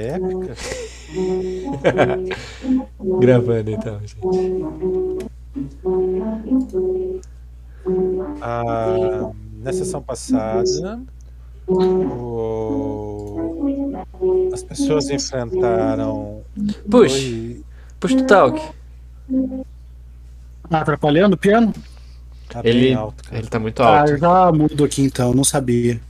épica. 0.00 0.54
Gravando 3.20 3.70
então, 3.70 4.00
gente. 4.00 4.16
Ah, 8.40 9.30
na 9.62 9.72
sessão 9.72 10.02
passada, 10.02 11.00
o- 11.68 13.36
as 14.52 14.62
pessoas 14.62 15.08
enfrentaram. 15.10 16.42
Push, 16.56 16.82
dois- 16.86 17.60
push 17.98 18.14
to 18.14 18.24
talk. 18.26 18.60
Tá 20.68 20.80
atrapalhando 20.80 21.34
o 21.34 21.38
piano? 21.38 21.72
Tá 22.48 22.62
bem 22.62 22.72
Ele, 22.72 22.94
alto, 22.94 23.22
ele 23.32 23.46
tá 23.46 23.58
muito 23.60 23.80
Ah, 23.82 24.00
alto. 24.00 24.12
eu 24.12 24.18
já 24.18 24.52
mudo 24.52 24.84
aqui 24.84 25.02
então, 25.02 25.32
não 25.32 25.44
sabia. 25.44 26.00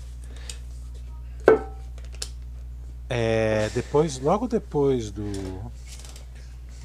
É, 3.11 3.68
depois, 3.74 4.20
logo 4.20 4.46
depois 4.46 5.11
do, 5.11 5.32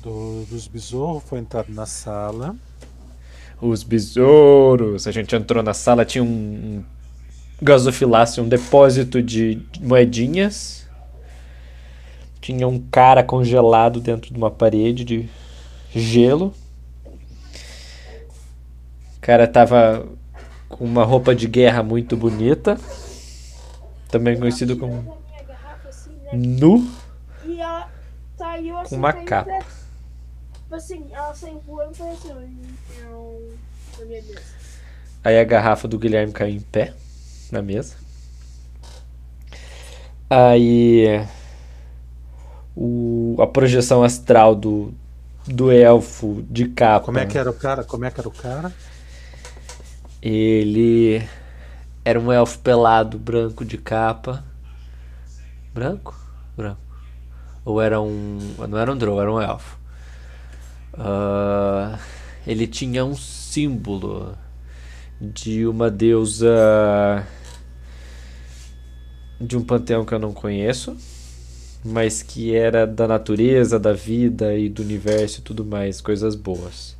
do- 0.01 0.43
dos 0.49 0.67
besouros, 0.67 1.23
foi 1.23 1.37
entrado 1.39 1.71
na 1.71 1.85
sala. 1.85 2.55
Os 3.61 3.83
besouros. 3.83 5.07
A 5.07 5.11
gente 5.11 5.35
entrou 5.35 5.61
na 5.63 5.73
sala, 5.73 6.03
tinha 6.03 6.23
um, 6.23 6.27
um 6.27 6.83
gasofilácio, 7.61 8.43
um 8.43 8.49
depósito 8.49 9.21
de 9.21 9.61
moedinhas. 9.79 10.87
Tinha 12.41 12.67
um 12.67 12.79
cara 12.79 13.23
congelado 13.23 13.99
dentro 13.99 14.31
de 14.33 14.37
uma 14.37 14.49
parede 14.51 15.03
de 15.03 15.29
gelo. 15.95 16.53
O 19.17 19.21
cara 19.21 19.47
tava 19.47 20.07
com 20.69 20.83
uma 20.85 21.03
roupa 21.03 21.33
de 21.35 21.47
guerra 21.47 21.81
muito 21.81 22.15
bonita. 22.17 22.77
Também 24.09 24.37
conhecido 24.37 24.77
como 24.77 24.93
minha 25.01 25.43
garrafa 25.43 25.89
assim, 25.89 26.11
né? 26.23 26.24
Nu 26.35 26.87
E 27.45 27.59
ela 27.59 27.89
saiu 28.37 28.77
assim. 28.77 28.89
com 28.89 28.95
uma 28.97 29.13
capa. 29.13 29.65
Tipo 30.53 30.75
assim, 30.75 31.05
ela 31.11 31.33
saiu 31.33 31.59
voando 31.59 31.91
e 31.91 31.95
foi 31.95 32.09
assim, 32.09 32.31
ó, 32.31 32.99
eu- 33.01 33.57
na 33.99 34.05
minha 34.05 34.21
mesa. 34.23 34.41
Aí 35.23 35.39
a 35.39 35.43
garrafa 35.43 35.87
do 35.87 35.97
Guilherme 35.97 36.33
caiu 36.33 36.55
em 36.55 36.59
pé 36.59 36.93
na 37.51 37.61
mesa. 37.61 37.95
Aí 40.29 41.25
o, 42.75 43.35
a 43.39 43.47
projeção 43.47 44.03
astral 44.03 44.55
do, 44.55 44.93
do 45.47 45.71
elfo 45.71 46.43
de 46.49 46.67
capa. 46.69 47.05
Como 47.05 47.19
é 47.19 47.25
que 47.25 47.37
era 47.37 47.49
o 47.49 47.53
cara? 47.53 47.83
Como 47.83 48.05
é 48.05 48.11
que 48.11 48.19
era 48.19 48.29
o 48.29 48.31
cara? 48.31 48.73
Ele 50.21 51.21
era 52.03 52.19
um 52.19 52.31
elfo 52.31 52.59
pelado, 52.59 53.17
branco 53.19 53.63
de 53.63 53.77
capa. 53.77 54.43
Branco? 55.73 56.15
Ou 57.65 57.81
era 57.81 57.99
um. 57.99 58.39
Não 58.69 58.77
era 58.77 58.91
um 58.91 58.97
drow, 58.97 59.19
era 59.19 59.31
um 59.31 59.41
elfo. 59.41 59.77
Ah, 60.93 61.99
ele 62.45 62.67
tinha 62.67 63.03
um 63.03 63.15
símbolo 63.15 64.37
de 65.19 65.65
uma 65.65 65.89
deusa. 65.89 67.25
De 69.39 69.57
um 69.57 69.63
panteão 69.63 70.05
que 70.05 70.13
eu 70.13 70.19
não 70.19 70.33
conheço. 70.33 70.95
Mas 71.83 72.23
que 72.23 72.55
era 72.55 72.87
da 72.87 73.07
natureza, 73.07 73.79
da 73.79 73.93
vida 73.93 74.55
e 74.55 74.69
do 74.69 74.81
universo 74.81 75.39
e 75.39 75.43
tudo 75.43 75.63
mais, 75.63 76.01
coisas 76.01 76.35
boas. 76.35 76.97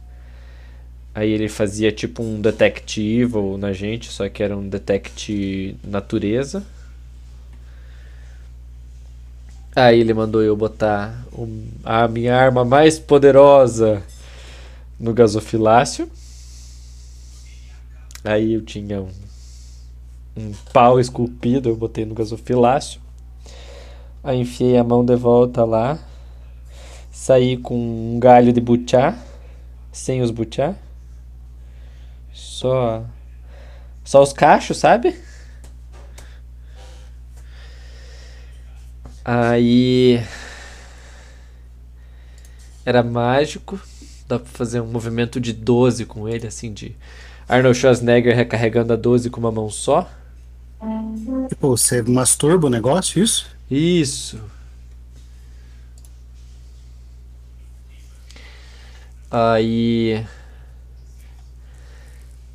Aí 1.14 1.32
ele 1.32 1.48
fazia 1.48 1.92
tipo 1.92 2.22
um 2.22 2.42
detect 2.42 3.02
evil 3.02 3.58
na 3.58 3.72
gente, 3.72 4.12
só 4.12 4.28
que 4.28 4.44
era 4.44 4.56
um 4.56 4.68
detect 4.68 5.78
natureza. 5.84 6.64
Aí 9.76 10.00
ele 10.00 10.14
mandou 10.14 10.42
eu 10.42 10.56
botar 10.56 11.26
o- 11.34 11.48
a 11.84 12.08
minha 12.08 12.36
arma 12.36 12.64
mais 12.64 12.98
poderosa 12.98 14.02
no 15.00 15.14
gasofilácio. 15.14 16.10
Aí 18.24 18.54
eu 18.54 18.62
tinha 18.62 19.02
um, 19.02 19.10
um 20.38 20.52
pau 20.74 21.00
esculpido, 21.00 21.70
eu 21.70 21.76
botei 21.76 22.06
no 22.06 22.16
gasofilácio. 22.16 23.00
Aí 24.24 24.40
enfiei 24.40 24.78
a 24.78 24.84
mão 24.84 25.06
de 25.06 25.16
volta 25.16 25.64
lá. 25.64 26.00
Saí 27.12 27.58
com 27.58 27.76
um 28.16 28.20
galho 28.20 28.52
de 28.54 28.62
butiá, 28.62 29.18
sem 29.92 30.22
os 30.22 30.32
butiá. 30.32 30.76
Só. 32.34 33.04
Só 34.04 34.22
os 34.22 34.34
cachos, 34.34 34.78
sabe? 34.78 35.16
Aí. 39.26 40.24
Era 42.86 43.02
mágico. 43.02 43.80
Dá 44.28 44.38
pra 44.38 44.48
fazer 44.48 44.82
um 44.82 44.88
movimento 44.88 45.40
de 45.40 45.52
12 45.52 46.06
com 46.06 46.30
ele, 46.30 46.46
assim, 46.48 46.72
de 46.72 46.96
Arnold 47.50 47.78
Schwarzenegger 47.78 48.36
recarregando 48.36 48.94
a 48.94 48.96
12 48.96 49.30
com 49.32 49.40
uma 49.40 49.52
mão 49.52 49.70
só. 49.70 50.10
Tipo, 51.50 51.70
você 51.70 52.02
masturba 52.04 52.68
o 52.68 52.70
negócio, 52.70 53.24
isso? 53.24 53.48
Isso. 53.70 54.40
Aí. 59.32 60.24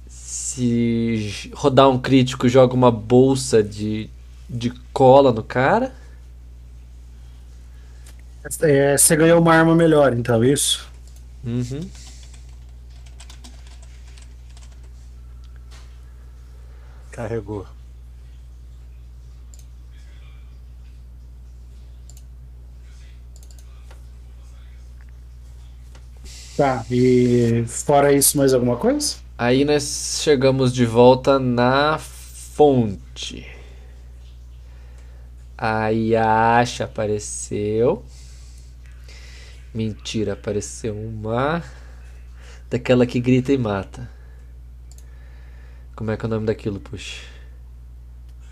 Se 0.09 1.51
rodar 1.55 1.89
um 1.89 1.99
crítico, 1.99 2.49
joga 2.49 2.75
uma 2.75 2.91
bolsa 2.91 3.63
de, 3.63 4.09
de 4.49 4.71
cola 4.93 5.33
no 5.33 5.43
cara. 5.43 6.00
É, 8.63 8.97
você 8.97 9.17
ganhou 9.17 9.41
uma 9.41 9.55
arma 9.55 9.75
melhor, 9.75 10.13
então, 10.15 10.43
isso? 10.43 10.89
Uhum. 11.45 11.89
Carregou. 17.11 17.67
Tá, 26.57 26.85
e 26.91 27.65
fora 27.67 28.13
isso, 28.13 28.37
mais 28.37 28.53
alguma 28.53 28.77
coisa? 28.77 29.17
Aí 29.39 29.65
nós 29.65 30.21
chegamos 30.23 30.73
de 30.73 30.85
volta 30.85 31.39
na 31.39 31.99
fonte. 31.99 33.47
Aí 35.57 36.15
a 36.17 36.59
Asha 36.59 36.85
apareceu. 36.85 38.03
Mentira, 39.73 40.33
apareceu 40.33 40.97
uma. 40.97 41.63
Daquela 42.69 43.07
que 43.07 43.21
grita 43.21 43.53
e 43.53 43.59
mata. 43.59 44.11
Como 45.95 46.11
é 46.11 46.17
que 46.17 46.25
é 46.25 46.27
o 46.27 46.31
nome 46.31 46.47
daquilo, 46.47 46.81
puxa? 46.81 47.23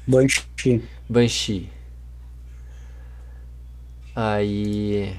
Banshee. 0.06 0.84
Banshee. 1.08 1.70
Aí. 4.14 5.18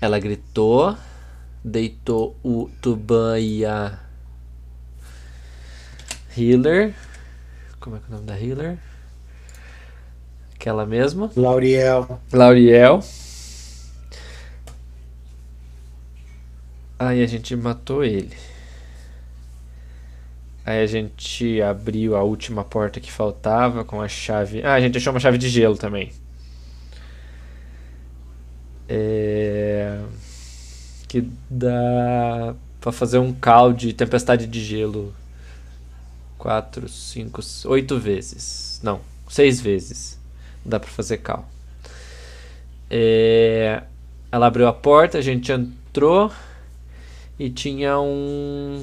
Ela 0.00 0.18
gritou, 0.18 0.96
deitou 1.64 2.36
o 2.42 2.68
Tuban 2.82 3.38
e 3.38 3.64
a 3.64 3.98
Healer. 6.36 6.94
Como 7.80 7.96
é 7.96 7.98
que 7.98 8.06
é 8.06 8.08
o 8.08 8.12
nome 8.12 8.26
da 8.26 8.38
Healer? 8.38 8.78
Aquela 10.54 10.84
mesma. 10.84 11.30
Lauriel. 11.36 12.20
Lauriel. 12.32 13.02
Aí 16.98 17.22
a 17.22 17.26
gente 17.26 17.54
matou 17.56 18.04
ele. 18.04 18.36
Aí 20.64 20.82
a 20.82 20.86
gente 20.86 21.60
abriu 21.60 22.16
a 22.16 22.22
última 22.22 22.64
porta 22.64 22.98
que 22.98 23.12
faltava 23.12 23.84
com 23.84 24.00
a 24.00 24.08
chave. 24.08 24.62
Ah, 24.62 24.74
a 24.74 24.80
gente 24.80 24.96
achou 24.96 25.12
uma 25.12 25.20
chave 25.20 25.36
de 25.36 25.48
gelo 25.48 25.76
também. 25.76 26.10
É... 28.88 30.00
Que 31.06 31.28
dá 31.50 32.54
pra 32.80 32.92
fazer 32.92 33.18
um 33.18 33.32
call 33.32 33.72
de 33.72 33.92
tempestade 33.92 34.46
de 34.46 34.64
gelo. 34.64 35.14
Quatro, 36.38 36.88
cinco, 36.88 37.40
oito 37.66 37.98
vezes. 37.98 38.80
Não, 38.82 39.00
seis 39.28 39.60
vezes. 39.60 40.18
Dá 40.64 40.80
pra 40.80 40.88
fazer 40.88 41.18
call. 41.18 41.46
É... 42.90 43.82
Ela 44.32 44.46
abriu 44.46 44.66
a 44.66 44.72
porta, 44.72 45.18
a 45.18 45.22
gente 45.22 45.52
entrou 45.52 46.32
e 47.38 47.50
tinha 47.50 47.98
um. 47.98 48.82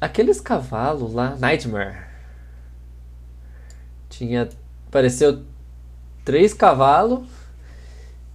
Aqueles 0.00 0.40
cavalos 0.40 1.12
lá, 1.12 1.34
Nightmare. 1.36 2.06
Tinha. 4.08 4.48
Pareceu 4.90 5.44
três 6.24 6.54
cavalos 6.54 7.28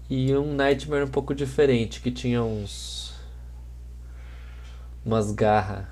e 0.09 0.35
um 0.35 0.53
Nightmare 0.53 1.05
um 1.05 1.09
pouco 1.09 1.33
diferente, 1.33 2.01
que 2.01 2.11
tinha 2.11 2.43
uns. 2.43 3.13
Umas 5.05 5.31
garras. 5.31 5.85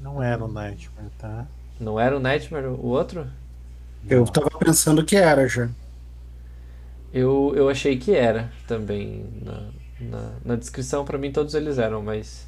Não 0.00 0.22
era 0.22 0.44
o 0.44 0.48
Nightmare, 0.48 1.10
tá? 1.18 1.46
Não 1.78 1.98
era 2.00 2.16
o 2.16 2.20
Nightmare 2.20 2.66
o 2.66 2.86
outro? 2.86 3.26
Eu 4.08 4.24
tava 4.26 4.50
pensando 4.58 5.04
que 5.04 5.16
era 5.16 5.48
já. 5.48 5.68
Eu, 7.12 7.52
eu 7.56 7.68
achei 7.68 7.96
que 7.98 8.14
era 8.14 8.52
também. 8.66 9.24
Na, 9.42 9.70
na, 10.00 10.32
na 10.44 10.56
descrição, 10.56 11.04
pra 11.04 11.18
mim, 11.18 11.32
todos 11.32 11.54
eles 11.54 11.78
eram, 11.78 12.02
mas. 12.02 12.46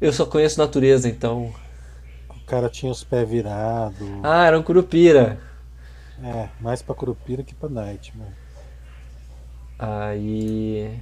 Eu 0.00 0.12
só 0.12 0.26
conheço 0.26 0.58
natureza, 0.58 1.08
então. 1.08 1.52
O 2.30 2.46
cara 2.46 2.68
tinha 2.68 2.92
os 2.92 3.02
pés 3.02 3.28
virados. 3.28 4.08
Ah, 4.22 4.46
era 4.46 4.58
um 4.58 4.62
curupira. 4.62 5.38
É, 6.22 6.48
mais 6.60 6.80
pra 6.80 6.94
Curupira 6.94 7.42
que 7.42 7.54
pra 7.54 7.68
Nightmare. 7.68 8.32
Aí. 9.78 10.98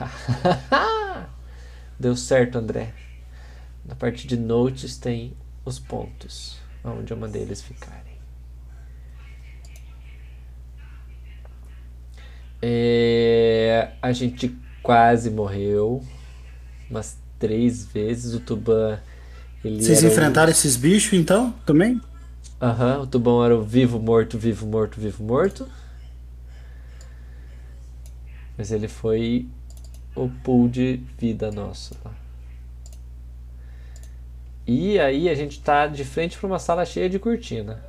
Deu 1.98 2.16
certo, 2.16 2.56
André. 2.56 2.94
Na 3.84 3.94
parte 3.94 4.26
de 4.26 4.36
notes 4.36 4.96
tem 4.96 5.36
os 5.64 5.78
pontos, 5.78 6.58
onde 6.84 7.12
eu 7.12 7.16
mandei 7.16 7.42
eles 7.42 7.60
ficarem. 7.60 8.07
É, 12.60 13.92
a 14.02 14.12
gente 14.12 14.56
quase 14.82 15.30
morreu 15.30 16.02
umas 16.90 17.16
três 17.38 17.84
vezes. 17.86 18.34
O 18.34 18.40
Tuban. 18.40 18.98
Ele 19.64 19.82
Vocês 19.82 20.02
enfrentaram 20.02 20.50
esses 20.50 20.76
bichos 20.76 21.12
então? 21.12 21.52
Também? 21.66 22.00
Aham, 22.60 23.02
o 23.02 23.06
Tubão 23.06 23.44
era 23.44 23.56
o 23.56 23.62
vivo, 23.62 24.00
morto, 24.00 24.36
vivo, 24.36 24.66
morto, 24.66 25.00
vivo, 25.00 25.22
morto. 25.22 25.68
Mas 28.56 28.72
ele 28.72 28.88
foi 28.88 29.46
o 30.14 30.28
pool 30.28 30.68
de 30.68 31.00
vida 31.16 31.52
nosso 31.52 31.96
lá. 32.04 32.12
E 34.66 34.98
aí 34.98 35.28
a 35.28 35.34
gente 35.34 35.60
tá 35.60 35.86
de 35.86 36.04
frente 36.04 36.36
pra 36.36 36.46
uma 36.46 36.58
sala 36.58 36.84
cheia 36.84 37.08
de 37.08 37.18
cortina. 37.18 37.82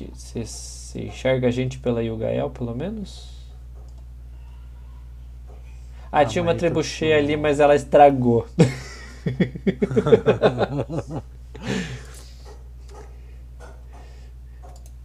Gente, 0.00 0.18
Você 0.18 0.44
você 0.46 1.02
enxerga 1.04 1.48
a 1.48 1.50
gente 1.50 1.78
pela 1.78 2.02
Yugael, 2.02 2.48
pelo 2.50 2.74
menos? 2.74 3.28
Ah, 6.10 6.20
Ah, 6.20 6.24
tinha 6.24 6.42
uma 6.42 6.54
tá 6.54 6.60
trebuchet 6.60 7.10
tudo- 7.10 7.18
ali, 7.18 7.36
mas 7.36 7.60
ela 7.60 7.74
estragou. 7.76 8.48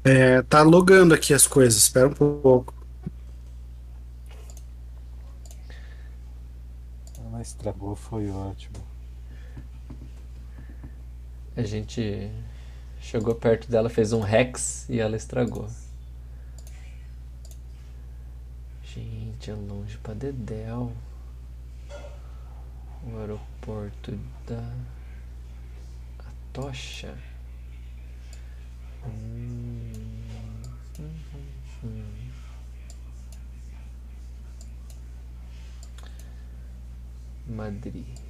É, 0.03 0.41
tá 0.43 0.61
logando 0.61 1.13
aqui 1.13 1.33
as 1.33 1.47
coisas, 1.47 1.77
espera 1.81 2.07
um 2.07 2.13
pouco. 2.13 2.73
Ela 7.25 7.41
estragou, 7.41 7.95
foi 7.95 8.29
ótimo. 8.29 8.77
A 11.57 11.63
gente 11.63 12.29
chegou 13.05 13.35
perto 13.35 13.69
dela, 13.69 13.87
fez 13.87 14.11
um 14.11 14.27
hex 14.27 14.89
e 14.89 14.99
ela 14.99 15.15
estragou. 15.15 15.69
Gente, 18.83 19.51
é 19.51 19.53
longe 19.53 19.97
pra 19.99 20.13
Dedéu. 20.13 20.91
O 23.03 23.19
aeroporto 23.19 24.17
da 24.47 24.73
Atocha. 26.49 27.15
Hum. 29.05 29.85
Madrid. 37.47 38.24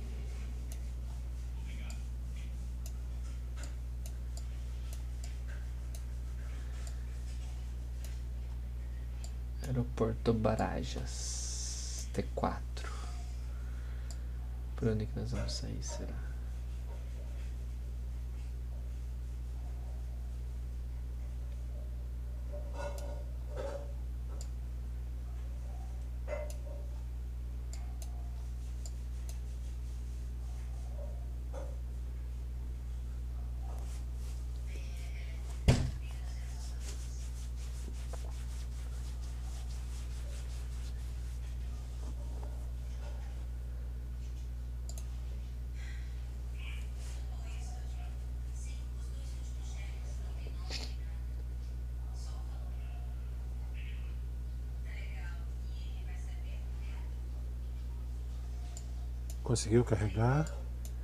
Aeroporto 9.68 10.34
Barajas 10.34 12.08
T4. 12.14 12.60
Por 14.76 14.90
onde 14.90 15.06
que 15.06 15.20
nós 15.20 15.32
vamos 15.32 15.54
sair, 15.54 15.82
será? 15.84 16.25
Conseguiu 59.56 59.86
carregar? 59.86 60.54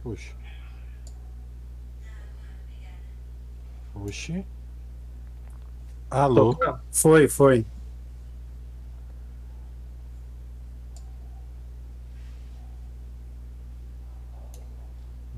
Puxa. 0.03 0.35
Puxe. 3.93 4.45
Alô? 6.09 6.59
Foi, 6.91 7.29
foi. 7.29 7.65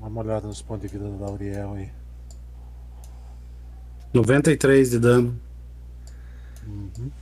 Dá 0.00 0.08
uma 0.08 0.20
olhada 0.20 0.48
nos 0.48 0.60
pontos 0.60 0.90
de 0.90 0.98
vida 0.98 1.08
da 1.08 1.26
Lauriel 1.26 1.74
aí. 1.74 1.92
93 4.12 4.90
de 4.90 4.98
dano. 4.98 5.40
Uhum. 6.66 7.12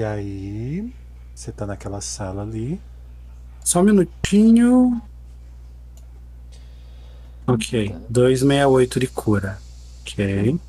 E 0.00 0.02
aí, 0.02 0.94
você 1.34 1.52
tá 1.52 1.66
naquela 1.66 2.00
sala 2.00 2.40
ali. 2.40 2.80
Só 3.62 3.80
um 3.80 3.82
minutinho. 3.82 4.98
Ok. 7.46 7.94
268 8.08 8.98
de 8.98 9.06
cura. 9.08 9.58
Ok. 10.00 10.54
O 10.54 10.60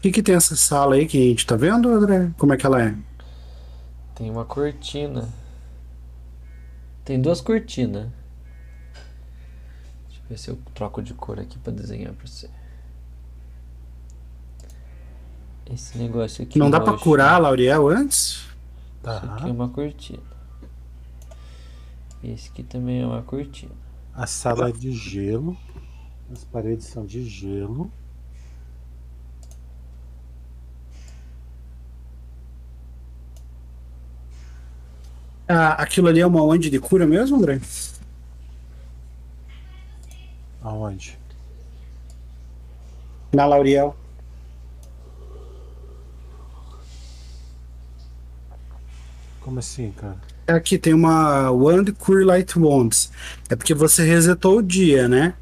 que, 0.00 0.12
que 0.12 0.22
tem 0.22 0.36
essa 0.36 0.54
sala 0.54 0.94
aí 0.94 1.04
que 1.04 1.18
a 1.18 1.30
gente 1.30 1.44
tá 1.44 1.56
vendo, 1.56 1.88
André? 1.88 2.30
Como 2.38 2.54
é 2.54 2.56
que 2.56 2.64
ela 2.64 2.80
é? 2.80 2.94
Tem 4.14 4.30
uma 4.30 4.44
cortina. 4.44 5.28
Tem 7.04 7.20
duas 7.20 7.40
cortinas. 7.40 8.06
Deixa 10.06 10.22
eu 10.22 10.28
ver 10.28 10.38
se 10.38 10.50
eu 10.50 10.58
troco 10.72 11.02
de 11.02 11.14
cor 11.14 11.40
aqui 11.40 11.58
pra 11.58 11.72
desenhar 11.72 12.12
pra 12.12 12.28
você. 12.28 12.48
Esse 15.72 15.98
negócio 15.98 16.42
aqui. 16.42 16.58
Não 16.58 16.70
dá 16.70 16.80
pra 16.80 16.92
roxo, 16.92 17.04
curar 17.04 17.34
a 17.34 17.38
Lauriel 17.38 17.88
antes? 17.88 18.46
Isso 19.02 19.10
aqui 19.10 19.26
é 19.26 19.38
Tá. 19.38 19.46
uma 19.46 19.68
cortina. 19.68 20.22
Esse 22.22 22.48
aqui 22.50 22.62
também 22.62 23.02
é 23.02 23.06
uma 23.06 23.22
cortina. 23.22 23.72
A 24.14 24.26
sala 24.26 24.68
é 24.70 24.72
de 24.72 24.90
gelo. 24.92 25.56
As 26.32 26.44
paredes 26.44 26.86
são 26.86 27.06
de 27.06 27.24
gelo. 27.28 27.90
Ah, 35.46 35.72
aquilo 35.82 36.08
ali 36.08 36.20
é 36.20 36.26
uma 36.26 36.42
onde 36.42 36.68
de 36.68 36.78
cura 36.78 37.06
mesmo, 37.06 37.36
André? 37.36 37.60
Aonde? 40.62 41.18
Na 43.32 43.46
Lauriel. 43.46 43.96
Como 49.48 49.60
assim, 49.60 49.94
cara? 49.96 50.16
Aqui 50.46 50.76
tem 50.76 50.92
uma 50.92 51.50
Wand 51.50 51.86
Cure 51.98 52.22
Light 52.22 52.58
Wands. 52.58 53.10
É 53.48 53.56
porque 53.56 53.72
você 53.72 54.04
resetou 54.04 54.58
o 54.58 54.62
dia, 54.62 55.08
né? 55.08 55.32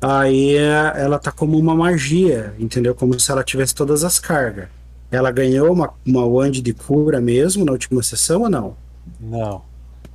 Aí 0.00 0.56
é- 0.56 0.94
ela 0.96 1.16
tá 1.16 1.30
como 1.30 1.56
uma 1.56 1.72
magia, 1.72 2.52
entendeu? 2.58 2.92
Como 2.92 3.18
se 3.20 3.30
ela 3.30 3.44
tivesse 3.44 3.72
todas 3.72 4.02
as 4.02 4.18
cargas. 4.18 4.66
Ela 5.12 5.30
ganhou 5.30 5.72
uma, 5.72 5.94
uma 6.04 6.26
Wand 6.26 6.50
de 6.50 6.74
cura 6.74 7.20
mesmo 7.20 7.64
na 7.64 7.70
última 7.70 8.02
sessão 8.02 8.42
ou 8.42 8.50
não? 8.50 8.76
Não. 9.20 9.62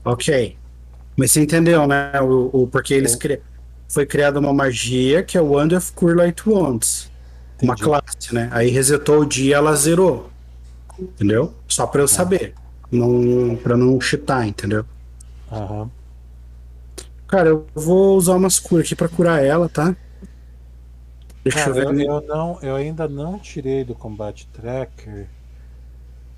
Ok. 0.03 0.57
Mas 1.15 1.31
você 1.31 1.39
entendeu, 1.39 1.87
né? 1.87 2.11
O, 2.19 2.63
o 2.63 2.67
porque 2.67 2.93
eles 2.93 3.15
cri... 3.15 3.39
foi 3.87 4.05
criada 4.05 4.41
uma 4.41 4.51
magia 4.53 5.23
que 5.23 5.37
é 5.37 5.41
o 5.41 5.53
Wand 5.53 5.71
of 5.71 5.93
Cure 5.93 6.15
Light 6.15 6.43
Wands. 6.45 7.09
Uma 7.61 7.75
Entendi. 7.75 7.89
classe, 7.89 8.33
né? 8.35 8.49
Aí 8.51 8.69
resetou 8.69 9.21
o 9.21 9.25
dia, 9.25 9.55
ela 9.55 9.73
zerou. 9.73 10.29
Entendeu? 10.99 11.53
Só 11.65 11.87
pra 11.87 12.01
eu 12.01 12.09
saber. 12.09 12.55
Não, 12.91 13.55
pra 13.57 13.75
não 13.77 13.99
cheatar, 13.99 14.47
entendeu? 14.47 14.85
Aham. 15.51 15.91
Cara, 17.27 17.49
eu 17.49 17.65
vou 17.73 18.17
usar 18.17 18.35
umas 18.35 18.59
curas 18.59 18.85
aqui 18.85 18.95
pra 18.95 19.07
curar 19.09 19.43
ela, 19.43 19.69
tá? 19.69 19.95
Deixa 21.43 21.59
Cara, 21.59 21.71
eu 21.71 21.83
eu, 21.83 21.93
ver. 21.93 22.07
eu 22.07 22.21
não, 22.21 22.59
eu 22.63 22.75
ainda 22.75 23.07
não 23.07 23.37
tirei 23.39 23.83
do 23.83 23.93
Combat 23.95 24.47
Tracker. 24.47 25.29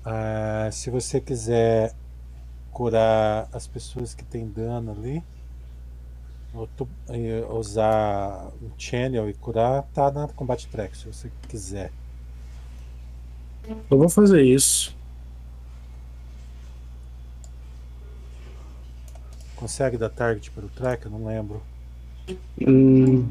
Ah, 0.04 0.68
se 0.72 0.90
você 0.90 1.20
quiser 1.20 1.94
curar 2.72 3.48
as 3.52 3.66
pessoas 3.68 4.14
que 4.14 4.24
têm 4.24 4.48
dano 4.50 4.92
ali, 4.92 5.24
tu- 6.76 6.88
usar 7.50 8.48
o 8.62 8.72
Channel 8.78 9.28
e 9.28 9.34
curar, 9.34 9.82
tá 9.92 10.10
na 10.10 10.28
Combat 10.28 10.66
Tracker, 10.68 10.96
se 10.96 11.06
você 11.06 11.30
quiser. 11.48 11.92
Eu 13.90 13.98
vou 13.98 14.08
fazer 14.08 14.42
isso. 14.42 14.94
Consegue 19.64 19.96
dar 19.96 20.10
target 20.10 20.50
pelo 20.50 20.68
tracker? 20.68 21.10
Não 21.10 21.24
lembro. 21.24 21.62
Hum, 22.60 23.26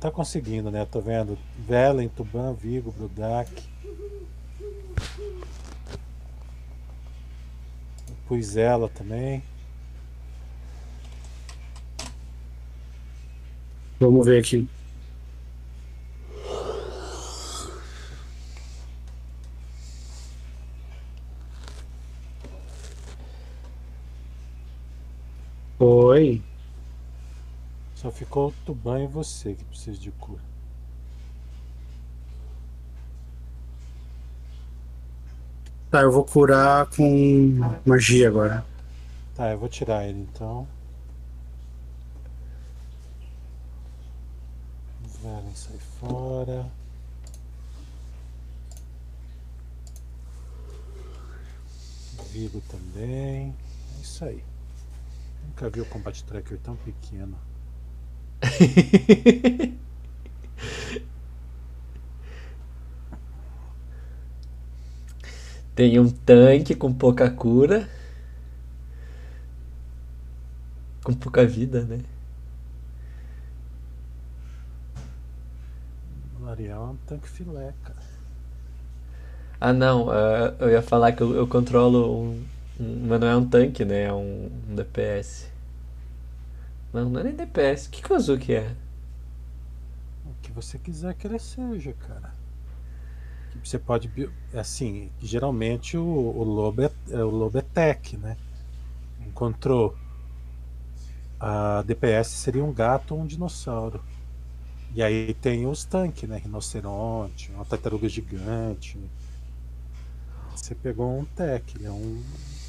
Tá 0.00 0.10
conseguindo, 0.10 0.70
né? 0.70 0.86
Tô 0.86 1.02
vendo. 1.02 1.36
Velen, 1.58 2.08
Tuban, 2.08 2.54
Vigo, 2.54 2.90
Brudak. 2.92 3.52
Pus 8.26 8.56
ela 8.56 8.88
também. 8.88 9.42
vamos 14.00 14.24
ver 14.24 14.40
aqui. 14.40 14.66
Oi. 25.86 26.42
Só 27.94 28.10
ficou 28.10 28.48
o 28.48 28.54
Tuban 28.64 29.04
e 29.04 29.06
você 29.06 29.52
que 29.52 29.62
precisa 29.64 30.00
de 30.00 30.10
cura. 30.12 30.40
Tá, 35.90 36.00
eu 36.00 36.10
vou 36.10 36.24
curar 36.24 36.86
com 36.86 37.60
magia 37.84 38.28
agora. 38.28 38.64
Tá, 39.34 39.50
eu 39.50 39.58
vou 39.58 39.68
tirar 39.68 40.08
ele 40.08 40.20
então. 40.20 40.66
Velen 45.20 45.54
sai 45.54 45.78
fora. 46.00 46.66
Vigo 52.32 52.62
também. 52.70 53.54
É 53.98 54.00
isso 54.00 54.24
aí. 54.24 54.53
Nunca 55.54 55.70
vi 55.70 55.80
o 55.80 55.84
Combat 55.86 56.24
Tracker 56.24 56.58
tão 56.58 56.74
pequeno. 56.74 57.38
Tem 65.76 65.98
um 66.00 66.10
tanque 66.10 66.74
com 66.74 66.92
pouca 66.92 67.30
cura. 67.30 67.88
Com 71.04 71.14
pouca 71.14 71.46
vida, 71.46 71.84
né? 71.84 72.00
O 76.40 76.46
Ariel 76.48 76.76
é 76.82 76.90
um 76.90 76.96
tanque 77.06 77.28
filé, 77.28 77.72
cara. 77.84 78.02
Ah, 79.60 79.72
não. 79.72 80.10
ah, 80.10 80.54
eu 80.60 80.70
ia 80.70 80.82
falar 80.82 81.12
que 81.12 81.22
eu, 81.22 81.34
eu 81.34 81.46
controlo 81.46 82.22
um- 82.22 82.44
Mas 82.78 83.20
não 83.20 83.26
é 83.28 83.36
um 83.36 83.48
tanque, 83.48 83.84
né? 83.84 84.02
É 84.04 84.12
um, 84.12 84.46
um 84.68 84.74
DPS. 84.74 85.52
Não, 86.92 87.10
não 87.10 87.20
é 87.20 87.24
nem 87.24 87.34
DPS. 87.34 87.88
O 87.88 87.90
que, 87.90 88.02
que 88.02 88.12
o 88.12 88.16
Azuki 88.16 88.54
é? 88.54 88.74
O 90.24 90.34
que 90.42 90.52
você 90.52 90.78
quiser 90.78 91.14
que 91.14 91.26
ele 91.26 91.38
seja, 91.38 91.92
cara. 91.94 92.34
Você 93.62 93.78
pode. 93.78 94.08
bi- 94.08 94.30
Assim, 94.52 95.10
geralmente 95.20 95.96
o, 95.96 96.04
o 96.04 96.44
lobo 96.44 96.82
é, 96.82 96.90
é- 97.10 97.24
o 97.24 97.30
lobo 97.30 97.58
é 97.58 97.62
tech, 97.62 98.16
né? 98.16 98.36
Encontrou. 99.20 99.98
A 101.38 101.82
DPS 101.82 102.30
seria 102.36 102.64
um 102.64 102.72
gato 102.72 103.14
ou 103.14 103.20
um 103.20 103.26
dinossauro. 103.26 104.04
E 104.94 105.02
aí 105.02 105.34
tem 105.34 105.66
os 105.66 105.84
tanques, 105.84 106.28
né? 106.28 106.38
Rinoceronte, 106.38 107.52
uma 107.52 107.64
tartaruga 107.66 108.08
gigante. 108.08 108.98
Você 110.48 110.74
pegou 110.74 111.18
um 111.18 111.24
tech, 111.26 111.76
ele 111.76 111.84
é 111.86 111.90
um, 111.90 112.24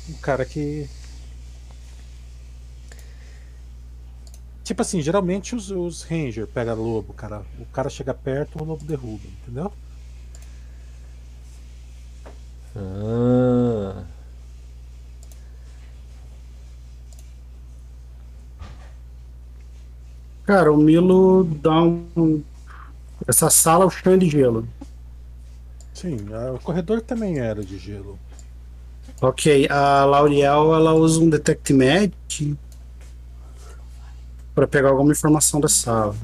um 0.09 0.13
cara 0.13 0.45
que. 0.45 0.87
Tipo 4.63 4.81
assim, 4.81 5.01
geralmente 5.01 5.55
os, 5.55 5.69
os 5.69 6.03
Ranger 6.03 6.47
pega 6.47 6.73
lobo, 6.73 7.13
cara. 7.13 7.43
O 7.59 7.65
cara 7.67 7.89
chega 7.89 8.13
perto, 8.13 8.61
o 8.61 8.63
lobo 8.65 8.83
derruba, 8.83 9.27
entendeu? 9.27 9.71
Ah. 12.75 14.03
Cara, 20.45 20.71
o 20.71 20.77
Milo 20.77 21.43
dá 21.43 21.81
um. 21.81 22.43
Essa 23.27 23.49
sala 23.49 23.83
é 23.85 23.87
o 23.87 23.89
chão 23.89 24.17
de 24.17 24.29
gelo. 24.29 24.67
Sim, 25.93 26.17
o 26.53 26.59
corredor 26.59 27.01
também 27.01 27.39
era 27.39 27.63
de 27.63 27.77
gelo. 27.79 28.19
Ok, 29.21 29.67
a 29.69 30.03
Lauriel 30.05 30.75
ela 30.75 30.93
usa 30.93 31.21
um 31.21 31.29
Detect 31.29 31.73
Magic 31.73 32.57
para 34.53 34.67
pegar 34.67 34.89
alguma 34.89 35.13
informação 35.13 35.59
da 35.61 35.69
sala. 35.69 36.15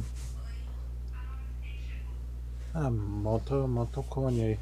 Ah, 2.74 2.90
monta, 2.90 3.56
monta 3.68 4.00
o 4.00 4.04
cone 4.04 4.44
aí. 4.44 4.60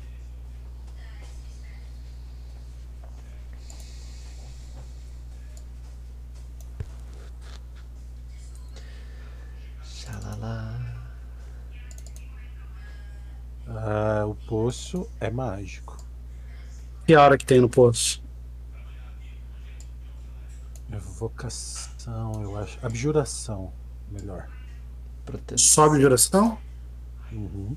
Xalala. 9.83 10.79
Ah, 13.67 14.25
o 14.27 14.36
poço 14.48 15.07
é 15.19 15.29
mágico. 15.31 15.98
Que 17.09 17.15
hora 17.15 17.39
que 17.39 17.43
tem 17.43 17.59
no 17.59 17.67
poço? 17.67 18.23
Evocação, 20.93 22.39
eu 22.43 22.55
acho. 22.55 22.77
Abjuração, 22.85 23.73
melhor. 24.11 24.47
Proteção. 25.25 25.57
Sobe 25.57 25.97
de 25.97 26.05
oração? 26.05 26.59
Uhum. 27.31 27.75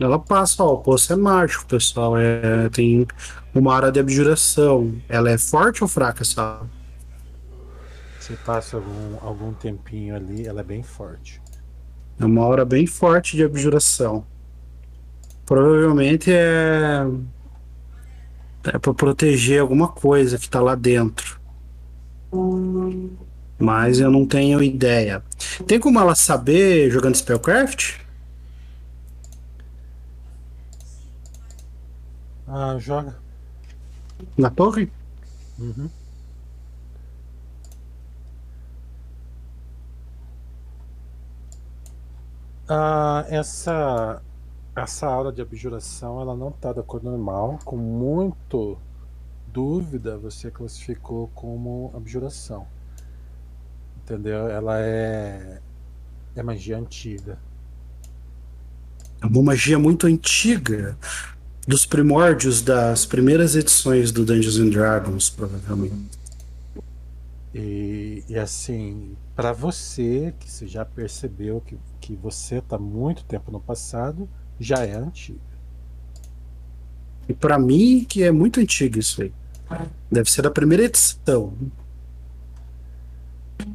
Ela 0.00 0.18
passa, 0.18 0.64
ó, 0.64 0.72
o 0.72 0.78
poço 0.78 1.12
é 1.12 1.14
mágico, 1.14 1.66
pessoal. 1.66 2.18
É, 2.18 2.68
tem 2.70 3.06
uma 3.54 3.72
área 3.72 3.92
de 3.92 4.00
abjuração. 4.00 5.00
Ela 5.08 5.30
é 5.30 5.38
forte 5.38 5.84
ou 5.84 5.88
fraca, 5.88 6.24
sabe? 6.24 6.68
Você 8.18 8.34
passa 8.44 8.76
algum, 8.76 9.18
algum 9.20 9.52
tempinho 9.52 10.16
ali, 10.16 10.48
ela 10.48 10.62
é 10.62 10.64
bem 10.64 10.82
forte. 10.82 11.40
É 12.18 12.24
uma 12.24 12.44
hora 12.44 12.64
bem 12.64 12.88
forte 12.88 13.36
de 13.36 13.44
abjuração. 13.44 14.26
Provavelmente 15.46 16.32
é. 16.32 17.04
É 18.64 18.78
pra 18.78 18.94
proteger 18.94 19.60
alguma 19.60 19.88
coisa 19.88 20.38
que 20.38 20.48
tá 20.48 20.60
lá 20.60 20.74
dentro. 20.74 21.40
Mas 23.58 24.00
eu 24.00 24.10
não 24.10 24.24
tenho 24.26 24.62
ideia. 24.62 25.22
Tem 25.66 25.78
como 25.80 25.98
ela 25.98 26.14
saber 26.14 26.90
jogando 26.90 27.16
Spellcraft? 27.16 27.96
Ah, 32.46 32.76
joga. 32.78 33.16
Na 34.36 34.50
torre? 34.50 34.90
Uhum. 35.58 35.88
Ah, 42.68 43.24
essa 43.28 44.22
essa 44.74 45.06
aura 45.06 45.30
de 45.32 45.42
abjuração 45.42 46.20
ela 46.20 46.34
não 46.34 46.48
está 46.48 46.72
da 46.72 46.82
cor 46.82 47.02
normal, 47.02 47.58
com 47.64 47.76
muito 47.76 48.78
dúvida 49.52 50.16
você 50.16 50.50
classificou 50.50 51.30
como 51.34 51.92
abjuração. 51.94 52.66
Entendeu? 54.02 54.48
Ela 54.48 54.80
é 54.80 55.60
é 56.34 56.42
magia 56.42 56.78
antiga. 56.78 57.38
É 59.20 59.26
uma 59.26 59.42
magia 59.42 59.78
muito 59.78 60.06
antiga, 60.06 60.96
dos 61.66 61.86
primórdios 61.86 62.62
das 62.62 63.06
primeiras 63.06 63.54
edições 63.54 64.10
do 64.10 64.24
Dungeons 64.24 64.56
and 64.56 64.70
Dragons, 64.70 65.30
provavelmente. 65.30 66.18
E, 67.54 68.24
e 68.28 68.36
assim, 68.36 69.14
para 69.36 69.52
você 69.52 70.34
que 70.40 70.50
você 70.50 70.66
já 70.66 70.84
percebeu 70.84 71.60
que, 71.60 71.78
que 72.00 72.16
você 72.16 72.56
está 72.56 72.78
muito 72.78 73.22
tempo 73.24 73.52
no 73.52 73.60
passado, 73.60 74.28
já 74.58 74.84
é 74.84 74.94
antiga. 74.94 75.38
E 77.28 77.32
para 77.32 77.58
mim, 77.58 78.04
que 78.08 78.22
é 78.22 78.30
muito 78.30 78.60
antigo 78.60 78.98
isso 78.98 79.22
aí. 79.22 79.32
Deve 80.10 80.30
ser 80.30 80.42
da 80.42 80.50
primeira 80.50 80.84
edição. 80.84 81.52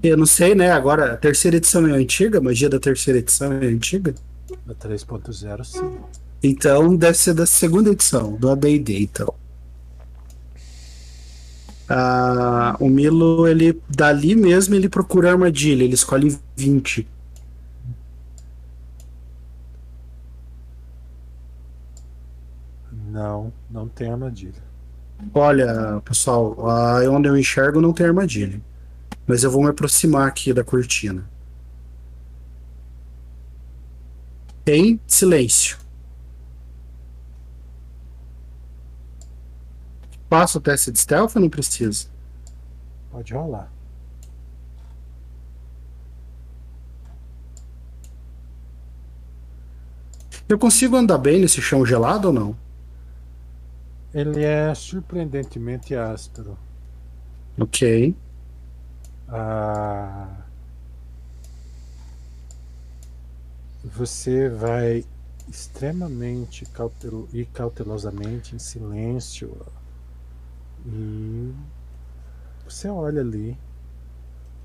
Eu 0.04 0.18
não 0.18 0.26
sei, 0.26 0.54
né? 0.54 0.72
Agora, 0.72 1.14
a 1.14 1.18
terceira 1.18 1.58
edição 1.58 1.88
é 1.88 1.92
antiga, 1.92 2.40
a 2.40 2.42
magia 2.42 2.70
da 2.70 2.80
terceira 2.80 3.20
edição 3.20 3.54
é 3.54 3.66
antiga. 3.66 4.14
Da 4.66 4.76
3.0, 4.76 5.64
sim. 5.64 5.98
Então 6.44 6.96
deve 6.96 7.18
ser 7.18 7.34
da 7.34 7.46
segunda 7.46 7.90
edição, 7.90 8.36
do 8.36 8.50
AD&D, 8.52 9.00
então. 9.02 9.34
Ah, 11.90 12.76
o 12.80 12.90
Milo, 12.90 13.48
ele 13.48 13.82
dali 13.90 14.36
mesmo 14.36 14.76
ele 14.76 14.90
procura 14.90 15.32
armadilha, 15.32 15.84
ele 15.84 15.94
escolhe 15.94 16.38
20. 16.56 17.08
Não, 23.18 23.52
não 23.68 23.88
tem 23.88 24.12
armadilha. 24.12 24.62
Olha, 25.34 26.00
pessoal, 26.06 26.56
onde 27.12 27.28
eu 27.28 27.36
enxergo 27.36 27.82
não 27.82 27.92
tem 27.92 28.06
armadilha. 28.06 28.62
Mas 29.26 29.44
eu 29.44 29.50
vou 29.50 29.64
me 29.64 29.70
aproximar 29.72 30.28
aqui 30.28 30.54
da 30.54 30.64
cortina. 30.64 31.28
Tem 34.64 35.00
silêncio. 35.08 35.80
Passa 40.30 40.60
o 40.60 40.62
teste 40.62 40.92
de 40.92 41.00
stealth 41.00 41.36
ou 41.38 41.42
não 41.42 41.50
precisa? 41.50 42.10
Pode 43.10 43.34
rolar. 43.34 43.72
Eu 50.48 50.60
consigo 50.60 50.96
andar 50.96 51.18
bem 51.18 51.40
nesse 51.40 51.60
chão 51.64 51.84
gelado 51.84 52.28
ou 52.28 52.34
não? 52.34 52.67
Ele 54.18 54.44
é 54.44 54.74
surpreendentemente 54.74 55.94
áspero. 55.94 56.58
Ok. 57.56 58.16
Ah, 59.30 60.38
você 63.84 64.50
vai 64.50 65.06
extremamente 65.48 66.66
cautel 66.66 67.28
e 67.32 67.46
cautelosamente 67.46 68.56
em 68.56 68.60
silêncio 68.60 69.56
e 70.84 71.54
você 72.66 72.90
olha 72.90 73.22
ali 73.22 73.56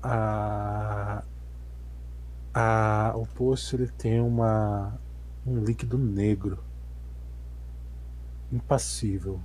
a, 0.01 1.23
a, 2.51 3.13
o 3.15 3.27
poço 3.27 3.75
ele 3.75 3.87
tem 3.99 4.19
uma 4.19 4.97
um 5.45 5.63
líquido 5.63 5.99
negro 5.99 6.57
impassível 8.53 9.39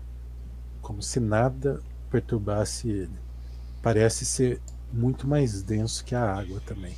como 0.81 1.03
se 1.03 1.19
nada 1.19 1.81
perturbasse 2.11 2.89
ele 2.89 3.19
parece 3.83 4.25
ser 4.25 4.61
muito 4.93 5.27
mais 5.27 5.63
denso 5.63 6.05
que 6.05 6.15
a 6.15 6.33
água 6.33 6.61
também 6.61 6.97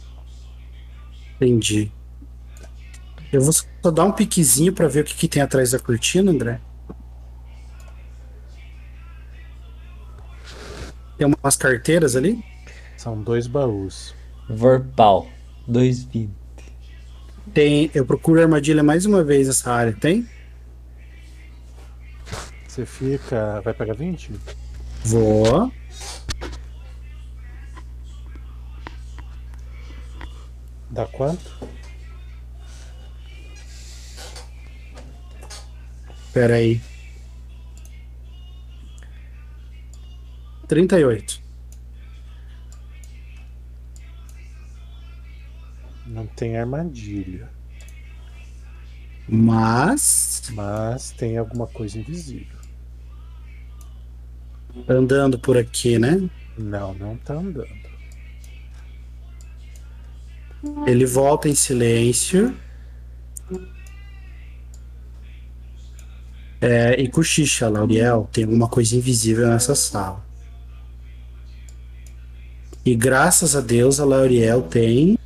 Entendi. 1.40 1.90
Eu 3.32 3.40
vou 3.40 3.50
só 3.50 3.90
dar 3.90 4.04
um 4.04 4.12
piquezinho 4.12 4.74
pra 4.74 4.88
ver 4.88 5.00
o 5.00 5.04
que, 5.04 5.14
que 5.14 5.26
tem 5.26 5.40
atrás 5.40 5.70
da 5.70 5.78
cortina, 5.78 6.30
André. 6.30 6.60
Tem 11.16 11.26
umas 11.26 11.56
carteiras 11.56 12.14
ali? 12.14 12.44
são 12.96 13.22
dois 13.22 13.46
baús 13.46 14.14
Vorpal. 14.46 15.26
220. 15.66 16.30
Tem. 17.54 17.90
Eu 17.94 18.04
procuro 18.04 18.42
armadilha 18.42 18.82
mais 18.82 19.06
uma 19.06 19.24
vez 19.24 19.46
nessa 19.46 19.72
área. 19.72 19.92
Tem? 19.92 20.28
Você 22.80 22.86
fica 22.86 23.60
vai 23.60 23.74
pegar 23.74 23.94
20 23.94 24.32
Vou. 25.04 25.72
dá 30.90 31.06
quanto 31.06 31.60
Pera 36.32 36.54
aí. 36.54 36.80
38. 40.68 41.42
Não 46.06 46.24
tem 46.28 46.56
armadilha, 46.56 47.50
Mas. 49.28 50.52
mas 50.52 51.10
tem 51.10 51.36
alguma 51.36 51.66
coisa 51.66 51.98
invisível. 51.98 52.59
Andando 54.88 55.38
por 55.38 55.56
aqui, 55.56 55.98
né? 55.98 56.28
Não, 56.56 56.94
não 56.94 57.16
tá 57.16 57.34
andando. 57.34 57.80
Ele 60.86 61.06
volta 61.06 61.48
em 61.48 61.54
silêncio. 61.54 62.54
É, 66.60 67.00
e 67.00 67.08
cochicha, 67.08 67.68
Lauriel. 67.68 68.28
Tem 68.32 68.44
alguma 68.44 68.68
coisa 68.68 68.94
invisível 68.96 69.48
nessa 69.48 69.74
sala. 69.74 70.24
E 72.84 72.94
graças 72.94 73.56
a 73.56 73.60
Deus 73.60 74.00
a 74.00 74.04
Lauriel 74.04 74.62
tem 74.62 75.18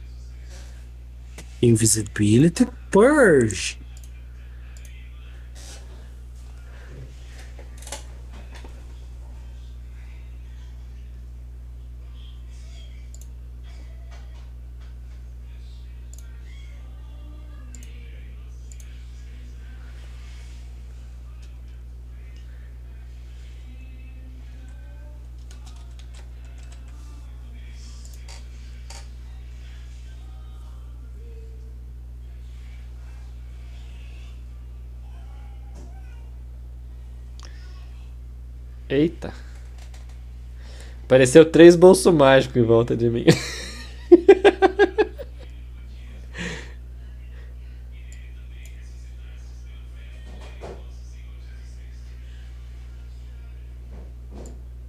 Invisibility 1.62 2.66
Purge. 2.90 3.78
Eita. 38.94 39.32
Apareceu 41.02 41.44
três 41.50 41.76
bolsos 41.76 42.12
mágicos 42.14 42.56
em 42.56 42.64
volta 42.64 42.96
de 42.96 43.10
mim. 43.10 43.24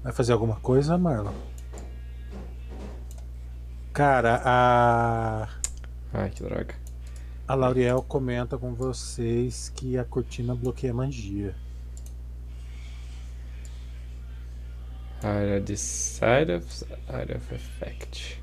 Vai 0.04 0.14
fazer 0.14 0.34
alguma 0.34 0.56
coisa, 0.58 0.98
Marlon? 0.98 1.34
Cara, 3.92 4.42
a, 4.46 5.48
Ai, 6.14 6.30
que 6.30 6.44
droga. 6.44 6.76
a 7.48 7.56
Lauriel 7.56 8.04
comenta 8.04 8.58
com 8.58 8.74
vocês 8.74 9.72
que 9.76 9.98
a 9.98 10.04
cortina 10.04 10.54
bloqueia 10.54 10.94
magia. 10.94 11.56
Area 15.24 15.60
de 15.60 15.76
side 15.76 16.50
of, 16.52 16.84
area 17.10 17.38
of 17.38 17.52
effect. 17.54 18.40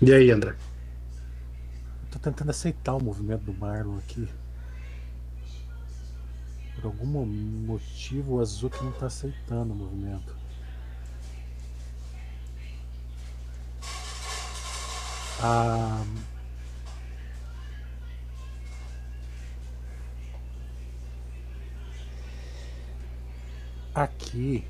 E 0.00 0.12
aí, 0.12 0.30
André? 0.30 0.54
Tô 2.10 2.18
tentando 2.18 2.50
aceitar 2.50 2.94
o 2.94 3.02
movimento 3.02 3.44
do 3.44 3.54
Marlon 3.54 3.98
aqui. 3.98 4.28
por 6.74 6.86
algum 6.86 7.06
mo- 7.06 7.26
motivo 7.26 8.34
o 8.36 8.40
Azuki 8.40 8.82
não 8.82 8.90
está 8.90 9.06
aceitando 9.06 9.72
o 9.72 9.76
movimento. 9.76 10.41
Ah, 15.44 16.04
aqui 23.94 24.64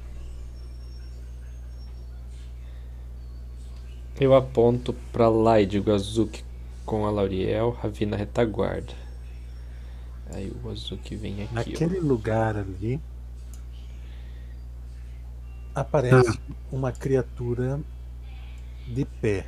Eu 4.20 4.34
aponto 4.34 4.94
pra 5.12 5.28
lá 5.28 5.60
e 5.60 5.66
digo 5.66 5.92
Azuki 5.92 6.44
com 6.86 7.06
a 7.06 7.10
Lauriel, 7.10 7.70
Ravi 7.70 8.06
na 8.06 8.16
retaguarda. 8.16 8.94
Aí 10.32 10.52
o 10.62 10.70
Azuki 10.70 11.16
vem 11.16 11.42
aqui. 11.42 11.48
ó. 11.50 11.54
Naquele 11.56 11.98
lugar 11.98 12.56
ali 12.56 13.00
aparece 15.74 16.38
uma 16.70 16.92
criatura 16.92 17.80
de 18.86 19.04
pé. 19.04 19.46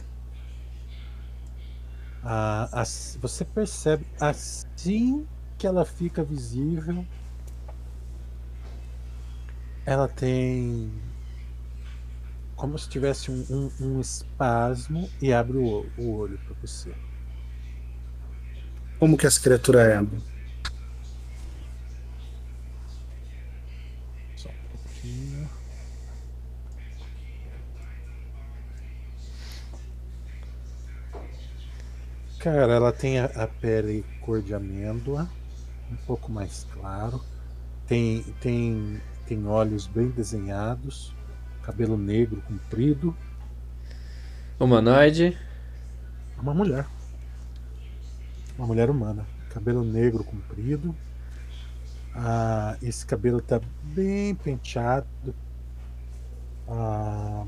Você 3.21 3.45
percebe 3.45 4.07
assim 4.21 5.27
que 5.59 5.67
ela 5.67 5.85
fica 5.85 6.23
visível, 6.25 7.07
ela 9.87 10.09
tem 10.09 10.91
como 12.57 12.79
se 12.79 12.89
tivesse 12.89 13.31
um, 13.31 13.45
um- 13.51 13.71
um 13.81 14.01
espasmo 14.01 15.11
e 15.21 15.33
abre 15.33 15.57
o, 15.57 15.65
o- 15.65 15.93
o 15.97 16.15
olho 16.17 16.39
para 16.39 16.55
você. 16.61 16.95
Como 18.99 19.17
que 19.17 19.27
essa 19.27 19.41
criatura 19.41 19.83
é? 19.83 19.99
Só 24.37 24.49
um 24.49 24.55
pouquinho. 24.73 25.49
Cara, 32.45 32.75
ela 32.75 32.93
tem 32.93 33.19
a, 33.19 33.25
a 33.25 33.47
pele 33.47 34.05
cor 34.21 34.43
de 34.43 34.53
amêndoa, 34.53 35.27
um 35.91 35.97
pouco 36.05 36.31
mais 36.31 36.67
claro. 36.75 37.19
Tem, 37.87 38.23
tem, 38.39 39.01
tem 39.27 39.47
olhos 39.47 39.87
bem 39.87 40.11
desenhados, 40.11 41.15
cabelo 41.63 41.97
negro 41.97 42.43
comprido. 42.43 43.17
Humanoide. 44.61 45.39
Uma 46.39 46.53
mulher. 46.53 46.87
Uma 48.59 48.67
mulher 48.67 48.91
humana. 48.91 49.27
Cabelo 49.49 49.83
negro 49.83 50.23
comprido. 50.23 50.95
Ah, 52.15 52.77
esse 52.83 53.07
cabelo 53.07 53.41
tá 53.41 53.59
bem 53.83 54.35
penteado. 54.35 55.35
Ah, 56.69 57.47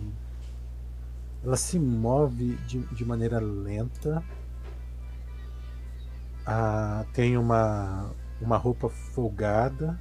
ela 1.44 1.56
se 1.58 1.78
move 1.78 2.56
de, 2.66 2.78
de 2.78 3.04
maneira 3.04 3.38
lenta. 3.38 4.24
Ah, 6.46 7.04
tem 7.12 7.36
uma, 7.36 8.10
uma 8.40 8.56
roupa 8.56 8.88
folgada. 8.88 9.98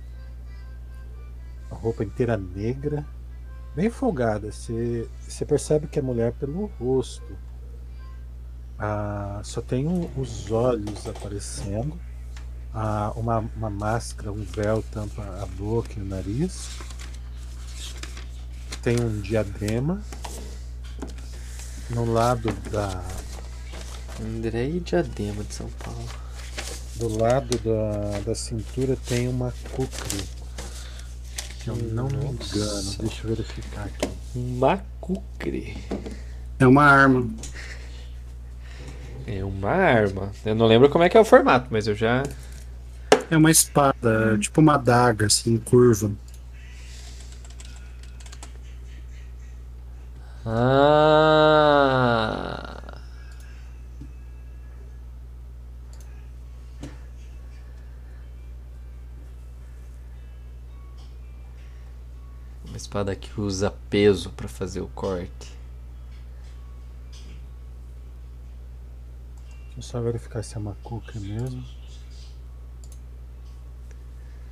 Uma 1.69 1.79
roupa 1.79 2.03
inteira 2.03 2.38
negra. 2.38 3.05
Bem 3.75 3.89
folgada. 3.89 4.51
Você 4.51 5.10
você 5.27 5.45
percebe 5.45 5.88
que 5.88 5.99
é 5.99 6.01
mulher 6.01 6.34
pelo 6.34 6.67
rosto. 6.79 7.36
Ah, 8.77 9.41
só 9.43 9.62
tem 9.62 9.88
os 10.15 10.51
olhos 10.51 11.08
aparecendo. 11.08 11.99
Ah, 12.73 13.12
uma, 13.15 13.39
uma 13.39 13.69
máscara, 13.69 14.31
um 14.31 14.43
véu 14.43 14.84
tampa 14.91 15.23
a 15.41 15.45
boca 15.45 15.93
e 15.97 16.01
o 16.01 16.05
nariz. 16.05 16.77
Tem 18.81 18.99
um 18.99 19.21
diadema. 19.21 20.01
No 21.89 22.05
lado 22.12 22.51
da, 22.71 23.03
André 24.21 24.69
e 24.69 24.79
Diadema 24.79 25.43
de 25.43 25.53
São 25.53 25.69
Paulo. 25.84 26.24
Do 26.95 27.17
lado 27.17 27.58
da, 27.60 28.19
da 28.19 28.36
cintura 28.36 28.97
tem 29.08 29.27
uma 29.27 29.53
kukri. 29.71 30.23
Se 31.60 31.67
eu 31.67 31.75
não 31.75 32.08
me 32.08 32.17
engano, 32.17 32.34
Nossa. 32.34 33.01
deixa 33.01 33.23
eu 33.23 33.36
verificar 33.36 33.86
aqui. 33.86 34.08
Macucre. 34.36 35.75
É 36.60 36.67
uma 36.67 36.84
arma. 36.84 37.27
É 39.25 39.43
uma 39.43 39.71
arma. 39.71 40.31
Eu 40.45 40.53
não 40.53 40.67
lembro 40.67 40.89
como 40.89 41.03
é 41.03 41.10
que 41.10 41.17
é 41.17 41.19
o 41.19 41.25
formato, 41.25 41.67
mas 41.71 41.88
eu 41.88 41.95
já. 41.95 42.21
É 43.31 43.36
uma 43.36 43.49
espada, 43.49 44.38
tipo 44.38 44.62
uma 44.62 44.75
adaga, 44.75 45.25
assim, 45.25 45.58
curva. 45.58 46.12
Ah. 50.45 51.25
Espada 62.86 63.15
que 63.15 63.41
usa 63.41 63.74
peso 63.89 64.30
pra 64.30 64.48
fazer 64.48 64.80
o 64.80 64.88
corte. 64.88 65.58
Deixa 69.74 69.80
eu 69.80 69.82
só 69.82 70.02
verificar 70.02 70.43
se 70.43 70.56
é 70.56 70.60
uma 70.60 70.76
kukri 70.84 71.19
mesmo. 71.19 71.65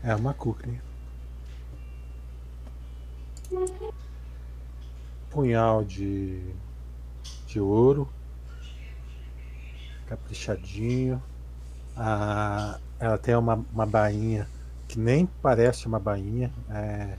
É 0.03 0.15
uma 0.15 0.33
kukri. 0.33 0.81
Punhal 5.29 5.85
de, 5.85 6.43
de 7.45 7.59
ouro. 7.59 8.09
Caprichadinho. 10.07 11.21
Ah, 11.95 12.79
ela 12.99 13.17
tem 13.17 13.35
uma, 13.35 13.63
uma 13.71 13.85
bainha 13.85 14.49
que 14.87 14.97
nem 14.99 15.25
parece 15.25 15.85
uma 15.85 15.99
bainha. 15.99 16.51
É 16.69 17.17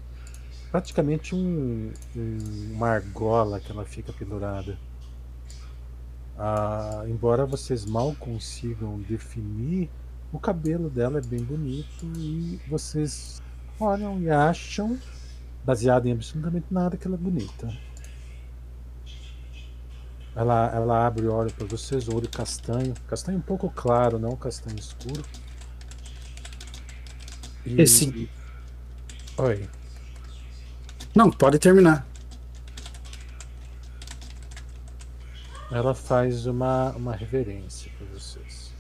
praticamente 0.79 1.37
um, 1.37 1.93
um- 2.17 2.73
uma 2.75 2.89
argola 2.89 3.61
que 3.61 3.71
ela 3.71 3.85
fica 3.85 4.13
pendurada. 4.13 4.77
Ah, 6.37 7.05
embora 7.07 7.47
vocês 7.47 7.85
mal 7.87 8.13
consigam 8.19 8.99
definir, 9.09 9.89
o 10.33 10.39
cabelo 10.41 10.91
dela 10.91 11.21
é 11.21 11.23
bem 11.23 11.45
bonito 11.45 12.05
e 12.17 12.59
vocês 12.67 13.41
olham 13.79 14.21
e 14.21 14.29
acham, 14.29 14.99
baseado 15.65 16.07
em 16.07 16.13
absolutamente 16.13 16.67
nada, 16.73 16.97
que 16.97 17.07
ela 17.07 17.15
é 17.15 17.21
bonita. 17.21 17.73
Ela, 20.35 20.73
ela 20.75 21.07
abre 21.07 21.25
o 21.25 21.33
olho 21.33 21.53
para 21.53 21.69
vocês, 21.69 22.09
o 22.09 22.17
olho 22.17 22.29
castanho, 22.29 22.95
castanho 23.07 23.39
um 23.39 23.43
pouco 23.43 23.71
claro, 23.71 24.19
não 24.19 24.35
castanho 24.35 24.77
escuro. 24.77 25.25
E- 27.65 27.81
Esse- 27.81 28.29
Oi. 29.39 29.69
Não, 31.15 31.31
pode 31.31 31.59
terminar. 31.59 32.07
Ela 35.71 35.95
faz 35.95 36.47
uma, 36.47 36.91
uma 36.93 37.15
reverência 37.15 37.91
para 37.97 38.07
vocês. 38.13 38.73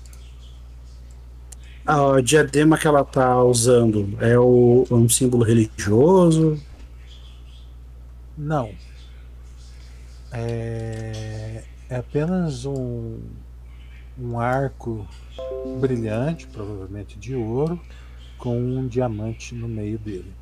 Ah, 1.87 2.03
O 2.07 2.21
diadema 2.23 2.79
que 2.79 2.87
ela 2.87 3.05
tá 3.05 3.43
usando 3.43 4.17
é 4.21 4.39
o, 4.39 4.87
é 4.91 4.95
um 4.95 5.09
símbolo 5.09 5.45
religioso. 5.45 6.61
Não. 8.37 8.73
É, 10.33 11.63
é 11.89 11.97
apenas 11.97 12.65
um, 12.65 13.21
um 14.19 14.41
arco 14.41 15.07
brilhante, 15.81 16.47
provavelmente 16.49 17.19
de 17.19 17.35
ouro, 17.37 17.81
com 18.39 18.59
um 18.59 18.87
diamante 18.89 19.55
no 19.55 19.69
meio 19.69 19.99
dele. 19.99 20.33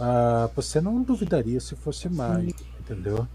Ah, 0.00 0.50
você 0.56 0.80
não 0.80 1.02
duvidaria 1.02 1.60
se 1.60 1.76
fosse 1.76 2.08
mágico, 2.08 2.64
entendeu? 2.80 3.28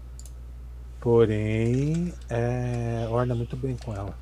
Porém, 1.00 2.12
é, 2.28 3.06
orna 3.10 3.34
muito 3.34 3.56
bem 3.56 3.76
com 3.76 3.94
ela. 3.94 4.18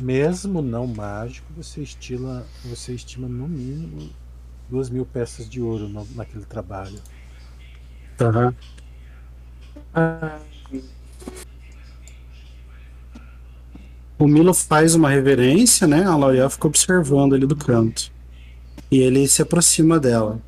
Mesmo 0.00 0.62
não 0.62 0.86
mágico, 0.86 1.52
você 1.54 1.82
estima, 1.82 2.46
você 2.64 2.94
estima 2.94 3.28
no 3.28 3.48
mínimo 3.48 4.10
duas 4.68 4.90
mil 4.90 5.06
peças 5.06 5.48
de 5.48 5.60
ouro 5.60 5.88
no- 5.88 6.06
naquele 6.14 6.44
trabalho. 6.44 7.02
Tá. 8.16 8.54
Ah, 9.94 10.40
O 14.18 14.26
Milo 14.26 14.52
faz 14.52 14.94
uma 14.94 15.08
reverência, 15.08 15.86
né? 15.86 16.04
A 16.04 16.16
L'Oreal 16.16 16.50
fica 16.50 16.66
observando 16.66 17.34
ali 17.34 17.46
do 17.46 17.54
canto. 17.56 18.10
E 18.90 18.98
ele 18.98 19.28
se 19.28 19.42
aproxima 19.42 20.00
dela. 20.00 20.40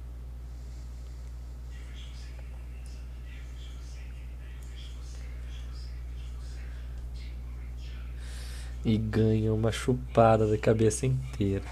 e 8.85 8.96
ganha 8.96 9.52
uma 9.52 9.70
chupada 9.70 10.46
da 10.46 10.59
cabeça 10.59 11.06
inteira. 11.06 11.64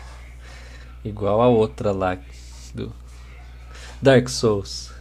Igual 1.05 1.41
a 1.41 1.49
outra 1.49 1.93
lá 1.93 2.19
do 2.75 2.93
Dark 4.03 4.29
Souls. 4.29 4.93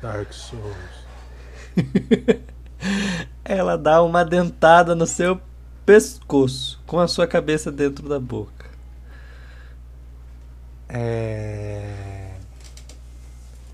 Dark 0.00 0.32
Souls. 0.32 0.76
Ela 3.44 3.76
dá 3.76 4.02
uma 4.02 4.24
dentada 4.24 4.94
no 4.94 5.06
seu 5.06 5.40
pescoço 5.86 6.82
com 6.84 6.98
a 6.98 7.06
sua 7.06 7.28
cabeça 7.28 7.70
dentro 7.70 8.08
da 8.08 8.18
boca. 8.18 8.66
É... 10.88 12.36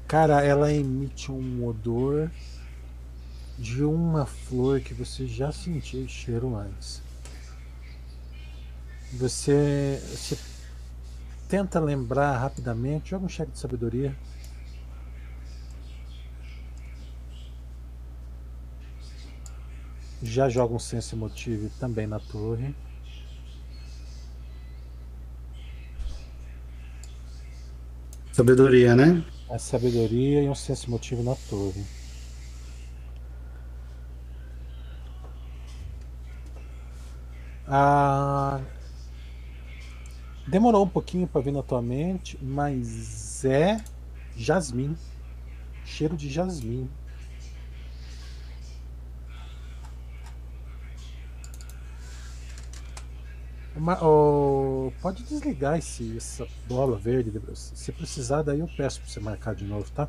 Cara, 0.06 0.44
ela 0.44 0.70
emite 0.70 1.32
um 1.32 1.66
odor 1.66 2.30
de 3.58 3.82
uma 3.82 4.26
flor 4.26 4.80
que 4.80 4.92
você 4.92 5.26
já 5.26 5.50
sentiu 5.50 6.04
o 6.04 6.08
cheiro 6.08 6.54
antes. 6.54 7.00
Você, 9.14 9.98
você 10.10 10.38
tenta 11.48 11.80
lembrar 11.80 12.36
rapidamente, 12.36 13.10
joga 13.10 13.24
um 13.24 13.28
cheque 13.28 13.52
de 13.52 13.58
sabedoria. 13.58 14.14
Já 20.22 20.48
joga 20.48 20.72
um 20.74 20.78
sense 20.78 21.16
emotive 21.16 21.68
também 21.80 22.06
na 22.06 22.20
torre. 22.20 22.74
Sabedoria, 28.32 28.94
né? 28.94 29.24
A 29.50 29.58
sabedoria 29.58 30.42
e 30.42 30.48
um 30.48 30.54
senso 30.54 30.88
emotivo 30.88 31.22
na 31.22 31.34
torre. 31.34 31.84
Ah, 37.66 38.60
demorou 40.46 40.84
um 40.84 40.88
pouquinho 40.88 41.26
para 41.26 41.40
vir 41.40 41.52
na 41.52 41.62
tua 41.62 41.82
mente, 41.82 42.38
mas 42.40 43.44
é 43.44 43.76
jasmim. 44.36 44.96
Cheiro 45.84 46.16
de 46.16 46.30
jasmim. 46.30 46.88
Ma- 53.76 53.98
oh, 54.02 54.92
pode 55.00 55.22
desligar 55.24 55.78
esse, 55.78 56.16
essa 56.16 56.46
bola 56.68 56.98
verde. 56.98 57.32
Se 57.54 57.90
precisar, 57.92 58.42
daí 58.42 58.60
eu 58.60 58.68
peço 58.76 59.00
para 59.00 59.08
você 59.10 59.20
marcar 59.20 59.54
de 59.54 59.64
novo, 59.64 59.90
tá? 59.90 60.08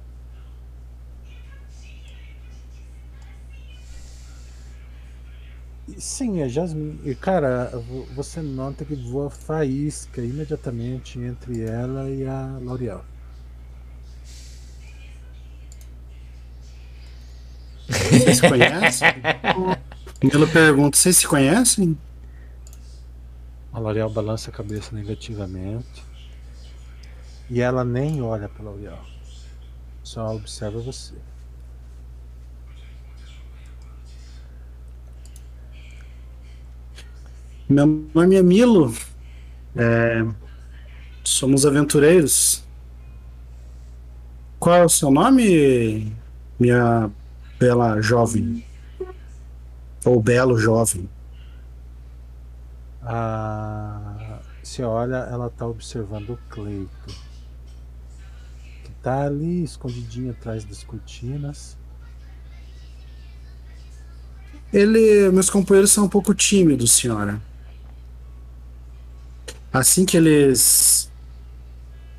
E 5.88 6.00
Sim, 6.02 6.42
é 6.42 6.48
jasmim. 6.50 7.00
E 7.06 7.14
cara, 7.16 7.70
vo- 7.88 8.06
você 8.16 8.42
nota 8.42 8.84
que 8.86 8.96
voa 8.96 9.30
faísca 9.30 10.22
imediatamente 10.22 11.20
entre 11.20 11.62
ela 11.62 12.10
e 12.10 12.26
a 12.26 12.58
L'Oreal. 12.62 13.06
Vocês 17.88 18.38
se 18.38 18.48
conhecem? 18.48 19.08
Milo 20.24 20.48
pergunta, 20.48 20.98
vocês 20.98 21.18
se 21.18 21.28
conhecem? 21.28 21.98
A 23.74 23.80
L'Oreal 23.80 24.10
balança 24.10 24.52
a 24.52 24.54
cabeça 24.54 24.96
negativamente. 24.96 26.04
E 27.50 27.60
ela 27.60 27.84
nem 27.84 28.22
olha 28.22 28.48
para 28.48 28.64
L'Oreal. 28.64 29.04
Só 30.04 30.36
observa 30.36 30.80
você. 30.80 31.16
Meu 37.68 37.88
nome 38.14 38.36
é 38.36 38.44
Milo. 38.44 38.94
É, 39.76 40.24
somos 41.24 41.66
aventureiros. 41.66 42.64
Qual 44.60 44.76
é 44.76 44.86
o 44.86 44.90
seu 44.90 45.10
nome, 45.10 46.16
minha 46.60 47.10
bela 47.60 48.00
jovem? 48.02 48.64
Ou 50.06 50.22
belo 50.22 50.60
jovem? 50.60 51.10
A... 53.06 54.40
Olha, 54.82 55.18
ela 55.30 55.50
tá 55.50 55.68
observando 55.68 56.32
o 56.32 56.40
Cleito. 56.50 57.16
Que 58.84 58.92
tá 59.02 59.26
ali 59.26 59.64
escondidinho 59.64 60.32
atrás 60.32 60.64
das 60.64 60.84
cortinas. 60.84 61.78
Ele, 64.72 65.30
meus 65.32 65.50
companheiros 65.50 65.92
são 65.92 66.06
um 66.06 66.10
pouco 66.10 66.34
tímidos, 66.34 66.94
senhora. 66.94 67.40
Assim 69.72 70.06
que 70.06 70.18
eles 70.18 71.12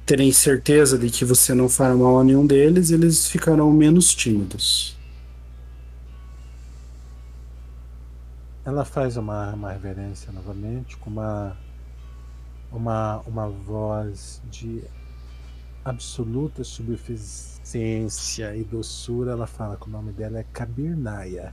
terem 0.06 0.30
certeza 0.32 0.98
de 0.98 1.08
que 1.08 1.24
você 1.24 1.54
não 1.54 1.68
fará 1.68 1.94
mal 1.94 2.20
a 2.20 2.24
nenhum 2.24 2.46
deles, 2.46 2.90
eles 2.90 3.26
ficarão 3.26 3.72
menos 3.72 4.14
tímidos. 4.14 4.93
Ela 8.64 8.84
faz 8.84 9.16
uma, 9.16 9.52
uma 9.52 9.72
reverência 9.72 10.32
novamente 10.32 10.96
com 10.96 11.10
uma, 11.10 11.56
uma, 12.72 13.18
uma 13.26 13.48
voz 13.48 14.40
de 14.50 14.82
absoluta 15.84 16.64
suficiência 16.64 18.56
e 18.56 18.64
doçura. 18.64 19.32
Ela 19.32 19.46
fala 19.46 19.76
que 19.76 19.86
o 19.86 19.90
nome 19.90 20.12
dela 20.12 20.38
é 20.38 20.44
Kabirnaya. 20.52 21.52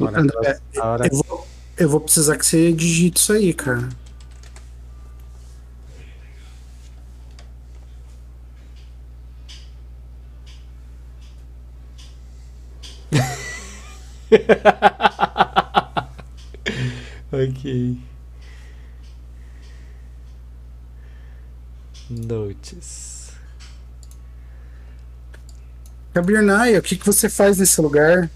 A 0.00 0.04
hora 0.04 0.22
que 0.26 0.36
ela- 0.36 0.60
a 0.80 0.86
hora 0.90 1.06
Eu 1.06 1.22
vou, 1.22 1.46
eu 1.76 1.88
vou 1.88 2.00
precisar 2.00 2.36
que 2.36 2.44
você 2.44 2.72
digite 2.72 3.18
isso 3.20 3.32
aí, 3.32 3.54
cara. 3.54 3.88
ok. 17.32 17.98
Notes. 22.10 23.32
Kabirnaya, 26.12 26.78
o 26.78 26.82
que, 26.82 26.96
que 26.96 27.06
você 27.06 27.28
faz 27.28 27.58
nesse 27.58 27.80
lugar? 27.80 28.30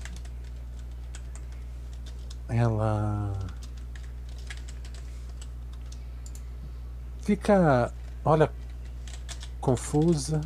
ela 2.56 3.32
fica, 7.22 7.92
olha, 8.24 8.50
confusa. 9.60 10.40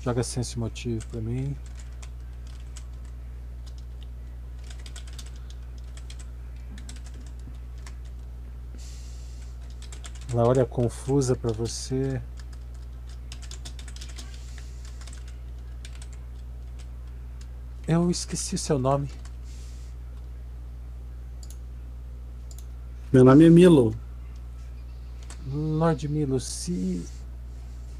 Joga 0.00 0.22
sense 0.22 0.58
motivo 0.58 1.06
pra 1.08 1.20
mim. 1.20 1.56
Ela 10.36 10.46
olha 10.46 10.66
confusa 10.66 11.34
pra 11.34 11.50
você. 11.50 12.20
Eu 17.88 18.10
esqueci 18.10 18.58
seu 18.58 18.78
nome. 18.78 19.08
Meu 23.10 23.24
nome 23.24 23.46
é 23.46 23.48
Milo. 23.48 23.96
Lord 25.50 26.06
Milo, 26.06 26.38
se 26.38 27.02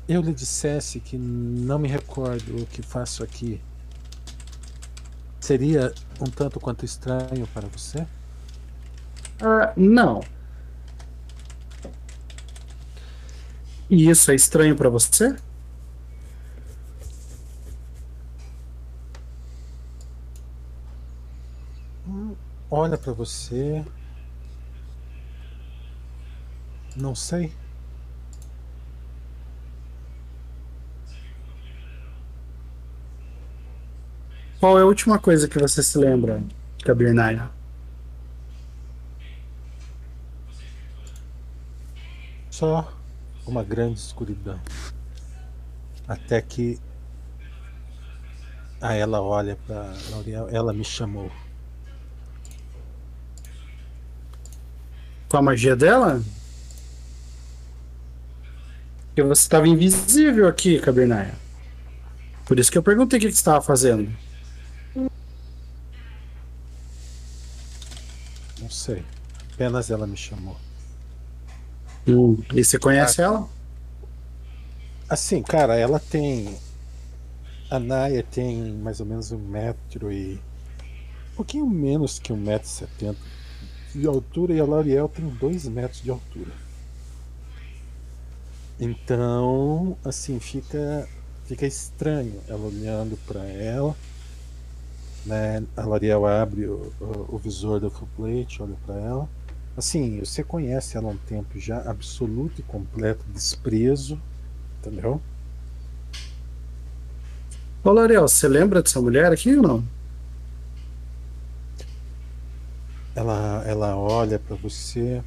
eu 0.07 0.21
lhe 0.21 0.35
dissesse 0.35 1.01
que 1.01 1.17
não 1.17 1.79
me 1.79 1.89
recordo 1.89 2.55
o 2.61 2.67
que 2.67 2.83
faço 2.83 3.25
aqui, 3.25 3.63
seria 5.41 5.91
um 6.21 6.27
tanto 6.27 6.61
quanto 6.61 6.85
estranho 6.85 7.47
para 7.55 7.67
você? 7.67 8.07
Ah, 9.41 9.73
não. 9.75 10.36
E 13.91 14.09
isso 14.09 14.31
é 14.31 14.35
estranho 14.35 14.77
pra 14.77 14.89
você? 14.89 15.37
Hum, 22.07 22.35
Olha 22.71 22.97
para 22.99 23.13
você. 23.13 23.85
Não 26.97 27.15
sei. 27.15 27.53
Qual 34.61 34.79
é 34.79 34.83
a 34.83 34.87
última 34.87 35.19
coisa 35.19 35.49
que 35.49 35.59
você 35.59 35.83
se 35.83 35.97
lembra, 35.99 36.43
Kabirnaya? 36.85 37.51
Só 42.51 42.96
uma 43.47 43.63
grande 43.63 43.99
escuridão. 43.99 44.61
Até 46.07 46.41
que 46.43 46.79
a 48.81 48.95
ela 48.95 49.21
olha 49.21 49.57
para 49.67 49.93
L'Oreal, 50.11 50.49
ela 50.51 50.73
me 50.73 50.85
chamou. 50.85 51.31
Com 55.29 55.37
a 55.37 55.43
magia 55.43 55.75
dela? 55.75 56.23
Porque 59.09 59.23
você 59.23 59.43
estava 59.43 59.67
invisível 59.67 60.47
aqui, 60.47 60.79
Cabernaia. 60.79 61.35
Por 62.45 62.59
isso 62.59 62.71
que 62.71 62.79
eu 62.79 62.83
perguntei 62.83 63.19
o 63.19 63.21
que 63.21 63.29
que 63.29 63.33
você 63.33 63.39
estava 63.39 63.63
fazendo. 63.63 64.15
Não 68.61 68.71
sei. 68.71 69.05
Apenas 69.55 69.91
ela 69.91 70.07
me 70.07 70.17
chamou. 70.17 70.57
Hum, 72.07 72.37
E 72.55 72.65
você 72.65 72.79
conhece 72.79 73.21
ela? 73.23 73.49
Assim, 75.09 75.43
cara, 75.43 75.77
ela 75.77 75.99
tem. 75.99 76.61
A 77.71 77.79
Naya 77.79 78.25
tem 78.25 78.73
mais 78.73 78.99
ou 78.99 79.07
menos 79.07 79.31
um 79.31 79.39
metro 79.39 80.11
e. 80.13 80.35
Um 81.33 81.37
pouquinho 81.37 81.67
menos 81.69 82.19
que 82.19 82.33
um 82.33 82.37
metro 82.37 82.69
e 82.69 82.73
setenta 82.73 83.21
de 83.95 84.07
altura 84.07 84.55
e 84.55 84.61
a 84.61 84.65
L'Oreal 84.65 85.09
tem 85.09 85.29
dois 85.31 85.67
metros 85.69 86.03
de 86.03 86.11
altura. 86.11 86.53
Então, 88.79 89.97
assim, 90.05 90.39
fica 90.41 91.09
fica 91.45 91.67
estranho 91.67 92.43
ela 92.49 92.67
olhando 92.67 93.17
para 93.27 93.45
ela. 93.47 93.97
Né? 95.25 95.63
A 95.77 95.83
L'Oreal 95.85 96.25
abre 96.27 96.67
o, 96.67 96.93
o, 97.01 97.35
o 97.35 97.39
visor 97.39 97.81
do 97.81 97.91
full 97.91 98.09
plate, 98.17 98.63
olha 98.63 98.77
para 98.87 98.95
ela. 99.01 99.29
Assim, 99.77 100.21
você 100.21 100.43
conhece 100.43 100.97
ela 100.97 101.09
há 101.09 101.13
um 101.13 101.17
tempo 101.19 101.59
já, 101.61 101.79
absoluto 101.83 102.61
e 102.61 102.63
completo 102.63 103.25
desprezo, 103.29 104.19
entendeu? 104.79 105.21
Ô, 107.85 107.93
L'Oreal, 107.93 108.27
você 108.27 108.49
lembra 108.49 108.83
dessa 108.83 109.01
mulher 109.01 109.31
aqui 109.31 109.55
ou 109.55 109.63
não? 109.63 109.85
Ela, 113.15 113.63
ela 113.67 113.97
olha 113.97 114.39
para 114.39 114.57
você. 114.57 115.23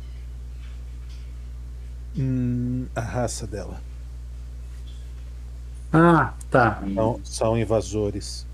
Hum, 2.18 2.88
a 2.96 3.02
raça 3.02 3.46
dela. 3.46 3.82
Ah, 5.94 6.34
tá. 6.50 6.84
São, 6.94 7.22
são 7.24 7.58
invasores. 7.58 8.46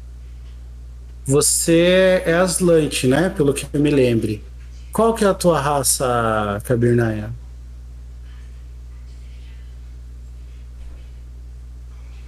Você 1.26 2.22
é 2.26 2.34
Aslante, 2.34 3.08
né? 3.08 3.30
Pelo 3.30 3.54
que 3.54 3.66
eu 3.74 3.82
me 3.82 3.90
lembre. 3.90 4.44
Qual 4.96 5.14
que 5.14 5.26
é 5.26 5.28
a 5.28 5.34
tua 5.34 5.60
raça, 5.60 6.62
Kabirnaya? 6.64 7.30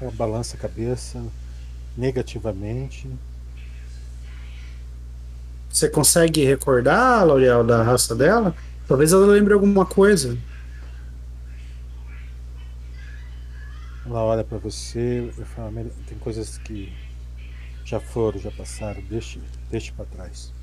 Ela 0.02 0.12
balança 0.12 0.58
a 0.58 0.60
cabeça 0.60 1.24
negativamente. 1.96 3.10
Você 5.70 5.88
consegue 5.90 6.44
recordar, 6.44 7.26
L'Oreal, 7.26 7.64
da 7.64 7.84
raça 7.84 8.14
dela? 8.14 8.54
Talvez 8.86 9.14
ela 9.14 9.26
lembre 9.28 9.54
alguma 9.54 9.86
coisa. 9.86 10.38
Ela 14.06 14.24
olha 14.24 14.44
para 14.44 14.58
você 14.58 15.32
e 15.38 15.46
fala: 15.46 15.72
"Mel- 15.72 15.92
tem 16.06 16.18
coisas 16.18 16.58
que 16.58 16.92
já 17.86 18.02
foram, 18.02 18.38
já 18.42 18.52
passaram, 18.52 19.02
deixe, 19.10 19.40
deixe 19.72 19.94
para 19.94 20.04
trás. 20.04 20.57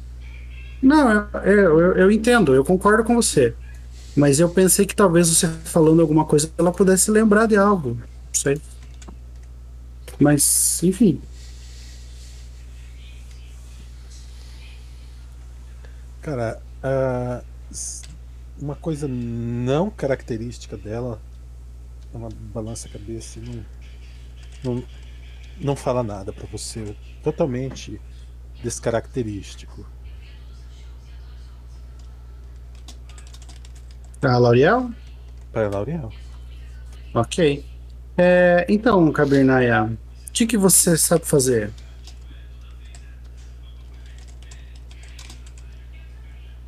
Não, 0.84 1.10
eu, 1.10 1.40
eu, 1.44 1.80
eu- 1.80 1.96
eu 1.96 2.10
entendo, 2.10 2.54
eu 2.54 2.64
concordo 2.64 3.04
com 3.04 3.14
você. 3.14 3.54
Mas 4.16 4.40
eu 4.40 4.48
pensei 4.50 4.86
que 4.86 4.96
talvez 4.96 5.28
você 5.28 5.48
falando 5.48 6.02
alguma 6.02 6.24
coisa 6.24 6.50
ela 6.58 6.72
pudesse 6.72 7.10
lembrar 7.10 7.46
de 7.46 7.56
algo. 7.56 7.94
Não 7.96 8.04
sei. 8.34 8.60
Mas, 10.18 10.82
enfim. 10.82 11.20
Cara, 16.20 16.60
s- 17.70 18.02
uma 18.60 18.74
coisa 18.76 19.06
não 19.08 19.90
característica 19.90 20.76
dela, 20.76 21.20
ela 22.14 22.28
balança 22.54 22.88
a 22.88 22.92
cabeça 22.92 23.40
e 23.40 23.42
não, 23.42 23.66
não, 24.64 24.84
não 25.60 25.76
fala 25.76 26.02
nada 26.02 26.32
para 26.32 26.46
você. 26.46 26.96
Totalmente 27.22 28.00
descaracterístico. 28.62 29.86
A 34.32 34.38
L'Oreal? 34.38 34.90
Para 35.52 35.68
L'Oreal. 35.68 36.12
Ok. 37.14 37.64
É, 38.16 38.66
então, 38.68 39.10
Kabirnaya, 39.12 39.84
o 40.28 40.32
que, 40.32 40.46
que 40.46 40.56
você 40.56 40.96
sabe 40.96 41.26
fazer? 41.26 41.70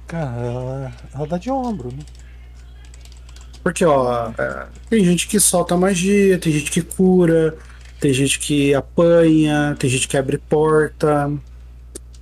Cara, 0.06 0.40
ela, 0.40 0.92
ela 1.14 1.26
dá 1.26 1.38
de 1.38 1.50
ombro, 1.50 1.88
né? 1.90 2.04
Porque, 3.62 3.84
ó, 3.84 4.30
é, 4.38 4.66
tem 4.88 5.04
gente 5.04 5.26
que 5.26 5.40
solta 5.40 5.76
magia, 5.76 6.38
tem 6.38 6.52
gente 6.52 6.70
que 6.70 6.80
cura, 6.82 7.56
tem 7.98 8.12
gente 8.12 8.38
que 8.38 8.72
apanha, 8.72 9.74
tem 9.78 9.90
gente 9.90 10.06
que 10.06 10.16
abre 10.16 10.38
porta. 10.38 11.32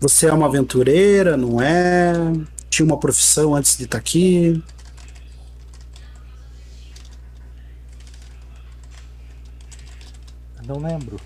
Você 0.00 0.26
é 0.26 0.32
uma 0.32 0.46
aventureira, 0.46 1.36
não 1.36 1.60
é? 1.60 2.14
Tinha 2.70 2.86
uma 2.86 2.98
profissão 2.98 3.54
antes 3.54 3.76
de 3.76 3.84
estar 3.84 3.98
aqui. 3.98 4.62
Não 10.74 10.80
lembro. 10.80 11.20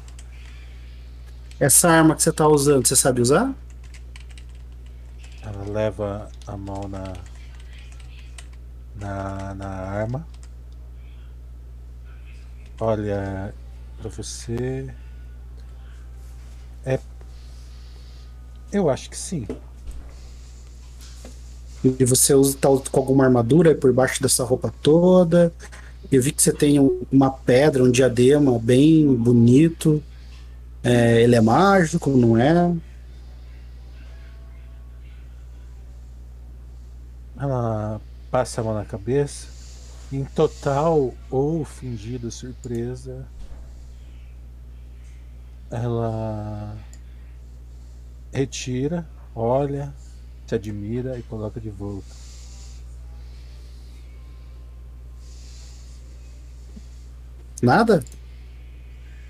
Essa 1.59 1.89
arma 1.89 2.15
que 2.15 2.23
você 2.23 2.31
tá 2.31 2.47
usando, 2.47 2.87
você 2.87 2.95
sabe 2.95 3.23
usar? 3.23 3.55
Ela 5.43 5.65
leva 5.73 6.29
a 6.47 6.55
mão 6.55 6.87
na, 6.87 7.15
na, 8.95 9.55
na 9.55 9.69
arma. 9.69 10.27
Olha 12.79 13.55
pra 13.97 14.11
você. 14.11 14.95
É. 16.85 17.01
Eu 18.71 18.91
acho 18.91 19.09
que 19.09 19.17
sim. 19.17 19.49
E 21.83 22.05
você 22.05 22.35
usa 22.35 22.59
tá 22.59 22.69
com 22.91 23.01
alguma 23.01 23.25
armadura 23.25 23.75
por 23.75 23.95
baixo 23.95 24.21
dessa 24.23 24.45
roupa 24.45 24.75
toda. 24.83 25.55
Eu 26.11 26.23
vi 26.23 26.33
que 26.33 26.43
você 26.43 26.53
tem 26.53 26.81
um- 26.81 27.03
uma 27.13 27.31
pedra, 27.31 27.85
um 27.85 27.91
diadema 27.91 28.59
bem 28.59 29.15
bonito. 29.15 30.03
É, 30.83 31.23
ele 31.23 31.35
é 31.37 31.41
mágico, 31.41 32.11
não 32.11 32.37
é? 32.39 32.75
Ela 37.39 38.01
passa 38.31 38.61
a 38.61 38.65
mão 38.65 38.75
na 38.75 38.85
cabeça. 38.85 39.47
Em 40.11 40.25
total 40.25 41.13
ou 41.31 41.65
fingida 41.65 42.31
surpresa, 42.31 43.27
ela 45.71 46.75
retira, 48.33 49.07
olha, 49.35 49.93
se 50.47 50.55
admira 50.55 51.19
e 51.19 51.23
coloca 51.23 51.61
de 51.61 51.69
volta. 51.69 52.28
Nada? 57.63 58.05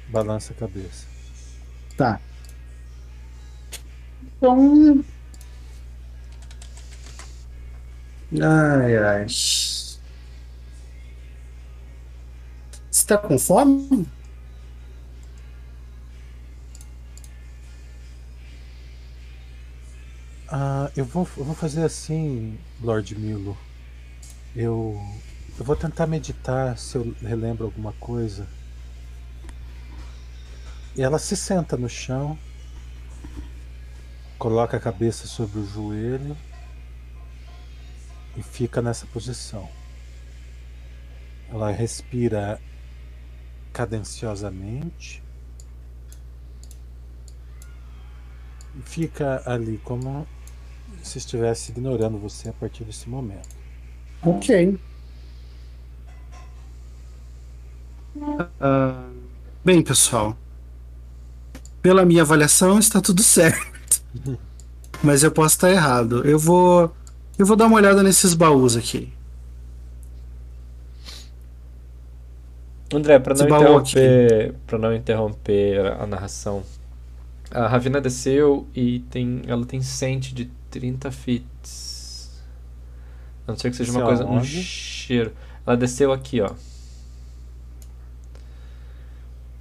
Balança 0.08 0.52
a 0.52 0.56
cabeça. 0.56 1.06
Tá. 1.96 2.20
Então. 4.22 5.04
Ai, 8.40 8.96
ai. 8.96 9.26
Você 12.90 13.06
tá 13.06 13.16
com 13.16 13.38
fome? 13.38 14.06
Ah, 20.50 20.90
eu 20.96 21.04
vou, 21.04 21.28
eu 21.36 21.44
vou 21.44 21.54
fazer 21.54 21.84
assim, 21.84 22.58
Lord 22.80 23.14
Milo. 23.18 23.56
Eu, 24.56 25.00
eu 25.58 25.64
vou 25.64 25.74
tentar 25.74 26.06
meditar 26.06 26.78
se 26.78 26.96
eu 26.96 27.16
relembro 27.20 27.64
alguma 27.64 27.92
coisa. 27.94 28.46
E 30.94 31.02
ela 31.02 31.18
se 31.18 31.36
senta 31.36 31.76
no 31.76 31.88
chão, 31.88 32.38
coloca 34.38 34.76
a 34.76 34.80
cabeça 34.80 35.26
sobre 35.26 35.58
o 35.58 35.66
joelho 35.66 36.36
e 38.36 38.42
fica 38.42 38.80
nessa 38.80 39.04
posição. 39.06 39.68
Ela 41.48 41.72
respira 41.72 42.60
cadenciosamente 43.72 45.22
e 48.76 48.82
fica 48.82 49.42
ali 49.44 49.78
como 49.78 50.26
se 51.02 51.18
estivesse 51.18 51.72
ignorando 51.72 52.16
você 52.18 52.48
a 52.48 52.52
partir 52.52 52.84
desse 52.84 53.08
momento. 53.08 53.56
Ok. 54.22 54.78
Ah, 58.60 59.10
bem, 59.64 59.82
pessoal. 59.82 60.36
Pela 61.82 62.04
minha 62.04 62.22
avaliação, 62.22 62.78
está 62.78 63.00
tudo 63.00 63.22
certo. 63.22 63.66
Mas 65.02 65.22
eu 65.22 65.30
posso 65.30 65.56
estar 65.56 65.70
errado. 65.70 66.24
Eu 66.26 66.38
vou 66.38 66.92
Eu 67.38 67.46
vou 67.46 67.56
dar 67.56 67.66
uma 67.66 67.76
olhada 67.76 68.02
nesses 68.02 68.34
baús 68.34 68.76
aqui. 68.76 69.12
André, 72.92 73.18
para 73.18 73.34
não 73.34 73.46
interromper, 73.46 74.54
para 74.66 74.78
não 74.78 74.94
interromper 74.94 75.86
a 76.00 76.06
narração, 76.06 76.64
a 77.50 77.66
Ravina 77.66 78.00
desceu 78.00 78.66
e 78.74 79.00
tem, 79.10 79.42
ela 79.46 79.64
tem 79.66 79.82
sente 79.82 80.34
de 80.34 80.46
30 80.70 81.10
fits. 81.10 82.30
A 83.46 83.52
não 83.52 83.58
ser 83.58 83.70
que 83.70 83.76
seja 83.76 83.92
uma 83.92 84.00
Desceu 84.00 84.26
coisa, 84.26 84.26
um 84.26 84.44
cheiro. 84.44 85.32
Ela 85.66 85.76
desceu 85.76 86.12
aqui, 86.12 86.40
ó. 86.40 86.50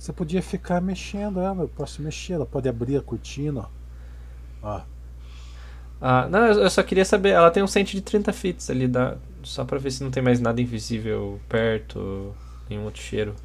Você 0.08 0.14
podia 0.14 0.42
ficar 0.42 0.80
mexendo 0.80 1.42
ela, 1.42 1.64
eu 1.64 1.68
posso 1.68 2.02
mexer, 2.02 2.32
ela 2.32 2.46
pode 2.46 2.70
abrir 2.70 2.96
a 2.96 3.02
cortina, 3.02 3.68
ó. 4.64 4.80
Ah, 6.00 6.30
não, 6.30 6.46
eu 6.46 6.70
só 6.70 6.82
queria 6.82 7.04
saber, 7.04 7.32
ela 7.32 7.52
tem 7.52 7.62
um 7.62 7.68
sente 7.68 7.94
de 7.94 8.02
30 8.02 8.32
fits 8.32 8.70
ali, 8.70 8.88
dá, 8.88 9.18
só 9.44 9.66
pra 9.66 9.78
ver 9.78 9.92
se 9.92 10.02
não 10.02 10.10
tem 10.10 10.24
mais 10.24 10.40
nada 10.40 10.62
invisível 10.62 11.42
perto, 11.50 12.34
nenhum 12.70 12.86
outro 12.86 13.02
cheiro. 13.02 13.36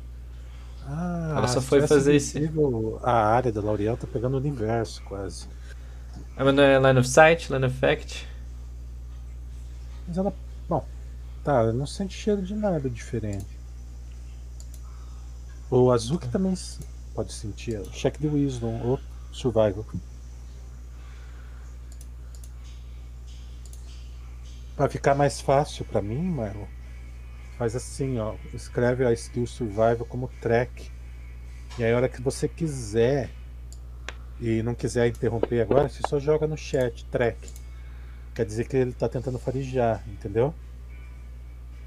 Ah, 0.86 1.34
Ela 1.38 1.48
só 1.48 1.60
foi 1.60 1.84
fazer 1.84 2.14
esse- 2.14 2.48
A 3.02 3.12
área 3.12 3.50
da 3.50 3.60
L'Oreal 3.60 3.96
tá 3.96 4.06
pegando 4.06 4.34
o 4.34 4.38
universo 4.38 5.02
quase. 5.02 5.48
Ah, 6.36 6.44
mas 6.44 6.54
não 6.54 6.62
é 6.62 6.78
line 6.78 7.00
of 7.00 7.08
sight, 7.08 7.52
line 7.52 7.66
of 7.66 7.76
fact? 7.76 8.24
Mas 10.06 10.16
ela. 10.16 10.32
Bom, 10.68 10.86
tá, 11.42 11.54
ela 11.54 11.72
não 11.72 11.86
sente 11.86 12.14
cheiro 12.14 12.40
de 12.40 12.54
nada 12.54 12.88
diferente. 12.88 13.51
O 15.74 15.90
Azuki 15.90 16.28
também 16.28 16.52
pode 17.14 17.32
sentir. 17.32 17.80
Check 17.92 18.18
the 18.18 18.28
Wisdom 18.28 18.78
ou 18.84 19.00
Survival. 19.32 19.86
Pra 24.76 24.86
ficar 24.90 25.14
mais 25.14 25.40
fácil 25.40 25.86
pra 25.86 26.02
mim, 26.02 26.20
Marlon, 26.22 26.66
faz 27.56 27.74
assim, 27.74 28.18
ó. 28.18 28.34
Escreve 28.52 29.06
a 29.06 29.14
skill 29.14 29.46
Survival 29.46 30.04
como 30.04 30.28
track. 30.42 30.90
E 31.78 31.84
aí, 31.84 31.90
a 31.90 31.96
hora 31.96 32.08
que 32.10 32.20
você 32.20 32.46
quiser 32.46 33.30
e 34.38 34.62
não 34.62 34.74
quiser 34.74 35.06
interromper 35.06 35.62
agora, 35.62 35.88
você 35.88 36.02
só 36.06 36.20
joga 36.20 36.46
no 36.46 36.58
chat 36.58 37.02
track. 37.06 37.48
Quer 38.34 38.44
dizer 38.44 38.68
que 38.68 38.76
ele 38.76 38.92
tá 38.92 39.08
tentando 39.08 39.38
farejar, 39.38 40.04
entendeu? 40.06 40.54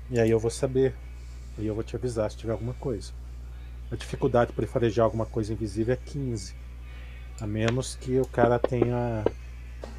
E 0.09 0.19
aí 0.19 0.31
eu 0.31 0.39
vou 0.39 0.49
saber. 0.49 0.95
E 1.59 1.67
eu 1.67 1.75
vou 1.75 1.83
te 1.83 1.95
avisar 1.95 2.31
se 2.31 2.37
tiver 2.37 2.53
alguma 2.53 2.73
coisa. 2.73 3.13
A 3.91 3.95
dificuldade 3.95 4.51
para 4.51 4.63
ele 4.63 4.71
farejar 4.71 5.05
alguma 5.05 5.25
coisa 5.25 5.53
invisível 5.53 5.93
é 5.93 5.97
15. 5.97 6.53
A 7.39 7.47
menos 7.47 7.97
que 7.99 8.19
o 8.19 8.25
cara 8.25 8.57
tenha 8.57 9.23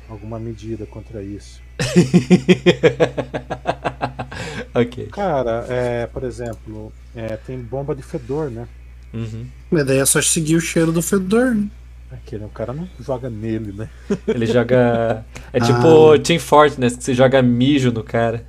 alguma 0.08 0.38
medida 0.38 0.86
contra 0.86 1.22
isso. 1.22 1.60
ok. 4.74 5.06
Cara, 5.08 5.66
é, 5.68 6.06
por 6.06 6.24
exemplo, 6.24 6.92
é, 7.14 7.36
tem 7.36 7.58
bomba 7.58 7.94
de 7.94 8.02
fedor, 8.02 8.50
né? 8.50 8.66
Uhum. 9.12 9.46
Mas 9.70 9.86
daí 9.86 9.98
é 9.98 10.06
só 10.06 10.20
seguir 10.20 10.56
o 10.56 10.60
cheiro 10.60 10.92
do 10.92 11.02
fedor, 11.02 11.54
né? 11.54 11.68
Aquele, 12.10 12.44
o 12.44 12.48
cara 12.48 12.72
não 12.72 12.88
joga 13.00 13.28
nele, 13.28 13.72
né? 13.72 13.88
Ele 14.28 14.46
joga. 14.46 15.24
É 15.52 15.60
tipo 15.60 16.12
Ah. 16.12 16.18
Team 16.18 16.38
Fortress, 16.38 16.96
que 16.96 17.04
você 17.04 17.14
joga 17.14 17.42
mijo 17.42 17.90
no 17.90 18.04
cara 18.04 18.46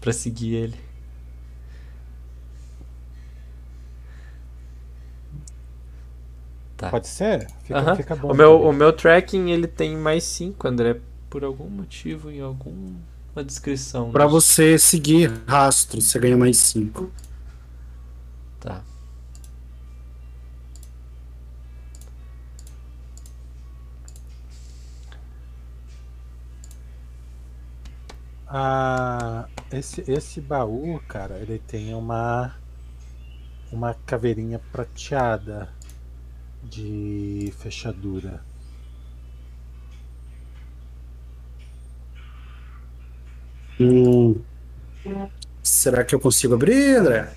pra 0.00 0.12
seguir 0.12 0.54
ele. 0.54 0.74
Tá. 6.76 6.90
Pode 6.90 7.08
ser? 7.08 7.46
Fica, 7.62 7.78
Aham. 7.78 7.96
fica 7.96 8.16
bom. 8.16 8.30
O 8.32 8.34
meu, 8.34 8.52
também. 8.58 8.68
o 8.68 8.72
meu 8.72 8.92
tracking 8.92 9.50
ele 9.50 9.66
tem 9.66 9.96
mais 9.96 10.24
5, 10.24 10.68
André. 10.68 11.00
Por 11.30 11.44
algum 11.44 11.68
motivo, 11.68 12.30
em 12.30 12.40
alguma 12.40 12.96
descrição. 13.44 14.10
Pra 14.10 14.26
dos- 14.26 14.32
você 14.44 14.78
seguir 14.78 15.30
rastro, 15.46 16.00
você 16.00 16.18
ganha 16.18 16.36
mais 16.36 16.56
5. 16.58 17.10
Tá. 18.60 18.82
Ah, 28.48 29.48
esse, 29.72 30.02
esse 30.10 30.40
baú, 30.40 31.00
cara, 31.08 31.38
ele 31.38 31.58
tem 31.58 31.94
uma 31.94 32.54
uma 33.72 33.94
caveirinha 33.94 34.58
prateada 34.72 35.68
de 36.70 37.52
fechadura. 37.58 38.42
Hum. 43.78 44.40
Será 45.62 46.04
que 46.04 46.14
eu 46.14 46.20
consigo 46.20 46.54
abrir, 46.54 46.96
André? 46.96 47.28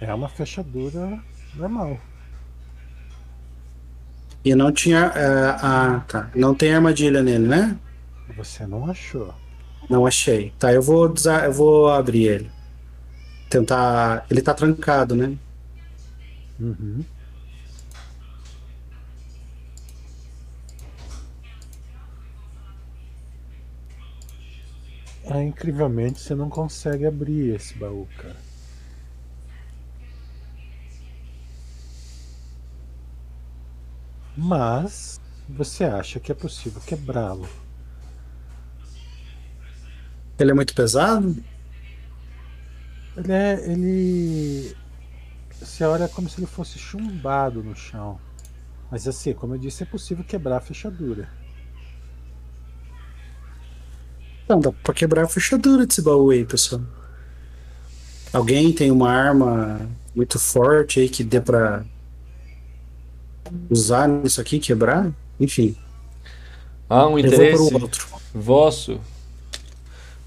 É 0.00 0.12
uma 0.12 0.28
fechadura 0.28 1.18
normal. 1.54 1.98
E 4.44 4.54
não 4.54 4.72
tinha. 4.72 5.12
ah, 5.62 6.00
tá. 6.08 6.30
Não 6.34 6.54
tem 6.54 6.74
armadilha 6.74 7.22
nele, 7.22 7.46
né? 7.46 7.76
Você 8.36 8.66
não 8.66 8.90
achou? 8.90 9.32
Não 9.88 10.06
achei. 10.06 10.52
Tá, 10.58 10.72
eu 10.72 10.82
vou, 10.82 11.08
desa- 11.08 11.44
eu 11.44 11.52
vou 11.52 11.88
abrir 11.88 12.24
ele. 12.24 12.50
Tentar. 13.48 14.26
Ele 14.30 14.42
tá 14.42 14.54
trancado, 14.54 15.14
né? 15.14 15.36
Uhum. 16.62 17.04
Ah, 25.28 25.42
incrivelmente 25.42 26.20
você 26.20 26.36
não 26.36 26.48
consegue 26.48 27.04
abrir 27.04 27.54
esse 27.56 27.74
baú, 27.76 28.06
cara. 28.16 28.36
Mas 34.36 35.20
você 35.48 35.84
acha 35.84 36.20
que 36.20 36.30
é 36.30 36.34
possível 36.34 36.80
quebrá-lo? 36.80 37.48
Ele 40.38 40.50
é 40.50 40.54
muito 40.54 40.74
pesado? 40.74 41.42
Ele 43.16 43.32
é. 43.32 43.72
Ele. 43.72 44.76
Você 45.64 45.84
olha 45.84 46.08
como 46.08 46.28
se 46.28 46.40
ele 46.40 46.46
fosse 46.46 46.78
chumbado 46.78 47.62
no 47.62 47.74
chão. 47.74 48.18
Mas 48.90 49.08
assim, 49.08 49.32
como 49.32 49.54
eu 49.54 49.58
disse, 49.58 49.82
é 49.82 49.86
possível 49.86 50.24
quebrar 50.24 50.58
a 50.58 50.60
fechadura. 50.60 51.28
Não, 54.48 54.60
dá 54.60 54.72
pra 54.72 54.92
quebrar 54.92 55.24
a 55.24 55.28
fechadura 55.28 55.86
desse 55.86 56.02
baú 56.02 56.30
aí, 56.30 56.44
pessoal. 56.44 56.82
Alguém 58.32 58.72
tem 58.72 58.90
uma 58.90 59.10
arma 59.10 59.88
muito 60.14 60.38
forte 60.38 61.00
aí 61.00 61.08
que 61.08 61.24
dê 61.24 61.40
pra 61.40 61.84
usar 63.70 64.08
nisso 64.08 64.40
aqui, 64.40 64.58
quebrar? 64.58 65.10
Enfim, 65.40 65.76
Há 66.92 67.06
um 67.06 67.18
interesse 67.18 67.72
vosso 68.34 69.00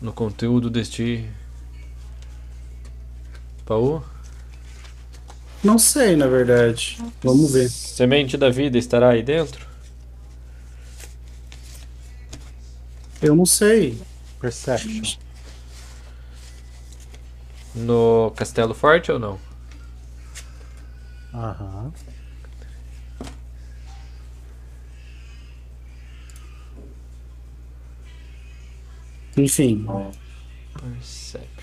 no 0.01 0.11
conteúdo 0.11 0.67
deste 0.67 1.29
baú? 3.67 4.01
Não 5.65 5.79
sei, 5.79 6.15
na 6.15 6.27
verdade. 6.27 6.99
Vamos 7.23 7.51
ver. 7.51 7.67
Semente 7.69 8.37
da 8.37 8.51
vida 8.51 8.77
estará 8.77 9.09
aí 9.09 9.23
dentro? 9.23 9.65
Eu 13.19 13.35
não 13.35 13.47
sei. 13.47 13.99
Perception. 14.39 15.17
No 17.73 18.31
Castelo 18.35 18.75
Forte 18.75 19.11
ou 19.11 19.17
não? 19.17 19.39
Aham. 21.33 21.91
Enfim, 29.35 29.83
Perception. 30.73 31.54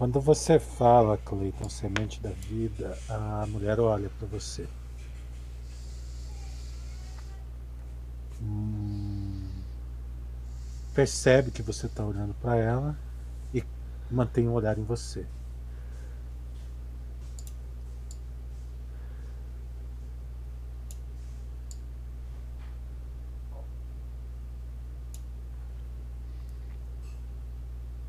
Quando 0.00 0.18
você 0.18 0.58
fala, 0.58 1.18
Cleiton, 1.18 1.68
semente 1.68 2.22
da 2.22 2.30
vida, 2.30 2.96
a 3.06 3.44
mulher 3.46 3.78
olha 3.78 4.08
pra 4.18 4.26
você. 4.28 4.66
Hum, 8.40 9.46
percebe 10.94 11.50
que 11.50 11.60
você 11.60 11.86
tá 11.86 12.02
olhando 12.02 12.32
pra 12.40 12.56
ela 12.56 12.98
e 13.52 13.62
mantém 14.10 14.48
o 14.48 14.52
olhar 14.52 14.78
em 14.78 14.84
você. 14.84 15.26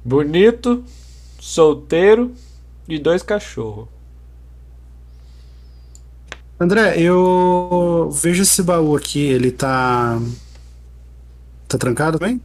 Bonito, 0.05 0.85
solteiro 1.41 2.35
e 2.87 2.99
dois 2.99 3.23
cachorros. 3.23 3.87
André, 6.59 7.01
eu 7.01 8.11
vejo 8.13 8.43
esse 8.43 8.61
baú 8.61 8.95
aqui, 8.95 9.19
ele 9.19 9.51
tá. 9.51 10.19
Tá 11.67 11.77
trancado 11.79 12.19
bem? 12.19 12.39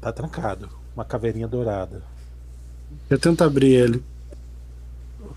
Tá 0.00 0.12
trancado. 0.12 0.68
Uma 0.96 1.04
caveirinha 1.04 1.46
dourada. 1.46 2.02
Eu 3.08 3.18
tento 3.18 3.44
abrir 3.44 3.74
ele. 3.74 4.04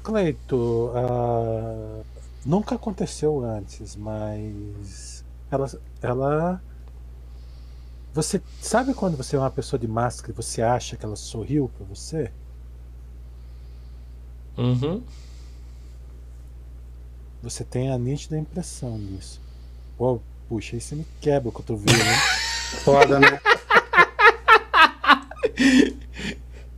Cleito, 0.04 0.92
ah, 0.96 2.02
nunca 2.44 2.74
aconteceu 2.74 3.44
antes, 3.46 3.96
mas 3.96 5.24
ela, 5.52 5.70
ela. 6.02 6.62
Você 8.18 8.42
sabe 8.60 8.96
quando 8.96 9.16
você 9.16 9.36
é 9.36 9.40
uma 9.40 9.52
pessoa 9.52 9.80
de 9.80 9.88
máscara 9.88 10.32
e 10.32 10.36
você 10.36 10.64
acha 10.64 10.98
que 10.98 11.06
ela 11.06 11.16
sorriu 11.16 11.70
pra 11.78 11.86
você? 11.86 12.32
Uhum. 14.58 15.04
Você 17.44 17.64
tem 17.64 17.92
a 17.92 17.98
nítida 18.00 18.36
impressão 18.36 18.98
disso. 18.98 19.40
Pô, 20.00 20.20
puxa, 20.50 20.76
aí 20.76 20.82
você 20.82 20.96
me 20.96 21.06
quebra 21.22 21.50
o 21.50 21.52
cotovelo, 21.52 21.96
né? 21.96 22.16
Foda, 22.84 23.20
né? 23.20 23.40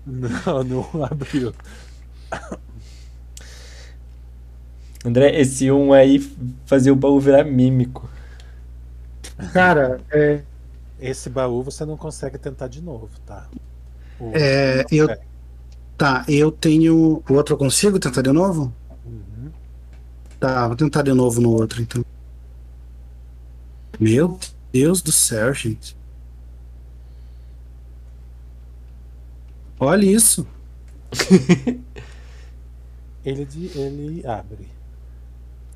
Não, 0.05 0.61
não 0.61 1.05
abriu. 1.05 1.55
André, 5.05 5.39
esse 5.39 5.71
um 5.71 5.93
aí 5.93 6.19
fazia 6.65 6.91
o 6.91 6.97
baú 6.97 7.17
virar 7.17 7.45
mímico. 7.45 8.09
Cara, 9.53 10.01
é, 10.11 10.41
Esse 10.99 11.29
baú 11.29 11.63
você 11.63 11.85
não 11.85 11.95
consegue 11.97 12.37
tentar 12.37 12.67
de 12.67 12.81
novo, 12.81 13.09
tá? 13.25 13.47
O- 14.19 14.31
É, 14.33 14.85
eu- 14.91 15.07
tá, 15.97 16.25
eu 16.27 16.51
tenho. 16.51 17.23
O 17.29 17.33
outro 17.33 17.53
eu 17.55 17.57
consigo 17.57 17.99
tentar 17.99 18.21
de 18.21 18.31
novo? 18.31 18.73
Uhum. 19.05 19.51
Tá, 20.39 20.67
vou 20.67 20.75
tentar 20.75 21.01
de 21.03 21.13
novo 21.13 21.39
no 21.41 21.51
outro 21.51 21.81
então. 21.81 22.03
Meu 23.99 24.39
Deus 24.71 25.01
do 25.01 25.11
céu, 25.11 25.53
gente. 25.53 25.95
Olha 29.79 30.05
isso. 30.05 30.45
Ele, 33.25 33.47
ele 33.75 34.25
abre. 34.25 34.67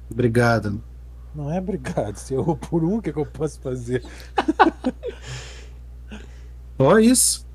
Obrigado. 0.10 0.82
Não 1.36 1.52
é 1.52 1.60
obrigado. 1.60 2.16
Se 2.18 2.34
eu 2.34 2.42
errou 2.42 2.56
por 2.56 2.84
um, 2.84 2.98
o 2.98 3.02
que, 3.02 3.12
que 3.12 3.20
eu 3.20 3.26
posso 3.26 3.60
fazer? 3.60 4.04
Olha 6.78 7.04
isso. 7.04 7.46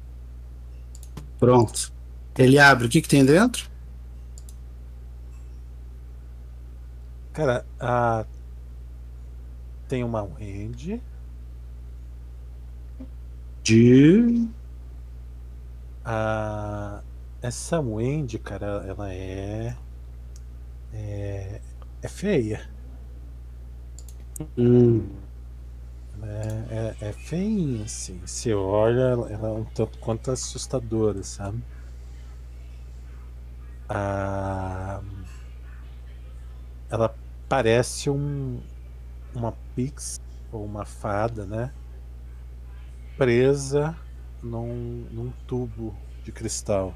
Pronto. 1.38 1.92
Ele 2.36 2.58
abre. 2.58 2.86
O 2.86 2.88
que, 2.88 3.00
que 3.00 3.08
tem 3.08 3.24
dentro? 3.24 3.68
Cara, 7.32 7.64
a... 7.78 8.26
tem 9.88 10.02
uma 10.02 10.22
Wendy. 10.22 11.00
De. 13.62 14.48
A... 16.04 17.00
Essa 17.40 17.80
Wendy, 17.80 18.38
cara, 18.38 18.84
ela 18.88 19.12
é. 19.12 19.76
É, 20.92 21.60
é 22.02 22.08
feia. 22.08 22.68
Hum, 24.40 25.08
é, 26.22 26.94
é, 27.00 27.08
é 27.08 27.82
assim. 27.84 28.20
Você 28.24 28.54
olha, 28.54 29.00
ela 29.30 29.48
é 29.48 29.52
um 29.52 29.64
tanto 29.64 29.98
quanto 29.98 30.30
assustadora, 30.30 31.22
sabe? 31.22 31.62
A... 33.88 35.00
Ela 36.90 37.14
parece 37.48 38.10
um, 38.10 38.60
uma 39.34 39.52
pix 39.74 40.20
ou 40.52 40.64
uma 40.64 40.84
fada, 40.84 41.46
né? 41.46 41.72
Presa 43.16 43.94
num, 44.42 45.06
num 45.10 45.30
tubo 45.46 45.94
de 46.24 46.32
cristal. 46.32 46.94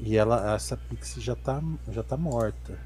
E 0.00 0.16
ela, 0.16 0.54
essa 0.54 0.76
pixie 0.76 1.20
já 1.20 1.36
tá, 1.36 1.60
já 1.88 2.02
tá 2.02 2.16
morta. 2.16 2.78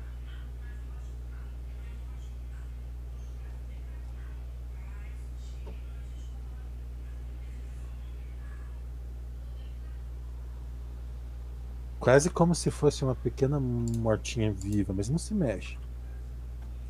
Quase 12.03 12.29
como 12.29 12.55
se 12.55 12.71
fosse 12.71 13.03
uma 13.03 13.15
pequena 13.17 13.59
mortinha 13.59 14.53
viva, 14.53 14.93
mas 14.93 15.09
não 15.09 15.17
se 15.19 15.35
mexe. 15.35 15.79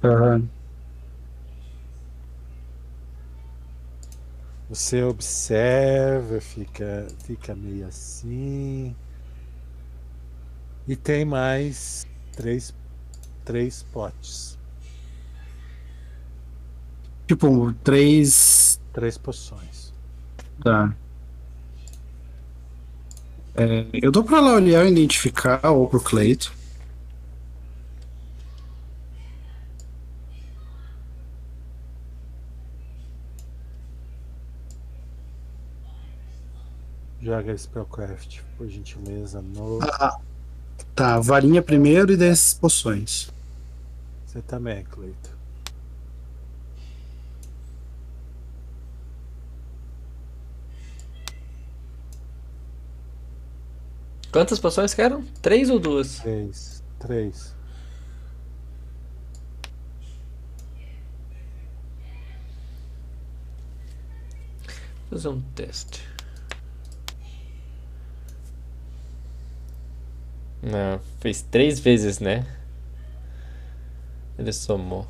aham. 0.02 0.50
Você 4.68 5.02
observa, 5.04 6.40
fica, 6.40 7.14
fica 7.24 7.54
meio 7.54 7.86
assim. 7.86 8.96
E 10.86 10.96
tem 10.96 11.24
mais 11.24 12.08
três, 12.36 12.72
três 13.44 13.82
potes, 13.82 14.60
Tipo, 17.26 17.72
três. 17.82 18.80
três 18.92 19.18
poções. 19.18 19.92
Tá. 20.62 20.96
É, 23.54 23.86
eu 23.92 24.10
dou 24.10 24.24
pra 24.24 24.40
lá 24.40 24.54
olhar 24.54 24.84
e 24.86 24.90
identificar, 24.90 25.70
ou 25.70 25.86
pro 25.88 26.00
Cleito. 26.00 26.52
Joga 37.20 37.56
Spellcraft, 37.56 38.40
por 38.58 38.68
gentileza, 38.68 39.40
no. 39.40 39.78
Ah, 39.82 40.18
tá, 40.94 41.20
varinha 41.20 41.62
primeiro 41.62 42.12
e 42.12 42.16
dez 42.16 42.54
poções. 42.54 43.30
Você 44.26 44.42
também, 44.42 44.82
Cleito. 44.84 45.30
Quantas 54.32 54.58
poções 54.58 54.94
que 54.94 55.02
eram? 55.02 55.22
Três 55.42 55.68
ou 55.68 55.78
duas? 55.78 56.20
Três. 56.20 56.82
Três. 56.98 57.54
Vou 65.10 65.18
fazer 65.18 65.28
um 65.28 65.42
teste. 65.54 66.08
Não, 70.62 70.98
fez 71.20 71.42
três 71.42 71.78
vezes, 71.78 72.18
né? 72.18 72.46
Ele 74.38 74.52
somou. 74.52 75.06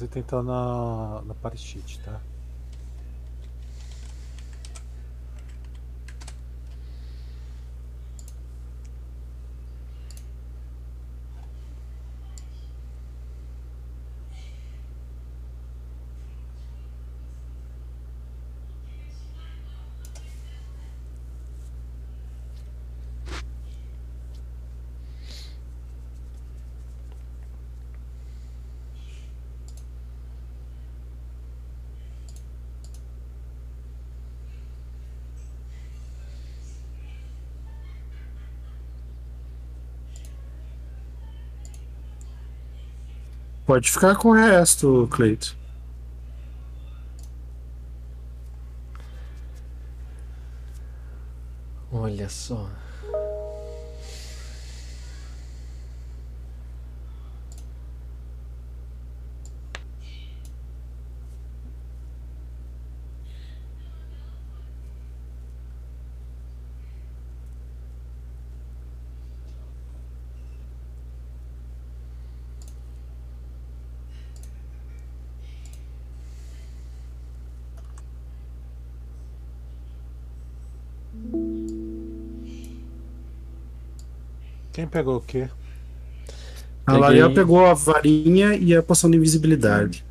Você 0.00 0.08
tentar 0.08 0.42
na, 0.42 1.22
na 1.26 1.34
party 1.34 1.58
sheet, 1.60 2.00
tá? 2.00 2.26
Pode 43.70 43.88
ficar 43.88 44.16
com 44.16 44.30
o 44.30 44.32
resto, 44.32 45.06
Cleito. 45.12 45.56
Olha 51.92 52.28
só. 52.28 52.68
Quem 84.80 84.88
pegou 84.88 85.16
o 85.16 85.20
quê? 85.20 85.46
A 86.86 86.92
Peguei- 86.92 87.00
Lariel 87.00 87.34
pegou 87.34 87.66
a 87.66 87.74
varinha 87.74 88.54
e 88.54 88.74
a 88.74 88.82
poção 88.82 89.10
de 89.10 89.18
invisibilidade. 89.18 90.02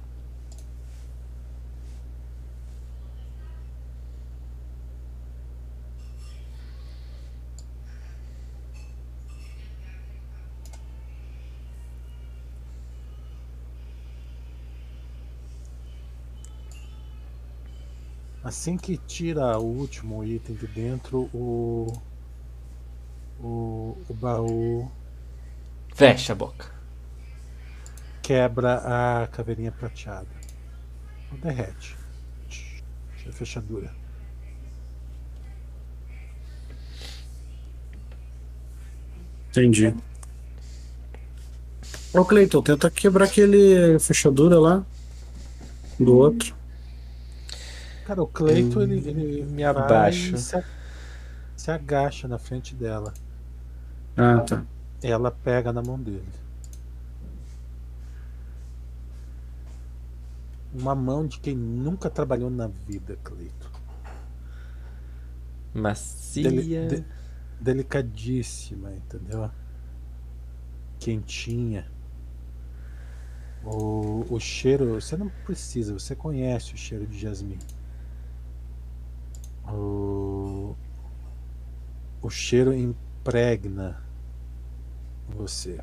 Assim 18.44 18.78
que 18.78 18.98
tira 18.98 19.58
o 19.60 19.64
último 19.66 20.24
item 20.24 20.56
de 20.56 20.68
dentro, 20.68 21.30
o. 21.34 21.88
O, 23.42 23.98
o 24.10 24.14
baú 24.14 24.92
Fecha 25.94 26.34
a 26.34 26.36
boca. 26.36 26.72
quebra 28.22 28.82
a 29.24 29.28
caveirinha 29.28 29.72
prateada. 29.72 30.28
Ou 31.32 31.38
derrete. 31.38 31.98
A 33.28 33.32
fechadura. 33.32 33.92
Entendi. 39.50 39.94
Ô 42.14 42.26
Cleiton, 42.26 42.62
tenta 42.62 42.90
quebrar 42.90 43.26
aquele 43.26 44.00
fechadura 44.00 44.60
lá 44.60 44.86
do 46.00 46.16
outro. 46.16 46.56
Cara, 48.06 48.24
o 48.24 48.28
Cleito 48.28 48.82
ele, 48.82 48.98
ele 49.08 49.44
me 49.44 49.64
e 49.64 50.38
Se, 50.38 50.64
se 51.56 51.72
agacha 51.72 52.28
na 52.28 52.40
frente 52.40 52.74
dela. 52.74 53.14
Ah, 54.20 54.40
tá. 54.42 54.66
Ela 55.02 55.32
pega 55.32 55.72
na 55.72 55.82
mão 55.82 56.00
dele. 56.00 56.24
Uma 60.74 60.94
mão 60.94 61.26
de 61.26 61.40
quem 61.40 61.56
nunca 61.56 62.10
trabalhou 62.10 62.50
na 62.50 62.68
vida, 62.68 63.18
Cleito. 63.24 63.72
Macia. 65.74 66.44
Deli- 66.44 66.88
de- 66.88 67.06
delicadíssima, 67.60 68.92
entendeu? 68.94 69.50
Quentinha. 71.00 71.90
O, 73.64 74.26
o 74.30 74.40
cheiro, 74.40 75.00
você 75.02 75.18
não 75.18 75.30
precisa, 75.46 75.94
você 75.94 76.16
conhece 76.16 76.74
o 76.74 76.78
cheiro 76.78 77.06
de 77.08 77.18
jasmim. 77.20 77.60
O, 79.68 80.76
o 82.22 82.30
cheiro 82.30 82.74
impregna 82.74 84.02
você. 85.36 85.80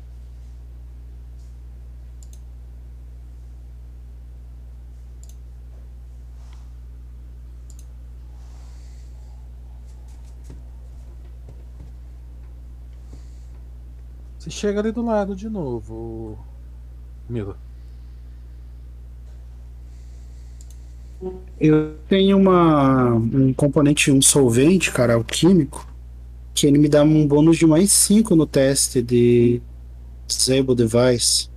Você 14.47 14.49
chega 14.49 14.79
ali 14.79 14.91
do 14.91 15.03
lado 15.03 15.35
de 15.35 15.49
novo, 15.49 16.37
Milo. 17.27 17.57
Eu 21.59 21.97
tenho 22.07 22.37
uma, 22.37 23.13
um 23.15 23.51
componente, 23.51 24.11
um 24.11 24.21
solvente, 24.21 24.91
cara, 24.91 25.15
alquímico, 25.15 25.85
que 26.57 26.65
ele 26.65 26.79
me 26.79 26.89
dá 26.89 27.03
um 27.03 27.27
bônus 27.27 27.55
de 27.55 27.67
mais 27.67 27.91
5 27.91 28.35
no 28.35 28.47
teste 28.47 28.99
de 28.99 29.61
Disable 30.25 30.73
Device. 30.73 31.49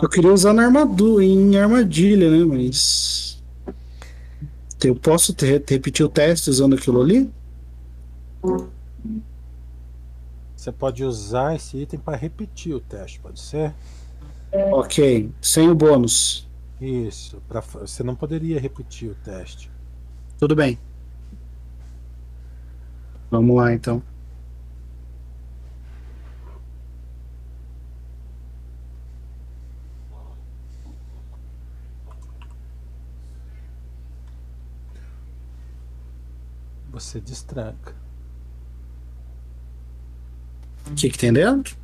Eu 0.00 0.08
queria 0.08 0.32
usar 0.32 0.54
na 0.54 0.64
armadura, 0.64 1.22
em 1.22 1.58
armadilha, 1.58 2.30
né? 2.30 2.44
Mas. 2.46 3.42
Eu 4.82 4.96
posso 4.96 5.34
te- 5.34 5.44
repetir 5.44 6.04
o 6.04 6.08
teste 6.08 6.48
usando 6.48 6.74
aquilo 6.76 7.02
ali? 7.02 7.30
Você 10.56 10.72
pode 10.72 11.04
usar 11.04 11.54
esse 11.54 11.76
item 11.76 12.00
para 12.00 12.16
repetir 12.16 12.74
o 12.74 12.80
teste, 12.80 13.20
pode 13.20 13.38
ser? 13.38 13.74
Ok, 14.72 15.30
sem 15.42 15.68
o 15.68 15.74
bônus. 15.74 16.48
Isso. 16.80 17.36
Pra, 17.46 17.60
você 17.60 18.02
não 18.02 18.14
poderia 18.14 18.58
repetir 18.58 19.10
o 19.10 19.14
teste. 19.14 19.70
Tudo 20.38 20.56
bem. 20.56 20.78
Vamos 23.32 23.56
lá 23.56 23.72
então. 23.72 24.02
Você 36.90 37.22
destranca. 37.22 37.94
O 40.90 40.94
que, 40.94 41.08
que 41.08 41.16
tem 41.16 41.32
dentro? 41.32 41.74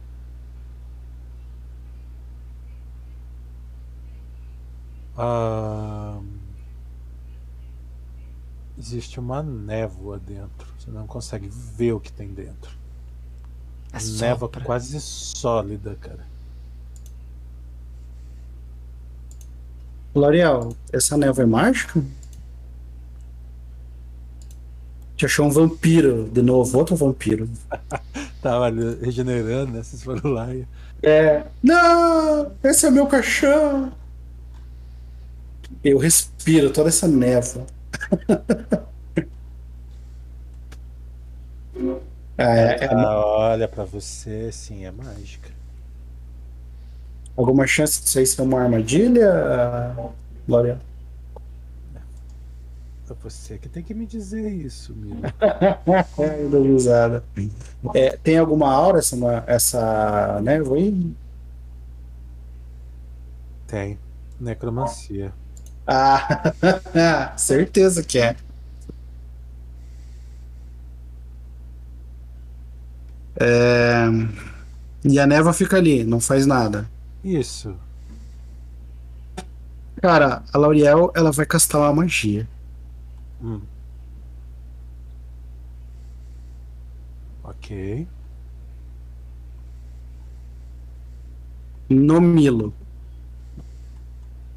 Ah, 5.16 6.20
existe 8.78 9.18
uma 9.18 9.42
névoa 9.42 10.18
dentro. 10.18 10.66
Você 10.78 10.90
não 10.90 11.06
consegue 11.06 11.48
ver 11.48 11.92
o 11.92 12.00
que 12.00 12.12
tem 12.12 12.28
dentro. 12.28 12.70
Névoa 13.92 14.48
Assopra. 14.48 14.64
quase 14.64 15.00
sólida, 15.00 15.96
cara. 16.00 16.26
L'Oreal, 20.14 20.74
essa 20.92 21.16
névoa 21.16 21.42
é 21.42 21.46
mágica? 21.46 22.02
Te 25.16 25.26
achou 25.26 25.46
um 25.46 25.50
vampiro 25.50 26.28
de 26.30 26.42
novo, 26.42 26.78
outro 26.78 26.94
vampiro. 26.94 27.48
Tava 28.40 28.66
ali 28.66 28.98
regenerando, 29.00 29.72
né? 29.72 29.82
Vocês 29.82 30.02
foram 30.02 30.30
lá 30.30 30.54
e. 30.54 30.66
É. 31.02 31.44
Não! 31.62 32.52
Esse 32.62 32.86
é 32.86 32.90
meu 32.90 33.06
caixão! 33.06 33.92
Eu 35.82 35.98
respiro 35.98 36.70
toda 36.70 36.88
essa 36.88 37.08
névoa. 37.08 37.66
é, 42.36 42.84
é 42.84 42.88
Ah, 42.92 43.16
olha 43.24 43.68
pra 43.68 43.84
você, 43.84 44.50
sim, 44.52 44.84
é 44.84 44.90
mágica. 44.90 45.50
alguma 47.36 47.66
chance 47.66 48.02
disso 48.02 48.18
aí 48.18 48.26
ser 48.26 48.42
uma 48.42 48.60
armadilha, 48.60 49.30
L'Oreal? 50.46 50.78
É 53.10 53.14
você 53.14 53.58
que 53.58 53.68
tem 53.68 53.82
que 53.82 53.94
me 53.94 54.06
dizer 54.06 54.50
isso, 54.52 54.94
Milo. 54.94 55.32
É, 56.18 56.58
risada. 56.58 57.24
É, 57.94 58.16
tem 58.16 58.36
alguma 58.38 58.70
aura 58.70 58.98
essa, 58.98 59.16
essa 59.46 60.40
névoa 60.42 60.76
aí? 60.76 61.16
Tem. 63.66 63.98
Necromancia. 64.40 65.32
Ah, 65.88 67.32
certeza 67.38 68.02
que 68.04 68.18
é. 68.18 68.36
É, 73.40 74.06
E 75.04 75.18
a 75.18 75.26
névoa 75.26 75.52
fica 75.52 75.76
ali, 75.76 76.04
não 76.04 76.20
faz 76.20 76.46
nada. 76.46 76.88
Isso. 77.24 77.74
Cara, 80.00 80.42
a 80.52 80.58
Lauriel, 80.58 81.10
ela 81.14 81.32
vai 81.32 81.44
castar 81.46 81.80
uma 81.80 81.92
magia. 81.94 82.46
Hum. 83.42 83.60
Ok. 87.42 88.06
No 91.90 92.20
Milo. 92.20 92.72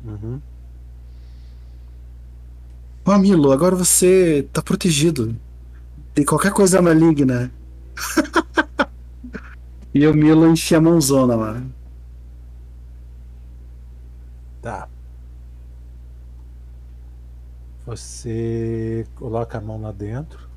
Uhum. 0.06 0.42
Ó, 3.06 3.18
Milo, 3.18 3.52
agora 3.52 3.76
você 3.76 4.48
tá 4.54 4.62
protegido 4.62 5.36
de 6.14 6.24
qualquer 6.24 6.52
coisa 6.54 6.82
maligna. 6.82 7.52
e 9.94 10.06
o 10.06 10.14
Milo 10.14 10.48
enchia 10.48 10.78
a 10.78 10.82
mãozona, 10.82 11.36
mano. 11.36 11.74
Tá. 14.62 14.88
Você 17.86 19.08
coloca 19.16 19.58
a 19.58 19.62
mão 19.62 19.82
lá 19.82 19.92
dentro. 19.92 20.48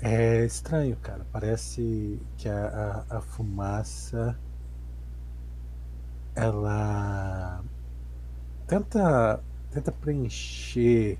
É 0.00 0.44
estranho, 0.46 0.96
cara. 1.02 1.26
Parece 1.32 2.20
que 2.38 2.48
a, 2.48 3.04
a, 3.10 3.18
a 3.18 3.20
fumaça 3.20 4.38
ela 6.34 7.62
tenta 8.66 9.40
tenta 9.72 9.92
preencher 9.92 11.18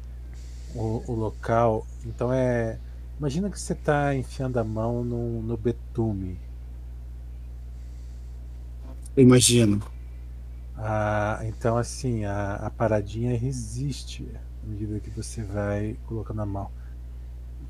o, 0.75 1.03
o 1.07 1.15
local. 1.15 1.87
Então 2.05 2.33
é 2.33 2.79
Imagina 3.21 3.51
que 3.51 3.61
você 3.61 3.75
está 3.75 4.15
enfiando 4.15 4.57
a 4.57 4.65
mão 4.65 5.05
no, 5.05 5.43
no 5.43 5.55
betume. 5.55 6.41
Imagino. 9.15 9.83
Ah, 10.75 11.39
então, 11.43 11.77
assim, 11.77 12.25
a, 12.25 12.55
a 12.55 12.71
paradinha 12.71 13.37
resiste 13.37 14.27
à 14.65 14.67
medida 14.67 14.99
que 15.01 15.11
você 15.11 15.43
vai 15.43 15.99
colocando 16.07 16.41
a 16.41 16.47
mão. 16.47 16.71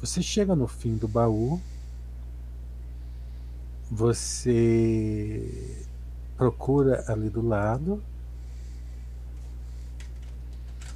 Você 0.00 0.22
chega 0.22 0.54
no 0.54 0.68
fim 0.68 0.96
do 0.96 1.08
baú, 1.08 1.60
você 3.90 5.82
procura 6.36 7.04
ali 7.08 7.28
do 7.28 7.44
lado 7.44 8.00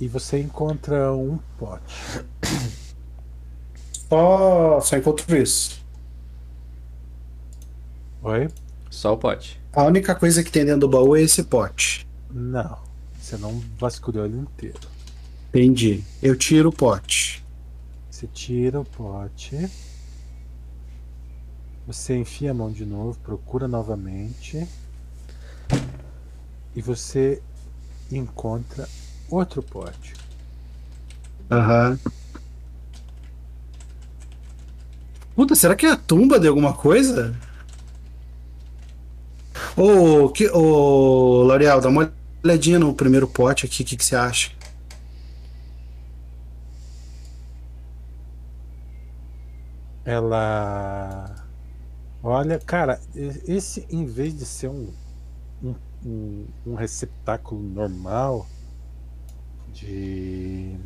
e 0.05 0.09
você 0.09 0.39
encontra 0.39 1.15
um 1.15 1.39
pote. 1.59 2.23
Só, 4.07 4.79
só 4.83 4.97
encontro 4.99 5.35
isso. 5.35 5.83
Oi? 8.23 8.51
Só 8.91 9.15
o 9.15 9.17
pote. 9.17 9.59
A 9.73 9.83
única 9.85 10.15
coisa 10.15 10.45
que 10.45 10.51
tem 10.51 10.63
dentro 10.63 10.81
do 10.81 10.89
baú 10.91 11.17
é 11.17 11.23
esse 11.23 11.43
pote. 11.45 12.07
Não, 12.31 12.79
você 13.19 13.39
não 13.39 13.63
vasculhou 13.79 14.27
ele 14.27 14.37
inteiro. 14.37 14.89
Entendi. 15.49 16.05
Eu 16.23 16.37
tiro 16.37 16.69
o 16.69 16.73
pote. 16.73 17.43
Você 18.11 18.27
tira 18.27 18.79
o 18.79 18.85
pote. 18.85 19.71
Você 21.87 22.15
enfia 22.15 22.51
a 22.51 22.55
mão 22.55 22.71
de 22.71 22.85
novo, 22.85 23.19
procura 23.21 23.67
novamente. 23.67 24.69
E 26.77 26.83
você 26.83 27.41
encontra 28.13 28.87
outro 29.31 29.63
pote. 29.63 30.15
Aham. 31.51 31.99
Puta, 35.35 35.55
será 35.55 35.75
que 35.75 35.85
é 35.85 35.91
a 35.91 35.97
tumba 35.97 36.39
de 36.39 36.47
alguma 36.47 36.73
coisa? 36.73 37.35
Ô, 39.77 40.29
que, 40.29 40.49
ô 40.49 41.43
L'Oreal, 41.43 41.81
dá 41.81 41.89
uma 41.89 42.13
olhadinha 42.45 42.79
no 42.79 42.95
primeiro 42.95 43.27
pote 43.27 43.67
aqui, 43.67 43.83
o 43.83 43.87
que, 43.87 43.97
que 43.97 44.05
você 44.05 44.15
acha? 44.15 44.53
Ela. 50.05 51.35
Olha, 52.23 52.59
cara, 52.61 53.01
esse 53.15 53.87
em 53.91 54.05
vez 54.07 54.39
de 54.39 54.47
ser 54.47 54.69
um, 54.69 54.93
um, 55.63 55.75
um, 56.05 56.47
um 56.67 56.75
receptáculo 56.75 57.61
normal 57.61 58.47
de. 59.75 60.77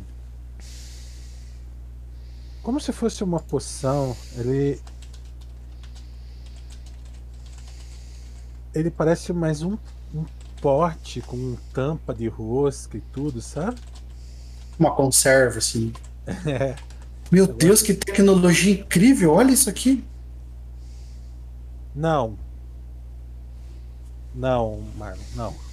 Como 2.63 2.79
se 2.79 2.91
fosse 2.91 3.23
uma 3.23 3.39
poção, 3.39 4.15
ele. 4.35 4.81
Ele 8.73 8.91
parece 8.91 9.33
mais 9.33 9.61
um, 9.61 9.77
um 10.13 10.25
pote 10.61 11.21
com 11.21 11.55
tampa 11.73 12.13
de 12.13 12.27
rosca 12.27 12.97
e 12.97 13.01
tudo, 13.01 13.41
sabe? 13.41 13.79
Uma 14.77 14.93
conserva, 14.93 15.59
assim. 15.59 15.93
É. 16.45 16.75
Meu 17.31 17.47
Deus, 17.47 17.81
que 17.81 17.91
tecnologia 17.93 18.73
incrível! 18.73 19.33
Olha 19.33 19.51
isso 19.51 19.67
aqui. 19.67 20.03
Não. 21.95 22.37
Não, 24.35 24.83
Marlon, 24.95 25.23
não. 25.35 25.68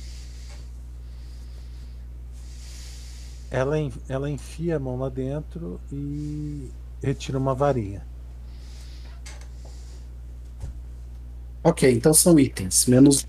Ela, 3.50 3.76
ela 4.08 4.28
enfia 4.28 4.76
a 4.76 4.78
mão 4.78 4.98
lá 4.98 5.08
dentro 5.08 5.80
e 5.92 6.70
retira 7.02 7.38
uma 7.38 7.54
varinha. 7.54 8.02
Ok, 11.62 11.92
então 11.92 12.14
são 12.14 12.38
itens, 12.38 12.86
menos. 12.86 13.26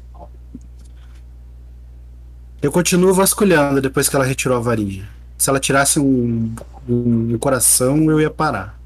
Eu 2.62 2.72
continuo 2.72 3.14
vasculhando 3.14 3.82
depois 3.82 4.10
que 4.10 4.16
ela 4.16 4.26
retirou 4.26 4.58
a 4.58 4.62
varinha. 4.62 5.10
Se 5.38 5.50
ela 5.50 5.60
tirasse 5.60 6.00
um, 6.00 6.56
um 6.88 7.38
coração, 7.38 8.10
eu 8.10 8.20
ia 8.20 8.30
parar. 8.30 8.80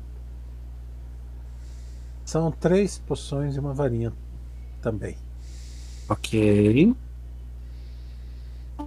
São 2.26 2.52
três 2.52 2.98
poções 3.00 3.56
e 3.56 3.60
uma 3.60 3.74
varinha 3.74 4.14
também. 4.82 5.18
Ok. 6.08 6.96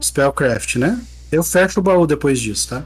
Spellcraft, 0.00 0.76
né? 0.76 1.02
Eu 1.34 1.42
fecho 1.42 1.80
o 1.80 1.82
baú 1.82 2.06
depois 2.06 2.38
disso, 2.38 2.68
tá? 2.68 2.84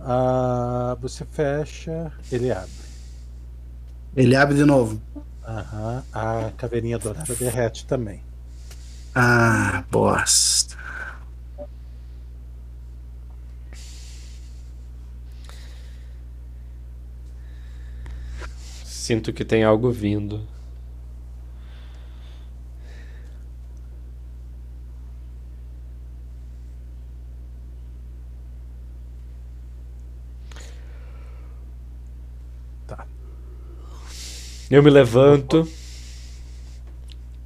Ah, 0.00 0.96
você 0.98 1.26
fecha, 1.26 2.10
ele 2.32 2.50
abre. 2.50 2.70
Ele 4.16 4.34
abre 4.34 4.54
de 4.54 4.64
novo. 4.64 4.98
Aham, 5.46 6.02
A 6.10 6.50
caveirinha 6.56 6.98
dourada 6.98 7.34
derrete 7.34 7.84
também. 7.84 8.22
Ah, 9.14 9.84
bosta. 9.90 10.74
Sinto 18.86 19.34
que 19.34 19.44
tem 19.44 19.62
algo 19.64 19.90
vindo. 19.92 20.48
Eu 34.70 34.82
me 34.82 34.90
levanto, 34.90 35.68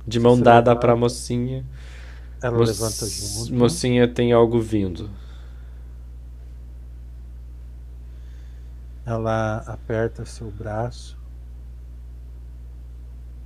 de 0.06 0.18
mão 0.20 0.36
Você 0.36 0.42
dada 0.42 0.70
levanta. 0.70 0.80
pra 0.80 0.96
mocinha. 0.96 1.64
Ela 2.42 2.56
Moc- 2.58 2.66
levanta 2.66 3.06
junto. 3.06 3.52
Mocinha 3.54 4.06
tem 4.08 4.32
algo 4.32 4.60
vindo. 4.60 5.10
Ela 9.04 9.58
aperta 9.66 10.24
seu 10.24 10.50
braço, 10.50 11.18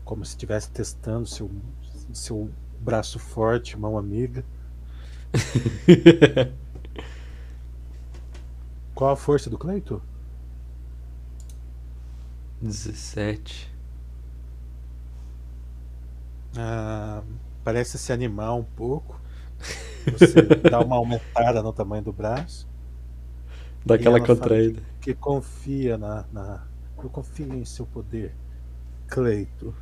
como 0.04 0.24
se 0.24 0.32
estivesse 0.32 0.68
testando 0.70 1.26
seu, 1.26 1.50
seu 2.12 2.50
braço 2.80 3.18
forte, 3.18 3.78
mão 3.78 3.96
amiga. 3.96 4.44
Qual 8.94 9.10
a 9.12 9.16
força 9.16 9.48
do 9.48 9.56
Cleito? 9.56 10.02
17. 12.62 13.70
Ah, 16.56 17.22
parece 17.64 17.98
se 17.98 18.12
animar 18.12 18.54
um 18.54 18.62
pouco. 18.62 19.20
Você 20.12 20.42
dá 20.70 20.80
uma 20.80 20.96
aumentada 20.96 21.62
no 21.62 21.72
tamanho 21.72 22.04
do 22.04 22.12
braço. 22.12 22.68
Daquela 23.84 24.24
contraída. 24.24 24.80
Que 25.00 25.12
confia 25.12 25.98
na, 25.98 26.24
na. 26.32 26.64
Eu 27.02 27.10
confio 27.10 27.52
em 27.52 27.64
seu 27.64 27.84
poder, 27.84 28.32
Cleito. 29.08 29.74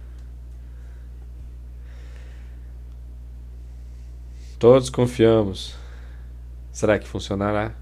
Todos 4.59 4.89
confiamos. 4.89 5.76
Será 6.72 6.99
que 6.99 7.07
funcionará? 7.07 7.74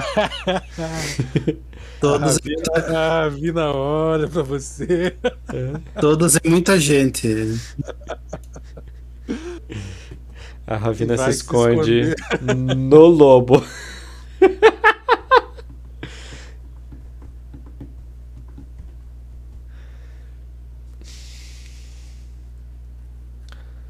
Todos, 2.00 2.36
Ah, 2.36 2.40
vi, 2.44 2.54
ah, 2.94 3.28
vi 3.28 3.52
na 3.52 3.72
hora 3.72 4.28
pra 4.28 4.42
você. 4.42 5.16
todos 6.00 6.36
é 6.36 6.40
muita 6.46 6.78
gente. 6.78 7.28
A 10.66 10.76
Ravina 10.76 11.16
se 11.16 11.22
Vai 11.22 11.32
se 11.32 11.38
esconde 11.38 12.14
no 12.76 13.06
lobo. 13.06 13.64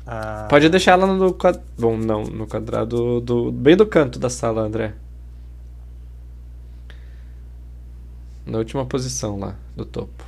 Ah, 0.06 0.46
Pode 0.48 0.68
deixar 0.68 0.92
ela 0.92 1.06
no 1.06 1.32
quadrado. 1.34 1.66
Bom, 1.78 1.96
não, 1.96 2.22
no 2.24 2.46
quadrado 2.46 3.20
do. 3.20 3.50
bem 3.50 3.76
do 3.76 3.86
canto 3.86 4.18
da 4.18 4.30
sala, 4.30 4.62
André. 4.62 4.94
Na 8.46 8.58
última 8.58 8.86
posição 8.86 9.38
lá, 9.38 9.56
do 9.74 9.84
topo. 9.84 10.24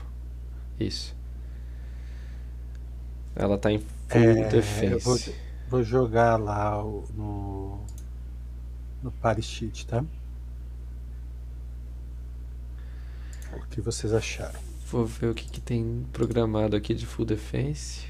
Isso. 0.79 1.17
Ela 3.35 3.57
tá 3.59 3.71
em 3.73 3.79
full 4.09 4.45
É, 4.45 4.49
defense. 4.49 5.05
vou, 5.05 5.19
vou 5.69 5.83
jogar 5.83 6.37
lá 6.37 6.83
no. 7.15 7.81
No 9.03 9.13
party 9.13 9.43
sheet, 9.43 9.87
tá? 9.87 10.05
O 13.53 13.67
que 13.69 13.81
vocês 13.81 14.13
acharam? 14.13 14.61
Vou 14.91 15.05
ver 15.05 15.27
o 15.31 15.35
que, 15.35 15.49
que 15.49 15.61
tem 15.61 16.07
programado 16.13 16.75
aqui 16.77 16.95
de 16.95 17.07
full 17.07 17.25
defense. 17.27 18.07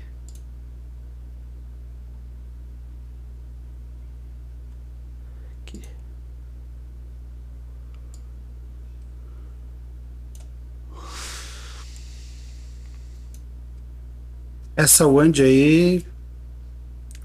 Essa 14.78 15.08
wand 15.08 15.32
aí. 15.40 16.06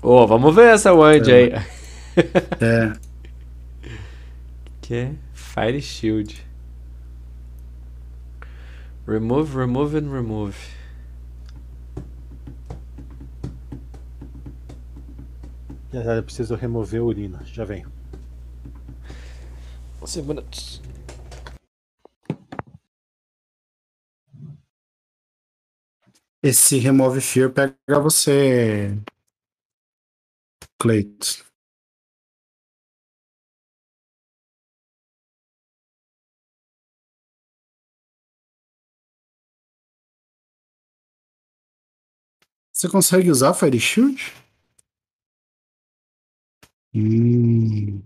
Ô, 0.02 0.26
vamos 0.26 0.56
ver 0.56 0.74
essa 0.74 0.92
wand 0.92 1.22
aí. 1.32 1.52
É. 2.60 2.94
que 4.82 4.96
é 4.96 5.14
Fire 5.36 5.80
Shield. 5.80 6.44
Remove, 9.08 9.56
remove 9.56 9.98
and 10.00 10.12
remove. 10.12 10.58
Já, 15.94 16.24
preciso 16.24 16.56
remover 16.56 17.02
a 17.02 17.04
urina. 17.04 17.44
Já 17.46 17.64
venho. 17.64 17.88
Cinco 20.08 20.28
minutos. 20.30 20.82
Esse 26.44 26.78
Remove 26.78 27.22
Fear 27.22 27.52
pega 27.54 28.00
você. 28.02 28.98
Cleiton. 30.80 31.44
Você 42.72 42.90
consegue 42.90 43.30
usar 43.32 43.54
Fire 43.54 43.80
Shield? 43.80 44.34
Hum. 46.94 48.04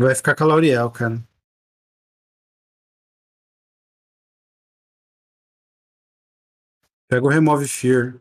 Vai 0.00 0.14
ficar 0.14 0.34
com 0.34 0.44
a 0.44 0.46
Lauriel, 0.46 0.90
cara. 0.90 1.22
Pega 7.06 7.26
o 7.26 7.28
Remove 7.28 7.68
Fear. 7.68 8.18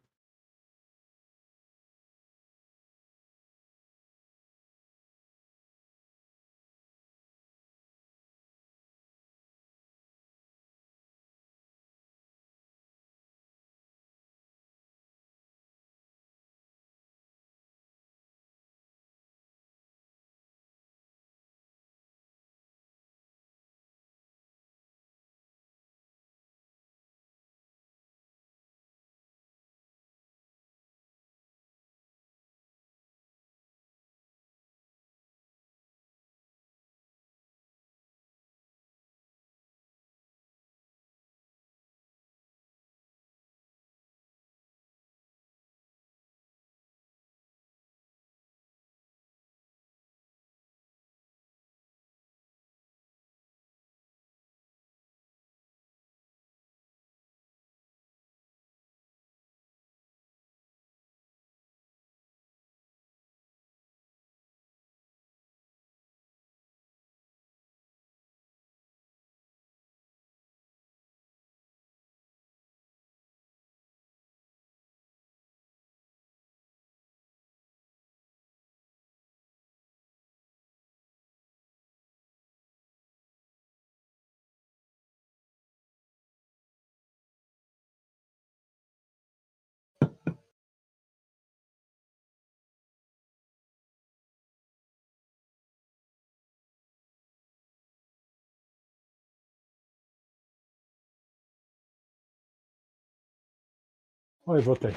Oi, 104.50 104.62
voltei. 104.62 104.96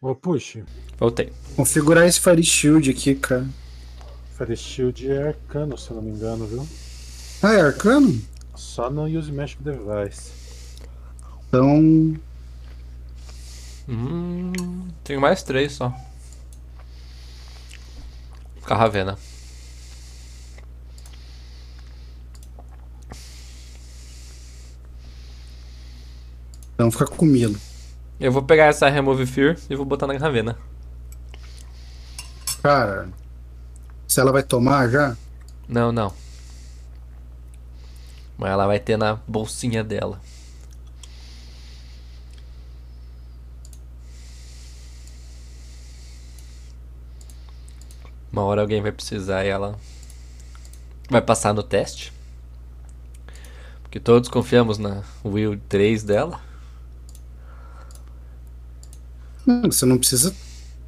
Ô, 0.00 0.14
puxe. 0.14 0.64
Voltei. 0.96 1.32
Configurar 1.56 2.06
esse 2.06 2.20
Fire 2.20 2.40
Shield 2.40 2.88
aqui, 2.88 3.16
cara. 3.16 3.48
Fire 4.38 4.56
Shield 4.56 5.10
é 5.10 5.28
arcano, 5.30 5.76
se 5.76 5.90
eu 5.90 5.96
não 5.96 6.04
me 6.04 6.12
engano, 6.12 6.46
viu? 6.46 6.64
Ah, 7.42 7.54
é 7.54 7.60
arcano? 7.60 8.22
Só 8.54 8.88
no 8.88 9.06
Use 9.06 9.32
Magic 9.32 9.60
Device. 9.60 10.30
Então. 11.48 12.16
Hum, 13.88 14.88
tenho 15.02 15.20
mais 15.20 15.42
três 15.42 15.72
só. 15.72 15.92
Carravena. 18.64 19.18
Então 26.74 26.90
fica 26.90 27.06
comigo. 27.06 27.56
Eu 28.18 28.32
vou 28.32 28.42
pegar 28.42 28.66
essa 28.66 28.88
Remove 28.88 29.26
Fear 29.26 29.56
e 29.70 29.76
vou 29.76 29.86
botar 29.86 30.06
na 30.06 30.14
Carravena. 30.14 30.58
Cara. 32.62 33.08
Se 34.08 34.20
ela 34.20 34.32
vai 34.32 34.42
tomar 34.42 34.88
já? 34.88 35.16
Não, 35.68 35.92
não. 35.92 36.12
Mas 38.36 38.50
ela 38.50 38.66
vai 38.66 38.80
ter 38.80 38.96
na 38.96 39.14
bolsinha 39.26 39.84
dela. 39.84 40.20
Uma 48.32 48.42
hora 48.42 48.62
alguém 48.62 48.82
vai 48.82 48.90
precisar 48.90 49.44
e 49.44 49.48
ela 49.48 49.78
vai 51.08 51.22
passar 51.22 51.54
no 51.54 51.62
teste. 51.62 52.12
Porque 53.82 54.00
todos 54.00 54.28
confiamos 54.28 54.76
na 54.76 55.04
Will 55.24 55.60
3 55.68 56.02
dela. 56.02 56.40
Hum, 59.46 59.62
Você 59.70 59.84
não 59.86 59.98
precisa 59.98 60.34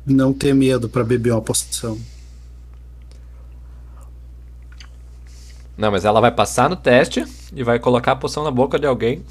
não 0.07 0.32
ter 0.32 0.54
medo 0.54 0.88
pra 0.88 1.04
beber 1.04 1.32
uma 1.32 1.42
poção. 1.42 1.98
Não, 5.76 5.90
mas 5.90 6.04
ela 6.04 6.20
vai 6.20 6.30
passar 6.32 6.70
no 6.70 6.76
teste 6.76 7.24
e 7.54 7.62
vai 7.62 7.78
colocar 7.78 8.12
a 8.12 8.16
poção 8.16 8.42
na 8.44 8.50
boca 8.50 8.78
de 8.78 8.86
alguém. 8.86 9.22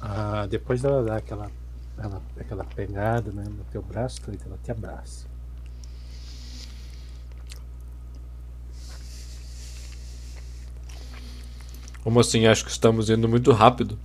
Ah, 0.00 0.46
depois 0.46 0.82
dela 0.82 1.02
dar 1.02 1.16
aquela, 1.16 1.50
aquela, 1.96 2.22
aquela 2.38 2.64
pegada 2.64 3.32
né, 3.32 3.44
no 3.48 3.64
teu 3.64 3.82
braço, 3.82 4.20
ela 4.44 4.58
te 4.62 4.70
abraça. 4.70 5.26
Como 12.06 12.20
assim? 12.20 12.46
Acho 12.46 12.64
que 12.64 12.70
estamos 12.70 13.10
indo 13.10 13.28
muito 13.28 13.50
rápido. 13.50 13.98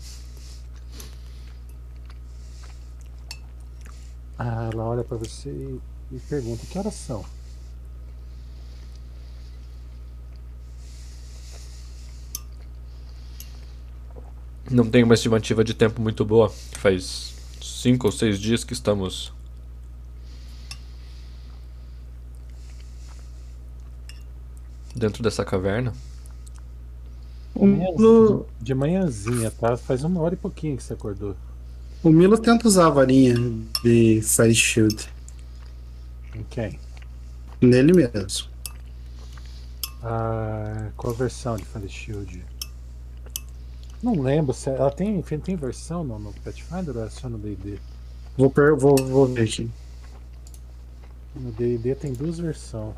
Ah, 4.39 4.71
ela 4.73 4.85
olha 4.85 5.03
pra 5.03 5.15
você 5.15 5.51
e, 5.51 5.79
e 6.11 6.19
pergunta: 6.21 6.65
que 6.65 6.79
horas 6.79 6.95
são? 6.95 7.23
Não 14.71 14.89
tenho 14.89 15.05
uma 15.05 15.13
estimativa 15.13 15.63
de 15.63 15.75
tempo 15.75 16.01
muito 16.01 16.25
boa. 16.25 16.49
Faz 16.79 17.35
cinco 17.61 18.07
ou 18.07 18.11
seis 18.11 18.39
dias 18.39 18.63
que 18.63 18.73
estamos. 18.73 19.31
dentro 24.95 25.21
dessa 25.21 25.45
caverna? 25.45 25.93
O 27.53 27.65
Milo, 27.67 28.47
De 28.59 28.73
manhãzinha, 28.73 29.51
tá? 29.51 29.75
Faz 29.77 30.03
uma 30.03 30.21
hora 30.21 30.33
e 30.33 30.37
pouquinho 30.37 30.77
que 30.77 30.83
você 30.83 30.93
acordou. 30.93 31.35
o 32.03 32.09
Milo 32.09 32.37
tenta 32.37 32.67
usar 32.67 32.87
a 32.87 32.89
varinha 32.89 33.35
de 33.83 34.21
Fire 34.23 34.53
Shield 34.55 35.09
Em 36.35 36.43
quem? 36.49 36.79
nele 37.61 37.93
mesmo. 37.93 38.49
Ah, 40.03 40.89
qual 40.97 41.13
a 41.13 41.17
versão 41.17 41.55
de 41.57 41.65
Fire 41.65 41.87
Shield? 41.89 42.43
Não 44.01 44.19
lembro 44.19 44.53
se 44.53 44.69
ela 44.69 44.89
tem, 44.91 45.21
tem 45.21 45.55
versão 45.55 46.03
no, 46.03 46.17
no 46.17 46.33
Pathfinder 46.33 46.97
ou 46.97 47.05
é 47.05 47.09
só 47.09 47.29
no 47.29 47.37
D&D? 47.37 47.79
Vou, 48.37 48.49
per- 48.49 48.75
vou, 48.75 48.95
vou 48.97 49.27
ver 49.27 49.43
aqui. 49.43 49.69
No 51.35 51.51
D&D 51.51 51.95
tem 51.95 52.13
duas 52.13 52.39
versões. 52.39 52.95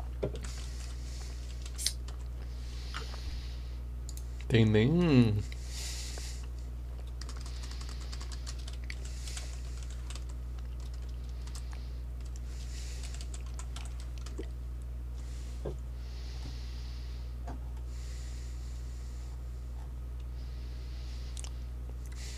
Tem 4.54 4.64
nem. 4.64 5.34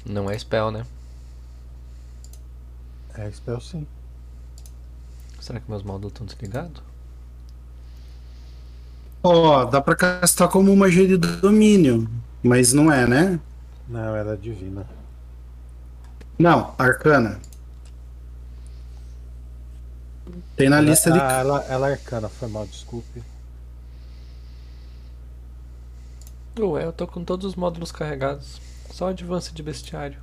Não 0.06 0.30
é 0.30 0.38
spell, 0.38 0.70
né? 0.70 0.86
É, 3.14 3.30
spell 3.30 3.60
sim. 3.60 3.86
Será 5.38 5.60
que 5.60 5.68
meus 5.68 5.82
modos 5.82 6.10
estão 6.10 6.24
desligados? 6.24 6.82
Ó, 9.28 9.64
dá 9.64 9.80
pra 9.80 9.96
castar 9.96 10.48
como 10.48 10.76
magia 10.76 11.04
de 11.04 11.16
domínio, 11.16 12.08
mas 12.44 12.72
não 12.72 12.92
é, 12.92 13.08
né? 13.08 13.40
Não, 13.88 14.14
ela 14.14 14.34
é 14.34 14.36
divina. 14.36 14.86
Não, 16.38 16.72
arcana. 16.78 17.40
Tem 20.54 20.68
na 20.68 20.80
lista 20.80 21.10
de. 21.10 21.18
Ah, 21.18 21.38
ela, 21.40 21.64
ela 21.68 21.88
é 21.88 21.92
arcana, 21.94 22.28
foi 22.28 22.48
mal, 22.48 22.66
desculpe. 22.68 23.20
Ué, 26.60 26.84
eu 26.84 26.92
tô 26.92 27.04
com 27.08 27.24
todos 27.24 27.46
os 27.46 27.56
módulos 27.56 27.90
carregados. 27.90 28.60
Só 28.92 29.08
advance 29.08 29.52
de 29.52 29.60
bestiário. 29.60 30.18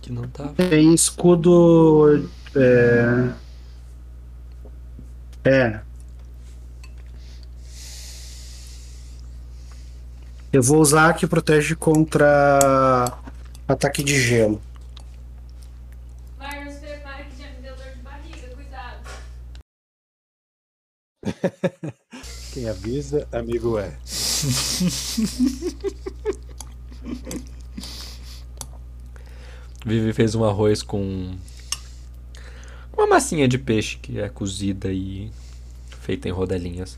Que 0.00 0.10
não 0.10 0.26
tá. 0.28 0.48
Tem 0.56 0.94
escudo. 0.94 2.30
É. 2.56 3.34
É. 5.44 5.80
Eu 10.54 10.62
vou 10.62 10.80
usar 10.80 11.12
que 11.14 11.26
protege 11.26 11.74
contra 11.74 13.12
ataque 13.66 14.04
de 14.04 14.16
gelo. 14.22 14.62
Marcos, 16.38 16.76
prepara 16.76 17.24
que 17.24 17.42
já 17.42 17.50
me 17.50 17.60
deu 17.60 17.74
dor 17.74 17.90
de 17.92 17.98
barriga, 18.00 18.54
cuidado. 18.54 19.02
Quem 22.54 22.68
avisa, 22.68 23.26
amigo 23.32 23.80
é. 23.80 23.98
Vivi 29.84 30.12
fez 30.12 30.36
um 30.36 30.44
arroz 30.44 30.84
com 30.84 31.34
uma 32.96 33.08
massinha 33.08 33.48
de 33.48 33.58
peixe 33.58 33.96
que 33.96 34.20
é 34.20 34.28
cozida 34.28 34.92
e 34.92 35.32
feita 36.00 36.28
em 36.28 36.30
rodelinhas. 36.30 36.96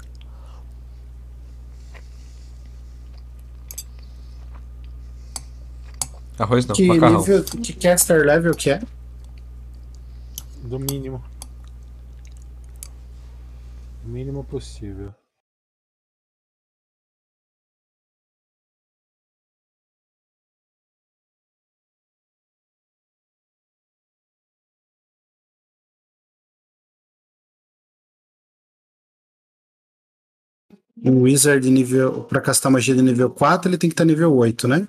Arroz 6.39 6.67
não, 6.67 6.75
Que 6.75 6.87
macarrão. 6.87 7.19
nível, 7.21 7.45
que 7.45 7.73
caster 7.73 8.25
level 8.27 8.55
que 8.55 8.71
é? 8.71 8.83
Do 10.63 10.79
mínimo. 10.79 11.23
O 14.05 14.09
mínimo 14.09 14.45
possível. 14.45 15.15
Um 31.03 31.23
wizard 31.23 31.69
nível. 31.71 32.25
Pra 32.25 32.41
castar 32.41 32.71
magia 32.73 32.95
de 32.95 33.03
nível 33.03 33.31
4, 33.31 33.71
ele 33.71 33.79
tem 33.79 33.89
que 33.91 33.95
estar 33.95 34.05
nível 34.05 34.35
8, 34.35 34.67
né? 34.67 34.87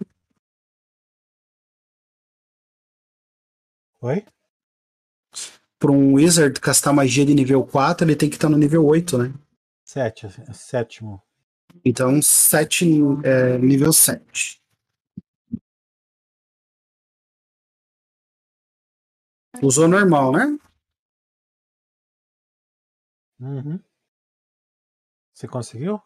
Oi? 4.00 4.24
Pra 5.80 5.92
um 5.92 6.14
wizard 6.14 6.60
castar 6.60 6.94
magia 6.94 7.26
de 7.26 7.34
nível 7.34 7.66
4, 7.66 8.06
ele 8.06 8.16
tem 8.16 8.30
que 8.30 8.36
estar 8.36 8.48
no 8.50 8.58
nível 8.58 8.86
8, 8.86 9.18
né? 9.18 9.34
Sete, 9.84 10.28
é 10.28 10.54
sétimo. 10.54 11.22
Então, 11.84 12.22
7, 12.22 12.86
é, 13.24 13.58
nível 13.58 13.92
7. 13.92 14.62
Usou 19.64 19.88
normal, 19.88 20.32
né? 20.32 20.58
Uhum. 23.40 23.80
Você 25.34 25.48
conseguiu? 25.48 26.00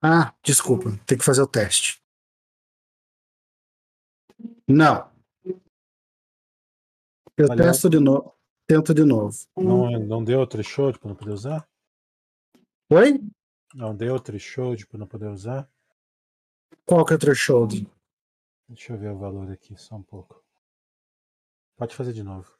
Ah, 0.00 0.34
desculpa, 0.42 0.90
tem 1.06 1.16
que 1.16 1.24
fazer 1.24 1.42
o 1.42 1.46
teste. 1.46 2.01
Não. 4.72 5.12
Eu 7.36 7.56
testo 7.56 7.90
de 7.90 7.98
novo. 7.98 8.34
Tento 8.66 8.94
de 8.94 9.04
novo. 9.04 9.36
Não, 9.54 9.90
não 9.98 10.24
deu 10.24 10.46
threshold 10.46 10.98
pra 10.98 11.08
não 11.10 11.16
poder 11.16 11.32
usar? 11.32 11.68
Oi? 12.90 13.20
Não 13.74 13.94
deu 13.94 14.18
threshold 14.18 14.86
pra 14.86 14.98
não 14.98 15.06
poder 15.06 15.28
usar? 15.28 15.70
Qual 16.86 17.04
que 17.04 17.12
é 17.12 17.16
o 17.16 17.18
threshold? 17.18 17.86
Deixa 18.68 18.94
eu 18.94 18.98
ver 18.98 19.10
o 19.10 19.18
valor 19.18 19.50
aqui, 19.50 19.76
só 19.76 19.96
um 19.96 20.02
pouco. 20.02 20.42
Pode 21.76 21.94
fazer 21.94 22.14
de 22.14 22.22
novo. 22.22 22.50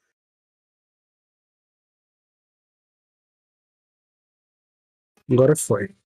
Agora 5.31 5.57
foi. 5.57 5.97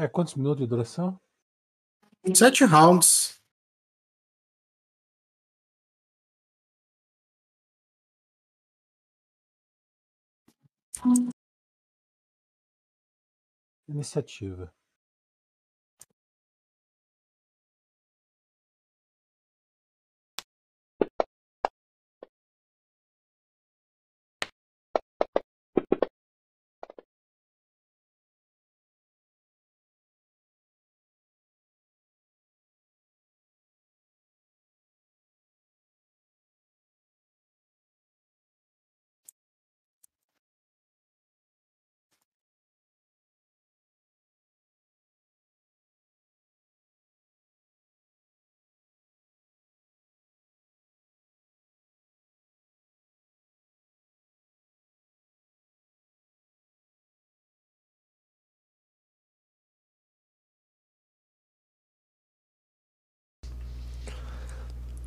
É, 0.00 0.08
quantos 0.08 0.34
minutos 0.34 0.62
de 0.62 0.66
duração? 0.66 1.20
Sete 2.34 2.64
rounds. 2.64 3.38
Iniciativa. 13.86 14.72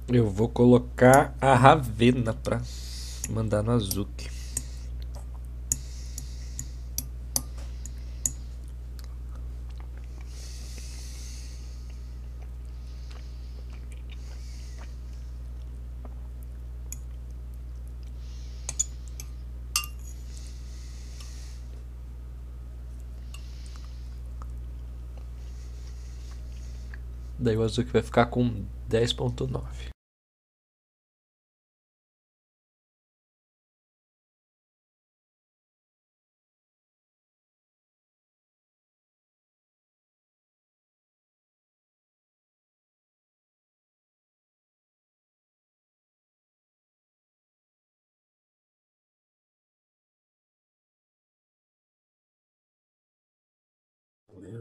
Eu 0.08 0.30
vou 0.30 0.50
colocar 0.50 1.34
a 1.40 1.56
Ravena 1.56 2.34
pra 2.34 2.62
mandar 3.30 3.64
no 3.64 3.72
Azuki. 3.72 4.30
Daí 27.40 27.58
o 27.58 27.64
Azuki 27.64 27.92
vai 27.92 28.02
ficar 28.02 28.28
com 28.28 28.64
10.9. 28.90 29.93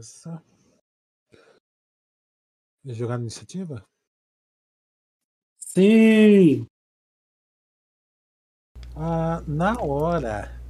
Beleza. 0.03 0.43
Vai 2.83 2.93
jogar 2.93 3.17
na 3.17 3.23
iniciativa? 3.23 3.85
Sim! 5.57 6.67
Ah, 8.95 9.41
na 9.47 9.81
hora 9.81 10.61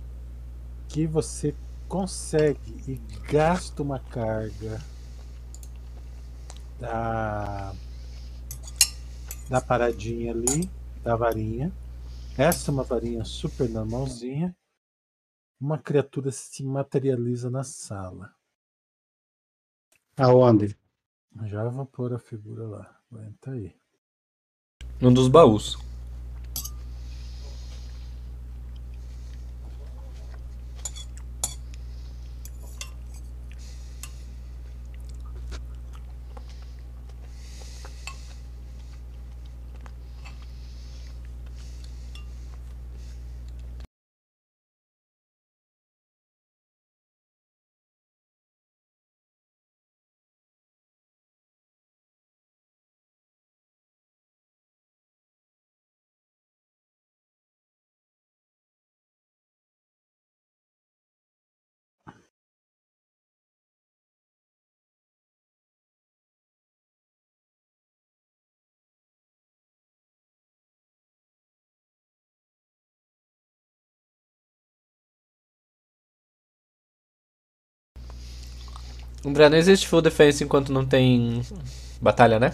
que 0.88 1.08
você 1.08 1.56
consegue 1.90 2.92
e 2.92 2.98
gasta 3.28 3.82
uma 3.82 4.00
carga 4.00 4.80
da, 6.80 7.74
da 9.50 9.60
paradinha 9.60 10.32
ali, 10.32 10.70
da 11.02 11.16
varinha. 11.16 11.72
Essa 12.38 12.70
é 12.70 12.72
uma 12.72 12.84
varinha 12.84 13.26
super 13.26 13.68
normalzinha. 13.68 14.56
Uma 15.60 15.80
criatura 15.80 16.32
se 16.32 16.64
materializa 16.64 17.50
na 17.50 17.64
sala. 17.64 18.34
Aonde? 20.18 20.78
Já 21.46 21.68
vou 21.70 21.86
pôr 21.86 22.14
a 22.14 22.20
figura 22.20 22.68
lá. 22.68 23.00
Aguenta 23.12 23.52
aí. 23.52 23.76
Um 25.02 25.14
dos 25.14 25.28
baús. 25.28 25.78
André, 79.26 79.50
não 79.50 79.58
existe 79.58 79.88
full 79.88 80.02
defense 80.02 80.44
enquanto 80.44 80.72
não 80.72 80.86
tem 80.88 81.42
batalha, 82.02 82.40
né? 82.40 82.52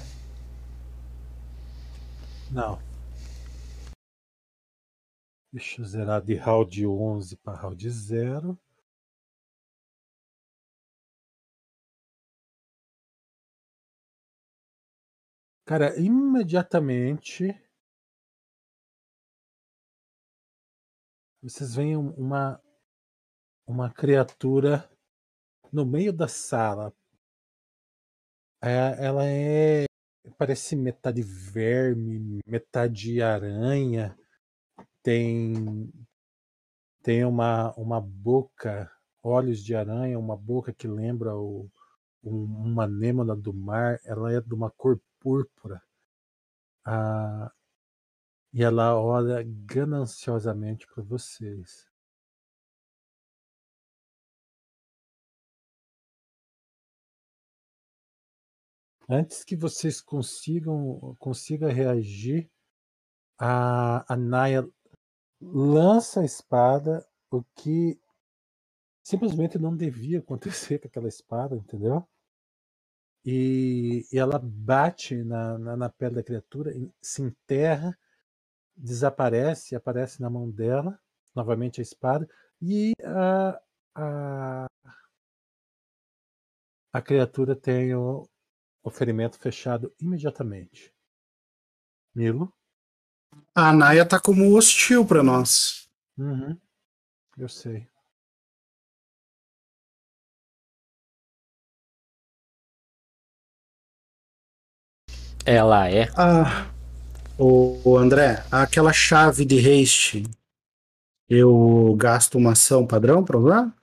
Não. 2.52 2.80
Deixa 5.52 5.82
eu 5.82 5.86
zerar 5.86 6.22
de 6.22 6.36
round 6.36 6.86
11 6.86 7.36
para 7.38 7.58
round 7.60 7.90
0. 7.90 8.58
Cara, 15.66 15.96
imediatamente 16.00 17.56
vocês 21.42 21.76
veem 21.76 21.96
um- 21.98 22.12
uma 22.14 22.62
uma 23.68 23.90
criatura 23.94 24.90
no 25.72 25.86
meio 25.86 26.14
da 26.14 26.28
sala. 26.28 26.94
É, 28.62 29.06
ela 29.06 29.26
é 29.26 29.86
parece 30.38 30.76
metade 30.76 31.22
verme, 31.22 32.40
metade 32.48 33.22
aranha. 33.22 34.18
Tem 35.04 35.92
tem 37.04 37.26
uma 37.26 37.74
uma 37.76 38.00
boca, 38.00 38.90
olhos 39.22 39.62
de 39.62 39.76
aranha, 39.76 40.18
uma 40.18 40.38
boca 40.38 40.74
que 40.74 40.88
lembra 40.88 41.36
o, 41.36 41.70
um- 42.24 42.46
uma 42.72 42.86
anêmona 42.86 43.36
do 43.36 43.54
mar. 43.54 44.00
Ela 44.06 44.34
é 44.34 44.42
de 44.42 44.54
uma 44.54 44.70
cor 44.72 45.02
púrpura. 45.20 45.82
Ah, 46.86 47.52
e 48.54 48.64
ela 48.64 48.96
olha 48.96 49.44
gananciosamente 49.44 50.86
para 50.86 51.04
vocês. 51.04 51.89
Antes 59.10 59.44
que 59.44 59.56
vocês 59.56 60.00
consigam 60.00 61.16
consiga 61.18 61.68
reagir, 61.72 62.48
a, 63.40 64.14
a 64.14 64.16
Naya 64.16 64.70
lança 65.42 66.22
a 66.22 66.26
espada, 66.26 67.04
o 67.32 67.44
que 67.56 68.00
simplesmente 69.04 69.58
não 69.58 69.76
devia 69.76 70.20
acontecer 70.20 70.78
com 70.78 70.88
aquela 70.88 71.08
espada, 71.08 71.56
entendeu? 71.56 72.08
E, 73.26 74.06
e 74.12 74.20
ela 74.20 74.40
bate 74.40 75.16
na, 75.24 75.58
na, 75.58 75.76
na 75.76 75.90
pele 75.90 76.16
da 76.16 76.24
criatura, 76.24 76.72
se 77.02 77.24
enterra, 77.24 77.98
desaparece, 78.76 79.76
aparece 79.76 80.22
na 80.22 80.30
mão 80.30 80.50
dela, 80.52 81.00
novamente 81.34 81.82
a 81.82 81.84
espada, 81.84 82.30
e 82.62 82.94
a, 83.04 83.60
a, 83.96 84.68
a 86.94 87.02
criatura 87.02 87.56
tem 87.56 87.96
o, 87.96 88.30
o 88.90 88.92
ferimento 88.92 89.40
fechado 89.40 89.94
imediatamente. 90.02 90.94
Milo? 92.14 92.52
A 93.56 93.72
Naya 93.72 94.06
tá 94.06 94.20
como 94.20 94.56
hostil 94.56 95.06
pra 95.06 95.24
nós. 95.24 95.90
Uhum. 96.18 96.60
Eu 97.38 97.48
sei. 97.48 97.88
Ela 105.46 105.90
é. 105.90 106.10
Ah, 106.18 106.70
o, 107.38 107.80
o 107.84 107.98
André, 107.98 108.44
aquela 108.52 108.92
chave 108.92 109.46
de 109.46 109.58
haste, 109.58 110.24
eu 111.30 111.96
gasto 111.98 112.38
uma 112.38 112.52
ação 112.52 112.86
padrão 112.86 113.24
pra 113.24 113.38
usar? 113.38 113.74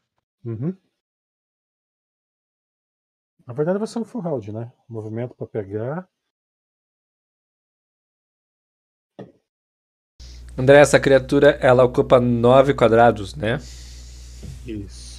Uhum. 0.45 0.77
Na 3.47 3.55
verdade 3.55 3.79
vai 3.79 3.87
ser 3.89 3.99
um 3.99 4.05
full 4.05 4.21
round, 4.21 4.53
né? 4.53 4.73
Movimento 4.89 5.35
para 5.35 5.47
pegar. 5.47 6.09
André, 10.57 10.79
essa 10.81 10.99
criatura 10.99 11.51
ela 11.61 11.85
ocupa 11.85 12.19
9 12.19 12.73
quadrados, 12.75 13.35
né? 13.35 13.61
Isso. 14.67 15.17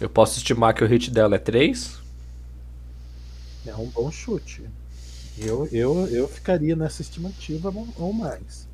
Eu 0.00 0.08
posso 0.08 0.38
estimar 0.38 0.72
que 0.74 0.84
o 0.84 0.86
hit 0.86 1.10
dela 1.10 1.34
é 1.34 1.38
3. 1.38 1.98
É 3.66 3.74
um 3.74 3.86
bom 3.86 4.10
chute. 4.10 4.62
Eu, 5.36 5.68
eu, 5.72 6.06
eu 6.08 6.28
ficaria 6.28 6.74
nessa 6.74 7.02
estimativa 7.02 7.72
ou- 7.96 8.12
mais. 8.12 8.66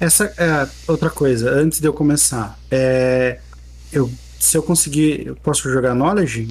Essa 0.00 0.24
é 0.36 0.68
outra 0.90 1.08
coisa, 1.10 1.50
antes 1.50 1.80
de 1.80 1.86
eu 1.86 1.92
começar. 1.92 2.58
É, 2.70 3.40
eu, 3.92 4.10
se 4.38 4.56
eu 4.56 4.62
conseguir, 4.62 5.26
eu 5.26 5.36
posso 5.36 5.70
jogar 5.70 5.94
Knowledge? 5.94 6.48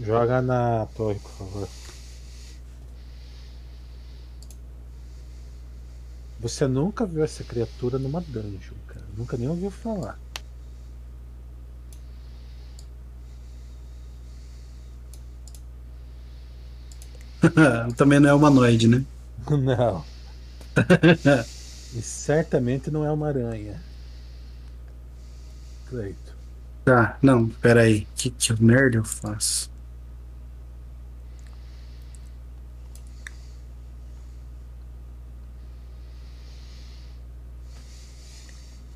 Joga 0.00 0.42
na 0.42 0.86
torre, 0.96 1.18
por 1.20 1.30
favor. 1.30 1.68
Você 6.40 6.66
nunca 6.66 7.06
viu 7.06 7.24
essa 7.24 7.42
criatura 7.44 7.98
numa 7.98 8.20
dungeon, 8.20 8.74
cara. 8.86 9.04
Nunca 9.16 9.36
nem 9.36 9.48
ouviu 9.48 9.70
falar. 9.70 10.18
Também 17.96 18.20
não 18.20 18.28
é 18.30 18.34
humanoide, 18.34 18.88
né? 18.88 19.04
Não. 19.50 20.04
e 21.94 22.02
certamente 22.02 22.90
não 22.90 23.04
é 23.04 23.12
uma 23.12 23.28
aranha. 23.28 23.80
Cleito. 25.88 26.34
Tá, 26.84 27.18
não, 27.22 27.48
peraí. 27.48 28.06
Que, 28.16 28.30
que 28.30 28.62
merda 28.62 28.96
eu 28.96 29.04
faço? 29.04 29.73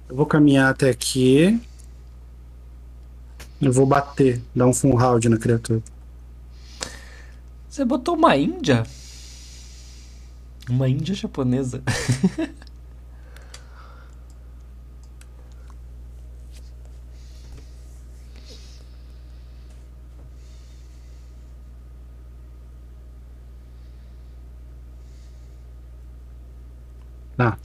Eu 0.08 0.16
vou 0.16 0.26
caminhar 0.26 0.70
até 0.70 0.88
aqui. 0.90 1.60
Eu 3.60 3.72
vou 3.72 3.86
bater, 3.86 4.40
dar 4.54 4.66
um 4.66 4.72
full 4.72 4.94
round 4.94 5.28
na 5.28 5.36
criatura. 5.36 5.82
Você 7.68 7.84
botou 7.84 8.14
uma 8.14 8.36
índia? 8.36 8.84
Uma 10.68 10.88
índia 10.88 11.14
japonesa. 11.14 11.82
Tá. 27.36 27.56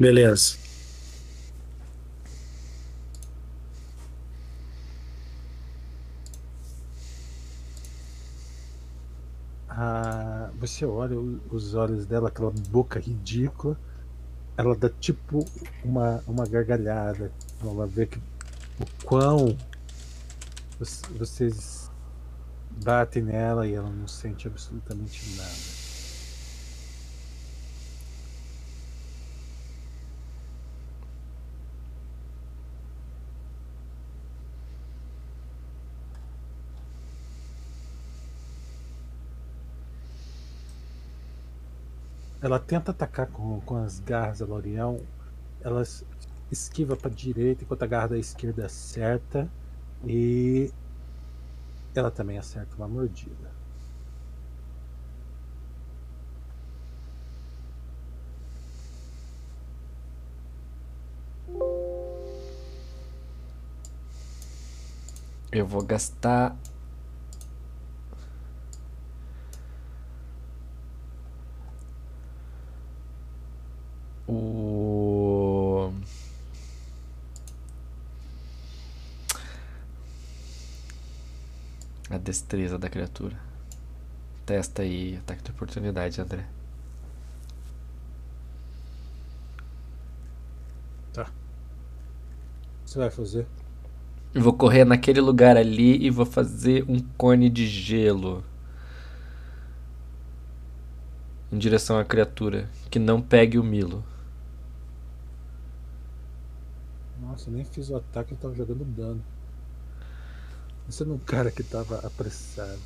Beleza. 0.00 0.56
Ah, 9.68 10.50
você 10.58 10.84
olha 10.84 11.16
os 11.50 11.74
olhos 11.74 12.04
dela, 12.06 12.28
aquela 12.28 12.50
boca 12.70 12.98
ridícula. 12.98 13.78
Ela 14.56 14.74
dá 14.76 14.88
tipo 14.88 15.44
uma, 15.84 16.22
uma 16.26 16.46
gargalhada. 16.46 17.30
Ela 17.62 17.86
vê 17.86 18.06
que 18.06 18.18
o 18.18 18.86
quão 19.04 19.56
voc- 20.78 21.18
vocês 21.18 21.90
batem 22.84 23.22
nela 23.22 23.66
e 23.66 23.74
ela 23.74 23.90
não 23.90 24.08
sente 24.08 24.48
absolutamente 24.48 25.36
nada. 25.36 25.79
Ela 42.42 42.58
tenta 42.58 42.90
atacar 42.90 43.26
com, 43.28 43.60
com 43.60 43.76
as 43.76 44.00
garras 44.00 44.38
da 44.40 44.46
L'Oreal. 44.46 44.98
Ela 45.62 45.82
es- 45.82 46.04
esquiva 46.50 46.96
para 46.96 47.10
direita 47.10 47.64
enquanto 47.64 47.82
a 47.82 47.86
garra 47.86 48.08
da 48.08 48.18
esquerda 48.18 48.66
acerta. 48.66 49.48
E 50.06 50.70
ela 51.94 52.10
também 52.10 52.38
acerta 52.38 52.74
uma 52.76 52.88
mordida. 52.88 53.50
Eu 65.52 65.66
vou 65.66 65.82
gastar. 65.82 66.56
O. 74.28 75.92
A 82.10 82.18
destreza 82.30 82.78
da 82.78 82.88
criatura. 82.88 83.36
Testa 84.46 84.82
aí, 84.82 85.16
ataque 85.16 85.42
de 85.42 85.50
oportunidade, 85.50 86.20
André. 86.20 86.46
O 91.12 92.84
que 92.84 92.90
você 92.92 92.98
vai 92.98 93.10
fazer? 93.10 93.46
Eu 94.32 94.42
vou 94.42 94.52
correr 94.52 94.84
naquele 94.84 95.20
lugar 95.20 95.56
ali 95.56 96.04
e 96.04 96.10
vou 96.10 96.24
fazer 96.24 96.84
um 96.88 97.00
cone 97.16 97.50
de 97.50 97.66
gelo. 97.66 98.44
Em 101.52 101.58
direção 101.58 101.98
à 101.98 102.04
criatura. 102.04 102.68
Que 102.90 102.98
não 102.98 103.20
pegue 103.20 103.58
o 103.58 103.64
Milo. 103.64 104.04
Nossa, 107.20 107.50
eu 107.50 107.54
nem 107.54 107.64
fiz 107.64 107.90
o 107.90 107.96
ataque, 107.96 108.32
eu 108.32 108.38
tava 108.38 108.54
jogando 108.54 108.84
dano. 108.84 109.22
Você 110.90 111.04
é 111.04 111.06
um 111.06 111.18
cara 111.18 111.52
que 111.52 111.62
tava 111.62 111.98
apressado. 112.04 112.80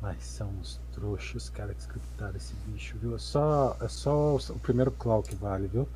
Mas 0.00 0.22
são 0.22 0.48
uns 0.48 0.80
trouxas, 0.92 1.42
os 1.42 1.50
caras 1.50 1.74
que 1.74 1.82
scriptaram 1.82 2.36
esse 2.36 2.54
bicho, 2.66 2.96
viu? 2.98 3.16
É 3.16 3.18
só, 3.18 3.76
é 3.80 3.88
só 3.88 4.36
o 4.36 4.58
primeiro 4.60 4.92
claw 4.92 5.22
que 5.22 5.34
vale, 5.34 5.66
viu? 5.66 5.88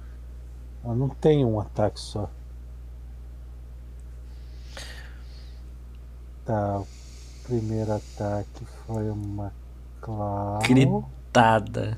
Ela 0.85 0.95
não 0.97 1.09
tem 1.09 1.45
um 1.45 1.61
ataque 1.61 2.01
só. 2.01 2.29
Tá, 6.45 6.81
o 6.81 6.87
primeiro 7.45 7.93
ataque 7.93 8.67
foi 8.87 9.09
uma 9.09 9.53
claw. 10.01 10.59
Gritada. 10.63 11.97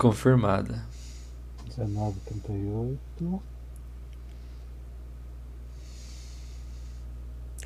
Confirmada. 0.00 0.82
19,38. 1.76 3.42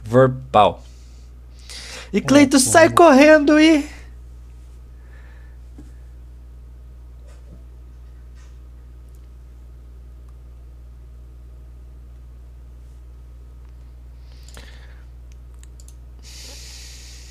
Verbal. 0.02 0.82
E 2.12 2.20
Cleito 2.20 2.56
É, 2.56 2.58
sai 2.58 2.90
correndo 2.90 3.56
e. 3.56 3.88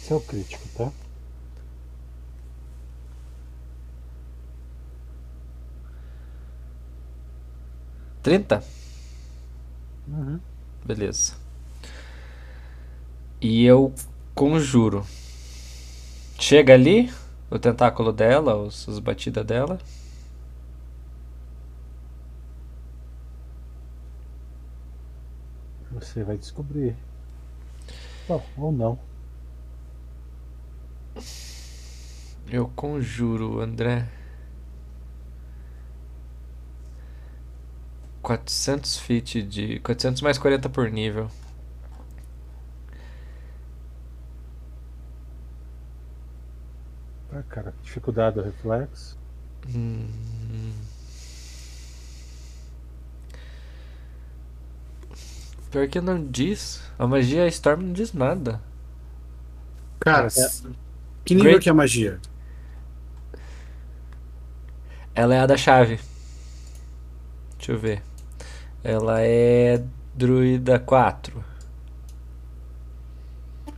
Esse 0.02 0.14
é 0.14 0.20
crítico, 0.22 0.66
tá? 0.78 0.90
Trinta? 8.24 8.64
Uhum. 10.08 10.40
Beleza. 10.86 11.34
E 13.42 13.66
eu 13.66 13.94
conjuro. 14.34 15.06
Chega 16.40 16.74
ali, 16.74 17.12
o 17.52 17.60
tentáculo 17.60 18.14
dela, 18.14 18.56
os, 18.56 18.88
as 18.88 19.00
batidas 19.00 19.46
dela. 19.46 19.78
Você 25.92 26.24
vai 26.24 26.38
descobrir. 26.38 26.96
Bom, 28.28 28.42
ou 28.58 28.72
não. 28.72 28.98
Eu 32.50 32.72
conjuro, 32.74 33.60
André. 33.60 34.08
400 38.24 38.98
feet 38.98 39.44
de. 39.44 39.80
400 39.82 40.22
mais 40.24 40.38
40 40.40 40.68
por 40.70 40.90
nível. 40.90 41.30
Tá, 47.30 47.44
cara. 47.50 47.74
Dificuldade 47.84 48.36
do 48.36 48.42
reflexo. 48.44 49.18
Hum. 49.74 50.08
Pior 55.72 55.88
que 55.88 56.00
não 56.00 56.24
diz. 56.24 56.82
A 57.00 57.08
magia 57.08 57.48
Storm 57.48 57.82
não 57.82 57.94
diz 57.94 58.14
nada. 58.14 58.62
Cara, 60.00 60.28
É. 60.28 60.50
que 61.26 61.34
nível 61.34 61.52
Great- 61.52 61.64
que 61.64 61.70
é 61.70 61.72
a 61.72 61.76
magia? 61.76 62.20
Ela 65.16 65.36
é 65.36 65.40
a 65.40 65.46
da 65.46 65.56
chave. 65.58 66.00
Deixa 67.58 67.72
eu 67.72 67.80
ver. 67.80 68.02
Ela 68.84 69.22
é 69.22 69.82
druida 70.14 70.78
4. 70.78 71.44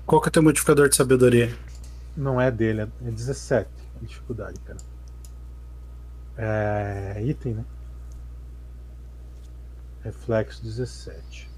Qual 0.05 0.19
que 0.19 0.27
é 0.27 0.29
o 0.29 0.31
teu 0.31 0.43
modificador 0.43 0.89
de 0.89 0.95
sabedoria? 0.95 1.55
Não 2.17 2.39
é 2.41 2.49
dele, 2.49 2.81
é 2.81 2.87
17 3.11 3.69
a 4.01 4.05
dificuldade, 4.05 4.59
cara. 4.61 4.79
É 6.37 7.21
item, 7.23 7.55
né? 7.55 7.65
Reflexo 10.03 10.63
17. 10.63 11.49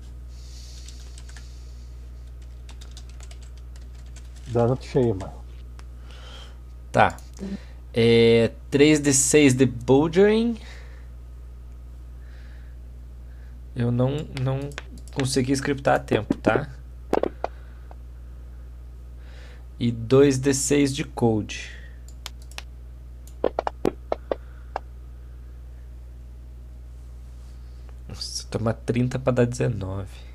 Dano 4.47 4.77
cheio, 4.81 5.15
mano. 5.15 5.33
Tá. 6.91 7.17
É 7.93 8.51
3d6 8.71 9.53
de 9.53 9.65
bouldering. 9.65 10.57
Eu 13.79 13.91
não, 13.91 14.27
não 14.41 14.71
consegui 15.13 15.51
scriptar 15.51 15.97
a 15.97 15.99
tempo, 15.99 16.35
tá? 16.37 16.67
E 19.79 19.91
2d6 19.91 20.87
de 20.87 21.03
code. 21.03 21.71
Nossa, 28.09 28.47
toma 28.49 28.73
30 28.73 29.19
pra 29.19 29.31
dar 29.31 29.45
19. 29.45 30.26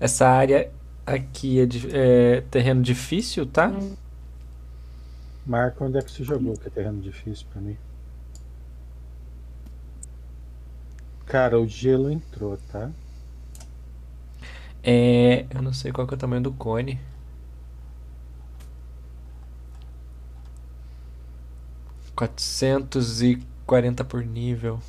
Essa 0.00 0.28
área 0.28 0.70
aqui 1.06 1.60
é, 1.60 1.66
de- 1.66 1.88
é 1.96 2.40
terreno 2.50 2.82
difícil, 2.82 3.46
tá? 3.46 3.72
Marca 5.44 5.84
onde 5.84 5.98
é 5.98 6.02
que 6.02 6.10
você 6.10 6.24
jogou, 6.24 6.56
que 6.56 6.68
é 6.68 6.70
terreno 6.70 7.02
difícil 7.02 7.46
pra 7.52 7.60
mim. 7.60 7.76
Cara, 11.26 11.58
o 11.58 11.66
gelo 11.66 12.10
entrou, 12.10 12.58
tá? 12.70 12.90
É, 14.82 15.46
eu 15.50 15.62
não 15.62 15.72
sei 15.72 15.92
qual 15.92 16.06
que 16.06 16.14
é 16.14 16.16
o 16.16 16.18
tamanho 16.18 16.42
do 16.42 16.52
cone. 16.52 16.98
Quatrocentos 22.14 23.20
e 23.22 23.38
quarenta 23.66 24.04
por 24.04 24.24
nível. 24.24 24.80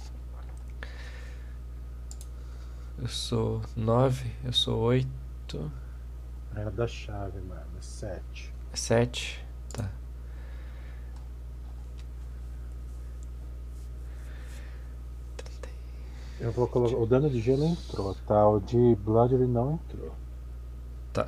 Eu 3.02 3.08
sou 3.08 3.62
nove, 3.76 4.32
eu 4.44 4.54
sou 4.54 4.80
oito, 4.82 5.72
Era 6.56 6.70
da 6.70 6.88
chave, 6.88 7.40
mano. 7.42 7.62
É 7.76 7.82
7. 7.82 8.54
sete. 8.76 9.44
Tá. 9.74 9.90
Eu 16.40 16.52
vou 16.52 16.68
colocar. 16.68 16.96
O 16.96 17.06
dano 17.08 17.28
de 17.28 17.42
gelo 17.42 17.66
entrou, 17.66 18.16
tá? 18.28 18.48
O 18.48 18.60
de 18.60 18.96
Blood 18.98 19.34
ele 19.34 19.48
não 19.48 19.74
entrou. 19.74 20.14
Tá. 21.12 21.28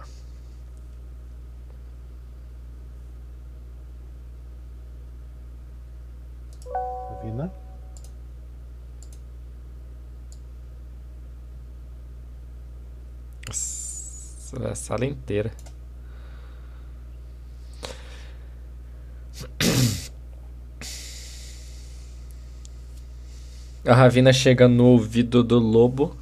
Vina? 7.24 7.63
A 13.54 14.76
sala 14.76 15.06
inteira. 15.06 15.52
A 23.86 23.94
Ravina 23.94 24.32
chega 24.32 24.68
no 24.68 24.86
ouvido 24.86 25.44
do 25.44 25.60
lobo, 25.60 26.16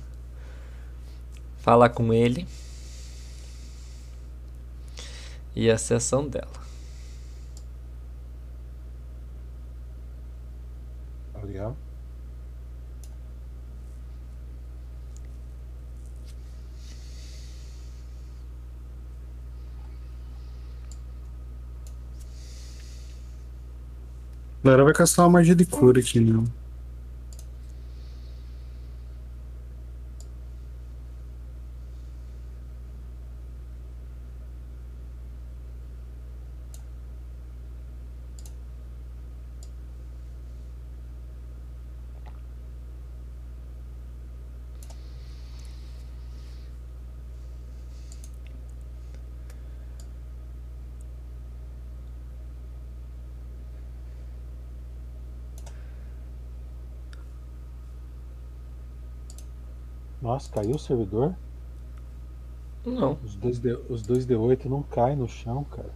fala 1.59 1.87
com 1.87 2.11
ele 2.11 2.47
e 5.55 5.69
a 5.69 5.77
sessão 5.77 6.27
dela. 6.27 6.47
Tá 11.33 11.41
legal? 11.43 11.75
A 11.77 11.79
galera 24.63 24.83
vai 24.83 24.93
castar 24.93 25.25
uma 25.25 25.33
magia 25.33 25.55
de 25.55 25.65
cura 25.65 25.99
aqui, 25.99 26.19
não. 26.19 26.45
Nossa, 60.21 60.39
caiu 60.51 60.75
o 60.75 60.79
servidor? 60.79 61.35
Não. 62.85 63.17
Os 63.23 63.35
dois, 63.35 63.59
D, 63.59 63.73
os 63.89 64.01
dois 64.01 64.25
D8 64.25 64.65
não 64.65 64.83
caem 64.83 65.15
no 65.15 65.27
chão, 65.27 65.63
cara. 65.63 65.93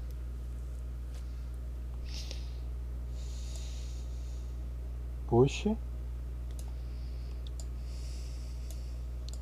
Puxe. 5.27 5.75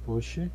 Puxe. 0.06 0.52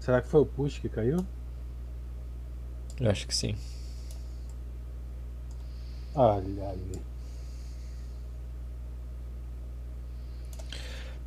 Será 0.00 0.20
que 0.20 0.28
foi 0.28 0.40
o 0.40 0.46
push 0.46 0.80
que 0.80 0.88
caiu? 0.88 1.24
Eu 2.98 3.10
acho 3.10 3.26
que 3.26 3.34
sim. 3.34 3.54
Olha 6.14 6.70
ali. 6.70 7.11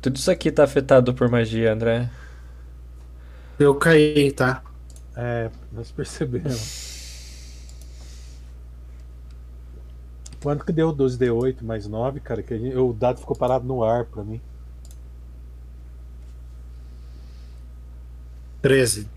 Tudo 0.06 0.14
isso 0.18 0.30
aqui 0.30 0.52
tá 0.52 0.62
afetado 0.62 1.12
por 1.12 1.28
magia, 1.28 1.72
André. 1.72 2.08
Eu 3.58 3.74
caí, 3.74 4.30
tá? 4.30 4.62
É, 5.16 5.50
nós 5.72 5.90
percebemos. 5.90 6.86
Quanto 10.40 10.64
que 10.64 10.70
deu 10.70 10.92
12D8 10.94 11.64
mais 11.64 11.88
9, 11.88 12.20
cara? 12.20 12.40
Que 12.40 12.56
gente- 12.56 12.76
o 12.76 12.92
dado 12.92 13.18
ficou 13.18 13.34
parado 13.34 13.66
no 13.66 13.82
ar 13.82 14.04
pra 14.04 14.22
mim. 14.22 14.40
13. 18.62 19.08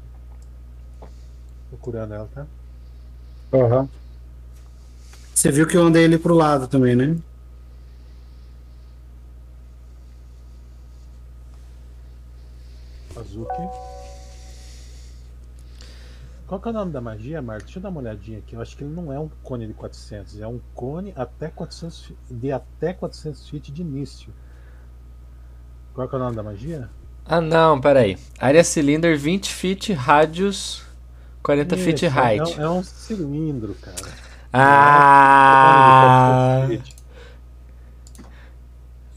Procurando 1.70 2.16
ela, 2.16 2.28
tá? 2.34 2.48
Aham. 3.54 3.88
Você 5.36 5.52
viu 5.52 5.68
que 5.68 5.78
eu 5.78 5.84
andei 5.84 6.04
ele 6.04 6.18
pro 6.18 6.34
lado 6.34 6.68
também, 6.68 6.96
né? 6.96 7.16
Qual 16.50 16.60
que 16.60 16.68
é 16.68 16.72
o 16.72 16.74
nome 16.74 16.92
da 16.92 17.00
magia, 17.00 17.44
Marco? 17.44 17.66
Deixa 17.66 17.78
eu 17.78 17.84
dar 17.84 17.90
uma 17.90 18.00
olhadinha 18.02 18.40
aqui. 18.40 18.56
Eu 18.56 18.62
acho 18.62 18.76
que 18.76 18.84
ele 18.84 18.92
não 18.92 19.14
é 19.14 19.20
um 19.20 19.30
cone 19.44 19.68
de 19.68 19.74
400. 19.74 20.42
É 20.42 20.48
um 20.48 20.60
cone 20.74 21.14
até 21.16 21.48
400, 21.48 22.06
fi- 22.06 22.18
de 22.28 22.52
até 22.52 22.92
400 22.92 23.48
feet 23.48 23.72
de 23.72 23.84
início. 23.84 24.34
Qual 25.94 26.10
que 26.10 26.16
é 26.16 26.18
o 26.18 26.22
nome 26.22 26.36
da 26.36 26.42
magia? 26.42 26.90
Ah, 27.24 27.40
não, 27.40 27.80
peraí. 27.80 28.18
Área 28.40 28.64
cylinder 28.64 29.16
20 29.16 29.54
feet, 29.54 29.94
rádios 29.94 30.84
40 31.44 31.78
feet 31.78 32.02
Isso, 32.08 32.18
height. 32.20 32.60
É, 32.60 32.64
um- 32.64 32.64
é 32.64 32.70
um 32.80 32.84
cilindro, 32.84 33.76
cara. 33.76 34.12
Ah, 34.52 36.62
Cone 36.66 36.78
de 36.78 36.82
400 36.82 36.90
feet. 36.90 36.96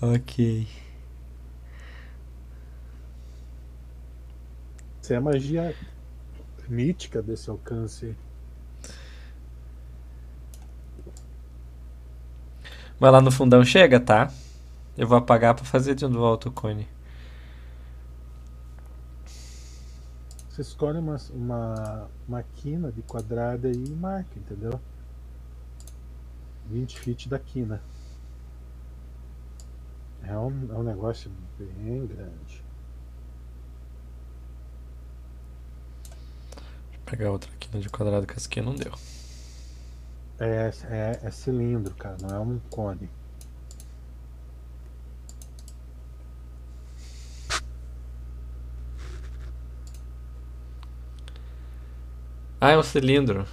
ok. 0.02 0.68
Isso 5.00 5.14
é 5.14 5.18
magia 5.20 5.74
mítica 6.68 7.22
desse 7.22 7.50
alcance. 7.50 8.16
Mas 12.98 13.12
lá 13.12 13.20
no 13.20 13.30
fundão 13.32 13.64
chega, 13.64 13.98
tá? 13.98 14.32
Eu 14.96 15.08
vou 15.08 15.18
apagar 15.18 15.54
pra 15.54 15.64
fazer 15.64 15.94
de 15.94 16.06
volta 16.06 16.48
o 16.48 16.52
cone. 16.52 16.86
Você 20.48 20.60
escolhe 20.60 20.98
uma, 20.98 21.16
uma, 21.32 22.10
uma 22.28 22.42
quina 22.42 22.92
de 22.92 23.00
quadrada 23.02 23.70
e 23.72 23.88
marca, 23.90 24.38
entendeu? 24.38 24.78
20 26.66 27.00
feet 27.00 27.28
da 27.28 27.38
quina. 27.38 27.82
É 30.22 30.36
um, 30.36 30.68
é 30.70 30.74
um 30.74 30.82
negócio 30.82 31.30
bem 31.58 32.06
grande. 32.06 32.62
Pegar 37.12 37.30
outra 37.30 37.50
aqui 37.52 37.68
de 37.78 37.90
quadrado 37.90 38.26
que 38.26 38.32
essa 38.32 38.48
aqui 38.48 38.62
não 38.62 38.74
deu. 38.74 38.92
É, 40.40 40.70
é, 40.90 41.20
é 41.22 41.30
cilindro, 41.30 41.94
cara, 41.94 42.16
não 42.22 42.34
é 42.34 42.38
um 42.40 42.58
cone. 42.70 43.10
Ah, 52.58 52.70
é 52.70 52.78
um 52.78 52.82
cilindro. 52.82 53.46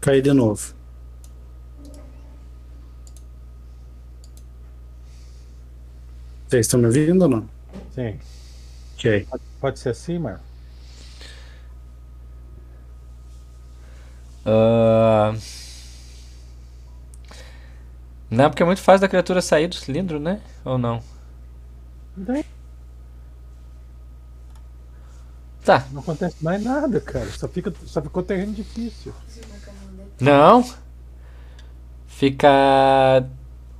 Caí 0.00 0.20
de 0.22 0.32
novo. 0.32 0.75
Vocês 6.48 6.66
estão 6.66 6.80
me 6.80 6.86
ouvindo 6.86 7.22
ou 7.22 7.28
não? 7.28 7.48
Sim. 7.94 8.18
Ok. 8.96 9.26
Pode, 9.60 9.78
ser 9.78 9.90
assim, 9.90 10.18
Marco? 10.18 10.44
Ah, 14.44 15.34
Não, 18.30 18.50
porque 18.50 18.62
é 18.62 18.66
muito 18.66 18.80
fácil 18.82 19.00
da 19.02 19.08
criatura 19.08 19.40
sair 19.40 19.68
do 19.68 19.74
cilindro, 19.76 20.18
né? 20.18 20.40
Ou 20.64 20.78
não? 20.78 21.02
Daí 22.16 22.44
Tá. 25.64 25.84
não 25.90 26.00
acontece 26.00 26.36
mais 26.44 26.62
nada, 26.62 27.00
cara. 27.00 27.26
Só, 27.30 27.48
fica, 27.48 27.72
só 27.86 28.00
ficou 28.00 28.22
terreno 28.22 28.52
difícil. 28.52 29.12
Não. 30.20 30.64
Fica 32.06 32.48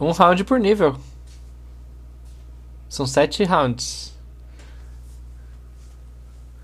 um 0.00 0.10
round 0.12 0.44
por 0.44 0.58
nível. 0.58 0.96
São 2.88 3.06
sete 3.06 3.44
rounds. 3.44 4.14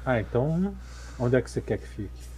Ah, 0.05 0.20
então 0.20 0.74
onde 1.19 1.36
é 1.36 1.43
que 1.43 1.51
você 1.51 1.61
quer 1.61 1.78
que 1.78 1.86
fique? 1.86 2.32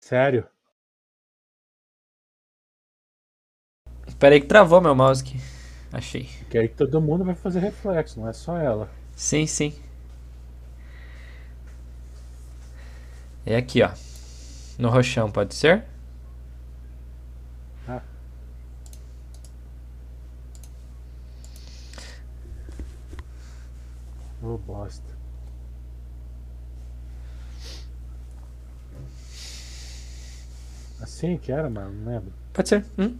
Sério? 0.00 0.46
Espera 4.06 4.34
aí 4.34 4.40
que 4.40 4.46
travou 4.46 4.80
meu 4.80 4.94
mouse 4.94 5.22
aqui. 5.22 5.38
Achei. 5.92 6.28
Porque 6.40 6.58
aí 6.58 6.68
todo 6.68 7.00
mundo 7.00 7.24
vai 7.24 7.34
fazer 7.34 7.60
reflexo, 7.60 8.20
não 8.20 8.28
é 8.28 8.32
só 8.32 8.56
ela. 8.56 8.90
Sim, 9.16 9.46
sim. 9.46 9.74
É 13.46 13.56
aqui, 13.56 13.82
ó. 13.82 13.90
No 14.78 14.90
roxão, 14.90 15.30
pode 15.30 15.54
ser? 15.54 15.84
Ô 24.44 24.58
bosta. 24.58 25.02
Assim 31.00 31.38
que 31.38 31.50
era, 31.50 31.70
mano, 31.70 31.92
não 31.94 32.12
lembro. 32.12 32.32
Pode 32.52 32.68
ser. 32.68 32.84
Hum? 32.98 33.16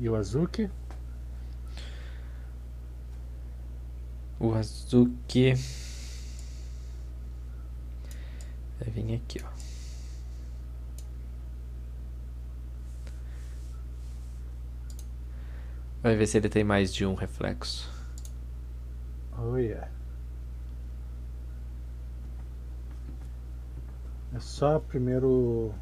E 0.00 0.08
o 0.08 0.14
Azuki? 0.14 0.70
O 4.38 4.54
Azuki. 4.54 5.54
Vai 8.78 8.90
vir 8.90 9.14
aqui, 9.16 9.40
ó. 9.44 9.48
Vai 16.00 16.16
ver 16.16 16.26
se 16.28 16.38
ele 16.38 16.48
tem 16.48 16.62
mais 16.62 16.94
de 16.94 17.04
um 17.04 17.14
reflexo. 17.14 17.90
Oh 19.36 19.56
yeah. 19.56 19.90
É 24.32 24.38
só 24.40 24.78
primeiro. 24.78 25.74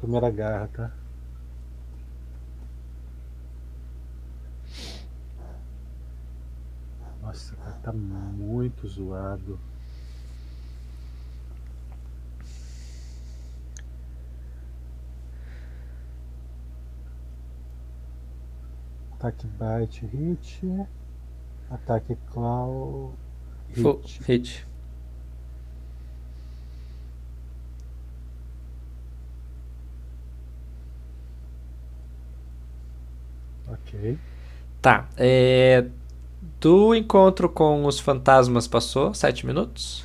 Primeira 0.00 0.30
garra, 0.30 0.68
tá? 0.68 0.92
Nossa, 7.22 7.54
cara, 7.56 7.71
tá 7.82 7.92
muito 7.92 8.86
zoado. 8.86 9.58
Ataque 19.14 19.46
bite 19.46 20.06
hit. 20.06 20.86
Ataque 21.70 22.16
claw 22.32 23.12
Full 23.74 24.02
hit. 24.02 24.22
hit. 24.26 24.66
Ok. 33.68 34.18
Tá. 34.80 35.08
É... 35.16 35.88
Do 36.62 36.94
encontro 36.94 37.48
com 37.48 37.84
os 37.86 37.98
fantasmas 37.98 38.68
passou 38.68 39.12
sete 39.12 39.44
minutos? 39.44 40.04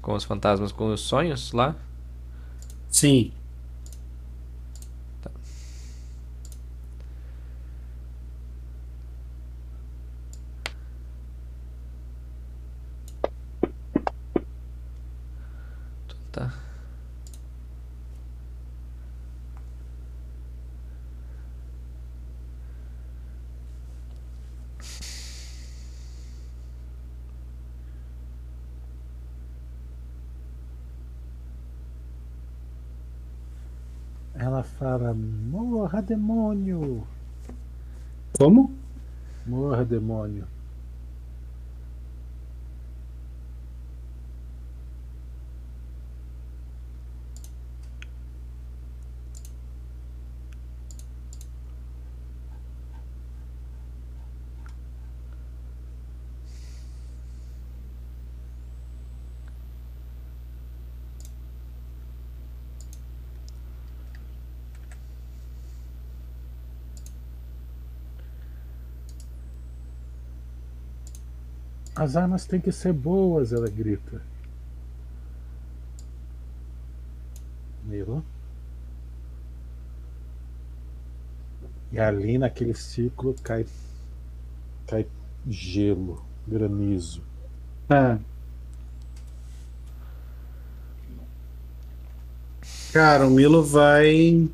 Com 0.00 0.14
os 0.14 0.24
fantasmas, 0.24 0.72
com 0.72 0.90
os 0.90 1.02
sonhos 1.02 1.52
lá? 1.52 1.76
Sim. 2.88 3.32
Tá. 16.32 16.50
Ela 34.38 34.62
fala: 34.62 35.14
Morra, 35.14 36.02
demônio! 36.54 37.04
Como? 38.38 38.70
Morra, 39.46 39.84
demônio! 39.84 40.44
As 71.96 72.14
armas 72.14 72.44
têm 72.44 72.60
que 72.60 72.70
ser 72.70 72.92
boas, 72.92 73.54
ela 73.54 73.70
grita. 73.70 74.20
Milo. 77.84 78.22
E 81.90 81.98
ali 81.98 82.36
naquele 82.36 82.74
ciclo 82.74 83.34
cai, 83.42 83.64
cai 84.86 85.06
gelo, 85.48 86.22
granizo. 86.46 87.22
É. 87.88 88.18
Cara, 92.92 93.26
o 93.26 93.30
Milo 93.30 93.62
vai. 93.62 94.50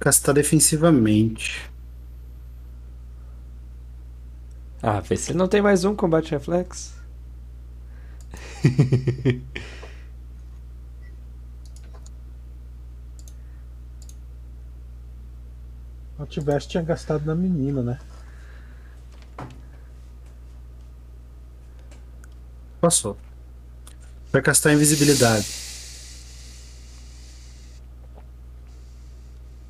Castar 0.00 0.34
defensivamente. 0.34 1.71
Ah, 4.82 5.00
vê 5.00 5.16
se 5.16 5.30
ele 5.30 5.38
não 5.38 5.46
tem 5.46 5.62
mais 5.62 5.84
um 5.84 5.94
combate 5.94 6.32
reflexo. 6.32 6.92
Se 8.60 9.42
não 16.18 16.26
tivesse, 16.26 16.68
tinha 16.68 16.82
gastado 16.82 17.24
na 17.24 17.34
menina, 17.34 17.82
né? 17.82 17.98
Passou. 22.80 23.16
Vai 24.32 24.42
castar 24.42 24.72
invisibilidade. 24.72 25.46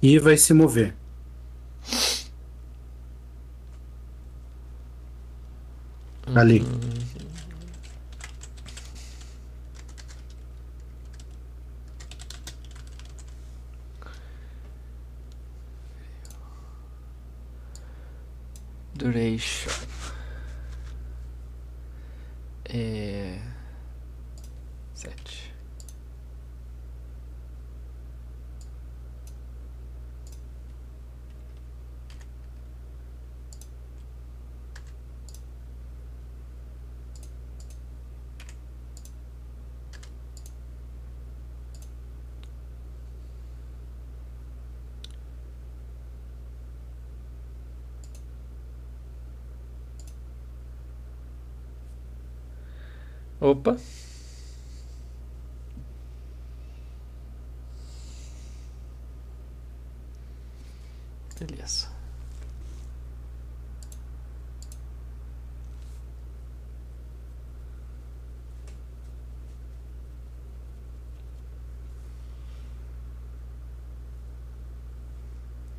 E 0.01 0.19
vai 0.19 0.39
se 0.39 0.55
mover. 0.55 0.95
Ali. 6.35 6.65
Duration. 18.97 19.92
Opa. 53.63 53.77
Beleza. 61.39 61.89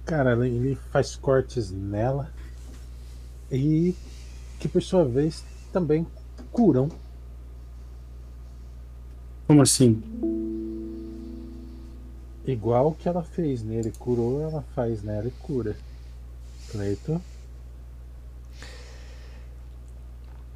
Cara, 0.05 0.33
ele- 0.33 0.55
ele 0.55 0.75
faz 0.91 1.15
cortes 1.15 1.71
nela 1.71 2.31
e 3.51 3.95
que 4.59 4.67
por 4.67 4.81
sua 4.81 5.03
vez 5.05 5.43
também 5.71 6.05
curam. 6.51 6.89
Como 9.53 9.61
assim? 9.61 10.01
Igual 12.45 12.93
que 12.95 13.07
ela 13.07 13.21
fez 13.21 13.61
nele, 13.63 13.91
curou, 13.91 14.41
ela 14.41 14.61
faz 14.73 15.03
nela 15.03 15.27
e 15.27 15.31
cura. 15.31 15.77
Cleito, 16.71 17.21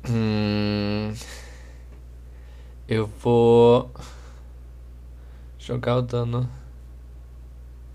Hum, 0.06 1.14
eu 2.88 3.06
vou 3.08 3.92
jogar 5.60 5.98
o 5.98 6.02
dano 6.02 6.50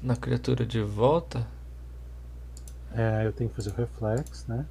na 0.03 0.17
criatura 0.17 0.67
de 0.67 0.83
volta. 0.83 1.47
é, 2.95 3.27
eu 3.27 3.33
tenho 3.33 3.51
que 3.51 3.57
fazer 3.57 3.71
o 3.71 3.75
reflexo, 3.75 4.45
né? 4.49 4.67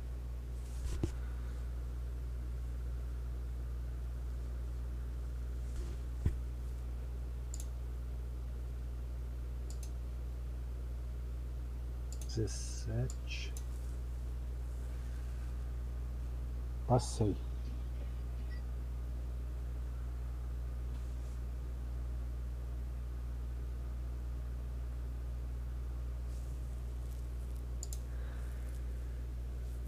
Passei. 16.91 17.33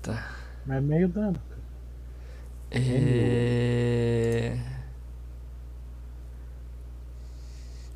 Tá. 0.02 0.34
Mas 0.66 0.78
é 0.78 0.80
meio 0.80 1.10
dano, 1.10 1.38
cara. 1.50 1.62
É... 2.72 4.58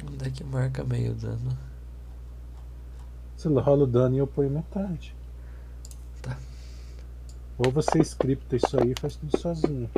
Onde 0.05 0.27
é 0.27 0.29
que 0.31 0.43
marca 0.43 0.83
meio 0.83 1.13
dano? 1.15 1.57
Você 3.37 3.47
rola 3.47 3.85
o 3.85 3.87
dano 3.87 4.15
e 4.15 4.17
eu 4.17 4.27
ponho 4.27 4.49
metade. 4.49 5.15
Ou 7.57 7.71
você 7.71 7.99
scripta 8.01 8.55
isso 8.55 8.79
aí 8.79 8.91
e 8.91 8.95
faz 8.95 9.15
tudo 9.15 9.31
sozinho. 9.37 9.89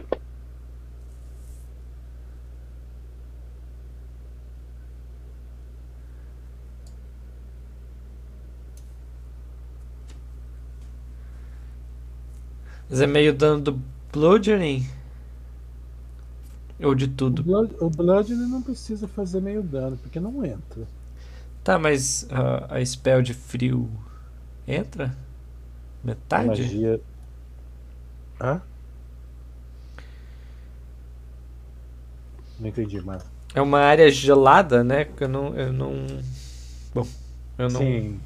Mas 12.90 13.02
é 13.02 13.07
meio 13.07 13.34
dano 13.34 13.61
do 13.61 13.81
Bludgeoning? 14.11 14.86
Ou 16.81 16.95
de 16.95 17.07
O 17.31 17.31
tudo? 17.31 17.45
Blood, 17.45 17.76
o 17.80 17.90
Blood 17.90 18.36
não 18.36 18.61
precisa 18.61 19.07
fazer 19.07 19.41
meio 19.41 19.64
dano, 19.64 19.98
porque 19.98 20.19
não 20.19 20.45
entra. 20.45 20.88
Tá, 21.64 21.77
mas 21.77 22.26
a, 22.31 22.76
a 22.77 22.86
spell 22.86 23.22
de 23.22 23.34
frio 23.34 23.90
entra? 24.68 25.15
A 26.34 26.41
Metade? 26.41 26.44
magia. 26.44 26.99
Hã? 28.40 28.61
Não 32.60 32.68
entendi, 32.68 32.99
mano. 33.02 33.22
É 33.53 33.61
uma 33.61 33.80
área 33.80 34.10
gelada, 34.11 34.84
né? 34.84 35.06
Que 35.06 35.24
eu 35.24 35.30
não. 35.30 35.56
Eu 35.56 35.74
não. 35.74 35.94
Bom, 36.94 37.07
eu 37.57 37.70
não. 37.70 37.80
Sim. 37.80 38.20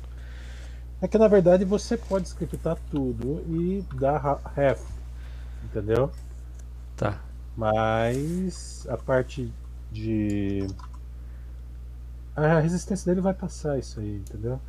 É 1.02 1.08
que 1.08 1.18
na 1.18 1.28
verdade 1.28 1.66
você 1.66 1.98
pode 1.98 2.28
scriptar 2.30 2.78
tudo 2.90 3.44
e 3.48 3.84
dar 3.96 4.42
half. 4.56 4.82
Entendeu? 5.66 6.12
Tá. 6.96 7.20
Mas 7.56 8.86
a 8.90 8.98
parte 8.98 9.52
de. 9.92 10.68
A 12.36 12.60
resistência 12.60 13.06
dele 13.06 13.22
vai 13.22 13.34
passar 13.34 13.78
isso 13.78 14.00
aí, 14.00 14.18
entendeu? 14.18 14.60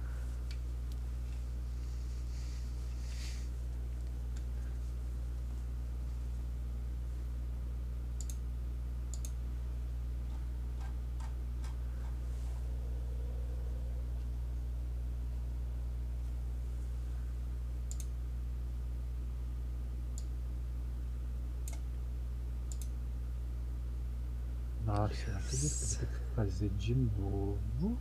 Nossa, 24.86 25.14
eu 25.28 25.36
acredito 25.36 25.76
que 25.78 25.84
eu 25.84 25.88
vou 25.88 25.98
ter 25.98 26.06
que 26.06 26.34
fazer 26.36 26.70
de 26.84 26.94
novo. 26.94 27.96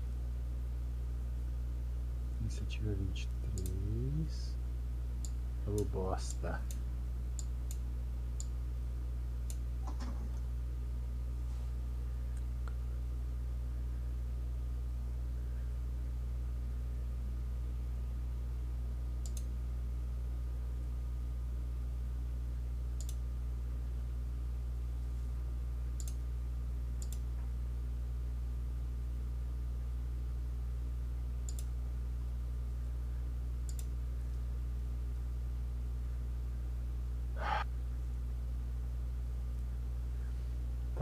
Iniciativa 2.42 2.92
23. 2.92 4.56
Ô 5.68 5.86
bosta. 5.86 6.60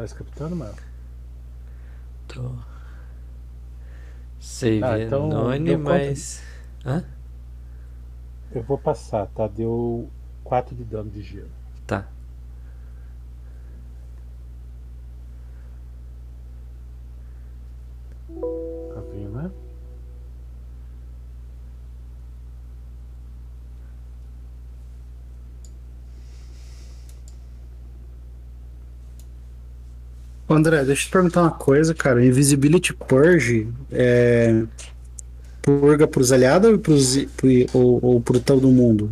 Tá 0.02 0.08
scriptando, 0.08 0.56
mano? 0.56 0.74
Tô. 2.28 2.56
Save 4.40 4.84
Ah, 4.84 5.00
então 5.00 5.30
conta 5.30 5.78
mas. 5.78 6.42
Hã? 6.84 7.06
Eu 8.52 8.64
vou 8.64 8.80
passar, 8.80 9.28
tá? 9.28 9.48
Deu 9.48 10.10
4 10.44 10.76
de 10.76 10.84
dano 10.84 11.12
de 11.12 11.22
gelo. 11.22 11.52
Tá 11.86 12.08
André, 30.54 30.84
deixa 30.84 31.04
eu 31.04 31.06
te 31.08 31.12
perguntar 31.12 31.42
uma 31.42 31.52
coisa, 31.52 31.94
cara. 31.94 32.26
Invisibility 32.26 32.94
Purge 32.94 33.68
é 33.92 34.64
purga 35.62 36.08
pros 36.08 36.32
aliados 36.32 36.72
ou, 36.72 36.80
pros, 36.80 37.26
pro, 37.38 37.50
ou, 37.74 38.00
ou 38.04 38.22
pro 38.22 38.40
todo 38.40 38.68
mundo? 38.70 39.12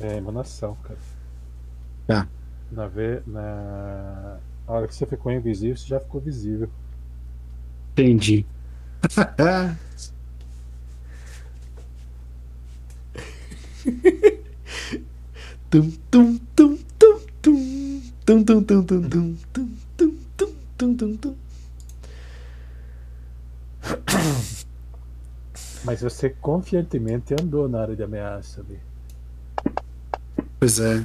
É 0.00 0.16
emanação, 0.16 0.76
cara. 0.82 0.98
Tá. 2.06 2.28
Na, 2.70 2.86
ve... 2.86 3.20
na... 3.26 4.38
na 4.66 4.74
hora 4.74 4.86
que 4.86 4.94
você 4.94 5.04
ficou 5.06 5.32
invisível, 5.32 5.76
você 5.76 5.88
já 5.88 6.00
ficou 6.00 6.20
visível. 6.20 6.68
Entendi. 7.92 8.46
Tum, 15.70 15.90
tum, 16.10 16.36
tum, 16.56 16.76
tum, 16.98 17.20
tum. 17.40 18.02
Tum, 18.26 18.44
tum, 18.44 18.62
tum, 18.62 18.82
tum, 18.82 19.02
tum, 19.08 19.36
tum, 19.52 19.68
tum, 20.80 20.96
tum, 20.96 21.14
tum. 21.14 21.36
Mas 25.84 26.00
você 26.00 26.30
confiantemente 26.30 27.34
andou 27.34 27.68
na 27.68 27.82
área 27.82 27.94
de 27.94 28.02
ameaça 28.02 28.62
ali. 28.62 28.80
pois 30.58 30.80
é. 30.80 31.04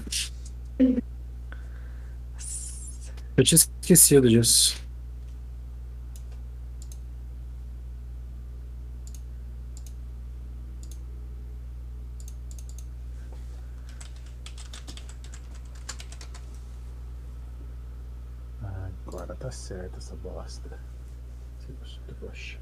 Eu 3.35 3.43
tinha 3.43 3.57
esquecido 3.57 4.29
disso. 4.29 4.85
Agora 19.07 19.35
tá 19.35 19.49
certo 19.49 19.97
essa 19.97 20.15
bosta. 20.15 20.77
Trouxa. 22.19 22.59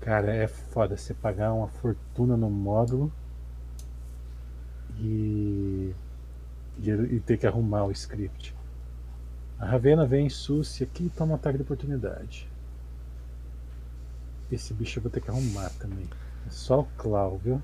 Cara, 0.00 0.34
é 0.34 0.48
foda 0.48 0.96
você 0.96 1.12
pagar 1.12 1.52
uma 1.52 1.68
fortuna 1.68 2.36
no 2.36 2.48
módulo 2.48 3.12
e, 4.98 5.94
e, 6.78 6.90
e 6.90 7.20
ter 7.20 7.36
que 7.36 7.46
arrumar 7.46 7.84
o 7.84 7.92
script. 7.92 8.54
A 9.58 9.66
Ravena 9.66 10.06
vem 10.06 10.26
em 10.26 10.30
Susi 10.30 10.84
aqui 10.84 11.04
e 11.04 11.10
toma 11.10 11.32
um 11.32 11.34
ataque 11.34 11.58
de 11.58 11.64
oportunidade. 11.64 12.48
Esse 14.50 14.72
bicho 14.72 14.98
eu 14.98 15.02
vou 15.02 15.12
ter 15.12 15.20
que 15.20 15.30
arrumar 15.30 15.70
também. 15.78 16.08
É 16.46 16.50
só 16.50 16.80
o 16.80 16.88
Clau, 16.96 17.36
viu? 17.36 17.62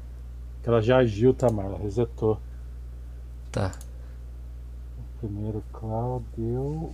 Que 0.63 0.69
ela 0.69 0.83
já 0.83 0.99
agiu, 0.99 1.33
tá, 1.33 1.51
Marla? 1.51 1.79
Resetou. 1.79 2.39
Tá. 3.51 3.73
O 4.99 5.21
primeiro 5.21 5.65
Clau 5.73 6.23
deu. 6.37 6.93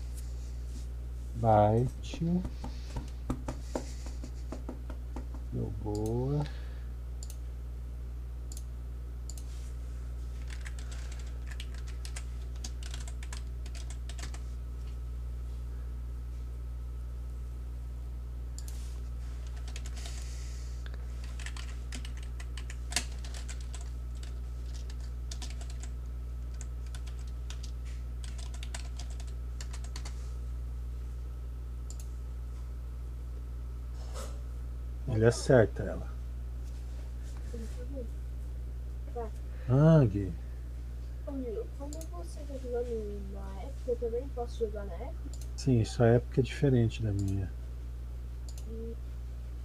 Bite. 1.34 2.40
Deu 5.52 5.70
boa. 5.82 6.44
Ele 35.22 35.28
acerta 35.28 35.84
ela. 35.84 36.12
Ah, 39.68 40.04
Gui. 40.04 40.32
Amigo, 41.28 41.64
como 41.78 41.92
você 42.10 42.40
tá 42.40 42.54
jogando 42.60 43.22
na 43.32 43.60
época, 43.62 43.92
eu 43.92 43.96
também 43.98 44.28
posso 44.34 44.58
jogar 44.58 44.84
na 44.84 44.94
época? 44.94 45.30
Sim, 45.54 45.84
sua 45.84 46.08
época 46.08 46.40
é 46.40 46.42
diferente 46.42 47.04
da 47.04 47.12
minha. 47.12 47.48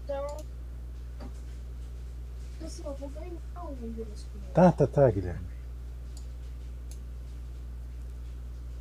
Então. 0.04 0.28
Assim, 2.64 2.84
eu 2.86 2.94
vou 2.94 3.10
ganhar 3.10 3.32
um 3.68 3.74
vírus 3.96 4.28
com 4.32 4.54
Tá, 4.54 4.72
tá, 4.72 4.86
tá, 4.86 5.10
Guilherme. 5.10 5.48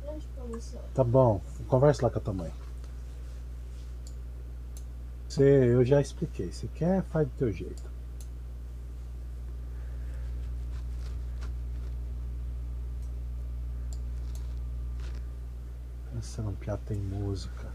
grande 0.03 0.27
promoção. 0.27 0.81
Tá 0.93 1.03
bom. 1.03 1.41
Conversa 1.67 2.03
lá 2.03 2.11
com 2.11 2.19
a 2.19 2.21
tua 2.21 2.33
mãe. 2.35 2.53
Você, 5.37 5.43
eu 5.71 5.85
já 5.85 6.01
expliquei. 6.01 6.51
Se 6.51 6.67
quer, 6.67 7.03
faz 7.03 7.27
do 7.27 7.33
teu 7.35 7.51
jeito. 7.53 7.83
Pensa 16.11 16.41
num 16.41 16.55
piada 16.55 16.81
tem 16.87 16.97
música. 16.97 17.71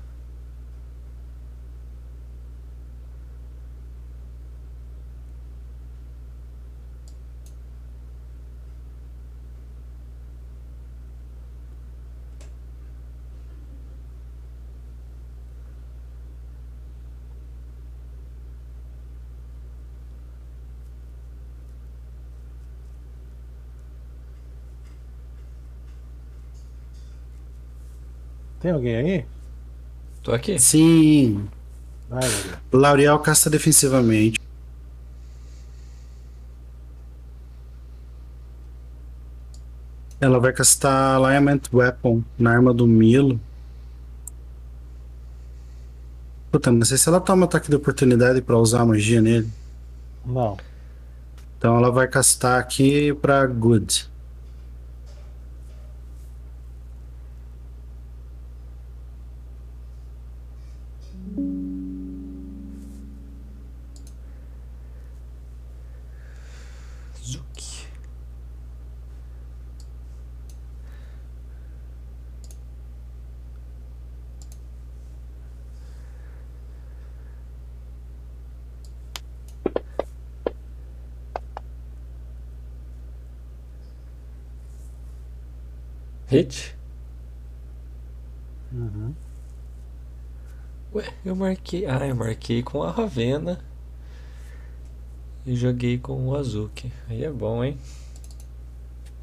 Tem 28.62 28.70
alguém 28.70 28.96
aí? 28.96 29.26
Tô 30.22 30.32
aqui. 30.32 30.56
Sim. 30.56 31.48
Vai. 32.08 32.22
Lauriel 32.72 33.18
casta 33.18 33.50
defensivamente. 33.50 34.38
Ela 40.20 40.38
vai 40.38 40.52
castar 40.52 41.16
Alignment 41.16 41.62
Weapon 41.74 42.22
na 42.38 42.52
arma 42.52 42.72
do 42.72 42.86
Milo. 42.86 43.40
Puta, 46.52 46.70
não 46.70 46.84
sei 46.84 46.96
se 46.96 47.08
ela 47.08 47.20
toma 47.20 47.46
ataque 47.46 47.68
de 47.68 47.74
oportunidade 47.74 48.40
pra 48.40 48.56
usar 48.56 48.82
a 48.82 48.86
magia 48.86 49.20
nele. 49.20 49.50
Não. 50.24 50.56
Então 51.58 51.76
ela 51.76 51.90
vai 51.90 52.06
castar 52.06 52.60
aqui 52.60 53.12
pra 53.14 53.44
Good. 53.44 54.11
Hit? 86.32 86.76
Uhum. 88.72 89.14
Ué, 90.94 91.04
eu 91.24 91.36
marquei. 91.36 91.86
Ah, 91.86 92.06
eu 92.06 92.14
marquei 92.14 92.62
com 92.62 92.82
a 92.82 92.90
Ravena. 92.90 93.58
E 95.46 95.56
joguei 95.56 95.98
com 95.98 96.28
o 96.28 96.36
Azuki. 96.36 96.92
Aí 97.08 97.24
é 97.24 97.30
bom, 97.30 97.64
hein? 97.64 97.78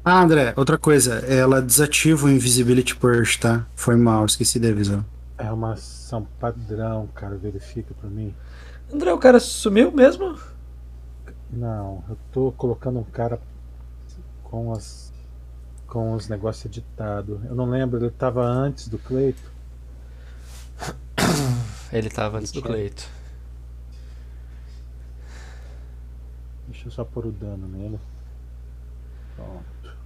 Ah, 0.04 0.22
André, 0.22 0.52
outra 0.56 0.78
coisa. 0.78 1.14
Ela 1.26 1.60
desativa 1.60 2.26
o 2.26 2.30
Invisibility 2.30 2.96
Purge, 2.96 3.38
tá? 3.38 3.66
Foi 3.74 3.96
mal, 3.96 4.24
esqueci 4.26 4.58
de 4.58 4.68
avisar. 4.68 5.04
É 5.38 5.50
uma 5.50 5.72
ação 5.72 6.26
padrão, 6.38 7.08
cara. 7.14 7.36
Verifica 7.36 7.94
pra 8.00 8.08
mim. 8.08 8.34
André, 8.92 9.12
o 9.12 9.18
cara 9.18 9.40
sumiu 9.40 9.90
mesmo? 9.92 10.38
Não, 11.50 12.04
eu 12.08 12.18
tô 12.32 12.52
colocando 12.52 12.98
um 12.98 13.04
cara 13.04 13.40
com 14.44 14.72
as 14.72 15.09
com 15.90 16.12
os 16.12 16.28
negócios 16.28 16.64
editados. 16.64 17.44
Eu 17.44 17.54
não 17.54 17.68
lembro, 17.68 17.98
ele 17.98 18.10
tava 18.10 18.42
antes 18.46 18.88
do 18.88 18.96
Cleito. 18.96 19.50
Ele 21.92 22.08
tava 22.08 22.38
antes 22.38 22.52
do 22.52 22.62
Cleito. 22.62 23.06
Deixa 26.68 26.86
eu 26.86 26.92
só 26.92 27.04
pôr 27.04 27.26
o 27.26 27.32
dano 27.32 27.66
nele. 27.66 27.98
Pronto. 29.34 29.96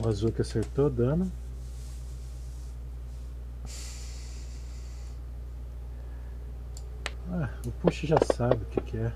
O 0.00 0.08
azul 0.08 0.30
que 0.30 0.42
acertou 0.42 0.88
dano. 0.88 1.30
Ah, 7.38 7.50
o 7.66 7.70
push 7.70 8.06
já 8.06 8.16
sabe 8.34 8.62
o 8.62 8.66
que, 8.66 8.80
que 8.80 8.96
é. 8.96 9.12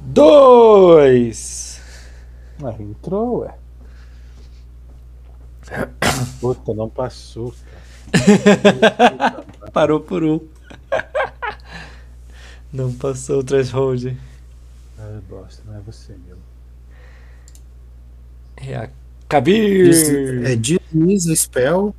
Dois! 0.00 1.78
Ah, 2.64 2.74
entrou, 2.80 3.40
ué. 3.40 3.54
Puta, 6.40 6.72
não 6.72 6.88
passou. 6.88 7.54
Parou 9.74 10.00
por 10.00 10.24
um. 10.24 10.40
Não 12.72 12.90
passou 12.94 13.40
o 13.40 13.44
threshold. 13.44 14.18
Ah, 14.98 15.20
bosta, 15.28 15.62
não 15.66 15.76
é 15.76 15.80
você, 15.80 16.16
meu. 16.26 16.38
É 18.56 18.74
a 18.74 18.90
Kabir! 19.28 19.90
É 20.46 20.56
Dismiss 20.56 21.28
a 21.28 21.36
Spell? 21.36 21.94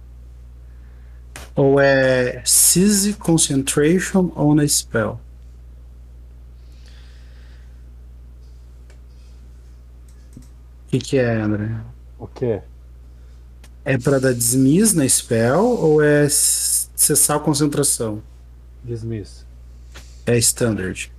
Ou 1.59 1.77
é 1.77 2.41
Seize 2.45 3.15
Concentration 3.15 4.31
on 4.33 4.61
a 4.61 4.65
Spell? 4.65 5.19
O 10.85 10.87
que, 10.87 10.99
que 10.99 11.17
é, 11.17 11.35
André? 11.41 11.69
O 12.17 12.27
quê? 12.27 12.61
É 13.83 13.97
pra 13.97 14.19
dar 14.19 14.33
dismiss 14.33 14.93
na 14.93 15.07
spell 15.09 15.65
ou 15.65 16.01
é 16.01 16.29
cessar 16.29 17.35
a 17.35 17.39
concentração? 17.41 18.23
Dismiss. 18.81 19.45
É 20.25 20.37
standard. 20.37 21.11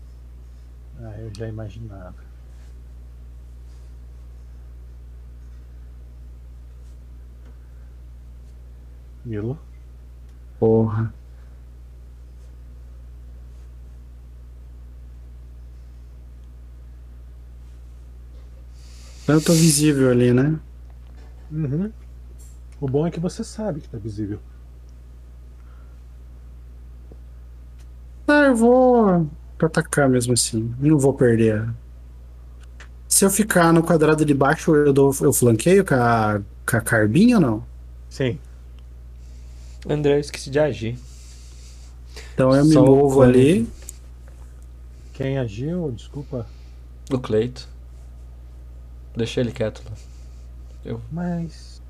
Ah, 1.03 1.17
eu 1.19 1.31
já 1.37 1.49
imaginava. 1.49 2.15
Milo? 9.23 9.59
Porra. 10.61 11.13
Tanto 19.27 19.53
visível 19.53 20.11
ali, 20.11 20.33
né? 20.33 20.59
Uhum. 21.51 21.91
O 22.81 22.87
bom 22.87 23.07
é 23.07 23.11
que 23.11 23.19
você 23.19 23.43
sabe 23.43 23.81
que 23.81 23.89
tá 23.89 23.97
visível. 23.97 24.39
Ah, 28.29 28.45
eu 28.47 28.57
vou 28.57 29.29
pra 29.57 29.67
atacar 29.67 30.09
mesmo 30.09 30.35
assim. 30.35 30.75
Não 30.79 30.99
vou 30.99 31.15
perder. 31.15 31.69
Se 33.09 33.25
eu 33.25 33.31
ficar 33.31 33.73
no 33.73 33.83
quadrado 33.83 34.25
de 34.25 34.35
baixo, 34.35 34.75
eu, 34.75 34.93
dou, 34.93 35.15
eu 35.21 35.33
flanqueio 35.33 35.85
com 35.85 35.95
a, 35.95 36.41
com 36.69 36.77
a 36.77 36.81
carbinha 36.81 37.37
ou 37.37 37.41
não? 37.41 37.65
Sim. 38.09 38.39
André, 39.89 40.15
eu 40.17 40.21
esqueci 40.21 40.51
de 40.51 40.59
agir. 40.59 40.99
Então 42.35 42.55
eu 42.55 42.65
me 42.65 42.73
Só 42.73 42.83
o 42.85 42.87
movo 42.97 43.23
ali. 43.23 43.69
Quem 45.15 45.39
agiu, 45.39 45.91
desculpa, 45.93 46.47
O 47.13 47.19
Cleito. 47.19 47.69
Deixa 49.17 49.41
ele 49.41 49.53
quieto 49.53 49.83
lá. 50.85 50.97
mas. 51.11 51.81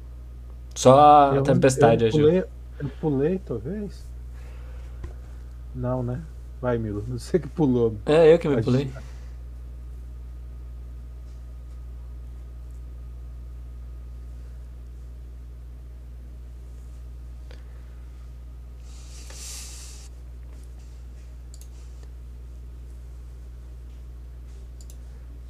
Só 0.75 1.31
a 1.33 1.37
eu- 1.37 1.43
tempestade 1.43 2.05
eu 2.05 2.09
agiu. 2.09 2.21
pulei, 2.27 2.45
eu 2.81 2.89
pulei, 3.01 3.39
talvez? 3.45 4.05
Não, 5.75 6.03
né? 6.03 6.21
Vai, 6.61 6.79
Milo. 6.79 7.03
Você 7.11 7.39
que 7.39 7.49
pulou. 7.49 7.97
É, 8.07 8.33
eu 8.33 8.39
que 8.39 8.49
me 8.49 8.55
Agi- 8.55 8.65
pulei. 8.65 8.91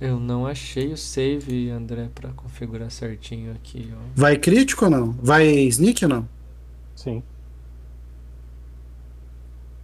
Eu 0.01 0.19
não 0.19 0.47
achei 0.47 0.93
o 0.93 0.97
save, 0.97 1.69
André, 1.71 2.09
pra 2.15 2.31
configurar 2.31 2.91
certinho 2.91 3.53
aqui, 3.53 3.93
ó. 3.95 3.99
Vai 4.17 4.37
crítico 4.39 4.87
ou 4.87 4.91
não? 4.91 5.13
Vai 5.13 5.47
sneak 5.69 6.05
ou 6.05 6.09
não? 6.09 6.29
Sim. 6.97 7.23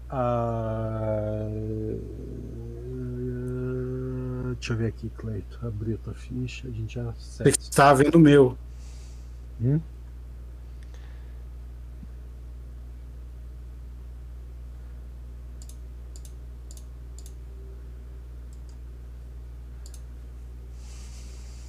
Ah, 0.08 1.48
Deixa 4.54 4.72
eu 4.72 4.76
ver 4.78 4.86
aqui, 4.86 5.10
Cleito. 5.16 5.58
Abriu 5.64 5.98
tua 5.98 6.14
ficha, 6.14 6.66
a 6.66 6.70
gente 6.70 6.94
já 6.94 7.04
Você 7.12 7.44
segue. 7.44 7.52
que 7.58 7.70
tá 7.70 7.92
vendo 7.92 8.14
o 8.16 8.20
meu. 8.20 8.56
Hum? 9.60 9.80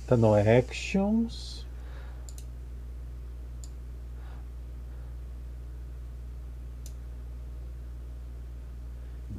Tá 0.08 0.16
no 0.16 0.34
Actions. 0.36 1.66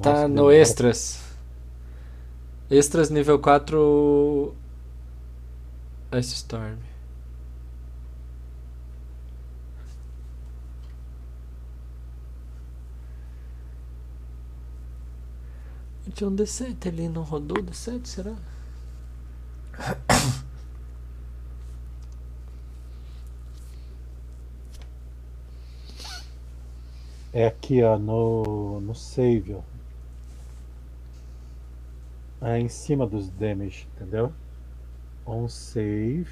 Tá 0.01 0.11
Nossa, 0.11 0.27
no 0.27 0.35
demora. 0.35 0.55
extras. 0.55 1.21
Extras 2.69 3.09
nível 3.09 3.39
4 3.39 4.55
Ice 6.19 6.33
Storm. 6.35 6.77
Tinha 16.13 16.29
um 16.29 16.35
D7 16.35 16.87
ali, 16.87 17.07
não 17.07 17.21
rodou 17.23 17.59
o 17.59 17.63
D7, 17.63 18.05
será? 18.05 18.35
É 27.31 27.45
aqui, 27.47 27.83
ó, 27.83 27.97
no, 27.97 28.79
no 28.81 28.95
save, 28.95 29.53
ó. 29.53 29.61
É 32.41 32.59
em 32.59 32.69
cima 32.69 33.05
dos 33.05 33.29
damage, 33.29 33.87
entendeu? 33.95 34.33
On 35.25 35.47
save. 35.47 36.27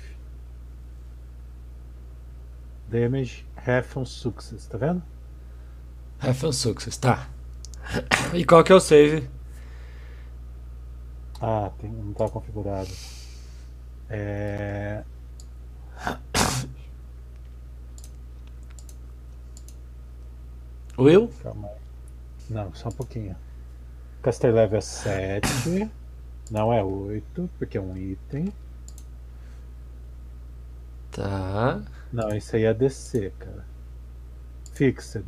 Damage, 2.90 3.46
half 3.56 3.98
on 3.98 4.06
success, 4.06 4.66
tá 4.66 4.78
vendo? 4.78 5.04
Have 6.20 6.48
a 6.48 6.52
success, 6.52 6.98
tá. 6.98 7.30
E 8.34 8.44
qual 8.44 8.64
que 8.64 8.72
é 8.72 8.76
o 8.76 8.80
save? 8.80 9.30
Ah, 11.40 11.70
tem, 11.78 11.92
não 11.92 12.14
tá 12.14 12.28
configurado. 12.28 12.90
É. 14.10 15.04
Will? 20.98 21.30
Calma. 21.44 21.70
Não, 22.50 22.74
só 22.74 22.90
um 22.90 22.92
pouquinho. 22.92 23.36
Caster 24.22 24.54
level 24.54 24.78
é 24.78 24.82
7. 24.82 25.92
Não 26.50 26.74
é 26.74 26.84
8, 26.84 27.50
porque 27.60 27.78
é 27.78 27.82
um 27.82 27.96
item. 27.96 28.52
Tá. 31.12 31.82
Não, 32.12 32.30
isso 32.30 32.56
aí 32.56 32.64
é 32.64 32.74
DC, 32.74 33.32
cara. 33.38 33.66
Fixed. 34.74 35.26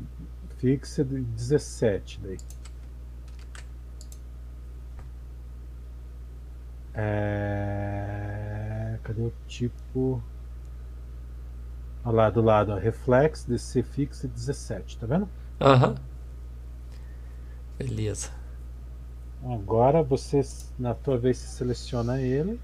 Fixed 0.58 1.06
17 1.06 2.20
daí. 2.22 2.38
É... 6.94 8.10
Cadê 9.04 9.22
o 9.22 9.34
tipo? 9.48 10.22
Olha 12.04 12.16
lá 12.16 12.30
do 12.30 12.41
lado, 12.41 12.72
ó. 12.72 12.76
Reflex, 12.76 13.44
DC 13.46 13.84
Fixed 13.84 14.28
17, 14.28 14.98
tá 14.98 15.08
vendo? 15.08 15.30
Aham. 15.60 15.95
Beleza. 17.77 18.30
Agora 19.44 20.03
você, 20.03 20.41
na 20.77 20.94
tua 20.94 21.18
vez, 21.18 21.38
você 21.38 21.48
seleciona 21.48 22.22
ele. 22.22 22.60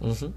Uhum. 0.00 0.32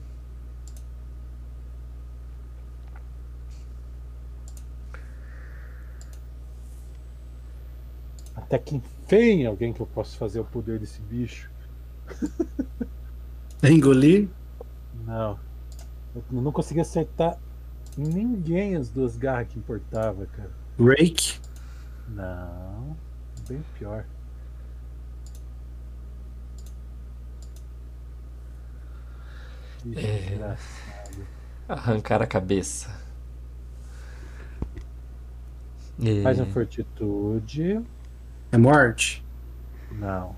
Até 8.36 8.60
que 8.60 8.76
enfim 8.76 9.46
alguém 9.46 9.74
que 9.74 9.82
eu 9.82 9.88
possa 9.88 10.16
fazer 10.18 10.40
o 10.40 10.46
poder 10.46 10.80
desse 10.80 11.02
bicho. 11.02 11.50
Engolir. 13.64 14.30
Não. 15.06 15.40
Eu 16.16 16.24
não 16.42 16.52
consegui 16.52 16.80
acertar 16.80 17.38
ninguém 17.98 18.76
as 18.76 18.90
duas 18.90 19.18
garras 19.18 19.48
que 19.48 19.58
importava, 19.58 20.26
cara. 20.28 20.52
Rake. 20.80 21.45
Não. 22.08 22.96
Bem 23.48 23.64
pior. 23.78 24.06
Bicho 29.84 30.06
É. 30.06 30.58
Arrancar 31.68 32.22
a 32.22 32.28
cabeça. 32.28 32.90
E- 36.00 36.22
Faz 36.24 36.40
um 36.40 36.46
fortitude. 36.48 37.82
É 38.52 38.58
morte. 38.58 39.24
Não. 39.92 40.36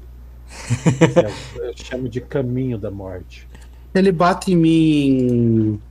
É 1.60 1.68
Eu 1.70 1.74
chamo 1.76 2.08
de 2.08 2.22
caminho 2.22 2.78
da 2.78 2.90
morte. 2.90 3.48
Ele 3.94 4.12
bate 4.12 4.54
em 4.54 4.56
mim 4.56 5.82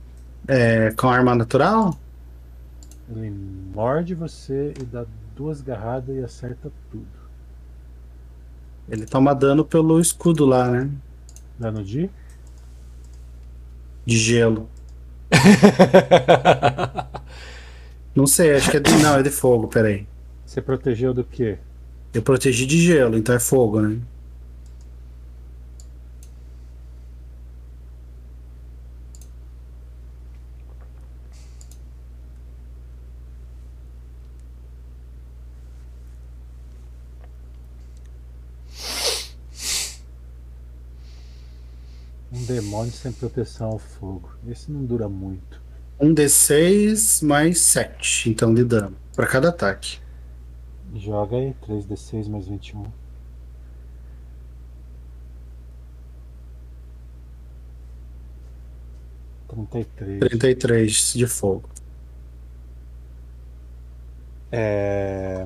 é, 0.47 0.91
com 0.91 1.07
arma 1.09 1.35
natural? 1.35 1.95
Ele 3.09 3.29
morde 3.29 4.15
você 4.15 4.73
e 4.79 4.83
dá 4.83 5.05
duas 5.37 5.61
garradas 5.61 6.15
e 6.15 6.23
acerta 6.23 6.71
tudo. 6.91 7.05
Ele 8.89 9.05
toma 9.05 9.35
dano 9.35 9.63
pelo 9.63 9.99
escudo 9.99 10.45
lá, 10.45 10.71
né? 10.71 10.89
Dano 11.59 11.83
de? 11.83 12.09
De 14.05 14.17
gelo. 14.17 14.69
Não 18.15 18.25
sei, 18.25 18.55
acho 18.55 18.71
que 18.71 18.77
é 18.77 18.79
de. 18.79 18.91
Não, 18.93 19.17
é 19.17 19.23
de 19.23 19.29
fogo, 19.29 19.67
peraí. 19.67 20.07
Você 20.43 20.61
protegeu 20.61 21.13
do 21.13 21.23
quê? 21.23 21.59
Eu 22.13 22.23
protegi 22.23 22.65
de 22.65 22.81
gelo, 22.81 23.17
então 23.17 23.35
é 23.35 23.39
fogo, 23.39 23.81
né? 23.81 23.99
Um 42.37 42.45
demônio 42.45 42.91
sem 42.91 43.11
proteção 43.11 43.71
ao 43.71 43.79
fogo. 43.79 44.29
Esse 44.47 44.71
não 44.71 44.85
dura 44.85 45.09
muito. 45.09 45.59
Um 45.99 46.13
D6 46.13 47.25
mais 47.25 47.59
7, 47.59 48.29
então, 48.29 48.53
de 48.53 48.63
dano. 48.63 48.95
Pra 49.15 49.25
cada 49.25 49.49
ataque. 49.49 49.99
Joga 50.95 51.35
aí, 51.37 51.55
3d6 51.67 52.29
mais 52.29 52.47
21. 52.47 52.85
Trinta 59.47 59.79
e 59.79 59.85
três. 59.85 60.19
33 60.19 61.13
de 61.15 61.25
fogo. 61.25 61.67
É. 64.51 65.43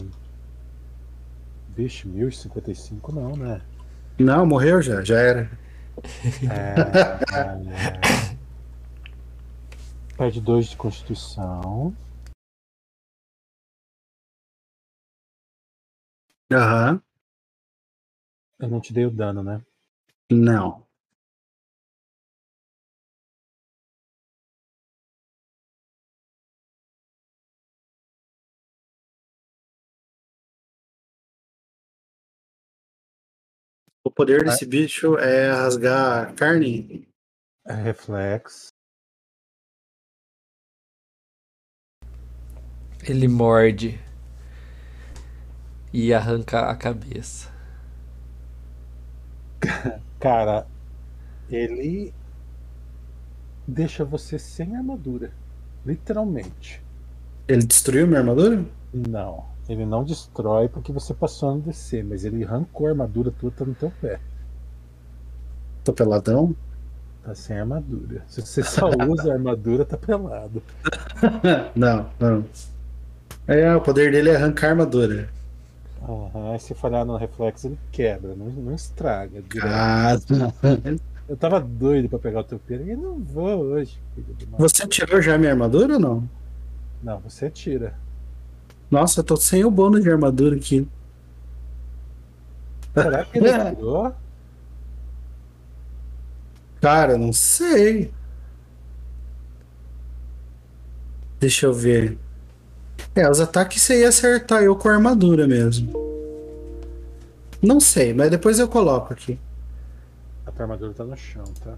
Vixe, 1.73 2.05
1055 2.05 3.13
não, 3.13 3.37
né? 3.37 3.61
Não, 4.19 4.45
morreu 4.45 4.81
já, 4.81 5.01
já 5.01 5.17
era. 5.17 5.49
É. 6.49 8.31
Perde 10.17 10.41
2 10.41 10.67
de 10.67 10.77
constituição. 10.77 11.95
Aham. 16.51 17.01
Eu 18.59 18.69
não 18.69 18.79
te 18.79 18.93
dei 18.93 19.05
o 19.05 19.11
dano, 19.11 19.41
né? 19.41 19.61
Não. 20.31 20.85
O 34.03 34.09
poder 34.09 34.43
desse 34.43 34.65
bicho 34.65 35.15
é 35.17 35.51
rasgar 35.51 36.33
carne? 36.33 37.07
É 37.65 37.73
reflexo. 37.73 38.69
Ele 43.07 43.27
morde 43.27 43.99
e 45.93 46.13
arranca 46.13 46.69
a 46.69 46.75
cabeça. 46.75 47.51
Cara, 50.19 50.67
ele 51.49 52.13
deixa 53.67 54.03
você 54.03 54.39
sem 54.39 54.75
armadura. 54.75 55.31
Literalmente. 55.85 56.81
Ele 57.47 57.63
destruiu 57.63 58.07
minha 58.07 58.19
armadura? 58.19 58.65
Não. 58.93 59.50
Ele 59.71 59.85
não 59.85 60.03
destrói 60.03 60.67
porque 60.67 60.91
você 60.91 61.13
passou 61.13 61.55
no 61.55 61.61
DC, 61.61 62.03
mas 62.03 62.25
ele 62.25 62.43
arrancou 62.43 62.87
a 62.87 62.89
armadura 62.89 63.31
tua, 63.31 63.51
tá 63.51 63.63
no 63.63 63.73
teu 63.73 63.89
pé. 64.01 64.19
Tô 65.81 65.93
peladão? 65.93 66.53
Tá 67.23 67.33
sem 67.33 67.57
armadura. 67.57 68.21
Se 68.27 68.41
você 68.41 68.63
só 68.63 68.89
usa 69.07 69.31
a 69.31 69.33
armadura, 69.33 69.85
tá 69.85 69.95
pelado. 69.95 70.61
não, 71.73 72.09
não. 72.19 72.45
É, 73.47 73.73
o 73.73 73.79
poder 73.79 74.11
dele 74.11 74.31
é 74.31 74.35
arrancar 74.35 74.67
a 74.67 74.69
armadura. 74.71 75.29
Aham, 76.03 76.57
se 76.59 76.73
falhar 76.73 77.05
no 77.05 77.15
reflexo, 77.15 77.67
ele 77.67 77.79
quebra, 77.93 78.35
não, 78.35 78.47
não 78.47 78.75
estraga. 78.75 79.41
Ah, 79.63 80.17
Eu 81.29 81.37
tava 81.37 81.61
doido 81.61 82.09
pra 82.09 82.19
pegar 82.19 82.41
o 82.41 82.43
teu 82.43 82.59
pelo 82.59 82.85
e 82.85 82.93
não 82.93 83.17
vou 83.19 83.57
hoje, 83.59 83.97
você 84.57 84.85
tirou 84.85 85.21
já 85.21 85.37
minha 85.37 85.51
armadura 85.51 85.93
ou 85.93 85.99
não? 85.99 86.29
Não, 87.01 87.19
você 87.21 87.49
tira. 87.49 87.95
Nossa, 88.91 89.21
eu 89.21 89.23
tô 89.23 89.37
sem 89.37 89.63
o 89.63 89.71
bônus 89.71 90.03
de 90.03 90.11
armadura 90.11 90.57
aqui. 90.57 90.85
Será 92.93 93.23
que 93.23 93.37
ele 93.37 93.47
tirou? 93.75 94.13
Cara, 96.81 97.17
não 97.17 97.31
sei. 97.31 98.11
Deixa 101.39 101.67
eu 101.67 101.73
ver. 101.73 102.17
É, 103.15 103.29
os 103.29 103.39
ataques 103.39 103.81
você 103.81 104.01
ia 104.01 104.09
acertar 104.09 104.61
eu 104.61 104.75
com 104.75 104.89
a 104.89 104.93
armadura 104.93 105.47
mesmo. 105.47 105.93
Não 107.61 107.79
sei, 107.79 108.13
mas 108.13 108.29
depois 108.29 108.59
eu 108.59 108.67
coloco 108.67 109.13
aqui. 109.13 109.39
A 110.45 110.51
tua 110.51 110.63
armadura 110.63 110.93
tá 110.93 111.05
no 111.05 111.15
chão, 111.15 111.45
tá? 111.63 111.75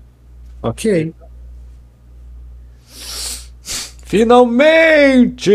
Ok. 0.64 1.14
Finalmente! 4.06 5.52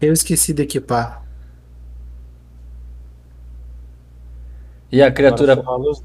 Eu 0.00 0.12
esqueci 0.12 0.54
de 0.54 0.62
equipar. 0.62 1.22
E 4.90 5.02
a 5.02 5.12
criatura 5.12 5.54
os, 5.78 6.02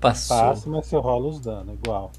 passou. 0.00 0.36
passa, 0.36 0.70
mas 0.70 0.86
você 0.86 0.96
rola 0.96 1.28
os 1.28 1.40
danos, 1.40 1.74
igual. 1.74 2.10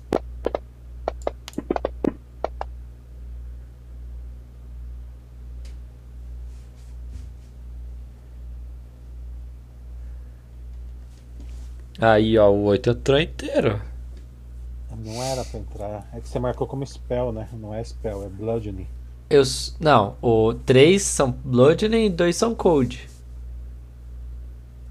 Aí, 11.99 12.37
ó, 12.37 12.49
o 12.51 12.63
8 12.65 12.89
entrou 12.89 13.19
inteiro. 13.19 13.81
Não 15.03 15.23
era 15.23 15.43
pra 15.45 15.59
entrar. 15.59 16.07
É 16.13 16.19
que 16.19 16.27
você 16.27 16.37
marcou 16.39 16.67
como 16.67 16.85
spell, 16.85 17.31
né? 17.31 17.47
Não 17.53 17.73
é 17.73 17.83
spell, 17.83 18.23
é 18.23 18.29
bludgeoning. 18.29 18.87
Eu, 19.33 19.41
não, 19.79 20.15
o 20.21 20.53
3 20.53 21.01
são 21.01 21.31
Bludgeoning 21.31 22.05
e 22.05 22.09
2 22.11 22.35
são 22.35 22.53
Cold. 22.53 23.09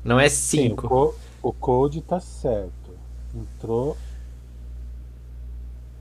Não 0.04 0.18
é 0.20 0.28
Sim, 0.28 0.72
o, 0.72 0.76
5. 0.76 0.82
co 0.82 1.20
o 1.42 1.52
code 1.52 2.00
tá 2.02 2.18
certo. 2.20 2.98
Entrou. 3.34 3.96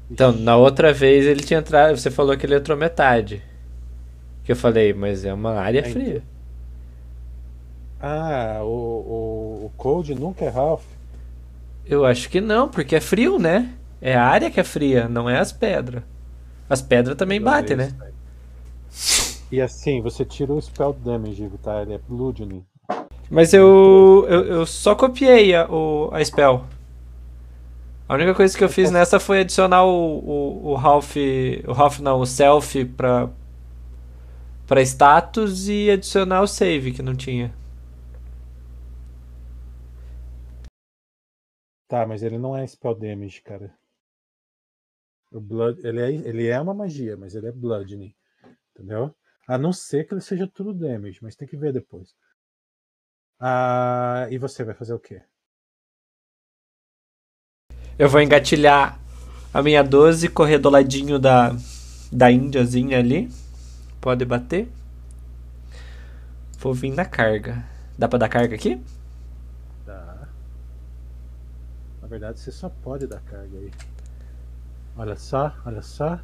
Então, 0.10 0.32
na 0.32 0.56
outra 0.58 0.94
vez 0.94 1.26
ele 1.26 1.42
tinha 1.44 1.60
entrado. 1.60 1.98
Você 1.98 2.12
falou 2.12 2.38
que 2.38 2.46
ele 2.46 2.56
entrou 2.56 2.78
metade. 2.78 3.42
Que 4.44 4.52
eu 4.52 4.56
falei, 4.56 4.94
mas 4.94 5.26
é 5.26 5.34
uma 5.34 5.54
área 5.54 5.84
Aí, 5.84 5.92
fria. 5.92 6.24
Ah, 8.02 8.60
o, 8.64 8.68
o, 8.68 9.66
o 9.68 9.72
code 9.78 10.14
nunca 10.16 10.44
é 10.46 10.50
Ralph. 10.50 10.84
Eu 11.86 12.06
acho 12.06 12.30
que 12.30 12.40
não, 12.42 12.68
porque 12.70 12.96
é 12.96 13.02
frio, 13.02 13.38
né? 13.40 13.74
É 14.02 14.16
a 14.16 14.26
área 14.26 14.50
que 14.52 14.60
é 14.60 14.64
fria, 14.64 15.08
não 15.08 15.30
é 15.30 15.38
as 15.40 15.52
pedras. 15.52 16.04
As 16.70 16.82
pedras 16.82 17.18
também 17.18 17.42
batem, 17.42 17.78
né? 17.78 17.96
E 19.52 19.60
assim, 19.60 20.02
você 20.02 20.24
tira 20.24 20.54
o 20.54 20.62
spell 20.62 20.94
damage, 20.94 21.50
tá? 21.62 21.82
Ele 21.82 21.94
é 21.94 21.98
bludgeoning. 21.98 22.66
Mas 23.30 23.54
eu, 23.54 24.26
eu, 24.30 24.46
eu 24.46 24.66
só 24.66 24.96
copiei 24.96 25.54
a, 25.54 25.70
o, 25.70 26.10
a 26.14 26.24
spell. 26.24 26.66
A 28.08 28.14
única 28.14 28.34
coisa 28.34 28.58
que 28.58 28.64
eu 28.64 28.70
fiz 28.70 28.90
nessa 28.92 29.20
foi 29.20 29.42
adicionar 29.42 29.84
o, 29.86 30.20
o, 30.20 30.72
o 30.72 30.76
Ralph. 30.76 31.16
O 31.68 31.74
Ralph 31.74 32.00
não, 32.00 32.22
o 32.22 32.26
self 32.26 32.86
pra, 32.86 33.30
pra 34.68 34.82
status 34.82 35.68
e 35.68 35.92
adicionar 35.92 36.42
o 36.42 36.48
save 36.48 36.94
que 36.94 37.02
não 37.02 37.16
tinha. 37.16 37.54
Tá, 41.90 42.06
mas 42.08 42.24
ele 42.24 42.38
não 42.38 42.56
é 42.56 42.66
spell 42.66 42.96
damage, 42.96 43.42
cara. 43.42 43.74
O 45.30 45.42
blood, 45.42 45.86
ele 45.86 46.02
é, 46.02 46.12
ele 46.12 46.48
é 46.48 46.60
uma 46.60 46.74
magia, 46.74 47.18
mas 47.18 47.36
ele 47.36 47.48
é 47.48 47.52
bludgeoning. 47.52 48.14
Entendeu? 48.74 49.14
A 49.52 49.58
não 49.58 49.74
ser 49.74 50.08
que 50.08 50.14
ele 50.14 50.22
seja 50.22 50.48
tudo 50.48 50.74
damage, 50.74 51.20
mas 51.22 51.36
tem 51.36 51.46
que 51.46 51.58
ver 51.58 51.74
depois. 51.74 52.16
Ah, 53.38 54.26
e 54.32 54.38
você 54.38 54.64
vai 54.64 54.74
fazer 54.74 54.94
o 54.94 55.00
quê? 55.00 55.22
Eu 58.00 58.08
vou 58.08 58.22
engatilhar 58.22 58.98
a 59.54 59.62
minha 59.62 59.84
12, 59.84 60.30
correr 60.30 60.58
do 60.58 60.70
ladinho 60.70 61.20
da, 61.20 61.52
da 62.10 62.32
índiazinha 62.32 62.98
ali. 63.00 63.30
Pode 64.00 64.24
bater. 64.24 64.70
Vou 66.58 66.74
vir 66.74 66.94
na 66.94 67.04
carga. 67.04 67.62
Dá 68.00 68.08
pra 68.08 68.20
dar 68.20 68.30
carga 68.30 68.56
aqui? 68.56 68.82
Tá. 69.86 70.30
Na 72.02 72.08
verdade, 72.08 72.40
você 72.40 72.54
só 72.54 72.70
pode 72.70 73.06
dar 73.06 73.20
carga 73.20 73.58
aí. 73.58 73.72
Olha 74.96 75.18
só, 75.18 75.54
olha 75.66 75.82
só. 75.82 76.22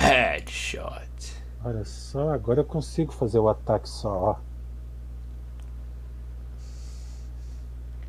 Headshot. 0.00 1.36
Olha 1.62 1.84
só, 1.84 2.30
agora 2.30 2.60
eu 2.60 2.64
consigo 2.64 3.12
fazer 3.12 3.38
o 3.38 3.50
ataque 3.50 3.86
só, 3.86 4.10
ó. 4.10 4.36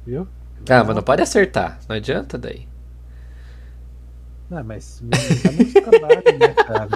Viu? 0.05 0.25
Ah, 0.69 0.83
mas 0.85 0.95
não 0.95 1.03
pode 1.03 1.21
acertar. 1.21 1.79
Não 1.89 1.97
adianta 1.97 2.37
daí. 2.37 2.65
Não, 4.49 4.63
mas 4.63 5.01
me 5.01 5.09
dá 5.09 5.51
muito 5.51 5.73
trabalho, 5.73 6.39
né, 6.39 6.53
cara? 6.53 6.89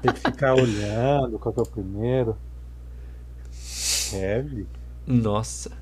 Tem 0.00 0.12
que 0.12 0.20
ficar 0.20 0.54
olhando 0.54 1.38
qual 1.38 1.52
que 1.52 1.60
é 1.60 1.62
o 1.62 1.66
primeiro. 1.66 2.36
Heavy. 4.12 4.68
Nossa. 5.06 5.72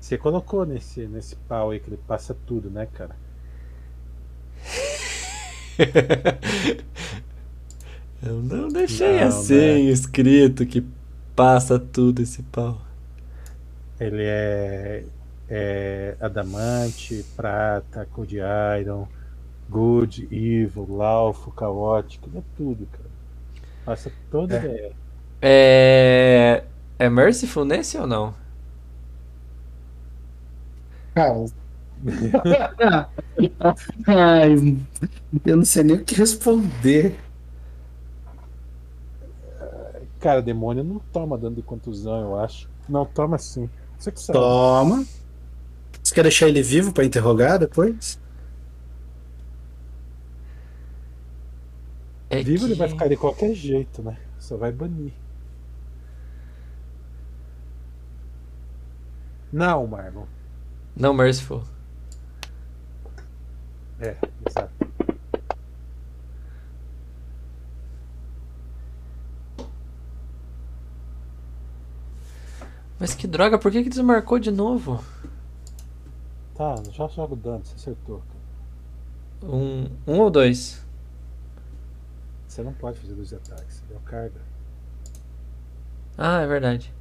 Você 0.00 0.16
colocou 0.16 0.64
nesse, 0.64 1.06
nesse 1.06 1.36
pau 1.36 1.70
aí 1.70 1.80
que 1.80 1.90
ele 1.90 2.00
passa 2.06 2.34
tudo, 2.46 2.70
né, 2.70 2.86
cara? 2.86 3.14
Eu 8.22 8.42
não 8.42 8.70
deixei 8.70 9.18
Não, 9.18 9.20
assim 9.20 9.54
né? 9.54 9.80
escrito 9.90 10.64
que 10.66 10.84
passa 11.34 11.78
tudo 11.78 12.22
esse 12.22 12.42
pau. 12.42 12.80
Ele 13.98 14.24
é, 14.24 15.06
é 15.48 16.16
adamante, 16.20 17.24
prata, 17.36 18.06
cold 18.06 18.36
iron, 18.80 19.08
good, 19.68 20.28
evil, 20.32 20.86
laufo, 20.88 21.52
caótico, 21.52 22.30
é 22.36 22.42
tudo, 22.56 22.86
cara. 22.88 23.10
Passa 23.84 24.12
toda 24.30 24.56
É. 24.56 24.58
ideia. 24.58 24.96
É. 25.42 26.64
É 26.98 27.10
Merciful 27.10 27.64
nesse 27.64 27.98
ou 27.98 28.06
não? 28.06 28.34
Cara. 31.14 31.46
Ai, 34.06 34.78
eu 35.46 35.56
não 35.56 35.64
sei 35.64 35.82
nem 35.84 35.96
o 35.96 36.04
que 36.04 36.14
responder. 36.14 37.18
Cara, 40.20 40.40
demônio 40.40 40.84
não 40.84 41.00
toma 41.12 41.36
dano 41.36 41.56
de 41.56 41.62
contusão, 41.62 42.20
eu 42.20 42.38
acho. 42.38 42.68
Não, 42.88 43.04
toma 43.04 43.38
sim. 43.38 43.68
Você 43.98 44.12
que 44.12 44.20
sabe. 44.20 44.38
Toma. 44.38 45.04
Você 46.02 46.14
quer 46.14 46.22
deixar 46.22 46.48
ele 46.48 46.62
vivo 46.62 46.92
pra 46.92 47.04
interrogar 47.04 47.58
depois? 47.58 48.18
É 52.30 52.42
Vivo 52.42 52.64
ele 52.66 52.72
que- 52.74 52.78
vai 52.78 52.88
ficar 52.88 53.08
de 53.08 53.16
qualquer 53.16 53.54
jeito, 53.54 54.02
né? 54.02 54.16
Só 54.38 54.56
vai 54.56 54.72
banir. 54.72 55.12
Não, 59.52 59.86
Marlon. 59.86 60.24
Não, 60.96 61.12
Merciful. 61.14 61.62
É, 64.02 64.16
exato. 64.44 64.72
Mas 72.98 73.14
que 73.14 73.26
droga, 73.26 73.58
por 73.58 73.70
que, 73.70 73.82
que 73.82 73.88
desmarcou 73.88 74.38
de 74.38 74.50
novo? 74.50 75.02
Tá, 76.54 76.74
já 76.90 77.06
joga 77.08 77.34
o 77.34 77.36
dano, 77.36 77.64
você 77.64 77.74
acertou. 77.76 78.22
cara. 79.40 79.52
Um, 79.52 79.88
um 80.06 80.18
ou 80.20 80.30
dois? 80.30 80.84
Você 82.46 82.62
não 82.62 82.72
pode 82.72 82.98
fazer 82.98 83.14
dois 83.14 83.32
ataques, 83.32 83.76
você 83.76 83.84
deu 83.88 84.00
carga. 84.00 84.40
Ah, 86.18 86.40
é 86.40 86.46
verdade. 86.46 86.92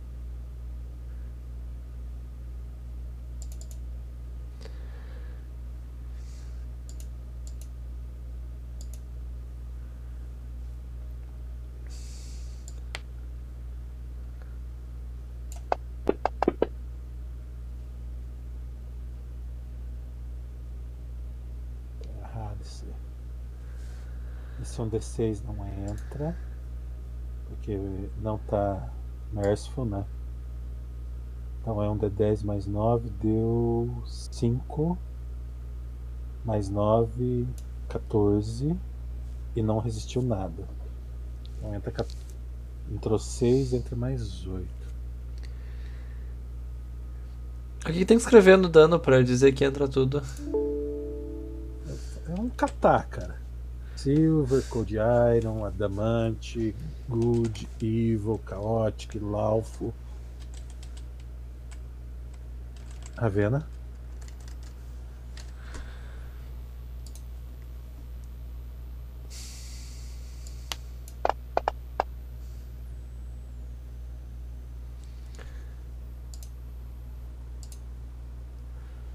Tá 22.02 22.10
errado 22.20 22.58
isso. 22.62 22.86
aí. 22.86 22.94
Esse 24.62 24.81
um 24.81 24.81
D6 24.92 25.42
não 25.46 25.56
entra. 25.90 26.36
Porque 27.48 27.78
não 28.22 28.38
tá 28.38 28.90
Merciful, 29.32 29.86
né? 29.86 30.06
Então 31.62 31.82
é 31.82 31.90
um 31.90 31.98
D10 31.98 32.44
mais 32.44 32.66
9, 32.66 33.10
deu 33.22 33.90
5. 34.06 34.98
Mais 36.44 36.70
9, 36.70 37.48
14. 37.88 38.76
E 39.56 39.62
não 39.62 39.80
resistiu 39.80 40.22
nada. 40.22 40.68
Então 41.58 41.76
entra. 41.76 42.06
Entrou 42.92 43.20
6, 43.20 43.74
entra 43.74 43.96
mais 43.96 44.46
8. 44.46 44.82
O 47.82 47.86
que, 47.86 47.94
que 47.94 48.06
tem 48.06 48.18
que 48.18 48.24
escrever 48.24 48.58
no 48.58 48.70
dano 48.70 49.00
pra 49.00 49.24
dizer 49.24 49.54
que 49.54 49.64
entra 49.64 49.88
tudo? 49.88 50.22
É 52.28 52.40
um 52.40 52.50
catar, 52.50 53.08
cara. 53.08 53.41
Silver, 54.02 54.64
Cold 54.64 54.98
Iron, 54.98 55.64
Adamante, 55.64 56.74
Good, 57.08 57.68
Evil, 57.80 58.40
Chaotic, 58.40 59.22
Laufo. 59.22 59.94
Ravena? 63.16 63.68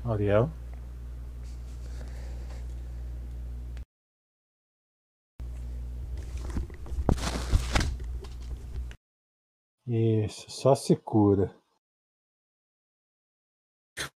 Ariel? 0.05 0.49
Isso, 9.89 10.46
só 10.57 10.75
se 10.75 10.97
cura. 10.97 11.55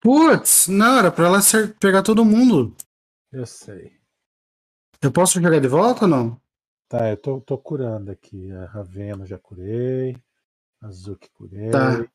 Putz, 0.01 0.69
não, 0.69 0.99
era 0.99 1.11
pra 1.11 1.27
ela 1.27 1.39
acer- 1.39 1.77
pegar 1.79 2.03
todo 2.03 2.25
mundo. 2.25 2.77
Eu 3.33 3.45
sei. 3.45 3.99
Eu 5.03 5.13
posso 5.13 5.41
jogar 5.41 5.61
de 5.61 5.69
volta 5.69 6.05
ou 6.05 6.09
não? 6.09 6.41
Tá, 6.89 7.11
eu 7.11 7.17
tô, 7.17 7.41
tô 7.41 7.59
curando 7.59 8.11
aqui. 8.11 8.51
A 8.53 8.67
Ravena 8.67 9.27
já 9.27 9.39
curei. 9.39 10.17
Azuki 10.81 11.29
curei. 11.31 11.71
Tá. 11.71 12.09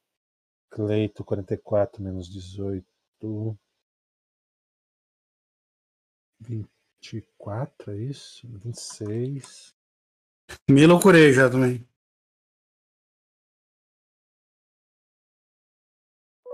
Cleito 0.72 1.24
44 1.24 2.02
menos 2.02 2.30
18. 2.30 2.86
24, 6.40 7.92
é 7.92 7.98
isso? 7.98 8.48
26. 8.48 9.74
Mila 10.70 10.94
eu 10.94 11.00
curei 11.02 11.32
já 11.34 11.50
também. 11.50 11.88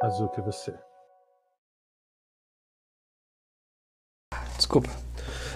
azul 0.02 0.30
que 0.30 0.42
você. 0.42 0.78
Desculpa, 4.56 4.90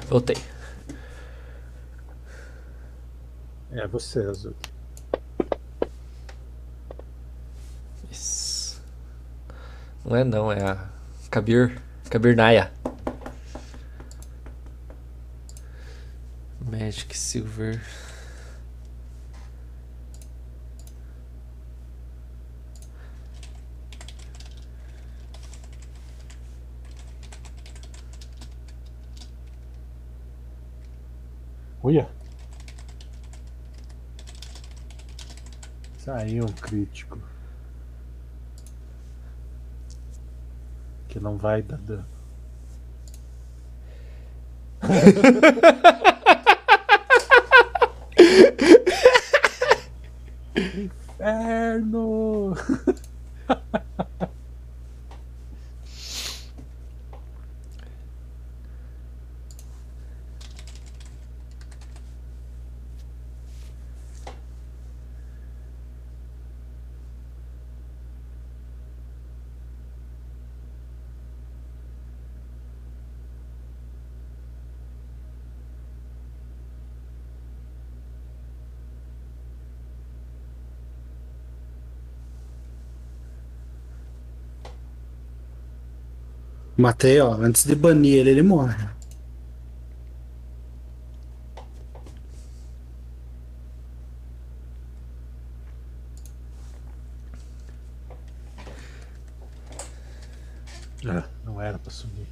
voltei. 0.08 0.36
É 3.72 3.88
você, 3.88 4.20
azul. 4.20 4.56
Isso. 8.12 8.82
Não 10.06 10.16
é 10.16 10.24
não, 10.24 10.52
é 10.52 10.64
a 10.64 10.90
Kabir, 11.30 11.82
Kabir 12.10 12.36
Naya. 12.36 12.72
Magic 16.62 17.18
Silver. 17.18 17.82
Olha! 31.84 32.08
Saiu 35.98 36.46
um 36.46 36.52
crítico. 36.54 37.20
Que 41.10 41.20
não 41.20 41.38
vai 41.38 41.62
dar 41.62 41.78
dano. 41.80 42.06
Inferno! 50.56 52.23
Matei, 86.84 87.18
ó. 87.22 87.34
Antes 87.36 87.66
de 87.66 87.76
banir 87.76 88.18
ele, 88.18 88.32
ele 88.32 88.42
morre. 88.42 88.76
Ah, 101.08 101.24
não 101.46 101.62
era 101.62 101.80
pra 101.80 101.90
sumir. 101.90 102.28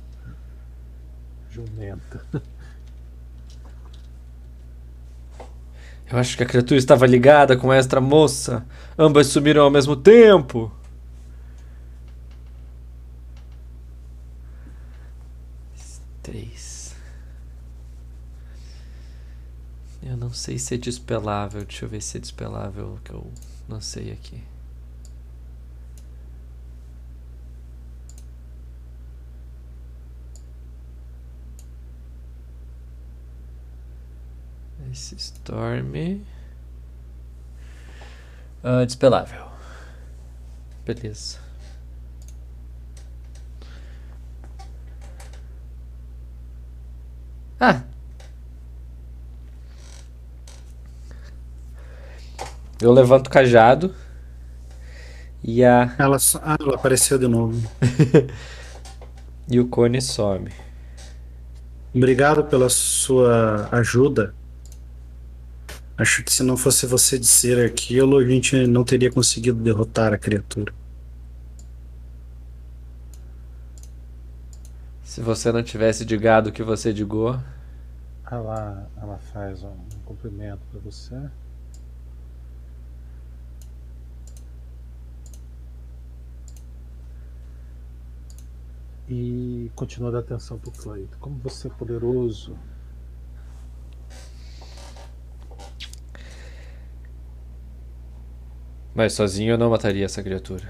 Jumenta. 1.50 2.26
Eu 6.12 6.18
acho 6.18 6.36
que 6.36 6.44
a 6.44 6.46
criatura 6.46 6.78
estava 6.78 7.08
ligada 7.08 7.56
com 7.56 7.72
esta 7.72 8.02
moça. 8.02 8.66
Ambas 9.00 9.28
sumiram 9.28 9.64
ao 9.64 9.72
mesmo 9.72 9.96
tempo. 9.96 10.70
Três. 16.22 16.96
Eu 20.62 20.64
não 20.64 20.68
sei 20.68 20.78
se 20.78 20.82
é 20.82 20.86
despelável. 20.86 21.66
Deixa 21.66 21.86
eu 21.86 21.90
ver 21.90 22.02
se 22.02 22.18
é 22.18 22.20
despelável 22.22 23.00
que 23.04 23.12
eu 23.12 23.32
não 23.68 23.82
sei 23.82 24.12
aqui. 24.12 24.44
Esse 34.92 35.16
Storm. 35.16 36.22
Ah, 38.64 38.86
despelável. 38.86 39.48
Beleza. 40.86 41.40
Ah! 47.60 47.91
Eu 52.82 52.92
levanto 52.92 53.28
o 53.28 53.30
cajado. 53.30 53.94
E 55.44 55.64
a. 55.64 55.96
Ela, 55.98 56.18
ah, 56.42 56.58
ela 56.60 56.76
apareceu 56.76 57.18
de 57.18 57.28
novo. 57.28 57.62
E 59.50 59.60
o 59.60 59.68
cone 59.68 60.02
some. 60.02 60.50
Obrigado 61.94 62.46
pela 62.46 62.70
sua 62.70 63.68
ajuda. 63.70 64.34
Acho 65.98 66.24
que 66.24 66.32
se 66.32 66.42
não 66.42 66.56
fosse 66.56 66.86
você 66.86 67.20
dizer 67.20 67.66
aquilo, 67.66 68.18
a 68.18 68.26
gente 68.26 68.66
não 68.66 68.86
teria 68.86 69.12
conseguido 69.12 69.62
derrotar 69.62 70.14
a 70.14 70.18
criatura. 70.18 70.74
Se 75.04 75.20
você 75.20 75.52
não 75.52 75.62
tivesse 75.62 76.06
digado 76.06 76.50
o 76.50 76.54
que 76.54 76.64
você 76.64 76.94
digou. 76.94 77.38
Ela, 78.32 78.90
ela 79.02 79.18
faz 79.34 79.62
um, 79.64 79.68
um 79.68 80.00
cumprimento 80.06 80.62
pra 80.72 80.80
você. 80.80 81.18
E 89.14 89.70
continua 89.76 90.10
dando 90.10 90.22
atenção 90.22 90.58
pro 90.58 90.72
Cleito. 90.72 91.18
Como 91.18 91.38
você 91.40 91.68
é 91.68 91.72
poderoso. 91.72 92.58
Mas 98.96 99.12
sozinho 99.12 99.52
eu 99.52 99.58
não 99.58 99.70
mataria 99.70 100.06
essa 100.06 100.24
criatura. 100.24 100.64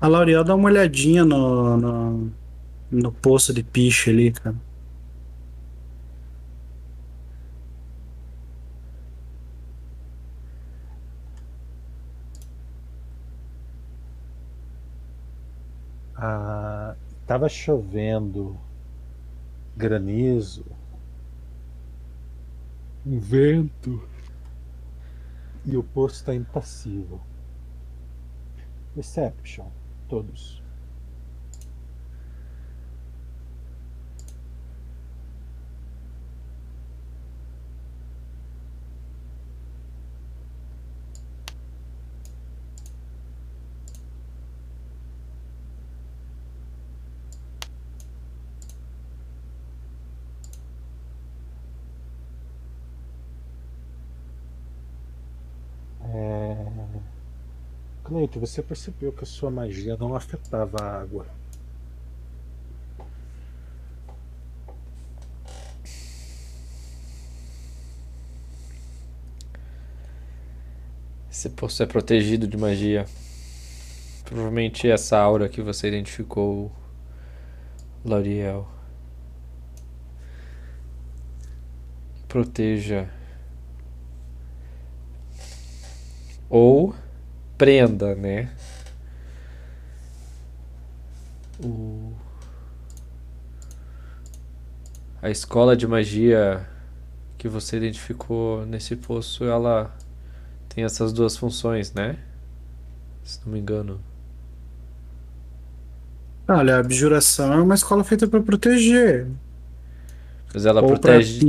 A 0.00 0.06
Lauriel 0.06 0.44
dá 0.44 0.54
uma 0.54 0.68
olhadinha 0.68 1.24
no, 1.24 1.76
no, 1.76 2.32
no 2.88 3.10
poço 3.10 3.52
de 3.52 3.64
piche 3.64 4.10
ali, 4.10 4.30
cara. 4.30 4.54
Tava 17.26 17.48
chovendo 17.48 18.56
granizo, 19.76 20.64
um 23.04 23.18
vento 23.18 24.02
e 25.64 25.76
o 25.76 25.82
poço 25.82 26.16
está 26.16 26.34
impassível. 26.34 27.20
Deception, 28.94 29.66
todos. 30.08 30.62
Cleito, 58.26 58.40
você 58.40 58.62
percebeu 58.62 59.12
que 59.12 59.22
a 59.22 59.26
sua 59.26 59.50
magia 59.50 59.96
não 59.96 60.14
afetava 60.14 60.78
a 60.80 61.00
água. 61.00 61.26
Esse 71.30 71.50
poço 71.50 71.82
é 71.82 71.86
protegido 71.86 72.48
de 72.48 72.56
magia. 72.56 73.06
Provavelmente 74.24 74.88
essa 74.90 75.18
aura 75.18 75.48
que 75.48 75.62
você 75.62 75.88
identificou, 75.88 76.72
Lauriel. 78.04 78.68
Proteja. 82.26 83.08
Ou 86.50 86.94
prenda, 87.56 88.14
né? 88.14 88.50
O... 91.62 92.12
A 95.22 95.30
escola 95.30 95.76
de 95.76 95.86
magia 95.86 96.66
que 97.38 97.48
você 97.48 97.76
identificou 97.76 98.64
nesse 98.66 98.96
poço, 98.96 99.44
ela 99.44 99.94
tem 100.68 100.84
essas 100.84 101.12
duas 101.12 101.36
funções, 101.36 101.92
né? 101.92 102.18
Se 103.24 103.40
não 103.44 103.52
me 103.52 103.58
engano. 103.58 104.00
Olha, 106.48 106.76
a 106.76 106.78
abjuração 106.78 107.52
é 107.52 107.56
uma 107.56 107.74
escola 107.74 108.04
feita 108.04 108.28
para 108.28 108.40
proteger. 108.40 109.26
Mas 110.54 110.64
ela 110.64 110.80
ou 110.80 110.88
para 110.88 110.98
protege 110.98 111.40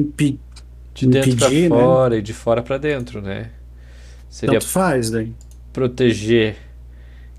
de 0.94 1.08
dentro 1.08 1.36
pra 1.38 1.48
impedir, 1.48 1.70
né? 1.70 1.78
fora 1.78 2.18
e 2.18 2.22
de 2.22 2.34
fora 2.34 2.64
pra 2.64 2.78
dentro, 2.78 3.22
né? 3.22 3.52
Seria 4.30 4.60
tanto 4.60 4.68
faz 4.68 5.12
daí. 5.12 5.36
Proteger 5.78 6.58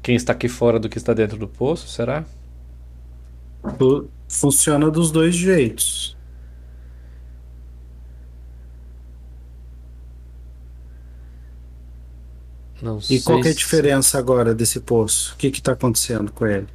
quem 0.03 0.17
está 0.17 0.33
aqui 0.33 0.49
fora 0.49 0.79
do 0.81 0.89
que 0.89 0.99
está 0.99 1.15
dentro 1.15 1.39
do 1.39 1.49
poço, 1.49 1.89
será? 1.89 2.25
Fu- 3.79 4.11
Funciona 4.29 4.91
dos 4.91 5.11
dois 5.11 5.35
jeitos. 5.35 6.19
Não 12.81 12.99
E 13.09 13.21
qual 13.21 13.45
é 13.45 13.51
a 13.51 13.55
se- 13.55 13.55
diferença 13.55 14.19
agora 14.19 14.55
desse 14.55 14.81
poço? 14.81 15.35
O 15.35 15.37
que 15.37 15.51
que 15.51 15.61
tá 15.61 15.73
acontecendo 15.73 16.33
com 16.33 16.47
ele? 16.47 16.69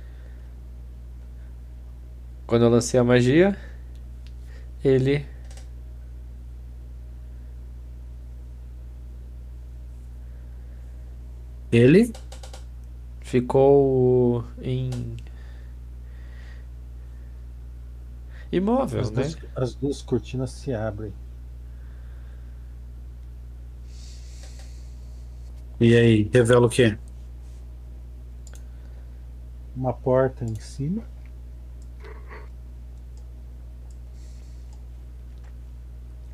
Quando 2.45 2.63
eu 2.65 2.69
lancei 2.69 2.99
a 2.99 3.03
magia, 3.03 3.57
ele 4.83 5.25
Ele 11.73 12.13
ficou 13.19 14.45
em 14.61 15.17
imóvel, 18.51 19.01
As 19.01 19.09
né? 19.09 19.23
duas, 19.23 19.37
as 19.55 19.75
duas 19.75 20.01
cortinas 20.03 20.51
se 20.51 20.71
abrem. 20.71 21.11
E 25.79 25.95
aí, 25.95 26.29
revela 26.31 26.67
o 26.67 26.69
quê? 26.69 26.95
Uma 29.75 29.93
porta 29.93 30.45
em 30.45 30.53
cima. 30.59 31.01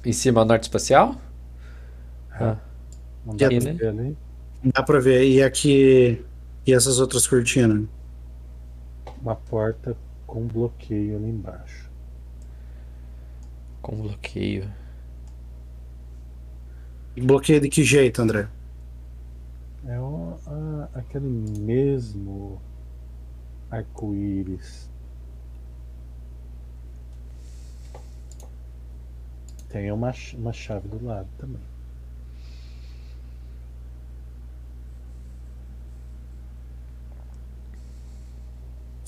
Em 0.05 0.11
cima 0.11 0.43
norte 0.43 0.63
espacial? 0.63 1.15
Ah. 2.29 2.57
Não 3.25 3.37
dá 3.37 3.47
pra 3.47 3.59
né? 3.61 3.73
ver 3.73 3.87
ali. 3.87 4.17
Dá 4.63 4.83
pra 4.83 4.99
ver. 4.99 5.23
E 5.27 5.41
aqui. 5.43 6.23
E 6.65 6.73
essas 6.73 6.99
outras 6.99 7.27
cortinas? 7.27 7.87
Uma 9.21 9.35
porta 9.35 9.95
com 10.25 10.47
bloqueio 10.47 11.15
ali 11.17 11.29
embaixo. 11.29 11.89
Com 13.81 14.01
bloqueio. 14.01 14.73
Bloqueio 17.17 17.61
de 17.61 17.69
que 17.69 17.83
jeito, 17.83 18.21
André? 18.21 18.47
É 19.87 19.99
o, 19.99 20.37
a- 20.47 20.89
aquele 20.99 21.27
mesmo 21.29 22.61
arco-íris. 23.71 24.89
Tem 29.69 29.91
uma, 29.91 30.11
uma 30.33 30.51
chave 30.53 30.87
do 30.89 31.03
lado 31.05 31.29
também. 31.37 31.68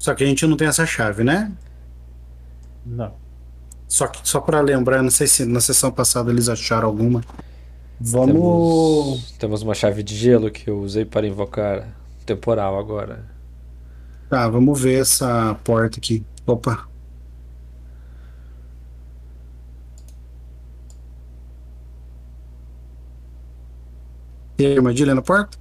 Só 0.01 0.15
que 0.15 0.23
a 0.23 0.27
gente 0.27 0.47
não 0.47 0.57
tem 0.57 0.67
essa 0.67 0.83
chave, 0.83 1.23
né? 1.23 1.51
Não. 2.83 3.13
Só 3.87 4.07
que 4.07 4.27
só 4.27 4.41
para 4.41 4.59
lembrar, 4.59 5.03
não 5.03 5.11
sei 5.11 5.27
se 5.27 5.45
na 5.45 5.61
sessão 5.61 5.91
passada 5.91 6.31
eles 6.31 6.49
acharam 6.49 6.87
alguma. 6.87 7.23
Vamos. 7.99 8.33
Temos, 8.33 9.31
temos 9.37 9.61
uma 9.61 9.75
chave 9.75 10.01
de 10.01 10.15
gelo 10.15 10.49
que 10.49 10.67
eu 10.67 10.79
usei 10.79 11.05
para 11.05 11.27
invocar 11.27 11.87
temporal 12.25 12.79
agora. 12.79 13.23
Tá, 14.27 14.49
vamos 14.49 14.81
ver 14.81 15.01
essa 15.01 15.55
porta 15.63 15.99
aqui. 15.99 16.25
Opa. 16.47 16.87
E 24.57 24.65
aí, 24.65 24.75
armadilha 24.75 25.13
na 25.13 25.21
porta? 25.21 25.60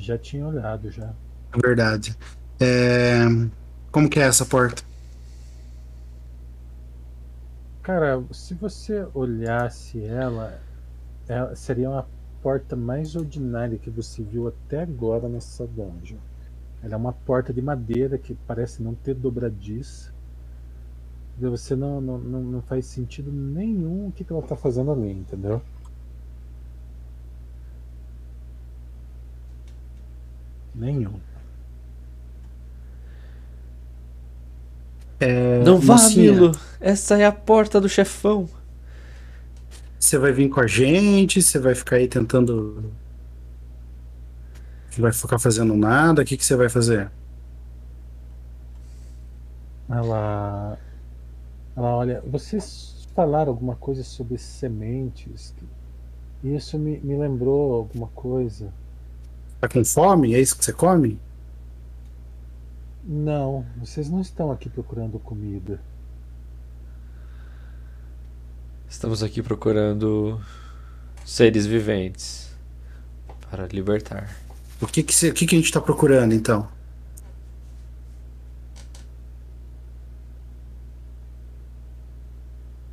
Já 0.00 0.18
tinha 0.18 0.46
olhado 0.46 0.90
já. 0.90 1.12
É 1.52 1.58
verdade. 1.58 2.16
É, 2.60 3.20
Como 3.90 4.08
que 4.08 4.20
é 4.20 4.24
essa 4.24 4.44
porta? 4.44 4.82
Cara, 7.82 8.22
se 8.30 8.54
você 8.54 9.06
olhasse 9.14 10.04
ela, 10.04 10.60
ela 11.26 11.56
seria 11.56 11.90
uma 11.90 12.06
porta 12.42 12.76
mais 12.76 13.16
ordinária 13.16 13.78
que 13.78 13.90
você 13.90 14.22
viu 14.22 14.48
até 14.48 14.82
agora 14.82 15.28
nessa 15.28 15.66
dungeon. 15.66 16.18
Ela 16.82 16.94
é 16.94 16.96
uma 16.96 17.12
porta 17.12 17.52
de 17.52 17.60
madeira 17.60 18.16
que 18.16 18.34
parece 18.46 18.82
não 18.82 18.94
ter 18.94 19.14
dobradiça. 19.14 20.12
Você 21.38 21.74
não, 21.74 22.00
não, 22.00 22.18
não, 22.18 22.62
faz 22.62 22.86
sentido 22.86 23.32
nenhum 23.32 24.08
o 24.08 24.12
que, 24.12 24.24
que 24.24 24.32
ela 24.32 24.42
tá 24.42 24.54
fazendo 24.54 24.92
ali, 24.92 25.10
entendeu? 25.10 25.62
Nenhum. 30.80 31.20
É, 35.20 35.62
Não 35.62 35.78
vá, 35.78 35.92
mocinha, 35.92 36.32
Milo! 36.32 36.52
Essa 36.80 37.18
é 37.18 37.26
a 37.26 37.32
porta 37.32 37.78
do 37.78 37.86
chefão. 37.88 38.48
Você 39.98 40.16
vai 40.16 40.32
vir 40.32 40.48
com 40.48 40.60
a 40.60 40.66
gente? 40.66 41.42
Você 41.42 41.58
vai 41.58 41.74
ficar 41.74 41.96
aí 41.96 42.08
tentando. 42.08 42.82
Não 44.96 45.02
vai 45.02 45.12
ficar 45.12 45.38
fazendo 45.38 45.76
nada? 45.76 46.22
O 46.22 46.24
que, 46.24 46.38
que 46.38 46.44
você 46.44 46.56
vai 46.56 46.70
fazer? 46.70 47.10
Ela, 49.90 50.78
ela 51.76 51.96
olha. 51.96 52.22
Vocês 52.26 53.06
falaram 53.14 53.50
alguma 53.52 53.76
coisa 53.76 54.02
sobre 54.02 54.38
sementes? 54.38 55.54
Isso 56.42 56.78
me, 56.78 56.98
me 57.00 57.18
lembrou 57.18 57.74
alguma 57.74 58.08
coisa. 58.08 58.72
Tá 59.60 59.68
com 59.68 59.84
fome? 59.84 60.34
É 60.34 60.40
isso 60.40 60.56
que 60.56 60.64
você 60.64 60.72
come? 60.72 61.20
Não, 63.04 63.66
vocês 63.76 64.08
não 64.08 64.20
estão 64.20 64.50
aqui 64.50 64.70
procurando 64.70 65.18
comida. 65.18 65.80
Estamos 68.88 69.22
aqui 69.22 69.42
procurando 69.42 70.40
seres 71.24 71.66
viventes 71.66 72.56
para 73.50 73.66
libertar. 73.66 74.34
O 74.80 74.86
que, 74.86 75.02
que, 75.02 75.28
o 75.28 75.34
que, 75.34 75.46
que 75.46 75.54
a 75.54 75.58
gente 75.58 75.72
tá 75.72 75.80
procurando 75.80 76.32
então? 76.32 76.66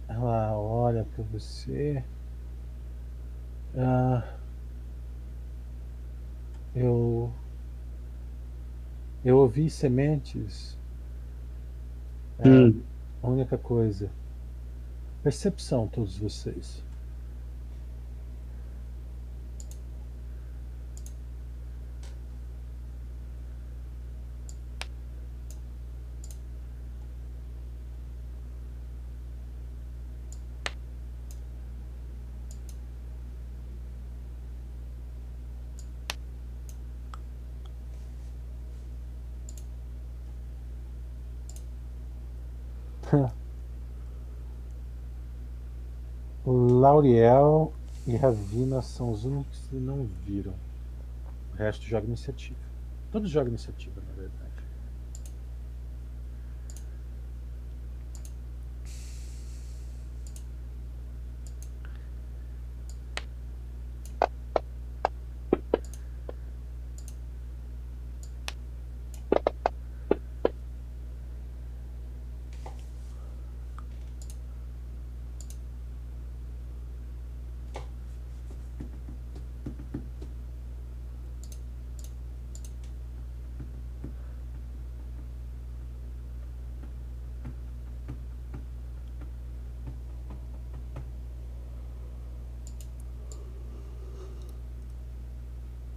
Ela 0.07 0.57
olha 0.57 1.05
para 1.15 1.23
você. 1.31 2.03
Ah, 3.75 4.36
eu. 6.79 7.31
Eu 9.23 9.37
ouvi 9.37 9.69
sementes. 9.69 10.75
É, 12.39 12.47
Hum, 12.47 12.81
A 13.21 13.27
única 13.29 13.57
coisa. 13.57 14.09
Percepção, 15.21 15.87
todos 15.87 16.17
vocês. 16.17 16.83
Lauriel 46.87 47.73
e 48.07 48.15
Ravina 48.15 48.81
são 48.81 49.11
os 49.11 49.25
únicos 49.25 49.59
que 49.69 49.75
não 49.75 50.07
viram. 50.25 50.53
O 51.51 51.57
resto 51.57 51.83
joga 51.83 52.07
iniciativa. 52.07 52.59
Todos 53.11 53.29
jogam 53.29 53.49
iniciativa, 53.49 54.01
na 54.07 54.13
verdade. 54.13 54.47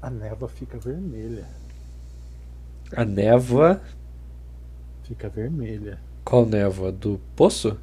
A 0.02 0.08
névoa 0.40 0.48
fica 0.48 0.78
vermelha. 0.78 1.46
A 2.96 3.04
névoa. 3.04 3.80
Fica 5.04 5.28
vermelha. 5.28 6.00
Qual 6.24 6.46
névoa? 6.46 6.90
Do 6.90 7.20
poço? 7.36 7.76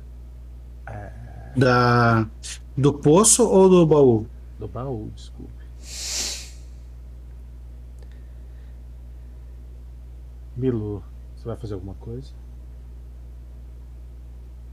Da, 1.55 2.27
do 2.75 2.93
poço 2.93 3.47
ou 3.47 3.69
do 3.69 3.85
baú? 3.85 4.27
Do 4.59 4.67
baú, 4.67 5.11
desculpe. 5.15 5.53
Milu, 10.55 11.03
você 11.35 11.45
vai 11.45 11.57
fazer 11.57 11.75
alguma 11.75 11.93
coisa? 11.95 12.31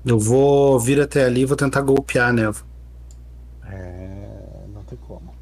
Eu 0.05 0.19
vou 0.19 0.79
vir 0.79 1.01
até 1.01 1.25
ali 1.25 1.43
e 1.43 1.47
vou 1.47 1.57
tentar 1.57 1.81
golpear 1.83 2.29
a 2.29 2.33
névoa. 2.33 2.67
É. 3.67 4.65
Não 4.73 4.83
tem 4.85 4.99
como. 4.99 5.35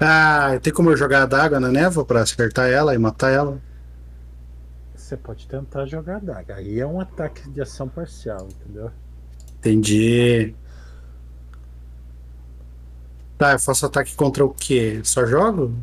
Ah, 0.00 0.58
tem 0.62 0.72
como 0.72 0.90
eu 0.90 0.96
jogar 0.96 1.22
a 1.22 1.26
daga 1.26 1.58
na 1.58 1.68
névoa 1.68 2.04
pra 2.04 2.22
acertar 2.22 2.70
ela 2.70 2.94
e 2.94 2.98
matar 2.98 3.30
ela? 3.30 3.60
Você 4.94 5.16
pode 5.16 5.48
tentar 5.48 5.86
jogar 5.86 6.16
a 6.16 6.20
daga. 6.20 6.54
Aí 6.56 6.78
é 6.78 6.86
um 6.86 7.00
ataque 7.00 7.48
de 7.50 7.60
ação 7.60 7.88
parcial, 7.88 8.46
entendeu? 8.46 8.90
Entendi. 9.58 10.54
Tá, 13.36 13.52
eu 13.52 13.58
faço 13.58 13.86
ataque 13.86 14.14
contra 14.14 14.44
o 14.44 14.50
quê? 14.50 15.00
Só 15.02 15.26
jogo? 15.26 15.74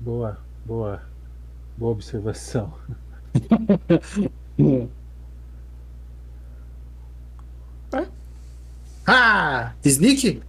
Boa, 0.00 0.38
boa. 0.64 1.02
Boa 1.76 1.92
observação. 1.92 2.72
Ah! 9.06 9.74
Sneak? 9.84 10.42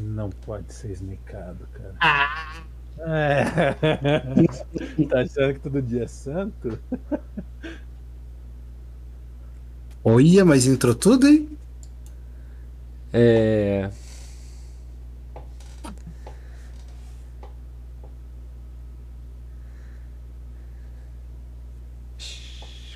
Não 0.00 0.30
pode 0.30 0.72
ser 0.72 0.90
sneakado, 0.92 1.66
cara. 1.72 1.94
Ah! 2.00 2.62
É. 2.98 3.44
tá 5.08 5.20
achando 5.20 5.54
que 5.54 5.60
todo 5.60 5.82
dia 5.82 6.04
é 6.04 6.06
santo? 6.06 6.78
Olha, 10.04 10.44
mas 10.44 10.66
entrou 10.66 10.94
tudo, 10.94 11.26
hein? 11.26 11.58
É. 13.12 13.90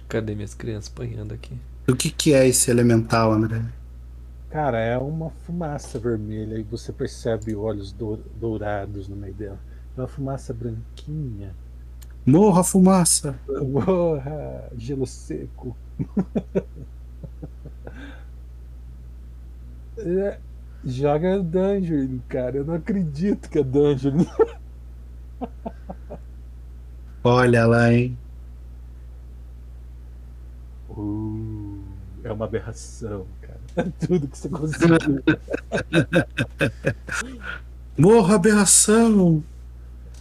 Cadê 0.08 0.34
minhas 0.34 0.54
crianças 0.54 0.90
apanhando 0.90 1.34
aqui? 1.34 1.58
O 1.88 1.94
que 1.94 2.10
que 2.10 2.32
é 2.32 2.46
esse 2.46 2.70
elemental, 2.70 3.32
André? 3.32 3.62
Cara, 4.56 4.78
é 4.80 4.96
uma 4.96 5.28
fumaça 5.28 5.98
vermelha 5.98 6.56
e 6.58 6.62
você 6.62 6.90
percebe 6.90 7.54
olhos 7.54 7.92
dou- 7.92 8.16
dourados 8.40 9.06
no 9.06 9.14
meio 9.14 9.34
dela. 9.34 9.58
É 9.94 10.00
uma 10.00 10.08
fumaça 10.08 10.54
branquinha. 10.54 11.54
Morra, 12.26 12.64
fumaça! 12.64 13.38
Porra, 13.46 14.72
gelo 14.78 15.06
seco. 15.06 15.76
É, 19.98 20.38
joga 20.84 21.42
Dungeon, 21.42 22.18
cara. 22.28 22.56
Eu 22.58 22.64
não 22.64 22.74
acredito 22.74 23.48
que 23.50 23.58
é 23.58 23.62
Dungeon. 23.62 24.24
Olha 27.22 27.66
lá, 27.66 27.92
hein? 27.92 28.16
Uh, 30.88 31.82
é 32.24 32.32
uma 32.32 32.44
aberração, 32.46 33.26
cara. 33.40 33.45
Tudo 34.06 34.28
que 34.28 34.38
você 34.38 34.48
conseguiu. 34.48 34.96
Morra, 37.98 38.36
aberração! 38.36 39.42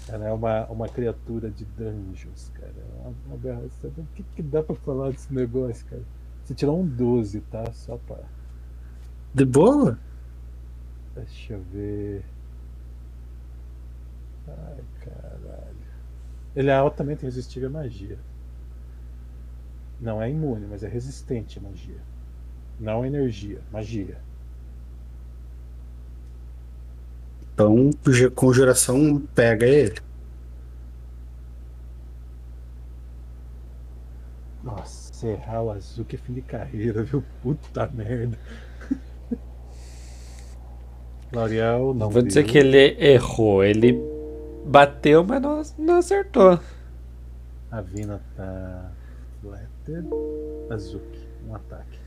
Ela 0.08 0.26
é 0.28 0.32
uma, 0.32 0.66
uma 0.68 0.88
criatura 0.88 1.50
de 1.50 1.66
dungeons, 1.66 2.52
cara. 2.54 2.74
É 2.78 3.02
uma, 3.02 3.16
uma 3.26 3.36
aberração. 3.36 3.92
O 3.98 4.06
que, 4.14 4.24
que 4.36 4.44
dá 4.44 4.62
pra 4.62 4.76
falar 4.76 5.12
desse 5.12 5.34
negócio, 5.34 5.86
cara? 5.88 6.04
Você 6.44 6.54
tirou 6.54 6.80
um 6.80 6.86
12, 6.86 7.42
tá? 7.42 7.66
Só 7.74 7.98
pra. 7.98 8.20
De 9.34 9.46
boa? 9.46 9.98
Deixa 11.16 11.54
eu 11.54 11.62
ver. 11.74 12.24
Ai, 14.48 14.84
caralho. 15.00 15.76
Ele 16.56 16.70
é 16.70 16.76
altamente 16.76 17.24
resistível 17.24 17.70
à 17.70 17.72
magia. 17.72 18.20
Não 20.00 20.22
é 20.22 20.30
imune, 20.30 20.68
mas 20.70 20.84
é 20.84 20.88
resistente 20.88 21.58
à 21.58 21.62
magia. 21.62 22.00
Não 22.80 23.06
energia, 23.06 23.62
magia. 23.72 24.18
Então, 27.54 27.90
conjuração 28.36 29.22
pega 29.34 29.66
ele. 29.66 29.96
Nossa, 34.62 35.28
errar 35.28 35.62
o 35.62 35.72
azul 35.72 36.04
que 36.04 36.18
é 36.18 36.20
fim 36.20 36.34
de 36.34 36.42
carreira, 36.42 37.04
viu? 37.04 37.24
Puta 37.42 37.88
merda. 37.94 38.38
L'Oreal 41.32 41.94
não 41.94 42.10
Vou 42.10 42.22
dizer 42.22 42.44
que 42.44 42.58
ele 42.58 42.98
errou. 43.00 43.64
Ele 43.64 43.98
bateu, 44.66 45.24
mas 45.24 45.42
não, 45.42 45.62
não 45.78 45.98
acertou. 45.98 46.60
A 47.72 47.82
Vina 47.82 48.22
tá 48.36 48.92
flatted. 49.42 50.10
Azuki, 50.70 51.28
um 51.48 51.56
ataque. 51.56 52.05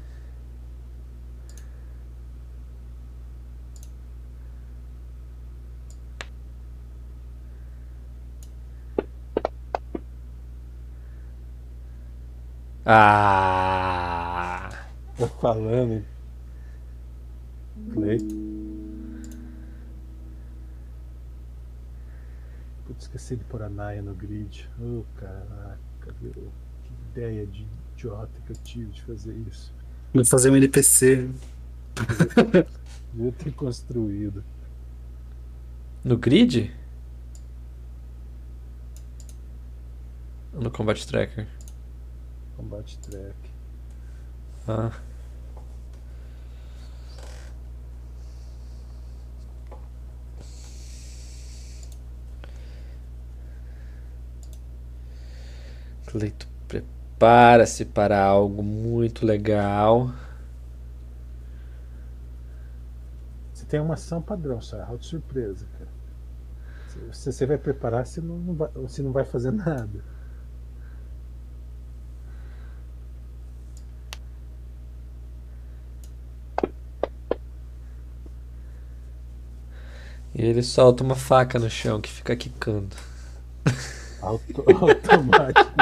Ah! 12.91 14.71
Tô 15.19 15.27
falando, 15.27 15.93
hein? 15.93 16.05
Clay. 17.93 18.19
Putz, 22.87 23.03
esqueci 23.03 23.37
de 23.37 23.45
pôr 23.45 23.63
a 23.63 23.69
Naya 23.69 24.01
no 24.01 24.15
grid. 24.15 24.67
Oh, 24.81 25.05
caraca, 25.21 26.15
meu. 26.23 26.33
Que 26.33 26.91
ideia 27.11 27.47
de 27.47 27.67
idiota 27.93 28.41
que 28.47 28.53
eu 28.53 28.57
tive 28.65 28.91
de 28.91 29.03
fazer 29.03 29.35
isso. 29.47 29.71
Vou 30.15 30.25
fazer 30.25 30.51
um 30.51 30.57
NPC. 30.57 31.29
Devia 33.13 33.33
ter 33.33 33.53
construído. 33.53 34.43
No 36.03 36.17
grid? 36.17 36.75
Ou 40.55 40.63
no 40.63 40.71
Combat 40.71 41.07
Tracker? 41.07 41.58
Combate 42.59 42.99
track. 42.99 43.37
Ah. 44.67 44.91
Cleito, 56.07 56.49
prepara-se 56.67 57.85
para 57.85 58.21
algo 58.21 58.61
muito 58.61 59.25
legal. 59.25 60.13
Você 63.55 63.65
tem 63.67 63.79
uma 63.79 63.95
ação 63.95 64.21
padrão, 64.21 64.61
só 64.61 64.79
é 64.79 64.97
de 64.97 65.07
surpresa, 65.07 65.65
cara. 65.79 67.13
Se 67.13 67.33
você 67.33 67.47
vai 67.47 67.57
preparar, 67.57 68.05
você 68.05 68.21
não, 68.21 68.37
não 68.37 68.55
vai, 68.55 68.69
você 68.73 69.01
não 69.01 69.13
vai 69.13 69.25
fazer 69.25 69.53
nada. 69.53 70.18
E 80.39 80.45
ele 80.47 80.63
solta 80.63 81.03
uma 81.03 81.17
faca 81.17 81.59
no 81.59 81.69
chão 81.69 82.01
que 82.01 82.09
fica 82.09 82.37
quicando. 82.37 82.97
Auto, 84.23 84.63
automático. 84.71 85.73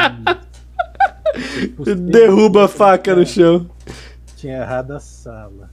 Derruba 2.10 2.64
a 2.64 2.68
faca 2.68 3.14
no 3.14 3.26
chão. 3.26 3.70
Tinha 4.34 4.56
errado 4.62 4.92
a 4.92 4.98
sala. 4.98 5.68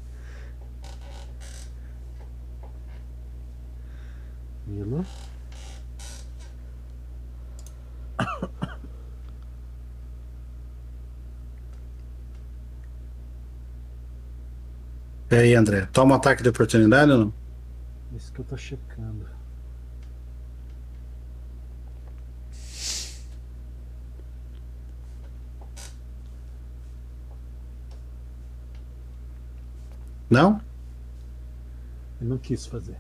Milo. 4.68 5.06
E 15.32 15.36
aí, 15.36 15.56
André? 15.56 15.88
Toma 15.94 16.16
um 16.16 16.18
ataque 16.18 16.44
de 16.44 16.50
oportunidade 16.50 17.10
ou 17.12 17.18
não? 17.18 17.43
Isso 18.16 18.32
que 18.32 18.40
eu 18.40 18.46
tô 18.46 18.56
checando. 18.56 19.28
Não? 30.30 30.62
Eu 32.22 32.28
não 32.28 32.38
quis 32.38 32.66
fazer. 32.66 32.98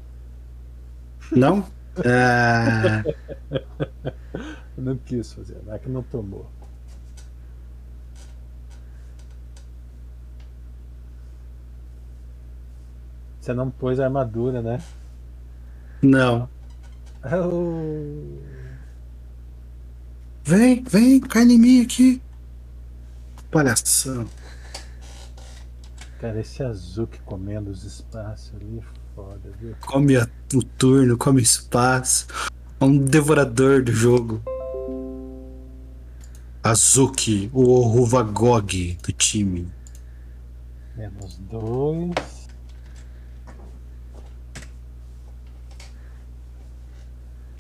Não? 1.31 1.65
Ah, 2.06 3.03
Eu 4.76 4.84
não 4.84 4.98
quis 4.98 5.31
fazer, 5.31 5.57
é 5.68 5.77
que 5.77 5.90
não 5.90 6.02
tomou. 6.02 6.49
Você 13.40 13.53
não 13.53 13.69
pôs 13.69 13.99
a 13.99 14.06
armadura, 14.06 14.61
né? 14.61 14.81
Não. 16.03 16.49
Oh, 17.25 18.38
Vem, 20.45 20.84
vem, 20.84 21.19
cai 21.21 21.43
em 21.43 21.57
mim 21.57 21.81
aqui. 21.81 22.21
Palhação. 23.49 24.27
cara, 26.19 26.39
esse 26.41 26.61
azul 26.63 27.07
que 27.07 27.19
comendo 27.21 27.69
os 27.71 27.84
espaços 27.85 28.51
ali, 28.55 28.81
foda, 29.15 29.51
viu? 29.61 29.75
Come 29.85 30.17
a- 30.17 30.27
o 30.53 30.61
turno, 30.63 31.17
come 31.17 31.41
espaço. 31.41 32.27
É 32.80 32.84
um 32.84 32.97
devorador 32.97 33.84
do 33.84 33.91
jogo. 33.93 34.41
Azuki, 36.61 37.49
o 37.53 37.81
Ruvagog 37.81 38.97
do 39.03 39.11
time. 39.13 39.69
Menos 40.95 41.38
dois. 41.49 42.43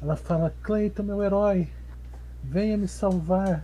Ela 0.03 0.17
fala, 0.17 0.53
Cleiton, 0.61 1.01
meu 1.03 1.23
herói, 1.23 1.69
venha 2.43 2.75
me 2.75 2.89
salvar. 2.89 3.63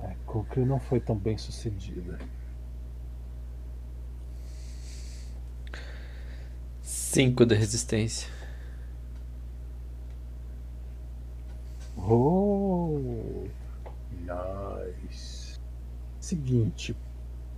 A 0.00 0.14
Kukri 0.26 0.64
não 0.64 0.78
foi 0.78 1.00
tão 1.00 1.16
bem 1.16 1.36
sucedida. 1.36 2.20
Cinco 6.80 7.44
de 7.44 7.56
resistência. 7.56 8.30
Oh, 11.96 13.48
nice. 14.20 14.67
Seguinte, 16.28 16.94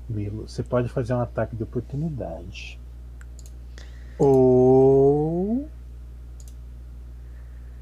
Milo, 0.09 0.49
você 0.49 0.63
pode 0.63 0.89
fazer 0.89 1.13
um 1.13 1.21
ataque 1.21 1.57
de 1.57 1.65
oportunidade. 1.65 2.79
Ou 4.17 5.69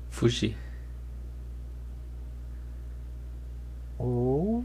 Fugir. 0.08 0.56
ou 3.98 4.64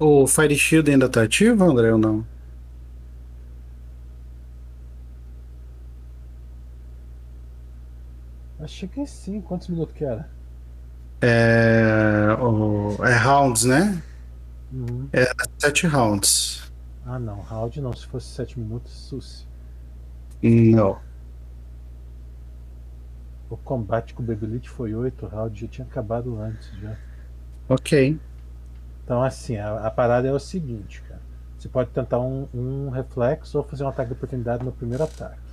O 0.00 0.26
Fire 0.26 0.56
Shield 0.56 0.90
ainda 0.90 1.08
tá 1.08 1.22
ativo, 1.22 1.62
André, 1.62 1.92
ou 1.92 1.98
não? 1.98 2.26
achei 8.58 8.88
que 8.88 9.06
sim. 9.06 9.40
Quantos 9.40 9.68
minutos 9.68 9.94
que 9.94 10.04
era? 10.04 10.39
É, 11.22 12.36
o, 12.40 12.96
é 13.04 13.14
rounds, 13.16 13.64
né? 13.64 14.02
Uhum. 14.72 15.08
Sete 15.58 15.86
rounds. 15.86 16.70
Ah 17.04 17.18
não, 17.18 17.40
round 17.40 17.80
não. 17.80 17.92
Se 17.92 18.06
fosse 18.06 18.28
7 18.28 18.58
minutos, 18.58 18.92
susse. 18.92 19.44
Não. 20.42 20.98
O 23.50 23.56
combate 23.56 24.14
com 24.14 24.22
o 24.22 24.26
Bebelite 24.26 24.70
foi 24.70 24.94
8 24.94 25.26
rounds, 25.26 25.60
já 25.60 25.66
tinha 25.66 25.86
acabado 25.86 26.40
antes 26.40 26.70
já. 26.80 26.96
Ok. 27.68 28.18
Então 29.04 29.22
assim, 29.22 29.56
a, 29.56 29.86
a 29.86 29.90
parada 29.90 30.28
é 30.28 30.32
o 30.32 30.38
seguinte, 30.38 31.02
cara. 31.02 31.20
Você 31.58 31.68
pode 31.68 31.90
tentar 31.90 32.20
um, 32.20 32.48
um 32.54 32.90
reflexo 32.90 33.58
ou 33.58 33.64
fazer 33.64 33.84
um 33.84 33.88
ataque 33.88 34.08
de 34.08 34.14
oportunidade 34.14 34.64
no 34.64 34.72
primeiro 34.72 35.04
ataque. 35.04 35.49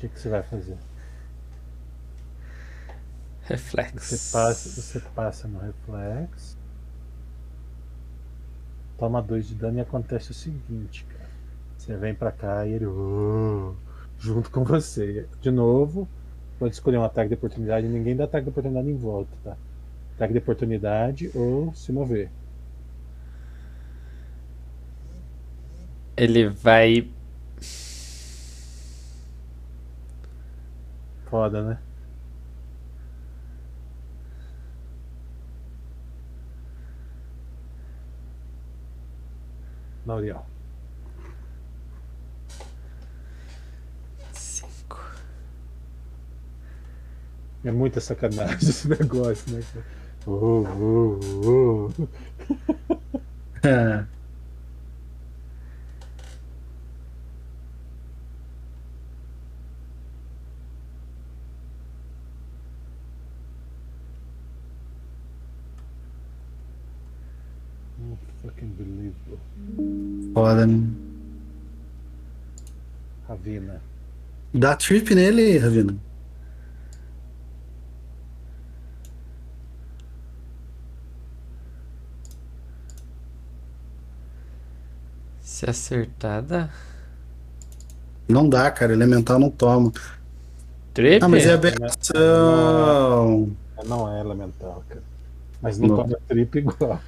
Que, 0.00 0.08
que 0.08 0.18
você 0.18 0.28
vai 0.30 0.42
fazer? 0.42 0.78
Reflexo. 3.42 4.16
Você 4.16 4.32
passa, 4.32 4.68
você 4.80 5.00
passa 5.14 5.48
no 5.48 5.58
reflexo. 5.58 6.56
Toma 8.98 9.20
2 9.22 9.48
de 9.48 9.54
dano 9.54 9.78
e 9.78 9.80
acontece 9.80 10.30
o 10.30 10.34
seguinte, 10.34 11.04
cara. 11.04 11.28
Você 11.76 11.96
vem 11.96 12.14
pra 12.14 12.32
cá 12.32 12.66
e 12.66 12.72
ele. 12.72 12.86
"Oh", 12.86 13.74
junto 14.18 14.50
com 14.50 14.64
você. 14.64 15.28
De 15.40 15.50
novo, 15.50 16.08
pode 16.58 16.74
escolher 16.74 16.98
um 16.98 17.04
ataque 17.04 17.28
de 17.30 17.34
oportunidade. 17.34 17.88
Ninguém 17.88 18.16
dá 18.16 18.24
ataque 18.24 18.44
de 18.44 18.50
oportunidade 18.50 18.88
em 18.88 18.96
volta, 18.96 19.36
tá? 19.42 19.56
Ataque 20.16 20.32
de 20.34 20.38
oportunidade 20.38 21.30
ou 21.34 21.74
se 21.74 21.92
mover. 21.92 22.30
Ele 26.16 26.48
vai. 26.48 27.10
Foda, 31.30 31.62
né? 31.62 31.78
Lauriel. 40.04 40.44
Cinco. 44.32 44.98
É 47.64 47.70
muita 47.70 48.00
sacanagem 48.00 48.56
esse 48.68 48.88
negócio, 48.88 49.52
né? 49.52 49.62
Oh, 50.26 50.64
oh, 50.66 51.20
oh. 51.46 51.92
Dá 74.60 74.76
trip 74.76 75.14
nele, 75.14 75.56
Ravina. 75.56 75.96
Se 85.40 85.68
acertar, 85.68 86.42
dá. 86.42 86.68
Não 88.28 88.48
dá, 88.48 88.70
cara. 88.70 88.92
Elemental 88.92 89.38
não 89.38 89.50
toma. 89.50 89.92
Trip? 90.92 91.24
Ah, 91.24 91.28
mas 91.28 91.46
é 91.46 91.54
aberração. 91.54 93.56
Não 93.86 94.14
é 94.14 94.20
elemental, 94.20 94.84
cara. 94.88 95.02
Mas 95.62 95.78
não, 95.78 95.88
Não. 95.88 95.96
toma 95.96 96.18
trip 96.28 96.58
igual. 96.58 97.00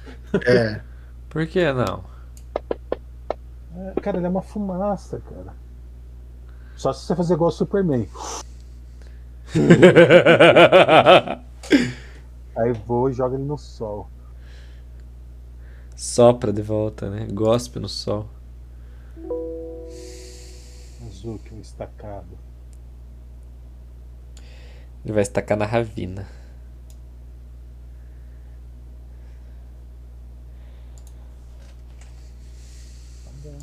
É. 0.47 0.81
Por 1.29 1.45
que 1.45 1.71
não? 1.71 2.03
É, 3.75 4.01
cara, 4.01 4.17
ele 4.17 4.25
é 4.25 4.29
uma 4.29 4.41
fumaça, 4.41 5.21
cara. 5.29 5.53
Só 6.75 6.91
se 6.93 7.05
você 7.05 7.15
fazer 7.15 7.33
igual 7.35 7.49
o 7.49 7.51
Superman. 7.51 8.07
Aí 12.55 12.73
voa 12.85 13.09
e 13.09 13.13
joga 13.13 13.35
ele 13.35 13.43
no 13.43 13.57
sol. 13.57 14.09
Sopra 15.95 16.51
de 16.51 16.61
volta, 16.61 17.09
né? 17.09 17.27
Gospe 17.31 17.79
no 17.79 17.87
sol. 17.87 18.27
Azul, 21.07 21.39
que 21.39 21.53
um 21.53 21.61
estacado. 21.61 22.37
Ele 25.05 25.13
vai 25.13 25.21
estacar 25.21 25.57
na 25.57 25.65
ravina. 25.65 26.27
Tá 33.23 33.31
bom. 33.43 33.57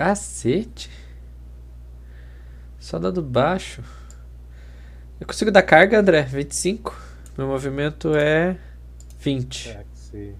Cacete. 0.00 0.90
Só 2.78 2.98
dado 2.98 3.20
baixo. 3.20 3.84
Eu 5.20 5.26
consigo 5.26 5.50
dar 5.50 5.62
carga, 5.62 6.00
André? 6.00 6.22
25. 6.22 6.98
Meu 7.36 7.46
movimento 7.46 8.16
é 8.16 8.56
20. 9.18 9.68
Será 9.68 9.84
que 9.84 9.88
você. 9.94 10.34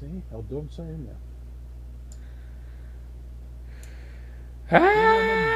Sim, 0.00 0.20
é 0.32 0.34
o 0.34 0.42
dobro 0.42 0.66
disso 0.66 0.82
aí 0.82 0.88
mesmo. 0.88 1.16
Ah! 4.68 4.80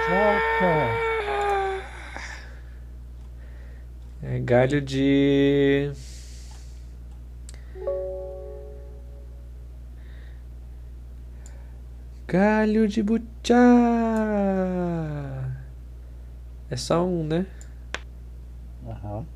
Joca! 0.09 1.03
É 4.23 4.39
galho 4.39 4.81
de. 4.81 5.91
Galho 12.33 12.89
de 12.89 13.03
butiá. 13.03 13.59
É 16.71 16.77
só 16.79 17.05
um, 17.05 17.23
né? 17.25 17.45
Aham. 18.89 19.27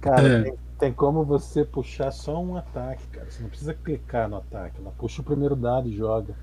Cara, 0.00 0.28
É. 0.28 0.42
tem, 0.44 0.54
tem 0.78 0.92
como 0.92 1.24
você 1.24 1.64
puxar 1.64 2.10
só 2.10 2.42
um 2.42 2.56
ataque, 2.56 3.02
cara. 3.12 3.26
Você 3.30 3.42
não 3.42 3.48
precisa 3.48 3.74
clicar 3.74 4.28
no 4.28 4.36
ataque. 4.36 4.76
Ela 4.80 4.92
puxa 4.96 5.20
o 5.20 5.24
primeiro 5.24 5.56
dado 5.56 5.88
e 5.88 5.96
joga. 5.96 6.34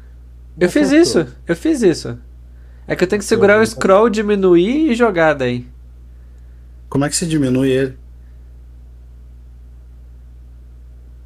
Eu 0.60 0.70
fiz 0.70 0.92
Acertou. 0.92 1.22
isso, 1.24 1.36
eu 1.48 1.56
fiz 1.56 1.82
isso. 1.82 2.20
É 2.88 2.96
que 2.96 3.04
eu 3.04 3.08
tenho 3.08 3.20
que 3.20 3.26
segurar 3.26 3.60
o 3.60 3.66
scroll, 3.66 4.10
diminuir 4.10 4.92
e 4.92 4.96
jogar 4.96 5.34
daí. 5.34 5.66
Como 6.90 7.06
é 7.06 7.10
que 7.10 7.16
se 7.16 7.26
diminui 7.26 7.70
ele? 7.72 8.03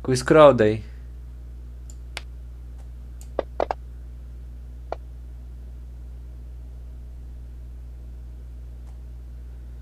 Com 0.07 0.13
o 0.13 0.15
scroll 0.15 0.53
daí. 0.53 0.81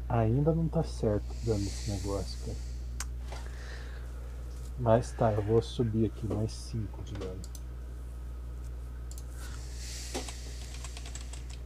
Ainda 0.10 0.52
não 0.52 0.68
tá 0.68 0.84
certo 0.84 1.28
dando 1.46 1.62
esse 1.62 1.92
negócio, 1.92 2.40
cara. 2.44 2.58
Mas 4.80 5.12
tá, 5.12 5.32
eu 5.32 5.44
vou 5.44 5.62
subir 5.62 6.08
aqui 6.08 6.26
mais 6.26 6.52
5 6.52 7.04
de 7.04 7.14
dano. 7.14 7.42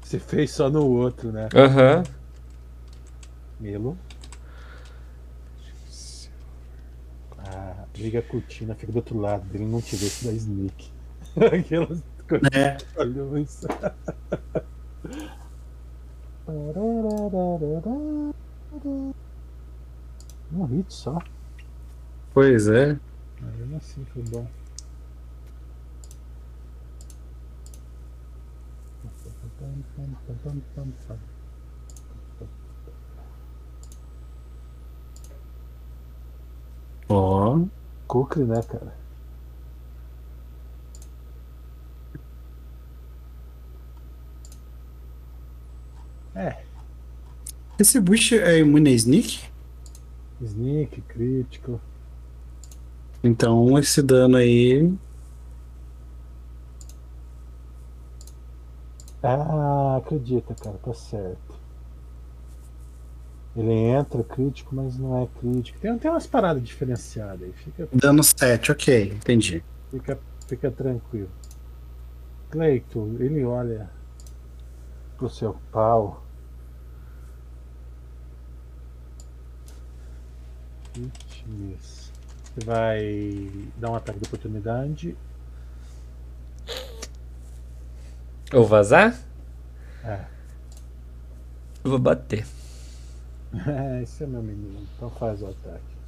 Você 0.03 0.19
fez 0.19 0.51
só 0.51 0.69
no 0.69 0.85
outro, 0.85 1.31
né? 1.31 1.47
Aham. 1.55 2.03
Melo. 3.57 3.97
Liga 7.99 8.19
a 8.19 8.21
cortina, 8.23 8.75
fica 8.75 8.91
do 8.91 8.97
outro 8.97 9.17
lado 9.19 9.45
dele, 9.49 9.65
não 9.65 9.81
te 9.81 9.95
vê 9.95 10.05
se 10.07 10.25
dá 10.25 10.31
sneak. 10.33 10.91
Aquelas 11.59 12.01
É. 12.53 12.77
olhões. 12.99 13.61
Um 20.51 20.65
hit 20.65 20.93
só. 20.93 21.17
Pois 22.33 22.67
é. 22.67 22.97
Mas 23.41 23.55
mesmo 23.55 23.77
assim 23.77 24.05
foi 24.13 24.23
bom. 24.23 24.47
Ó. 37.09 37.65
Kukri, 38.09 38.43
né, 38.43 38.61
cara? 38.61 38.91
É, 46.35 46.63
Esse 47.79 47.99
Bush 47.99 48.33
é 48.33 48.59
imune 48.59 48.89
a 48.91 48.93
sneak? 48.93 49.39
sneak, 50.41 51.01
crítico. 51.03 51.79
Então 53.23 53.77
esse 53.79 54.01
dano 54.01 54.35
aí. 54.37 54.91
Ah, 59.23 59.95
acredita, 59.97 60.53
cara, 60.55 60.77
tá 60.79 60.93
certo. 60.93 61.48
Ele 63.55 63.73
entra 63.73 64.23
crítico, 64.23 64.75
mas 64.75 64.97
não 64.97 65.21
é 65.21 65.27
crítico. 65.39 65.79
Tem, 65.79 65.97
tem 65.97 66.11
umas 66.11 66.27
paradas 66.27 66.63
diferenciadas 66.63 67.41
aí. 67.41 67.53
Fica, 67.53 67.89
Dano 67.91 68.23
7, 68.23 68.71
ok, 68.71 69.13
entendi. 69.13 69.63
fica, 69.89 70.19
fica 70.47 70.71
tranquilo. 70.71 71.29
Cleito, 72.49 73.17
ele 73.19 73.43
olha 73.43 73.89
pro 75.17 75.29
seu 75.29 75.55
pau. 75.71 76.23
Você 81.49 82.65
vai 82.65 83.49
dar 83.77 83.91
um 83.91 83.95
ataque 83.95 84.19
de 84.19 84.25
oportunidade. 84.25 85.17
Ou 88.53 88.65
vazar? 88.65 89.19
É. 90.03 90.25
Eu 91.83 91.91
vou 91.91 91.99
bater. 91.99 92.45
É, 93.67 94.03
esse 94.03 94.23
é 94.23 94.27
meu 94.27 94.41
menino. 94.41 94.87
Então 94.95 95.09
faz 95.09 95.41
o 95.41 95.47
ataque. 95.47 95.99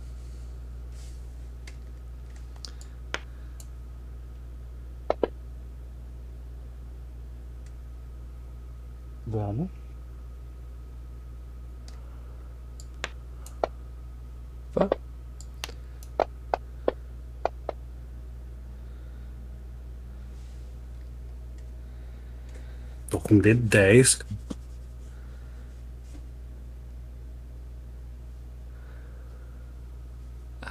Dano. 9.26 9.69
Tô 23.09 23.19
com 23.19 23.39
D10. 23.39 24.23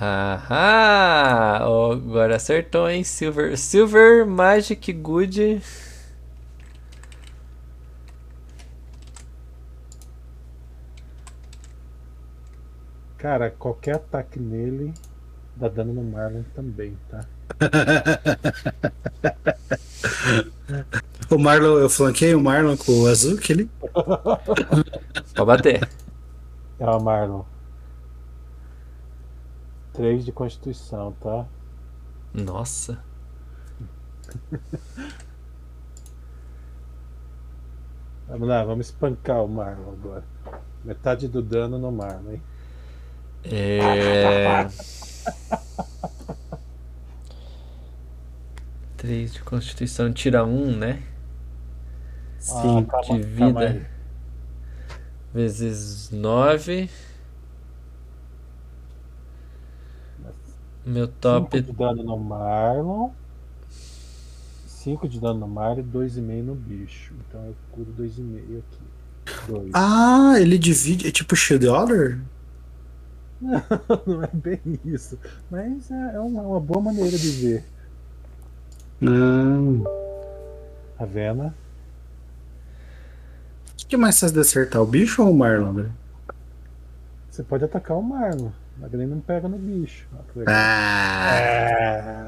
Ahá! 0.00 1.60
Ó, 1.68 1.92
agora 1.92 2.36
acertou, 2.36 2.88
hein? 2.88 3.04
Silver, 3.04 3.58
Silver 3.58 4.26
Magic 4.26 4.90
Good. 4.94 5.60
Cara, 13.18 13.50
qualquer 13.50 13.96
ataque 13.96 14.40
nele 14.40 14.94
dá 15.54 15.68
dano 15.68 15.92
no 15.92 16.02
Marlon 16.02 16.44
também, 16.54 16.96
tá? 17.10 17.26
O 21.30 21.38
Marlon, 21.38 21.78
eu 21.78 21.88
flanquei 21.88 22.34
o 22.34 22.40
Marlon 22.40 22.76
com 22.76 23.02
o 23.02 23.06
azul, 23.06 23.36
que 23.36 23.52
ele. 23.52 23.70
Pode 23.92 25.46
bater. 25.46 25.88
É 26.78 26.90
o 26.90 27.00
Marlon. 27.00 27.44
3 30.00 30.24
de 30.24 30.32
constituição, 30.32 31.12
tá? 31.20 31.46
Nossa. 32.32 33.04
Vamos 38.26 38.48
lá, 38.48 38.64
vamos 38.64 38.86
espancar 38.86 39.44
o 39.44 39.48
Marlon 39.48 39.92
agora. 39.92 40.24
Metade 40.84 41.28
do 41.28 41.42
dano 41.42 41.78
no 41.78 41.92
Marlon, 41.92 42.30
hein? 42.30 42.42
É. 43.44 44.68
3 48.96 49.34
de 49.34 49.42
constituição, 49.42 50.10
tira 50.12 50.44
1, 50.46 50.76
né? 50.78 51.02
Ah, 52.48 52.62
calma, 52.62 52.82
de 52.82 53.36
calma 53.36 53.60
vida. 53.66 53.90
Vezes 55.34 56.10
9. 56.10 56.88
Meu 60.84 61.06
5 61.06 61.18
top. 61.20 61.60
de 61.60 61.72
dano 61.72 62.02
no 62.02 62.16
Marlon. 62.16 63.10
5 64.66 65.08
de 65.08 65.20
dano 65.20 65.40
no 65.40 65.48
Marlon 65.48 65.80
e 65.80 65.84
2,5 65.84 66.42
no 66.42 66.54
bicho. 66.54 67.12
Então 67.28 67.44
eu 67.44 67.54
curo 67.70 67.92
2,5 67.98 68.58
aqui. 68.58 69.50
2. 69.52 69.70
Ah, 69.74 70.34
ele 70.38 70.58
divide. 70.58 71.06
É 71.06 71.10
tipo 71.10 71.36
Shield 71.36 71.68
Order? 71.68 72.18
Não 74.06 74.22
é 74.22 74.30
bem 74.32 74.60
isso. 74.84 75.18
Mas 75.50 75.90
é, 75.90 76.14
é 76.14 76.20
uma, 76.20 76.42
uma 76.42 76.60
boa 76.60 76.80
maneira 76.80 77.16
de 77.16 77.30
ver. 77.30 77.64
Não. 79.00 79.84
A 80.98 81.04
Vena. 81.04 81.54
O 83.82 83.86
que 83.90 83.96
mais 83.96 84.20
faz 84.20 84.30
de 84.30 84.38
acertar? 84.38 84.82
O 84.82 84.86
bicho 84.86 85.22
ou 85.22 85.30
o 85.30 85.36
Marlon? 85.36 85.86
Você 87.30 87.42
pode 87.42 87.64
atacar 87.64 87.96
o 87.96 88.02
Marlon. 88.02 88.50
Mas 88.80 88.94
ele 88.94 89.06
não 89.06 89.20
pega 89.20 89.46
no 89.46 89.58
bicho. 89.58 90.08
Ah! 90.46 91.36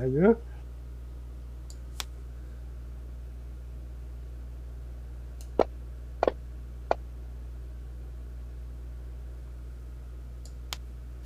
É, 0.03 0.09
viu? 0.09 0.37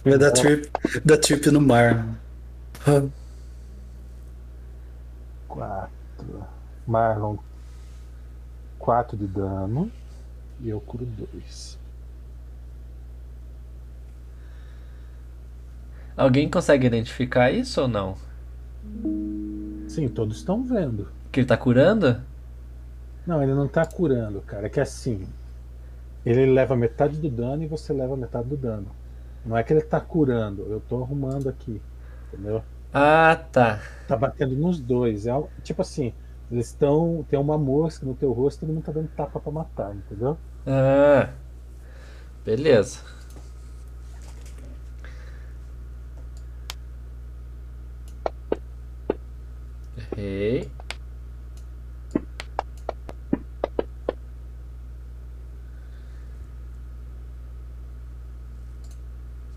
Vai 0.04 0.18
dar 0.18 0.30
trip, 0.30 0.70
dar 1.04 1.18
trip 1.18 1.50
no 1.50 1.60
Marlon. 1.60 2.14
Ah, 2.86 3.08
4. 5.48 5.90
Marlon. 6.86 7.36
4 8.78 9.16
de 9.16 9.26
dano. 9.26 9.90
E 10.60 10.68
eu 10.68 10.80
curo 10.80 11.04
2. 11.04 11.76
Alguém 16.16 16.48
consegue 16.50 16.86
identificar 16.86 17.50
isso 17.50 17.82
ou 17.82 17.88
não? 17.88 18.16
Sim, 19.88 20.08
todos 20.08 20.38
estão 20.38 20.62
vendo. 20.62 21.08
Que 21.30 21.40
ele 21.40 21.46
tá 21.46 21.56
curando? 21.56 22.20
Não, 23.26 23.42
ele 23.42 23.54
não 23.54 23.68
tá 23.68 23.84
curando, 23.84 24.40
cara. 24.42 24.66
É 24.66 24.70
que 24.70 24.80
assim. 24.80 25.26
Ele 26.24 26.46
leva 26.52 26.76
metade 26.76 27.18
do 27.18 27.30
dano 27.30 27.62
e 27.62 27.66
você 27.66 27.92
leva 27.92 28.16
metade 28.16 28.48
do 28.48 28.56
dano. 28.56 28.86
Não 29.44 29.56
é 29.56 29.62
que 29.62 29.72
ele 29.72 29.82
tá 29.82 30.00
curando, 30.00 30.62
eu 30.68 30.80
tô 30.80 31.02
arrumando 31.02 31.48
aqui. 31.48 31.80
Entendeu? 32.32 32.62
Ah, 32.92 33.36
tá. 33.52 33.80
Tá 34.06 34.16
batendo 34.16 34.56
nos 34.56 34.80
dois. 34.80 35.26
É 35.26 35.30
algo- 35.30 35.50
tipo 35.62 35.82
assim, 35.82 36.12
eles 36.50 36.66
estão. 36.68 37.24
Tem 37.28 37.38
uma 37.38 37.58
mosca 37.58 38.04
no 38.06 38.14
teu 38.14 38.32
rosto 38.32 38.58
e 38.58 38.60
todo 38.66 38.74
mundo 38.74 38.84
tá 38.84 38.92
dando 38.92 39.08
tapa 39.08 39.38
pra 39.40 39.52
matar, 39.52 39.94
entendeu? 39.94 40.36
Ah. 40.66 41.28
Beleza. 42.44 43.00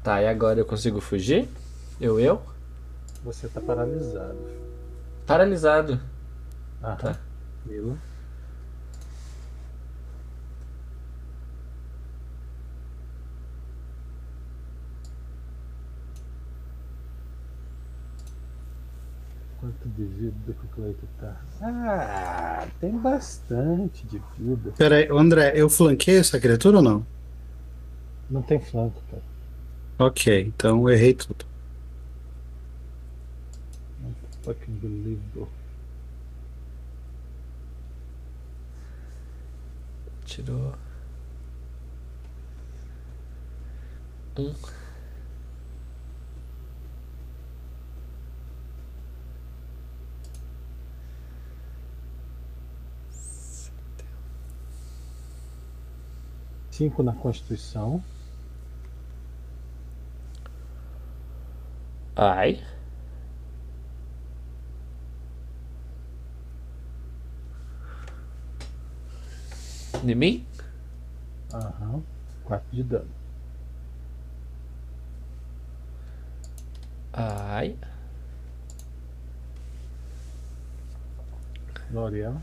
Tá, 0.03 0.21
e 0.21 0.27
agora 0.27 0.59
eu 0.59 0.65
consigo 0.65 0.99
fugir? 0.99 1.47
Eu, 1.99 2.19
eu? 2.19 2.41
Você 3.23 3.47
tá 3.47 3.61
paralisado. 3.61 4.37
Paralisado. 5.25 5.99
Aham. 6.83 6.95
Tá. 6.97 7.19
Mila. 7.65 7.97
De 19.85 20.03
vida 20.03 20.53
que 20.53 20.65
o 20.65 20.69
Cleito 20.69 21.07
tá? 21.19 21.35
Ah, 21.61 22.67
tem 22.79 22.97
bastante 22.97 24.05
de 24.05 24.21
vida. 24.37 24.71
Pera 24.77 24.97
aí, 24.97 25.07
André, 25.09 25.53
eu 25.55 25.69
flanqueei 25.69 26.17
essa 26.17 26.39
criatura 26.39 26.77
ou 26.77 26.83
não? 26.83 27.05
Não 28.29 28.41
tem 28.41 28.59
flanco, 28.59 29.01
cara. 29.09 29.23
Ok, 29.97 30.41
então 30.41 30.87
eu 30.87 30.89
errei 30.89 31.13
tudo. 31.13 31.45
Fucking 34.43 34.75
believable. 34.75 35.47
Tirou. 40.25 40.73
Um. 44.37 44.53
Cinco 56.79 57.03
na 57.03 57.11
Constituição. 57.11 58.01
Ai. 62.15 62.63
De 70.01 70.15
mim? 70.15 70.47
Aham. 71.53 72.01
Quatro 72.45 72.69
de 72.71 72.83
dano. 72.83 73.11
Ai. 77.11 77.77
L'Oreal. 81.91 82.41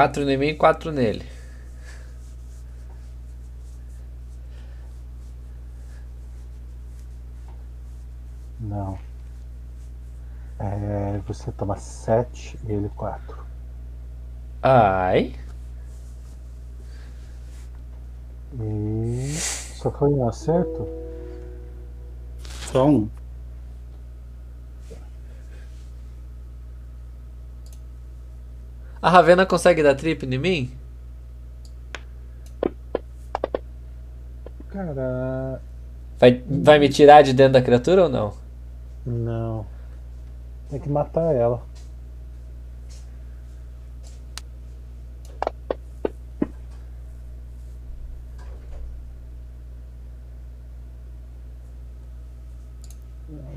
Quatro 0.00 0.22
em 0.30 0.38
mim, 0.38 0.56
quatro 0.56 0.90
nele. 0.90 1.26
Não. 8.58 8.98
É, 10.58 11.20
você 11.26 11.52
toma 11.52 11.76
sete 11.76 12.58
e 12.66 12.72
ele 12.72 12.88
quatro. 12.96 13.44
Ai. 14.62 15.34
E 18.58 19.34
só 19.36 19.90
foi 19.90 20.08
um 20.08 20.26
acerto? 20.26 20.88
Só 22.72 22.88
um. 22.88 23.10
A 29.02 29.08
Ravena 29.10 29.46
consegue 29.46 29.82
dar 29.82 29.94
trip 29.94 30.24
em 30.26 30.38
mim? 30.38 30.70
Cara, 34.68 35.60
Vai, 36.18 36.42
vai 36.46 36.78
me 36.78 36.88
tirar 36.88 37.22
de 37.22 37.32
dentro 37.32 37.54
da 37.54 37.62
criatura 37.62 38.04
ou 38.04 38.08
não? 38.08 38.34
não. 39.06 39.66
Tem 40.68 40.78
que 40.78 40.88
matar 40.88 41.34
ela. 41.34 41.62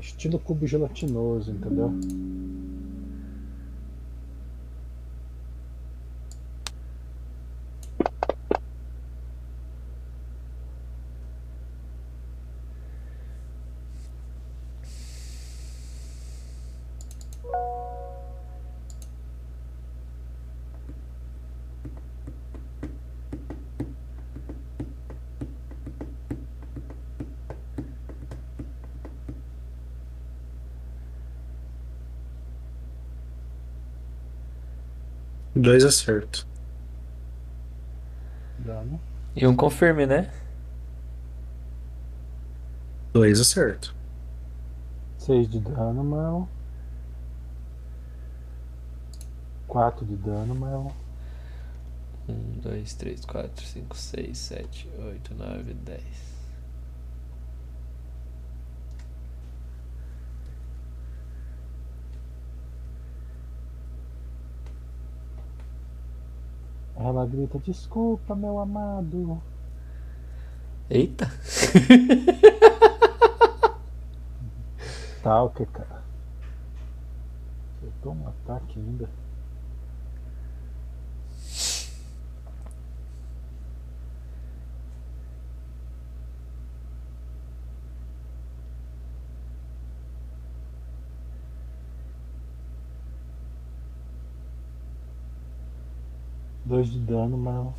Estilo 0.00 0.38
cubo 0.38 0.66
gelatinoso, 0.66 1.50
entendeu? 1.50 1.92
Dois 35.64 35.82
acertos. 35.82 36.46
Dano. 38.58 39.00
E 39.34 39.46
um 39.46 39.56
confirme, 39.56 40.04
né? 40.04 40.30
Dois 43.14 43.40
acertos. 43.40 43.94
Seis 45.16 45.48
de 45.48 45.58
dano, 45.58 46.04
Marlon. 46.04 46.46
Quatro 49.66 50.04
de 50.04 50.16
dano, 50.16 50.54
Marlon. 50.54 50.92
Um, 52.28 52.60
dois, 52.60 52.92
três, 52.92 53.24
quatro, 53.24 53.64
cinco, 53.64 53.96
seis, 53.96 54.36
sete, 54.36 54.86
oito, 54.98 55.34
nove, 55.34 55.72
dez. 55.72 56.33
Ela 67.04 67.26
grita, 67.26 67.58
desculpa, 67.58 68.34
meu 68.34 68.58
amado. 68.58 69.38
Eita! 70.88 71.30
Tá, 75.22 75.42
o 75.42 75.50
que, 75.50 75.64
cara? 75.64 76.02
Acertou 77.78 78.12
um 78.12 78.28
ataque 78.28 78.78
ainda. 78.78 79.08
2 96.74 96.90
de 96.90 96.98
dano, 96.98 97.38
mas 97.38 97.72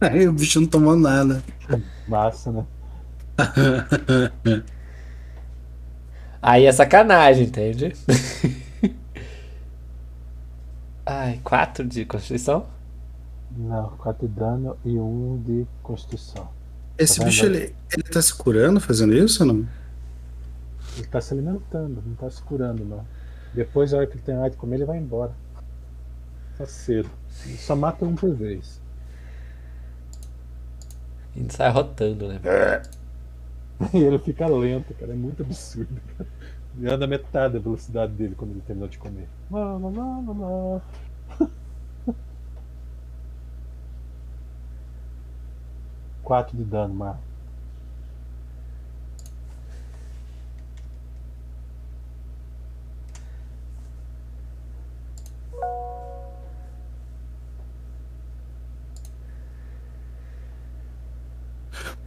Aí 0.00 0.28
o 0.28 0.32
bicho 0.32 0.60
não 0.60 0.68
tomou 0.68 0.96
nada. 0.96 1.42
massa, 2.06 2.52
né? 2.52 2.64
Aí 6.40 6.64
é 6.64 6.72
sacanagem, 6.72 7.46
entende? 7.46 7.92
Ai, 11.04 11.40
4 11.42 11.84
de 11.84 12.04
constituição? 12.04 12.66
Não, 13.56 13.90
4 13.98 14.28
de 14.28 14.34
dano 14.34 14.78
e 14.84 14.96
1 14.96 15.02
um 15.02 15.42
de 15.42 15.66
constituição. 15.82 16.48
Esse 16.96 17.18
Tá 17.18 17.24
bicho, 17.24 17.44
ele, 17.44 17.74
ele 17.92 18.02
tá 18.04 18.22
se 18.22 18.32
curando 18.32 18.80
fazendo 18.80 19.12
isso 19.12 19.42
ou 19.42 19.52
não? 19.52 19.68
Ele 20.96 21.06
tá 21.08 21.20
se 21.20 21.34
alimentando, 21.34 22.02
não 22.06 22.14
tá 22.14 22.30
se 22.30 22.40
curando, 22.42 22.84
não. 22.84 23.04
Depois, 23.52 23.92
a 23.92 23.98
hora 23.98 24.06
que 24.06 24.14
ele 24.14 24.22
terminar 24.22 24.48
de 24.48 24.56
comer, 24.56 24.76
ele 24.76 24.84
vai 24.84 24.98
embora. 24.98 25.32
Faceiro. 26.60 27.08
Ele 27.46 27.56
só 27.56 27.74
mata 27.74 28.04
um 28.04 28.14
por 28.14 28.34
vez. 28.34 28.82
A 31.34 31.38
gente 31.38 31.54
sai 31.54 31.70
rotando, 31.70 32.28
né? 32.28 32.40
E 33.94 33.96
ele 33.96 34.18
fica 34.18 34.46
lento, 34.46 34.92
cara. 34.92 35.12
É 35.12 35.16
muito 35.16 35.42
absurdo. 35.42 35.98
Cara. 36.18 36.28
Ele 36.76 36.92
anda 36.92 37.06
metade 37.06 37.54
da 37.54 37.60
velocidade 37.60 38.12
dele 38.12 38.34
quando 38.34 38.50
ele 38.50 38.60
terminou 38.60 38.90
de 38.90 38.98
comer. 38.98 39.26
Lá, 39.50 39.78
lá, 39.78 40.20
lá. 40.28 40.82
Quatro 46.22 46.58
de 46.58 46.64
dano, 46.64 46.92
Mar. 46.92 47.18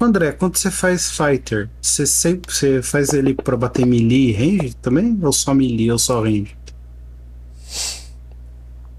André, 0.04 0.32
quando 0.32 0.58
você 0.58 0.70
faz 0.72 1.12
fighter, 1.12 1.70
você 1.82 2.06
sempre 2.06 2.54
você 2.54 2.82
faz 2.82 3.14
ele 3.14 3.34
pra 3.34 3.58
bater 3.58 3.86
melee 3.86 4.30
e 4.30 4.34
range 4.34 4.74
também? 4.76 5.18
Ou 5.22 5.34
só 5.34 5.54
melee 5.54 5.92
ou 5.92 6.00
só 6.00 6.22
range? 6.22 6.56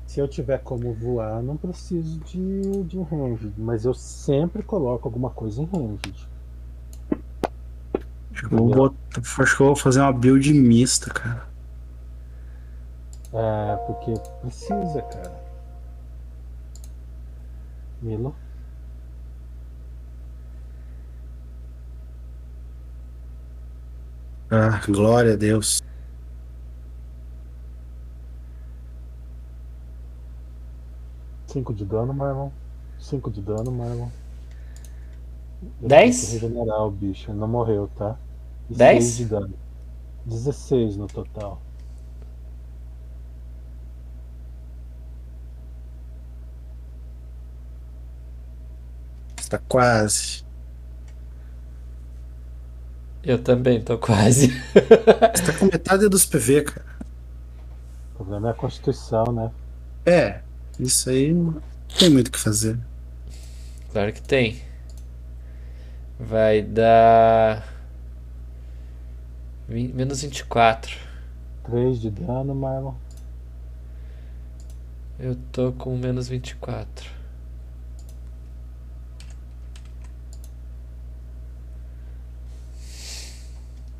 Se 0.06 0.20
eu 0.20 0.28
tiver 0.28 0.58
como 0.62 0.92
voar, 0.94 1.42
não 1.42 1.56
preciso 1.56 2.18
de, 2.20 2.84
de 2.84 2.98
range. 3.02 3.52
Mas 3.58 3.84
eu 3.84 3.92
sempre 3.94 4.62
coloco 4.62 5.08
alguma 5.08 5.30
coisa 5.30 5.60
em 5.60 5.64
range. 5.66 6.28
Acho 8.32 8.48
que 8.48 8.54
botar- 8.54 8.94
acho 9.42 9.56
que 9.56 9.62
eu 9.62 9.66
vou 9.66 9.76
fazer 9.76 10.00
uma 10.00 10.12
build 10.12 10.52
mista, 10.52 11.10
cara. 11.10 11.48
É, 13.32 13.76
porque 13.86 14.14
precisa, 14.40 15.02
cara. 15.02 15.32
Milo? 18.02 18.34
Ah, 24.50 24.80
glória 24.86 25.34
a 25.34 25.36
Deus. 25.36 25.80
Cinco 31.46 31.72
de 31.72 31.84
dano, 31.86 32.12
Marlon. 32.12 32.50
Cinco 32.98 33.30
de 33.30 33.40
dano, 33.40 33.70
Marlon. 33.72 34.10
Eu 35.80 35.88
Dez? 35.88 36.32
regenerar 36.32 36.82
o 36.86 36.90
bicho, 36.90 37.30
ele 37.30 37.38
não 37.38 37.48
morreu, 37.48 37.88
tá? 37.96 38.18
E 38.68 38.74
Dez? 38.74 39.04
seis 39.04 39.16
de 39.16 39.24
dano. 39.26 39.54
16 40.26 40.96
no 40.96 41.08
total. 41.08 41.60
Está 49.38 49.58
quase. 49.68 50.43
Eu 53.24 53.42
também 53.42 53.80
tô 53.80 53.96
quase. 53.96 54.48
Você 54.48 55.42
tá 55.44 55.58
com 55.58 55.64
metade 55.64 56.08
dos 56.08 56.26
PV, 56.26 56.62
cara. 56.64 56.86
O 58.12 58.16
problema 58.16 58.48
é 58.48 58.50
a 58.50 58.54
constituição, 58.54 59.32
né? 59.32 59.50
É, 60.04 60.40
isso 60.78 61.08
aí 61.08 61.32
não 61.32 61.60
tem 61.98 62.10
muito 62.10 62.28
o 62.28 62.30
que 62.30 62.38
fazer. 62.38 62.78
Claro 63.92 64.12
que 64.12 64.20
tem. 64.20 64.60
Vai 66.20 66.60
dar. 66.60 67.66
Menos 69.68 70.20
24. 70.20 70.98
3 71.64 72.00
de 72.00 72.10
dano, 72.10 72.54
Marlon. 72.54 72.94
Eu 75.18 75.36
tô 75.50 75.72
com 75.72 75.96
menos 75.96 76.28
24. 76.28 77.13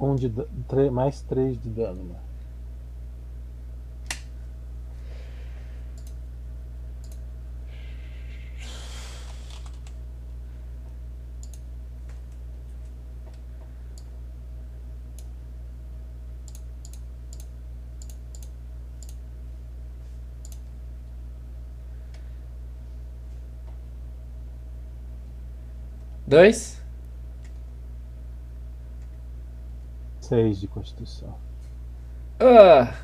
Um 0.05 0.17
de 0.17 0.29
mais 0.91 1.23
3 1.23 1.59
de 1.59 1.71
dano. 1.71 2.15
Dois? 26.27 26.74
6 30.27 30.61
de 30.61 30.69
constituição. 30.69 31.35
Ah! 32.41 32.95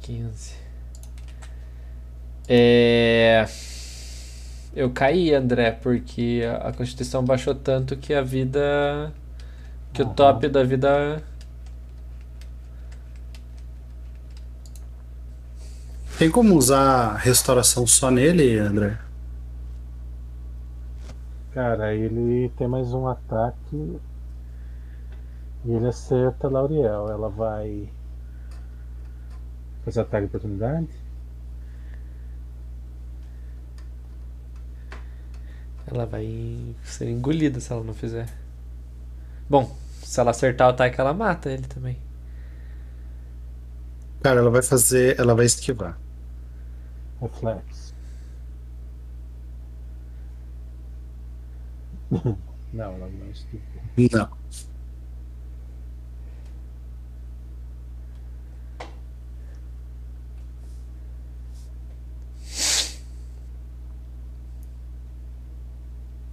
15. 0.00 0.54
É. 2.48 3.46
Eu 4.74 4.90
caí, 4.90 5.34
André, 5.34 5.72
porque 5.72 6.42
a 6.62 6.72
Constituição 6.72 7.24
baixou 7.24 7.54
tanto 7.54 7.96
que 7.96 8.14
a 8.14 8.22
vida. 8.22 9.12
Que 9.92 10.02
o 10.02 10.06
Aham. 10.06 10.14
top 10.14 10.48
da 10.48 10.62
vida. 10.62 11.22
Tem 16.18 16.30
como 16.30 16.54
usar 16.54 17.16
restauração 17.16 17.86
só 17.86 18.10
nele, 18.10 18.58
André? 18.58 18.98
Cara, 21.52 21.94
ele 21.94 22.48
tem 22.56 22.68
mais 22.68 22.92
um 22.92 23.08
ataque. 23.08 23.98
E 25.64 25.72
ele 25.72 25.88
acerta 25.88 26.46
a 26.46 26.50
Lauriel. 26.50 27.10
Ela 27.10 27.28
vai. 27.28 27.90
Fazer 29.84 30.00
ataque 30.00 30.22
de 30.22 30.36
oportunidade? 30.36 30.88
Ela 35.86 36.06
vai 36.06 36.74
ser 36.84 37.10
engolida 37.10 37.60
se 37.60 37.72
ela 37.72 37.82
não 37.82 37.94
fizer. 37.94 38.28
Bom, 39.48 39.76
se 40.02 40.20
ela 40.20 40.30
acertar 40.30 40.68
o 40.68 40.70
ataque, 40.70 41.00
ela 41.00 41.12
mata 41.12 41.50
ele 41.50 41.66
também. 41.66 41.98
Cara, 44.22 44.40
ela 44.40 44.50
vai 44.50 44.62
fazer. 44.62 45.18
Ela 45.18 45.34
vai 45.34 45.46
esquivar. 45.46 45.98
Reflexo. 47.20 47.94
não, 52.72 52.94
ela 52.94 53.08
não 53.08 53.30
esquivou. 53.30 53.82
Não. 54.12 54.28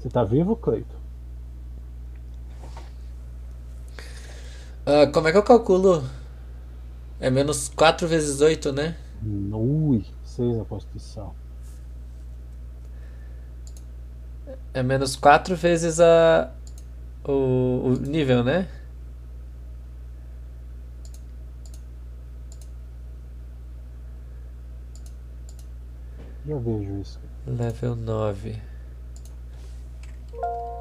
Você 0.07 0.13
tá 0.13 0.23
vivo, 0.23 0.55
Cleito? 0.55 0.95
Ah, 4.85 5.05
como 5.11 5.27
é 5.27 5.33
que 5.33 5.37
eu 5.37 5.43
calculo? 5.43 6.01
É 7.19 7.29
menos 7.29 7.67
4 7.67 8.07
vezes 8.07 8.39
8, 8.39 8.71
né? 8.71 8.95
Ui, 9.21 10.05
6 10.23 10.59
na 10.59 10.63
constituição. 10.63 11.35
É 14.73 14.81
menos 14.81 15.17
4 15.17 15.57
vezes 15.57 15.99
a. 15.99 16.53
O, 17.25 17.87
o 17.87 17.89
nível, 17.99 18.45
né? 18.45 18.69
Já 26.47 26.57
vejo 26.57 27.01
isso. 27.01 27.19
Level 27.45 27.93
9. 27.97 28.76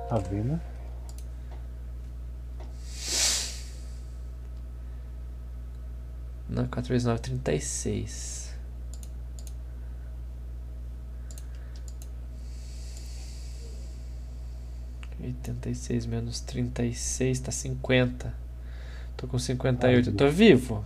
Tá 0.08 0.18
vendo? 0.18 0.60
Não, 6.48 6.66
4 6.68 6.88
vezes 6.88 7.06
9, 7.06 7.20
36. 7.20 8.46
Oitenta 15.18 15.68
e 15.70 15.74
seis 15.74 16.06
menos 16.06 16.40
trinta 16.40 16.84
e 16.84 16.94
seis 16.94 17.40
tá 17.40 17.50
cinquenta. 17.50 18.32
Tô 19.16 19.26
com 19.26 19.38
cinquenta 19.38 19.90
e 19.90 19.96
oito. 19.96 20.12
Tô 20.12 20.28
vivo. 20.28 20.84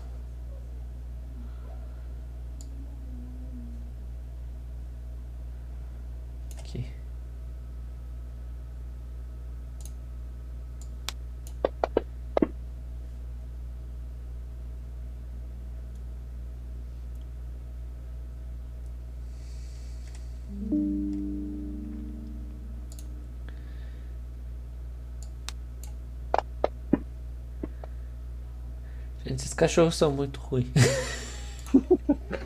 Cachorros 29.60 29.94
são 29.94 30.10
muito 30.10 30.40
ruins. 30.40 30.66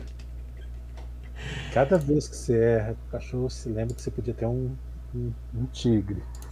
Cada 1.73 1.97
vez 1.97 2.27
que 2.27 2.35
você 2.35 2.57
erra, 2.59 2.91
o 2.91 3.11
cachorro 3.11 3.49
se 3.49 3.69
lembra 3.69 3.95
que 3.95 4.01
você 4.01 4.11
podia 4.11 4.33
ter 4.33 4.45
um, 4.45 4.75
um, 5.15 5.31
um 5.53 5.65
tigre. 5.67 6.21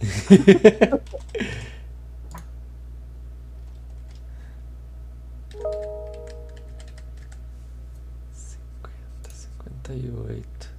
50, 8.32 9.30
58. 9.30 10.74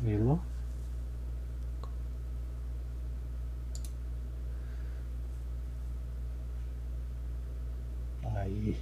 Milo. 0.00 0.38
Aí. 8.42 8.76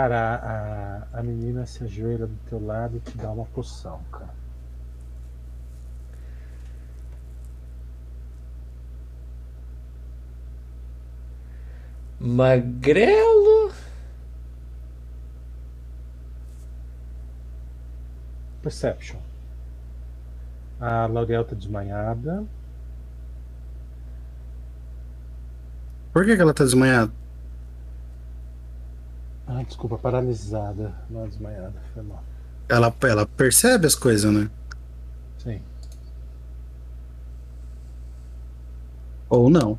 Cara, 0.00 1.06
a, 1.12 1.18
a 1.18 1.22
menina 1.22 1.66
se 1.66 1.84
ajoelha 1.84 2.26
do 2.26 2.34
teu 2.48 2.64
lado 2.64 2.96
e 2.96 3.00
te 3.00 3.18
dá 3.18 3.30
uma 3.30 3.44
poção, 3.44 4.00
cara. 4.10 4.30
Magrelo. 12.18 13.72
Perception. 18.62 19.18
A 20.80 21.04
L'Oreal 21.04 21.44
tá 21.44 21.54
desmanhada. 21.54 22.46
Por 26.10 26.24
que, 26.24 26.36
que 26.36 26.40
ela 26.40 26.54
tá 26.54 26.64
desmanhada? 26.64 27.19
Desculpa, 29.70 29.96
paralisada. 29.96 30.92
Não 31.08 31.24
é 31.24 31.28
desmanhada, 31.28 31.72
foi 31.94 32.02
mal. 32.02 32.24
Ela, 32.68 32.92
ela 33.02 33.24
percebe 33.24 33.86
as 33.86 33.94
coisas, 33.94 34.32
né? 34.32 34.50
Sim. 35.38 35.62
Ou 39.28 39.48
não. 39.48 39.78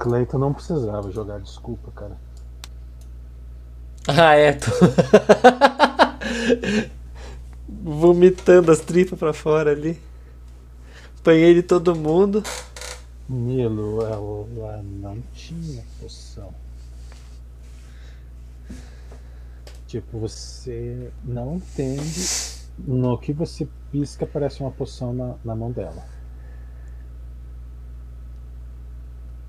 Cleiton 0.00 0.38
não 0.38 0.52
precisava 0.52 1.12
jogar, 1.12 1.38
desculpa, 1.38 1.92
cara. 1.92 2.16
Ah, 4.08 4.34
é. 4.34 4.54
Tô... 4.54 4.70
Vomitando 7.68 8.72
as 8.72 8.80
tripas 8.80 9.16
pra 9.16 9.32
fora 9.32 9.70
ali. 9.70 10.00
Apanhei 11.26 11.54
de 11.54 11.62
todo 11.64 11.96
mundo. 11.96 12.40
Nilo, 13.28 14.00
ela 14.00 14.80
não 14.80 15.20
tinha 15.34 15.82
poção. 16.00 16.54
Tipo, 19.88 20.20
você 20.20 21.10
não 21.24 21.56
entende. 21.56 22.28
No 22.78 23.18
que 23.18 23.32
você 23.32 23.66
pisca, 23.90 24.24
aparece 24.24 24.60
uma 24.60 24.70
poção 24.70 25.12
na, 25.12 25.34
na 25.44 25.56
mão 25.56 25.72
dela. 25.72 26.06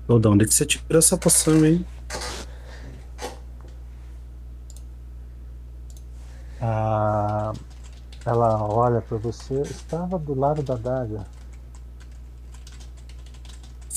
Ou 0.08 0.18
de 0.18 0.26
onde 0.26 0.46
que 0.46 0.54
você 0.54 0.66
tirou 0.66 0.98
essa 0.98 1.16
poção 1.16 1.62
aí? 1.62 1.86
Ah, 6.60 7.52
ela 8.26 8.64
olha 8.64 9.00
pra 9.00 9.16
você, 9.16 9.62
estava 9.62 10.18
do 10.18 10.34
lado 10.34 10.60
da 10.60 10.74
daga. 10.74 11.37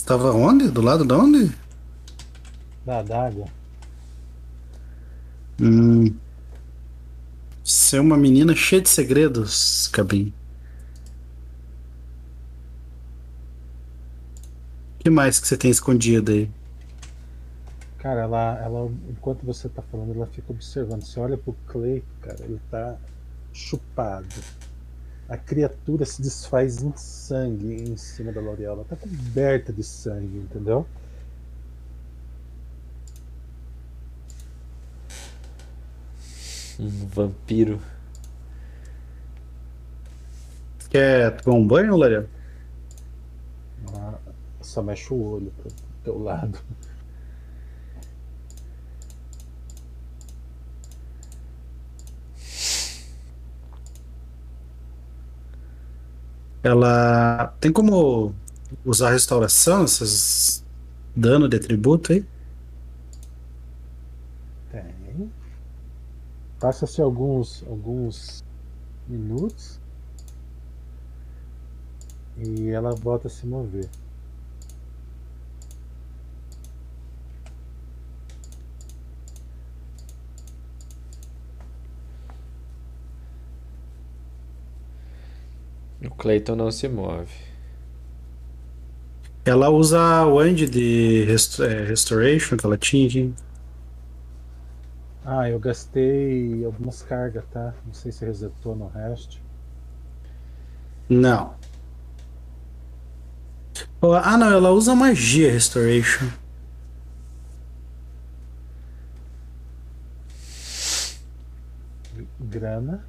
Estava 0.02 0.34
onde? 0.34 0.68
Do 0.68 0.82
lado 0.82 1.06
de 1.06 1.14
onde? 1.14 1.56
Da 2.84 3.00
adaga. 3.00 3.46
Hum. 5.62 6.12
Você 7.64 7.98
é 7.98 8.02
uma 8.02 8.18
menina 8.18 8.56
cheia 8.56 8.82
de 8.82 8.90
segredos, 8.90 9.88
Cabim. 9.90 10.34
O 14.96 15.04
que 15.04 15.10
mais 15.12 15.40
que 15.40 15.48
você 15.48 15.56
tem 15.56 15.70
escondido 15.70 16.32
aí? 16.32 16.50
Cara, 18.00 18.22
ela, 18.22 18.58
ela, 18.58 18.92
enquanto 19.08 19.46
você 19.46 19.70
tá 19.70 19.84
falando, 19.84 20.16
ela 20.16 20.26
fica 20.26 20.52
observando. 20.52 21.04
Você 21.04 21.20
olha 21.20 21.38
pro 21.38 21.56
Clay, 21.68 22.04
cara, 22.22 22.44
ele 22.44 22.60
tá 22.72 22.98
chupado. 23.54 24.26
A 25.32 25.38
criatura 25.38 26.06
se 26.06 26.22
desfaz 26.22 26.84
em 26.84 26.92
sangue 26.98 27.90
em 27.90 27.96
cima 27.96 28.34
da 28.34 28.42
L'Oreal. 28.42 28.76
Ela 28.76 28.84
tá 28.84 28.98
coberta 28.98 29.72
de 29.72 29.82
sangue, 29.82 30.40
entendeu? 30.40 30.86
Um 36.78 37.08
vampiro. 37.08 37.82
Quer 40.90 41.40
tomar 41.40 41.58
um 41.60 41.66
banho, 41.66 41.96
Laria? 41.96 42.30
Ela 43.88 44.22
só 44.60 44.84
mexe 44.84 45.14
o 45.14 45.18
olho 45.18 45.54
pro 45.62 45.72
teu 46.04 46.22
lado. 46.22 46.60
Ela 56.64 57.54
tem 57.60 57.72
como 57.72 58.36
usar 58.86 59.12
restauração, 59.12 59.86
esses 59.86 60.64
dano 61.16 61.50
de 61.50 61.58
atributo 61.58 62.14
aí? 62.14 62.26
Tem. 64.72 65.32
Passa-se 66.60 67.02
alguns, 67.02 67.64
alguns 67.68 68.44
minutos 69.08 69.80
e 72.38 72.70
ela 72.70 72.94
volta 72.96 73.28
a 73.28 73.32
se 73.32 73.46
mover. 73.46 73.90
O 86.04 86.10
Clayton 86.10 86.56
não 86.56 86.72
se 86.72 86.88
move. 86.88 87.32
Ela 89.46 89.70
usa 89.70 90.26
o 90.26 90.36
Wand 90.36 90.56
de 90.56 91.24
rest 91.26 91.60
é, 91.60 91.84
Restoration 91.84 92.58
que 92.58 92.66
ela 92.66 92.78
tinha 92.78 93.08
aqui. 93.08 93.34
Ah, 95.26 95.50
eu 95.50 95.60
gastei 95.60 96.66
algumas 96.66 97.02
cargas, 97.04 97.44
tá? 97.52 97.74
Não 97.86 97.94
sei 97.94 98.12
se 98.12 98.26
resetou 98.26 98.76
no 98.76 98.88
resto. 98.88 99.40
Não. 101.10 101.54
Ah, 104.02 104.38
não, 104.38 104.52
ela 104.52 104.72
usa 104.72 104.96
magia 104.96 105.52
Restoration. 105.52 106.28
Grana. 112.40 113.04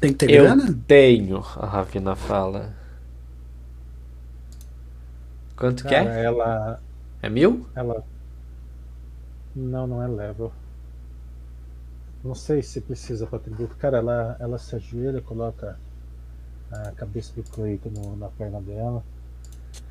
Tem 0.00 0.12
que 0.12 0.26
ter 0.26 0.30
Eu 0.30 0.44
grana? 0.44 0.74
tenho, 0.86 1.38
a 1.38 1.66
Ravina 1.66 2.16
fala. 2.16 2.74
Quanto 5.56 5.84
que 5.84 5.90
Cara, 5.90 6.14
é? 6.18 6.24
ela. 6.24 6.80
É 7.22 7.28
mil? 7.28 7.66
Ela. 7.74 8.02
Não, 9.54 9.86
não 9.86 10.02
é 10.02 10.08
level. 10.08 10.52
Não 12.24 12.34
sei 12.34 12.62
se 12.62 12.80
precisa 12.80 13.26
para 13.26 13.38
atributo. 13.38 13.76
Cara, 13.76 13.98
ela, 13.98 14.36
ela 14.40 14.58
se 14.58 14.74
ajoelha, 14.74 15.20
coloca 15.20 15.78
a 16.70 16.92
cabeça 16.92 17.32
do 17.34 17.42
Cleiton 17.42 18.16
na 18.16 18.28
perna 18.28 18.60
dela. 18.60 19.04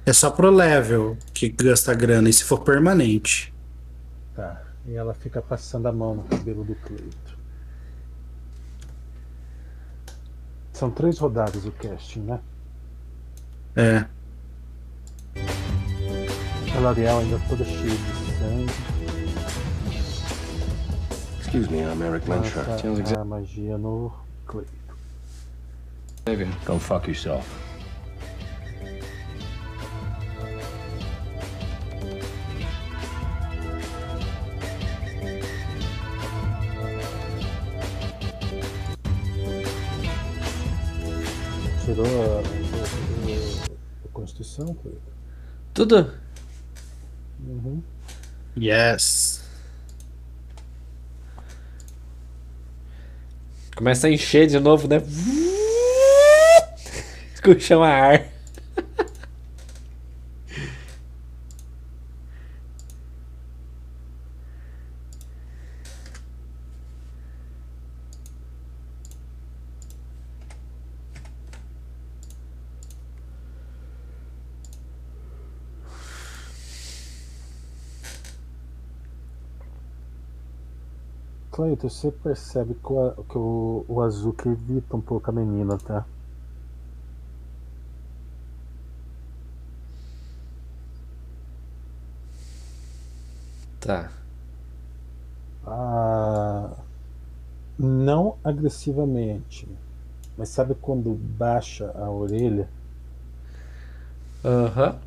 É 0.05 0.13
só 0.13 0.31
pro 0.31 0.49
level 0.49 1.17
que 1.33 1.49
gasta 1.49 1.93
grana, 1.93 2.29
e 2.29 2.33
se 2.33 2.43
for 2.43 2.59
permanente. 2.63 3.53
Tá. 4.35 4.63
E 4.85 4.95
ela 4.95 5.13
fica 5.13 5.41
passando 5.41 5.87
a 5.87 5.91
mão 5.91 6.15
no 6.15 6.23
cabelo 6.25 6.63
do 6.63 6.75
Cleito. 6.75 7.38
São 10.79 10.89
três 10.89 11.19
rodadas 11.19 11.65
o 11.65 11.73
casting, 11.73 12.21
né? 12.21 12.39
É. 13.75 14.05
A 16.73 16.79
L'Oreal 16.79 17.19
ainda 17.19 17.37
toda 17.49 17.65
cheia 17.65 17.89
de 17.89 18.39
sangue. 18.39 18.71
Excuse 21.41 21.69
me, 21.69 21.79
I'm 21.79 22.01
Eric 22.01 22.29
Lensher. 22.29 22.63
Passa 22.63 23.19
a 23.19 23.25
magia 23.25 23.77
no 23.77 24.09
Cleito. 24.47 24.71
Go 26.65 26.79
fuck 26.79 27.09
yourself. 27.09 27.45
Tirou 41.89 42.05
a, 42.05 42.37
a, 42.37 42.41
a 44.05 44.07
Constituição? 44.13 44.77
Tudo? 45.73 46.13
Uhum. 47.43 47.81
Yes. 48.55 49.43
Começa 53.75 54.05
a 54.05 54.11
encher 54.11 54.45
de 54.45 54.59
novo, 54.59 54.87
né? 54.87 55.01
Chama 57.59 57.87
ar. 57.87 58.38
Cleito, 81.59 81.89
você 81.89 82.09
percebe 82.09 82.73
que, 82.73 82.87
o, 82.87 83.11
que 83.25 83.37
o, 83.37 83.83
o 83.89 84.01
Azuki 84.01 84.47
evita 84.47 84.95
um 84.95 85.01
pouco 85.01 85.29
a 85.29 85.33
menina, 85.33 85.77
tá? 85.77 86.05
Tá. 93.81 94.09
Ah, 95.65 96.77
não 97.77 98.37
agressivamente, 98.41 99.67
mas 100.37 100.47
sabe 100.47 100.75
quando 100.75 101.13
baixa 101.13 101.91
a 101.93 102.09
orelha? 102.09 102.69
Aham. 104.45 104.97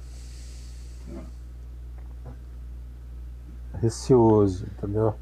Receoso, 3.80 4.66
entendeu? 4.66 5.14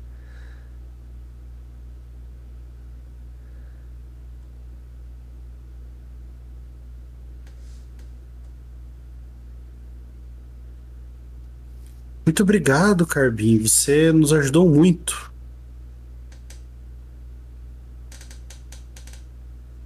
Muito 12.31 12.45
obrigado, 12.45 13.05
Carbim. 13.05 13.59
Você 13.59 14.13
nos 14.13 14.33
ajudou 14.33 14.69
muito. 14.69 15.33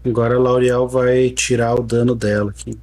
Agora 0.05 0.35
a 0.35 0.39
L'Oreal 0.39 0.87
vai 0.87 1.31
tirar 1.31 1.75
o 1.75 1.83
dano 1.83 2.15
dela 2.15 2.51
aqui. 2.51 2.79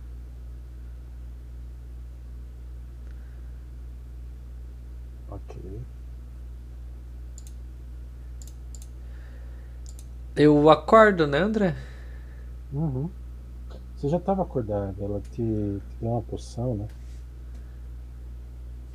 Ok. 5.29 5.61
Eu 10.35 10.71
acordo, 10.71 11.27
né, 11.27 11.37
André? 11.37 11.75
Uhum. 12.73 13.11
Você 13.95 14.09
já 14.09 14.17
estava 14.17 14.41
acordado, 14.41 14.95
ela 14.99 15.21
te, 15.21 15.29
te 15.33 15.81
deu 16.01 16.09
uma 16.09 16.23
poção, 16.23 16.73
né? 16.73 16.87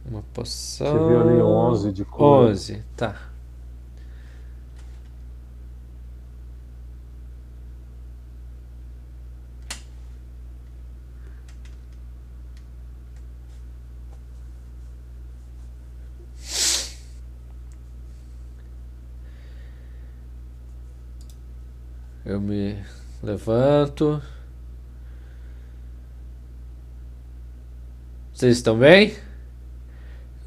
Uma 0.09 0.23
poção. 0.33 0.87
Você 0.87 1.09
viu 1.09 1.21
ali 1.21 1.43
11 1.43 1.93
de 1.93 2.05
cor. 2.05 2.51
11, 2.51 2.83
tá. 2.97 3.21
Eu 22.25 22.41
me 22.41 22.77
levanto. 23.23 24.23
Vocês 28.33 28.57
estão 28.57 28.79
bem? 28.79 29.26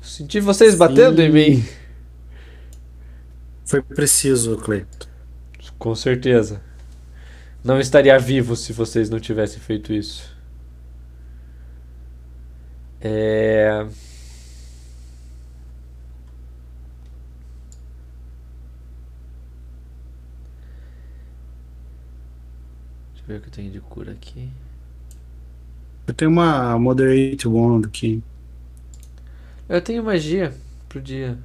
Senti 0.10 0.40
vocês 0.40 0.74
batendo 0.74 1.22
em 1.22 1.32
mim. 1.32 1.64
Foi 3.64 3.80
preciso, 3.80 4.58
Cleito. 4.58 5.08
Com 5.78 5.94
certeza. 5.94 6.60
Não 7.64 7.80
estaria 7.80 8.18
vivo 8.18 8.56
se 8.56 8.74
vocês 8.74 9.08
não 9.08 9.20
tivessem 9.20 9.60
feito 9.60 9.94
isso. 9.94 10.36
É. 13.00 13.86
Deixa 23.14 23.24
eu 23.24 23.28
ver 23.28 23.38
o 23.38 23.42
que 23.42 23.48
eu 23.48 23.52
tenho 23.52 23.72
de 23.72 23.80
cura 23.80 24.12
aqui. 24.14 24.50
Eu 26.08 26.16
tenho 26.16 26.32
uma 26.32 26.80
Moderate 26.80 27.48
Wand 27.48 27.84
aqui. 27.86 28.24
Eu 29.70 29.80
tenho 29.80 30.04
magia 30.04 30.52
pro 30.90 31.00
dia. 31.00 31.38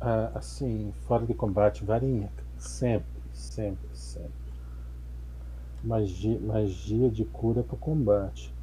Ah, 0.00 0.30
assim, 0.36 0.94
fora 1.08 1.26
de 1.26 1.34
combate, 1.34 1.84
varinha. 1.84 2.30
Sempre, 2.56 3.08
sempre, 3.34 3.88
sempre. 3.92 4.30
Magia, 5.82 6.38
magia 6.38 7.10
de 7.10 7.24
cura 7.24 7.64
pro 7.64 7.76
combate. 7.76 8.54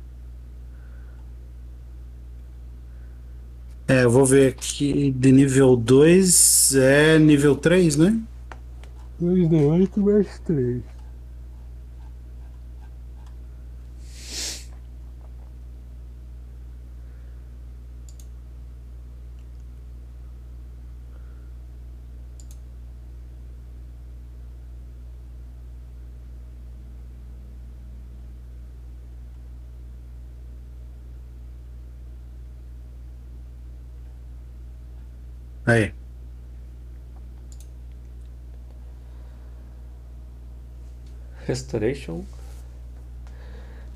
É, 3.86 4.06
eu 4.06 4.10
vou 4.10 4.26
ver 4.26 4.54
aqui 4.54 5.12
de 5.12 5.34
nível 5.34 5.76
2 5.76 6.76
é 6.76 7.20
nível 7.20 7.58
3, 7.58 7.98
né? 7.98 8.22
2 9.20 9.50
de 9.50 9.56
8 9.56 10.00
mais 10.00 10.40
3. 10.40 10.93
Aí. 35.74 35.92
Restoration. 41.48 42.24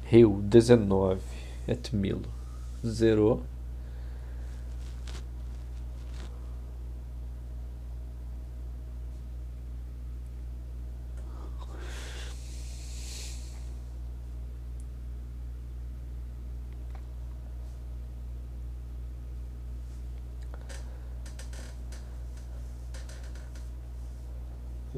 Rio 0.05 0.41
19. 0.41 1.21
Et 1.67 1.93
Milo. 1.93 2.23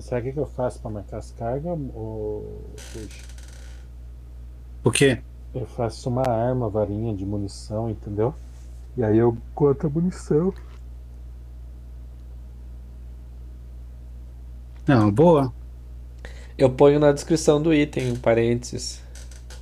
Sabe 0.10 0.30
o 0.30 0.34
que 0.34 0.40
eu 0.40 0.46
faço 0.48 0.82
pra 0.82 0.90
marcar 0.92 1.18
as 1.20 1.32
cargas, 1.32 1.78
ou 1.94 2.76
puxa? 2.92 3.24
O 4.84 4.92
quê? 4.92 5.22
Eu 5.54 5.66
faço 5.68 6.10
uma 6.10 6.28
arma, 6.28 6.70
varinha 6.70 7.16
de 7.16 7.26
munição, 7.26 7.90
entendeu? 7.90 8.34
E 8.98 9.04
aí 9.04 9.18
eu 9.18 9.38
conto 9.56 9.88
a 9.88 9.90
munição. 9.90 10.54
Não, 14.88 15.12
boa. 15.12 15.54
Eu 16.58 16.70
ponho 16.70 17.00
na 17.00 17.12
descrição 17.12 17.62
do 17.62 17.74
item, 17.74 18.16
parênteses. 18.16 19.02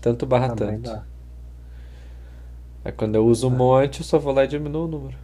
Tanto 0.01 0.26
barra 0.26 0.50
Também 0.50 0.80
tanto. 0.80 0.82
dá. 0.82 1.03
Aí 2.84 2.92
quando 2.92 3.16
eu 3.16 3.26
uso 3.27 3.48
um 3.48 3.51
monte, 3.51 4.00
eu 4.00 4.06
só 4.06 4.17
vou 4.17 4.34
lá 4.34 4.43
e 4.45 4.48
diminuo 4.48 4.85
o 4.85 4.88
número. 4.88 5.17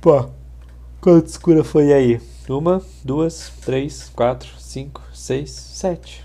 Tipo, 0.00 0.12
ó. 0.12 0.30
Quantas 0.98 1.36
curas 1.36 1.66
foi 1.66 1.92
aí? 1.92 2.18
Uma, 2.48 2.82
duas, 3.04 3.52
três, 3.60 4.08
quatro, 4.08 4.48
cinco, 4.58 5.02
seis, 5.12 5.50
sete. 5.50 6.24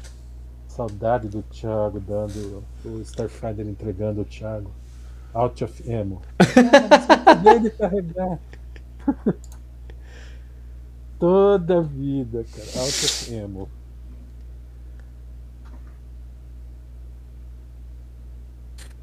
Saudade 0.69 1.27
do 1.27 1.41
Thiago 1.43 1.99
dando. 1.99 2.63
O 2.85 3.01
Starfighter 3.01 3.67
entregando 3.67 4.21
o 4.21 4.25
Thiago. 4.25 4.71
Out 5.33 5.65
of 5.65 5.91
ammo. 5.91 6.21
Ah, 7.27 7.35
você 7.35 7.35
dele 7.43 7.69
carregar. 7.71 8.39
Toda 11.19 11.79
a 11.79 11.81
vida, 11.81 12.45
cara. 12.55 12.81
Out 12.81 13.05
of 13.05 13.35
ammo. 13.35 13.69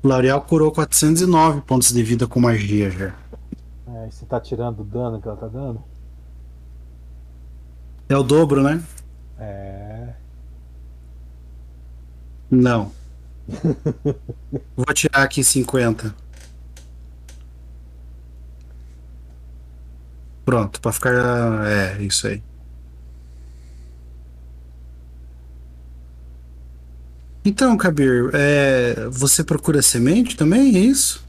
L'Oreal 0.03 0.41
curou 0.41 0.73
409 0.73 1.61
pontos 1.61 1.93
de 1.93 2.03
vida 2.03 2.27
com 2.27 2.41
magia 2.41 2.91
já. 2.91 3.22
É, 3.95 4.09
e 4.09 4.13
você 4.13 4.25
tá 4.25 4.41
tirando 4.41 4.81
o 4.81 4.85
dano 4.85 5.21
que 5.21 5.29
ela 5.29 5.37
tá 5.37 5.49
dando? 5.49 5.83
É 8.09 8.17
o 8.17 8.23
dobro, 8.23 8.63
né? 8.63 8.83
É. 9.39 10.15
Não. 12.51 12.93
Vou 14.77 14.95
tirar 14.95 15.23
aqui 15.23 15.45
50. 15.45 16.15
Pronto, 20.45 20.81
pra 20.81 20.93
ficar. 20.93 21.67
É, 21.67 22.03
isso 22.03 22.27
aí. 22.27 22.43
Então, 27.45 27.77
Kabir, 27.77 28.31
é, 28.35 29.09
você 29.11 29.43
procura 29.43 29.83
semente 29.83 30.37
também? 30.37 30.77
É 30.77 30.81
isso? 30.81 31.25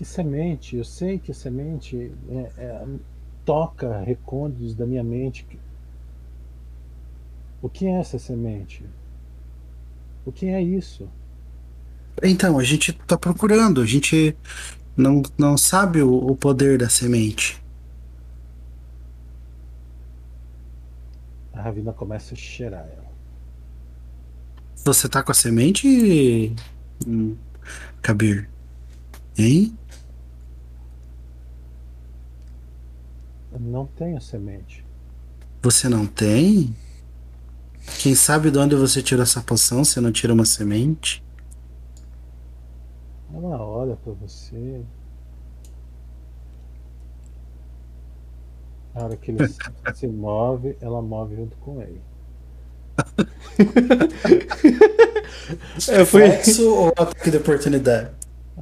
Que 0.00 0.04
semente? 0.06 0.76
Eu 0.76 0.84
sei 0.84 1.18
que 1.18 1.34
semente 1.34 2.10
é, 2.30 2.50
é, 2.56 2.86
toca 3.44 4.00
recônditos 4.00 4.74
da 4.74 4.86
minha 4.86 5.04
mente. 5.04 5.46
O 7.60 7.68
que 7.68 7.84
é 7.84 8.00
essa 8.00 8.18
semente? 8.18 8.82
O 10.24 10.32
que 10.32 10.46
é 10.46 10.62
isso? 10.62 11.06
Então, 12.22 12.58
a 12.58 12.64
gente 12.64 12.94
tá 12.94 13.18
procurando, 13.18 13.82
a 13.82 13.84
gente 13.84 14.34
não, 14.96 15.20
não 15.36 15.58
sabe 15.58 16.00
o, 16.00 16.30
o 16.30 16.34
poder 16.34 16.78
da 16.78 16.88
semente. 16.88 17.62
A 21.52 21.60
Ravina 21.60 21.92
começa 21.92 22.32
a 22.32 22.38
cheirar 22.38 22.88
ela. 22.90 23.12
Você 24.82 25.10
tá 25.10 25.22
com 25.22 25.30
a 25.30 25.34
semente, 25.34 26.56
hum, 27.06 27.36
Kabir? 28.00 28.48
Hein? 29.36 29.76
Eu 33.52 33.60
não 33.60 33.86
tenho 33.86 34.20
semente. 34.20 34.84
Você 35.62 35.88
não 35.88 36.06
tem? 36.06 36.74
Quem 37.98 38.14
sabe 38.14 38.50
de 38.50 38.58
onde 38.58 38.74
você 38.76 39.02
tirou 39.02 39.22
essa 39.22 39.40
poção? 39.42 39.84
Você 39.84 40.00
não 40.00 40.12
tira 40.12 40.32
uma 40.32 40.44
semente? 40.44 41.22
Ela 43.34 43.62
olha 43.62 43.96
pra 43.96 44.12
você. 44.12 44.82
Na 48.94 49.04
hora 49.04 49.16
que 49.16 49.30
ele 49.30 49.46
se- 49.48 49.58
se 49.94 50.06
move, 50.06 50.76
ela 50.80 51.00
move 51.02 51.36
junto 51.36 51.56
com 51.58 51.80
ele. 51.80 52.00
Eu 55.88 56.06
fui. 56.06 56.22
Reflexo 56.22 56.70
ou 56.74 56.88
ataque 56.88 57.30
de 57.30 57.36
oportunidade? 57.38 58.10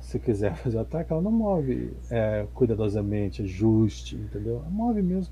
Se 0.09 0.19
quiser 0.19 0.57
fazer 0.65 0.79
o 0.79 0.81
ataque, 0.81 1.13
ela 1.13 1.21
não 1.21 1.31
move 1.31 1.93
é, 2.11 2.47
cuidadosamente, 2.55 3.43
ajuste, 3.43 4.17
entendeu? 4.17 4.57
Ela 4.61 4.71
move 4.71 5.03
mesmo. 5.03 5.31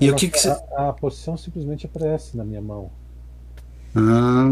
E 0.00 0.06
o 0.06 0.08
Ela- 0.08 0.16
que 0.18 0.28
que 0.28 0.38
você. 0.40 0.48
a, 0.76 0.88
a 0.88 0.92
poção 0.92 1.36
simplesmente 1.36 1.86
aparece 1.86 2.36
na 2.36 2.42
minha 2.44 2.60
mão. 2.60 2.90
Ah, 3.94 4.46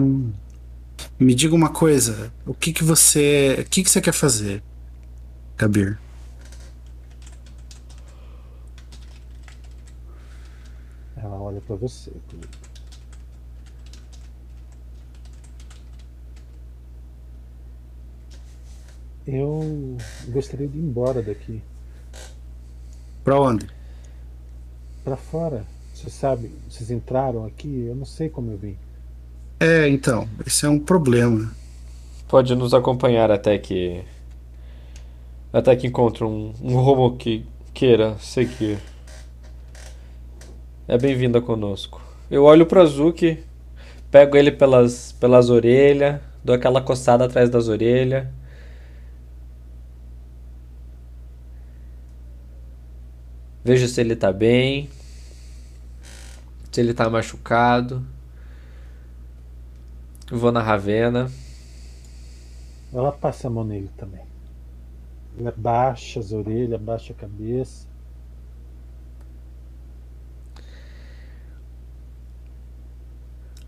me 1.19 1.35
diga 1.35 1.53
uma 1.53 1.69
coisa. 1.69 2.33
O 2.47 2.55
que 2.55 2.73
que 2.73 2.85
você. 2.85 3.57
O 3.67 3.69
que 3.69 3.83
que 3.83 3.91
você 3.91 4.01
quer 4.01 4.13
fazer, 4.13 4.63
Kabir? 5.57 5.99
Ela 11.17 11.37
olha 11.41 11.61
pra 11.61 11.75
você. 11.77 12.13
Felipe. 12.29 12.62
Eu 19.27 19.97
gostaria 20.29 20.67
de 20.67 20.79
ir 20.79 20.83
embora 20.83 21.23
daqui. 21.23 21.63
Pra 23.23 23.41
onde? 23.41 23.67
Pra 25.05 25.17
fora. 25.17 25.65
Você 25.95 26.11
sabe, 26.11 26.51
vocês 26.69 26.91
entraram 26.91 27.45
aqui, 27.45 27.85
eu 27.87 27.95
não 27.95 28.05
sei 28.05 28.29
como 28.29 28.51
eu 28.51 28.59
vim. 28.59 28.77
É, 29.61 29.89
então, 29.89 30.29
esse 30.45 30.67
é 30.67 30.69
um 30.69 30.79
problema. 30.79 31.55
Pode 32.27 32.55
nos 32.57 32.75
acompanhar 32.75 33.31
até 33.31 33.57
que. 33.59 34.03
Até 35.53 35.77
que 35.77 35.87
encontre 35.87 36.25
um, 36.25 36.53
um 36.61 36.75
rumo 36.81 37.17
que 37.17 37.47
queira 37.73 38.17
seguir. 38.19 38.79
É 40.89 40.99
bem-vinda 40.99 41.41
conosco. 41.41 42.03
Eu 42.29 42.45
olho 42.45 42.67
pro 42.67 42.81
Azuki, 42.81 43.39
pego 44.11 44.37
ele 44.37 44.51
pelas, 44.51 45.13
pelas 45.13 45.51
orelhas, 45.51 46.21
dou 46.43 46.57
aquela 46.57 46.81
coçada 46.81 47.27
atrás 47.27 47.49
das 47.49 47.69
orelhas. 47.69 48.27
Vejo 53.65 53.87
se 53.89 54.01
ele 54.01 54.17
tá 54.17 54.33
bem. 54.33 54.89
Se 56.71 56.81
ele 56.81 56.95
tá 56.95 57.09
machucado. 57.09 58.05
Vou 60.31 60.51
na 60.51 60.63
Ravena. 60.63 61.31
Ela 62.93 63.11
passa 63.13 63.49
a 63.49 63.51
mão 63.51 63.65
nele 63.65 63.91
também. 63.97 64.25
Ele 65.37 65.49
abaixa 65.49 66.21
as 66.21 66.33
orelhas, 66.33 66.75
abaixa 66.75 67.13
a 67.13 67.17
cabeça. 67.17 67.87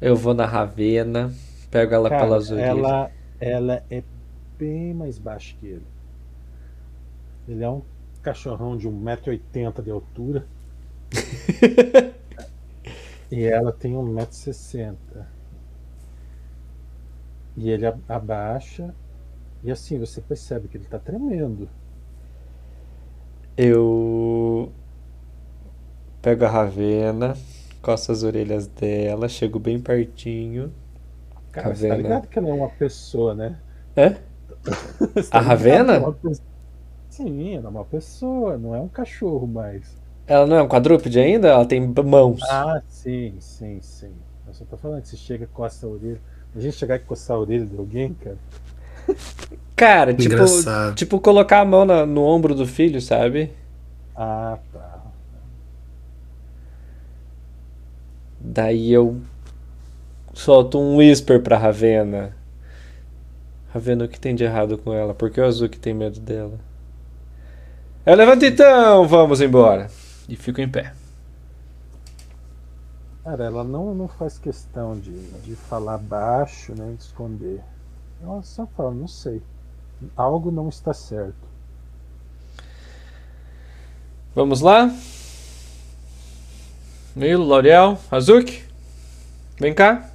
Eu 0.00 0.16
vou 0.16 0.34
na 0.34 0.46
Ravena, 0.46 1.32
pego 1.70 1.94
ela 1.94 2.08
Cara, 2.08 2.20
pelas 2.20 2.50
orelhas. 2.50 2.68
ela, 2.78 3.10
ela 3.40 3.84
é 3.90 4.02
bem 4.58 4.94
mais 4.94 5.18
baixa 5.18 5.56
que 5.58 5.66
ele. 5.66 5.86
Ele 7.48 7.62
é 7.62 7.70
um 7.70 7.82
cachorrão 8.24 8.76
de 8.76 8.88
1,80m 8.88 9.82
de 9.82 9.90
altura. 9.90 10.46
e 13.30 13.44
ela 13.44 13.72
tem 13.72 13.96
1,60m. 13.96 15.26
E 17.56 17.70
ele 17.70 17.86
abaixa. 18.08 18.94
E 19.64 19.70
assim, 19.70 19.98
você 19.98 20.20
percebe 20.20 20.68
que 20.68 20.76
ele 20.76 20.84
tá 20.86 20.98
tremendo. 20.98 21.68
Eu 23.56 24.72
pego 26.22 26.44
a 26.44 26.48
Ravena, 26.48 27.34
coço 27.82 28.12
as 28.12 28.22
orelhas 28.22 28.66
dela, 28.66 29.28
chego 29.28 29.58
bem 29.58 29.80
pertinho. 29.80 30.72
Cara, 31.52 31.74
você 31.74 31.86
tá 31.86 31.94
Ravena. 31.94 31.96
ligado 31.96 32.28
que 32.28 32.38
ela 32.38 32.48
é 32.48 32.52
uma 32.54 32.70
pessoa, 32.70 33.34
né? 33.34 33.58
É? 33.96 34.16
Tá 35.30 35.32
A 35.38 35.40
Ravena? 35.40 35.94
é 35.94 35.98
uma 35.98 36.12
pessoa? 36.12 36.53
Sim, 37.14 37.54
ela 37.54 37.66
é 37.66 37.70
uma 37.70 37.84
pessoa, 37.84 38.58
não 38.58 38.74
é 38.74 38.80
um 38.80 38.88
cachorro 38.88 39.46
mais. 39.46 39.96
Ela 40.26 40.46
não 40.46 40.56
é 40.56 40.62
um 40.62 40.68
quadrúpede 40.68 41.20
ainda? 41.20 41.48
Ela 41.48 41.64
tem 41.66 41.80
mãos. 41.80 42.40
Ah, 42.42 42.82
sim, 42.88 43.34
sim, 43.40 43.80
sim. 43.80 44.12
Eu 44.46 44.54
só 44.54 44.64
tô 44.64 44.76
falando 44.76 45.02
que 45.02 45.08
você 45.08 45.16
chega 45.16 45.44
e 45.44 45.46
coça 45.46 45.86
a 45.86 45.88
orelha. 45.90 46.20
A 46.54 46.60
gente 46.60 46.76
chegar 46.76 46.96
e 46.96 46.98
coçar 47.00 47.36
a 47.36 47.40
orelha 47.40 47.66
de 47.66 47.76
alguém, 47.76 48.14
cara. 48.14 48.38
Cara, 49.76 50.14
tipo, 50.14 50.34
Engraçado. 50.34 50.94
tipo 50.94 51.20
colocar 51.20 51.60
a 51.60 51.64
mão 51.64 51.84
na- 51.84 52.06
no 52.06 52.22
ombro 52.22 52.54
do 52.54 52.66
filho, 52.66 53.00
sabe? 53.00 53.50
Ah, 54.16 54.58
tá. 54.72 55.12
Daí 58.40 58.92
eu 58.92 59.20
solto 60.34 60.78
um 60.78 60.96
whisper 60.96 61.40
pra 61.42 61.56
Ravena. 61.58 62.34
Ravena, 63.74 64.04
o 64.04 64.08
que 64.08 64.18
tem 64.18 64.34
de 64.34 64.42
errado 64.44 64.78
com 64.78 64.92
ela? 64.92 65.12
Por 65.14 65.30
que 65.30 65.40
o 65.40 65.44
Azuki 65.44 65.78
tem 65.78 65.92
medo 65.92 66.18
dela? 66.20 66.58
Eu 68.06 68.16
levanto 68.16 68.44
então, 68.44 69.08
vamos 69.08 69.40
embora. 69.40 69.90
E 70.28 70.36
fico 70.36 70.60
em 70.60 70.68
pé. 70.68 70.92
Cara, 73.24 73.44
ela 73.44 73.64
não, 73.64 73.94
não 73.94 74.06
faz 74.06 74.36
questão 74.36 75.00
de, 75.00 75.10
de 75.40 75.56
falar 75.56 75.96
baixo, 75.96 76.74
nem 76.76 76.96
de 76.96 77.02
esconder. 77.02 77.62
Ela 78.22 78.42
só 78.42 78.66
fala, 78.66 78.90
não 78.90 79.08
sei. 79.08 79.42
Algo 80.14 80.50
não 80.50 80.68
está 80.68 80.92
certo. 80.92 81.48
Vamos 84.34 84.60
lá? 84.60 84.94
Milo, 87.16 87.44
L'Oreal, 87.44 87.98
Azuki? 88.10 88.64
Vem 89.58 89.72
cá. 89.72 90.10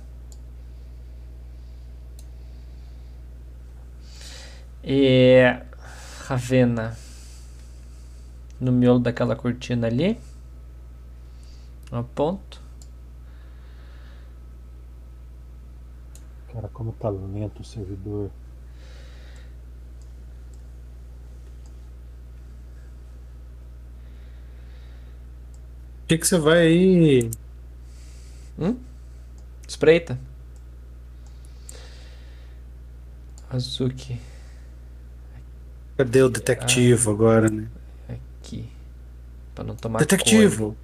E 4.84 5.58
Ravena 6.28 7.09
no 8.60 8.72
miolo 8.72 9.00
daquela 9.00 9.36
cortina 9.36 9.88
ali. 9.88 10.20
Aponto. 11.92 12.62
Cara, 16.54 16.68
como 16.70 16.92
tá 16.94 17.10
lento 17.10 17.62
o 17.62 17.64
servidor. 17.64 18.30
O 26.04 26.08
que, 26.10 26.18
que 26.18 26.28
você 26.28 26.40
vai 26.40 26.60
aí? 26.60 27.32
Hum? 28.58 28.78
Espreita. 29.68 30.20
Azuki. 33.50 34.20
Cadê 35.98 36.22
o 36.24 36.30
detectivo 36.30 37.12
agora, 37.12 37.50
né? 37.50 37.68
Aqui. 38.42 38.70
Pra 39.56 39.64
não 39.64 39.76
tomar 39.76 40.00
Detectivo! 40.00 40.76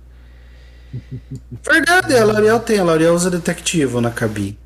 Verdade, 1.63 2.15
a 2.15 2.23
L'Oreal 2.23 2.59
tem, 2.59 2.79
a 2.79 2.83
L'Oreal 2.83 3.13
usa 3.15 3.29
detectivo 3.29 3.99
na 3.99 4.11
cabine. 4.11 4.57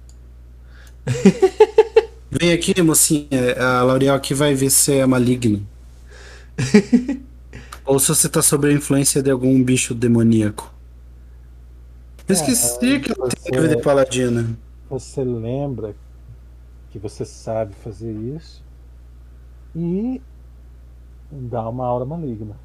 Vem 2.32 2.52
aqui, 2.52 2.80
mocinha, 2.82 3.56
a 3.58 3.82
L'Oreal 3.84 4.16
aqui 4.16 4.34
vai 4.34 4.54
ver 4.54 4.70
se 4.70 4.94
é 4.94 5.06
maligno. 5.06 5.66
Ou 7.86 7.98
se 8.00 8.10
você 8.10 8.30
tá 8.30 8.42
sob 8.42 8.68
a 8.68 8.72
influência 8.72 9.24
de 9.24 9.32
algum 9.32 9.64
bicho 9.64 9.96
demoníaco. 9.96 10.72
Eu 12.28 12.34
esqueci 12.34 13.00
que 13.00 13.12
ela 13.12 13.28
tem 13.30 13.42
você- 13.42 13.50
DVD 13.52 13.82
paladina. 13.82 14.56
Você 14.90 15.24
lembra 15.24 15.96
que 16.92 17.00
você 17.00 17.26
sabe 17.26 17.74
fazer 17.84 18.12
isso 18.12 18.64
e 19.76 20.22
dá 21.32 21.68
uma 21.68 21.86
aura 21.88 22.06
maligna. 22.06 22.56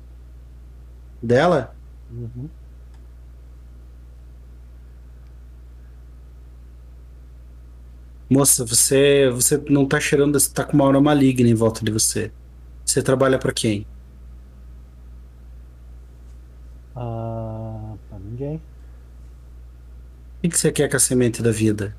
Dela? 1.24 1.74
Uhum. 2.08 2.50
Moça, 8.30 8.64
você, 8.66 9.30
você 9.30 9.62
não 9.68 9.86
tá 9.86 10.00
cheirando, 10.00 10.38
você 10.38 10.52
tá 10.52 10.64
com 10.64 10.72
uma 10.74 10.84
aura 10.84 11.00
maligna 11.00 11.48
em 11.48 11.54
volta 11.54 11.84
de 11.84 11.90
você. 11.92 12.34
Você 12.84 13.02
trabalha 13.02 13.38
pra 13.38 13.52
quem? 13.52 13.90
Ah, 16.94 17.96
pra 18.08 18.18
ninguém. 18.18 18.56
O 18.56 20.42
que 20.42 20.48
que 20.50 20.58
você 20.58 20.70
quer 20.70 20.88
com 20.88 20.96
a 20.96 21.00
semente 21.00 21.42
da 21.42 21.50
vida? 21.50 21.98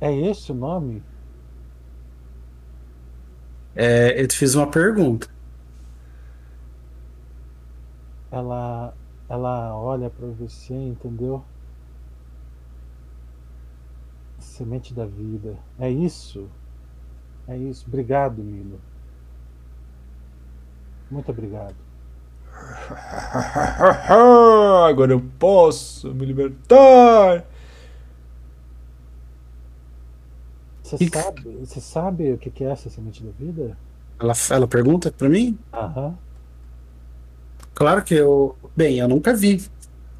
É 0.00 0.12
esse 0.30 0.52
o 0.52 0.54
nome? 0.54 1.04
É, 3.74 4.20
eu 4.22 4.26
te 4.28 4.36
fiz 4.36 4.54
uma 4.54 4.70
pergunta. 4.70 5.33
Ela, 8.34 8.92
ela 9.28 9.76
olha 9.78 10.10
pra 10.10 10.26
você, 10.26 10.74
entendeu? 10.74 11.44
Semente 14.38 14.92
da 14.94 15.04
vida. 15.06 15.56
É 15.78 15.90
isso. 15.90 16.48
É 17.48 17.56
isso. 17.56 17.84
Obrigado, 17.88 18.42
Milo. 18.42 18.78
Muito 21.10 21.30
obrigado. 21.30 21.74
Agora 24.88 25.12
eu 25.12 25.20
posso 25.38 26.12
me 26.14 26.24
libertar. 26.26 27.44
Você 30.82 30.96
E- 31.00 31.08
sabe, 31.08 31.50
você 31.58 31.80
sabe 31.80 32.32
o 32.32 32.38
que 32.38 32.50
que 32.50 32.64
é 32.64 32.70
essa 32.70 32.90
semente 32.90 33.22
da 33.24 33.30
vida? 33.32 33.76
Ela, 34.20 34.32
ela 34.50 34.68
pergunta 34.68 35.10
pra 35.10 35.28
mim? 35.28 35.58
Aham. 35.72 36.16
Claro 37.74 38.02
que 38.04 38.14
eu. 38.14 38.56
Bem, 38.76 38.98
eu 38.98 39.08
nunca 39.08 39.34
vi. 39.34 39.62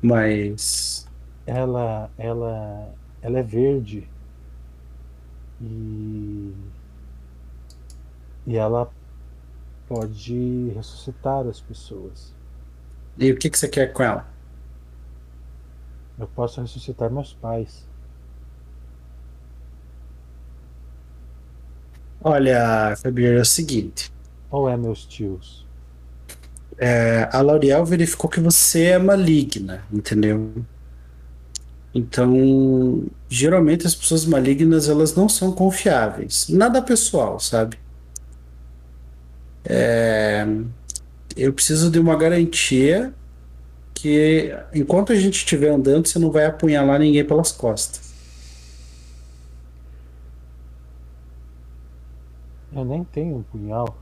Mas. 0.02 1.06
Ela, 1.46 2.10
ela, 2.18 2.94
ela 3.22 3.38
é 3.38 3.42
verde. 3.42 4.08
E 5.60 6.52
e 8.46 8.56
ela 8.56 8.90
pode 9.88 10.70
ressuscitar 10.74 11.46
as 11.46 11.60
pessoas. 11.60 12.34
E 13.18 13.30
o 13.30 13.38
que, 13.38 13.48
que 13.48 13.58
você 13.58 13.68
quer 13.68 13.92
com 13.92 14.02
ela? 14.02 14.26
Eu 16.18 16.28
posso 16.28 16.60
ressuscitar 16.60 17.10
meus 17.10 17.32
pais. 17.34 17.86
Olha, 22.22 22.94
Fabio, 22.96 23.38
é 23.38 23.40
o 23.40 23.44
seguinte. 23.44 24.10
Ou 24.50 24.68
é 24.68 24.76
meus 24.76 25.04
tios? 25.04 25.63
É, 26.78 27.28
a 27.32 27.40
L'Oreal 27.40 27.84
verificou 27.84 28.28
que 28.28 28.40
você 28.40 28.84
é 28.84 28.98
maligna, 28.98 29.84
entendeu? 29.92 30.52
Então, 31.94 33.04
geralmente 33.28 33.86
as 33.86 33.94
pessoas 33.94 34.26
malignas 34.26 34.88
elas 34.88 35.14
não 35.14 35.28
são 35.28 35.52
confiáveis. 35.52 36.48
Nada 36.48 36.82
pessoal, 36.82 37.38
sabe? 37.38 37.78
É, 39.64 40.46
eu 41.36 41.52
preciso 41.52 41.90
de 41.90 41.98
uma 41.98 42.16
garantia 42.16 43.14
que 43.94 44.54
enquanto 44.74 45.12
a 45.12 45.16
gente 45.16 45.36
estiver 45.36 45.70
andando, 45.70 46.06
você 46.06 46.18
não 46.18 46.30
vai 46.30 46.44
apunhalar 46.44 46.98
ninguém 46.98 47.24
pelas 47.24 47.52
costas. 47.52 48.12
Eu 52.72 52.84
nem 52.84 53.04
tenho 53.04 53.36
um 53.36 53.42
punhal. 53.44 53.96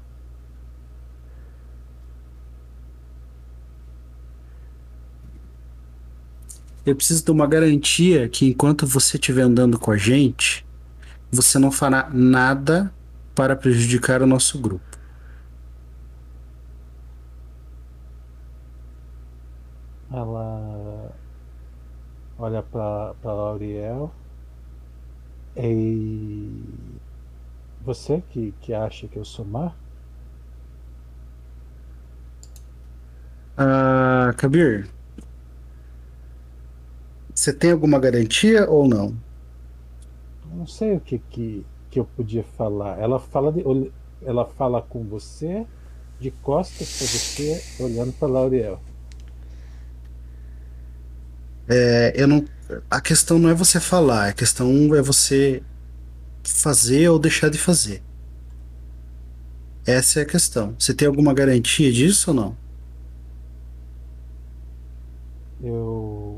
Eu 6.84 6.96
preciso 6.96 7.24
de 7.24 7.30
uma 7.30 7.46
garantia 7.46 8.28
que 8.28 8.46
enquanto 8.46 8.86
você 8.86 9.16
estiver 9.16 9.42
andando 9.42 9.78
com 9.78 9.90
a 9.92 9.96
gente, 9.96 10.66
você 11.30 11.58
não 11.58 11.70
fará 11.70 12.10
nada 12.12 12.92
para 13.34 13.56
prejudicar 13.56 14.20
o 14.22 14.26
nosso 14.26 14.58
grupo. 14.60 14.98
Ela 20.10 21.12
olha 22.38 22.62
pra 22.62 23.14
Lauriel. 23.24 24.12
E 25.56 26.50
você 27.80 28.22
que, 28.30 28.52
que 28.60 28.74
acha 28.74 29.06
que 29.08 29.16
eu 29.18 29.24
sou 29.24 29.44
má? 29.44 29.72
Ah, 33.56 34.32
Kabir, 34.36 34.88
você 37.42 37.52
tem 37.52 37.72
alguma 37.72 37.98
garantia 37.98 38.70
ou 38.70 38.88
não? 38.88 39.16
Não 40.54 40.64
sei 40.64 40.94
o 40.96 41.00
que, 41.00 41.18
que, 41.18 41.66
que 41.90 41.98
eu 41.98 42.04
podia 42.04 42.44
falar. 42.56 43.00
Ela 43.00 43.18
fala 43.18 43.50
de, 43.52 43.64
ela 44.24 44.46
fala 44.46 44.80
com 44.80 45.02
você 45.02 45.66
de 46.20 46.30
costas 46.30 46.96
pra 46.98 47.06
você, 47.08 47.64
olhando 47.82 48.12
pra 48.12 48.28
Lauriel. 48.28 48.80
É, 51.68 52.12
eu 52.14 52.28
não. 52.28 52.44
A 52.88 53.00
questão 53.00 53.40
não 53.40 53.50
é 53.50 53.54
você 53.54 53.80
falar, 53.80 54.28
a 54.28 54.32
questão 54.32 54.94
é 54.94 55.02
você 55.02 55.64
fazer 56.44 57.08
ou 57.08 57.18
deixar 57.18 57.48
de 57.50 57.58
fazer. 57.58 58.02
Essa 59.84 60.20
é 60.20 60.22
a 60.22 60.26
questão. 60.26 60.76
Você 60.78 60.94
tem 60.94 61.08
alguma 61.08 61.34
garantia 61.34 61.92
disso 61.92 62.30
ou 62.30 62.36
não? 62.36 62.56
Eu, 65.62 66.31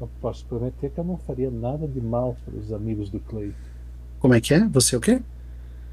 eu 0.00 0.08
posso 0.20 0.44
prometer 0.46 0.90
que 0.90 0.98
eu 0.98 1.04
não 1.04 1.16
faria 1.16 1.50
nada 1.50 1.86
de 1.86 2.00
mal 2.00 2.36
para 2.44 2.54
os 2.54 2.72
amigos 2.72 3.10
do 3.10 3.20
Cleito. 3.20 3.54
Como 4.18 4.34
é 4.34 4.40
que 4.40 4.54
é? 4.54 4.66
Você 4.68 4.94
é 4.94 4.98
o 4.98 5.00
quê? 5.00 5.22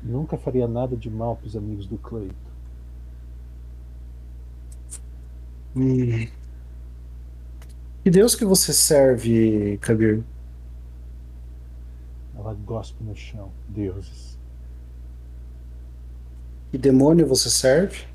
Nunca 0.01 0.37
faria 0.37 0.67
nada 0.67 0.95
de 0.95 1.09
mal 1.09 1.35
para 1.35 1.47
os 1.47 1.55
amigos 1.55 1.85
do 1.85 1.97
Cleito. 1.97 2.35
Hum. 5.75 6.27
Que 8.03 8.09
Deus 8.09 8.33
que 8.33 8.43
você 8.43 8.73
serve, 8.73 9.77
Kabir? 9.77 10.23
Ela 12.35 12.53
gospe 12.53 13.03
no 13.03 13.15
chão, 13.15 13.51
deuses. 13.69 14.37
Que 16.71 16.77
demônio 16.77 17.27
você 17.27 17.49
serve? 17.49 18.05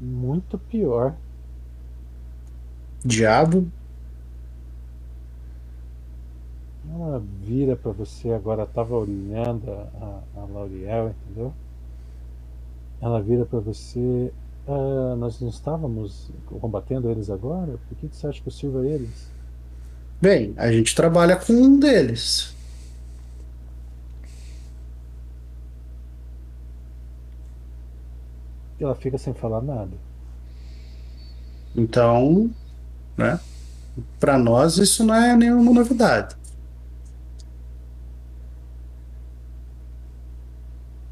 Muito 0.00 0.56
pior. 0.56 1.14
Diabo? 3.04 3.70
Ela 6.94 7.22
vira 7.42 7.76
pra 7.76 7.92
você, 7.92 8.30
agora 8.32 8.64
tava 8.66 8.94
olhando 8.96 9.70
a, 9.70 10.20
a 10.36 10.40
Lauriel, 10.52 11.10
entendeu? 11.10 11.52
Ela 13.00 13.20
vira 13.22 13.44
pra 13.44 13.60
você. 13.60 14.32
"Ah, 14.66 15.14
nós 15.16 15.40
não 15.40 15.48
estávamos 15.48 16.30
combatendo 16.60 17.10
eles 17.10 17.30
agora? 17.30 17.78
Por 17.88 17.96
que, 17.98 18.08
que 18.08 18.16
você 18.16 18.26
acha 18.26 18.40
que 18.40 18.48
eu 18.48 18.52
sirvo 18.52 18.78
a 18.80 18.86
eles? 18.86 19.30
Bem, 20.20 20.52
a 20.56 20.70
gente 20.72 20.94
trabalha 20.94 21.36
com 21.36 21.52
um 21.52 21.78
deles. 21.78 22.54
Ela 28.80 28.94
fica 28.94 29.18
sem 29.18 29.34
falar 29.34 29.60
nada. 29.60 29.90
Então, 31.76 32.50
né? 33.16 33.38
Para 34.20 34.38
nós 34.38 34.78
isso 34.78 35.04
não 35.04 35.14
é 35.14 35.36
nenhuma 35.36 35.72
novidade. 35.72 36.37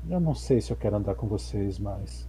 Eu 0.09 0.21
não 0.21 0.35
sei 0.35 0.61
se 0.61 0.71
eu 0.73 0.77
quero 0.77 0.97
andar 0.97 1.15
com 1.15 1.27
vocês 1.27 1.79
mais. 1.79 2.29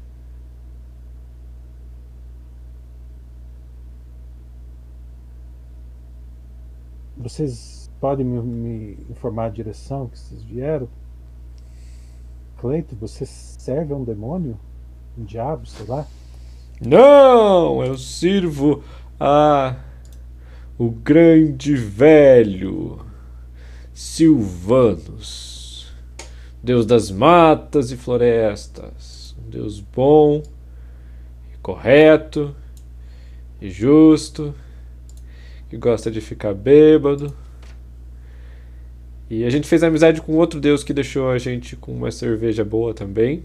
Vocês 7.16 7.90
podem 8.00 8.26
me, 8.26 8.42
me 8.42 8.98
informar 9.10 9.46
a 9.46 9.50
direção 9.50 10.08
que 10.08 10.18
vocês 10.18 10.44
vieram? 10.44 10.88
Cleito, 12.58 12.96
você 12.96 13.26
serve 13.26 13.94
a 13.94 13.96
um 13.96 14.04
demônio? 14.04 14.60
Um 15.18 15.24
diabo, 15.24 15.66
sei 15.66 15.86
lá? 15.86 16.08
Não, 16.80 17.84
eu 17.84 17.98
sirvo 17.98 18.84
a 19.20 19.76
o 20.78 20.92
grande 20.92 21.76
velho 21.76 23.04
Silvanus, 23.94 25.57
Deus 26.64 26.86
das 26.86 27.12
matas 27.12 27.92
e 27.92 27.98
florestas, 27.98 29.36
um 29.40 29.50
Deus 29.50 29.80
bom, 29.80 30.44
e 31.54 31.58
correto 31.58 32.56
e 33.62 33.70
justo, 33.70 34.54
que 35.70 35.78
gosta 35.78 36.10
de 36.12 36.22
ficar 36.22 36.54
bêbado. 36.54 37.34
E 39.30 39.44
a 39.44 39.50
gente 39.50 39.68
fez 39.68 39.84
amizade 39.84 40.22
com 40.22 40.34
outro 40.36 40.60
Deus 40.60 40.84
que 40.84 40.94
deixou 40.94 41.30
a 41.30 41.38
gente 41.38 41.76
com 41.76 41.92
uma 41.92 42.12
cerveja 42.12 42.64
boa 42.64 42.94
também. 42.94 43.44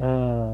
Ah, 0.00 0.50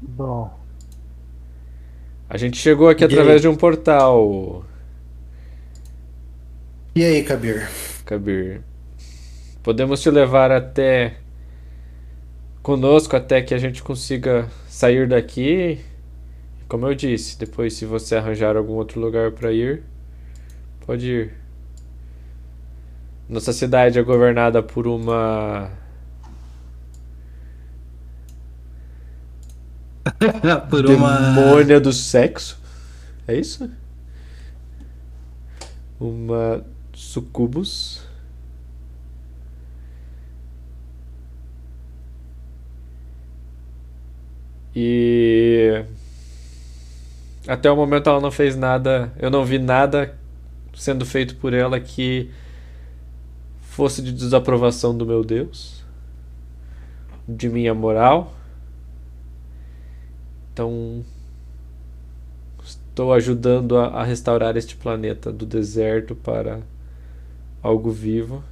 bom, 0.00 0.50
A 2.32 2.36
gente 2.38 2.56
chegou 2.56 2.88
aqui 2.88 3.04
E 3.04 3.04
através 3.04 3.42
aí? 3.42 3.42
de 3.42 3.48
um 3.48 3.54
portal, 3.56 4.64
E 6.94 7.04
aí, 7.04 7.22
Kabir? 7.24 7.68
Kabir. 8.04 8.62
Podemos 9.62 10.00
te 10.02 10.10
levar 10.10 10.50
até 10.52 11.16
conosco 12.62 13.16
até 13.16 13.42
que 13.42 13.54
a 13.54 13.58
gente 13.58 13.82
consiga 13.82 14.48
sair 14.68 15.08
daqui. 15.08 15.80
Como 16.68 16.86
eu 16.86 16.94
disse, 16.94 17.38
depois 17.38 17.74
se 17.74 17.86
você 17.86 18.16
arranjar 18.16 18.56
algum 18.56 18.74
outro 18.74 19.00
lugar 19.00 19.32
para 19.32 19.52
ir, 19.52 19.84
pode 20.86 21.06
ir. 21.10 21.34
Nossa 23.28 23.52
cidade 23.52 23.98
é 23.98 24.02
governada 24.02 24.62
por 24.62 24.86
uma 24.86 25.70
Por 30.68 30.86
uma. 30.86 31.34
demônia 31.34 31.80
do 31.80 31.92
sexo. 31.92 32.58
É 33.26 33.36
isso? 33.36 33.70
Uma 36.00 36.64
sucubus. 36.92 38.02
E 44.74 45.84
até 47.46 47.70
o 47.70 47.76
momento 47.76 48.08
ela 48.08 48.20
não 48.20 48.30
fez 48.30 48.56
nada, 48.56 49.12
eu 49.18 49.30
não 49.30 49.44
vi 49.44 49.58
nada 49.58 50.16
sendo 50.74 51.04
feito 51.04 51.36
por 51.36 51.52
ela 51.52 51.78
que 51.78 52.30
fosse 53.60 54.00
de 54.00 54.12
desaprovação 54.12 54.96
do 54.96 55.04
meu 55.04 55.22
Deus, 55.22 55.84
de 57.28 57.48
minha 57.48 57.74
moral. 57.74 58.34
Então, 60.52 61.04
estou 62.62 63.12
ajudando 63.12 63.78
a, 63.78 63.86
a 63.86 64.04
restaurar 64.04 64.56
este 64.56 64.76
planeta 64.76 65.32
do 65.32 65.46
deserto 65.46 66.14
para 66.14 66.60
algo 67.62 67.90
vivo. 67.90 68.44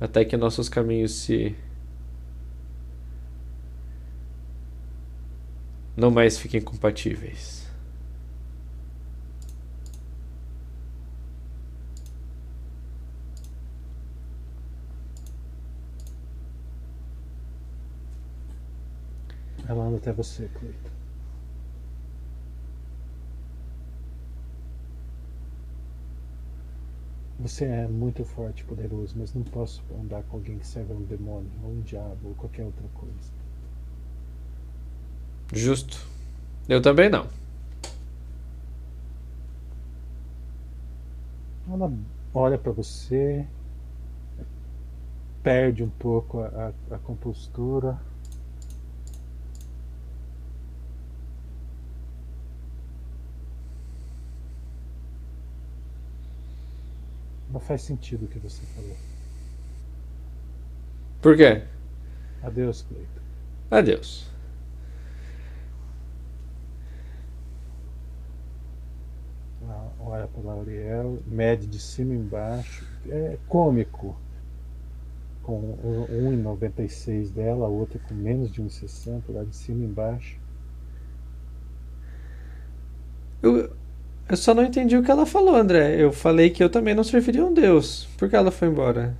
Até 0.00 0.24
que 0.24 0.36
nossos 0.36 0.68
caminhos 0.68 1.12
se. 1.12 1.54
não 5.96 6.10
mais 6.10 6.38
fiquem 6.38 6.60
compatíveis. 6.60 7.59
Ela 19.70 19.84
anda 19.84 19.98
até 19.98 20.12
você, 20.12 20.48
Cleito. 20.48 20.90
Você 27.38 27.64
é 27.66 27.86
muito 27.86 28.24
forte 28.24 28.62
e 28.62 28.64
poderoso, 28.64 29.14
mas 29.16 29.32
não 29.32 29.44
posso 29.44 29.80
andar 30.02 30.24
com 30.24 30.38
alguém 30.38 30.58
que 30.58 30.66
serve 30.66 30.92
a 30.92 30.96
um 30.96 31.02
demônio, 31.02 31.48
ou 31.62 31.70
um 31.70 31.80
diabo, 31.82 32.18
ou 32.24 32.34
qualquer 32.34 32.64
outra 32.64 32.84
coisa. 32.94 33.32
Justo. 35.52 36.04
Eu 36.68 36.82
também 36.82 37.08
não. 37.08 37.28
Ela 41.70 41.92
olha 42.34 42.58
pra 42.58 42.72
você, 42.72 43.46
perde 45.44 45.84
um 45.84 45.90
pouco 45.90 46.40
a, 46.40 46.72
a, 46.90 46.96
a 46.96 46.98
compostura. 46.98 48.09
Não 57.52 57.60
faz 57.60 57.82
sentido 57.82 58.24
o 58.26 58.28
que 58.28 58.38
você 58.38 58.62
falou. 58.74 58.96
Por 61.20 61.36
quê? 61.36 61.62
Adeus, 62.42 62.82
Cleito. 62.82 63.22
Adeus. 63.70 64.30
Ela 69.62 69.92
olha 70.00 70.26
para 70.28 70.42
Lauriel, 70.42 71.18
mede 71.26 71.66
de 71.66 71.78
cima 71.78 72.14
e 72.14 72.16
embaixo. 72.16 72.86
É 73.08 73.36
cômico. 73.48 74.16
Com 75.42 75.58
o 75.58 76.06
1,96 76.08 77.32
dela, 77.32 77.66
a 77.66 77.68
outra 77.68 77.98
com 77.98 78.14
menos 78.14 78.52
de 78.52 78.62
1,60, 78.62 79.22
lá 79.28 79.42
de 79.42 79.56
cima 79.56 79.82
e 79.82 79.86
embaixo. 79.86 80.38
Eu, 83.42 83.74
eu 84.30 84.36
só 84.36 84.54
não 84.54 84.64
entendi 84.64 84.96
o 84.96 85.02
que 85.02 85.10
ela 85.10 85.26
falou, 85.26 85.56
André. 85.56 86.00
Eu 86.00 86.12
falei 86.12 86.50
que 86.50 86.62
eu 86.62 86.70
também 86.70 86.94
não 86.94 87.04
serviria 87.04 87.44
um 87.44 87.52
deus. 87.52 88.06
Por 88.16 88.28
que 88.30 88.36
ela 88.36 88.50
foi 88.50 88.68
embora? 88.68 89.16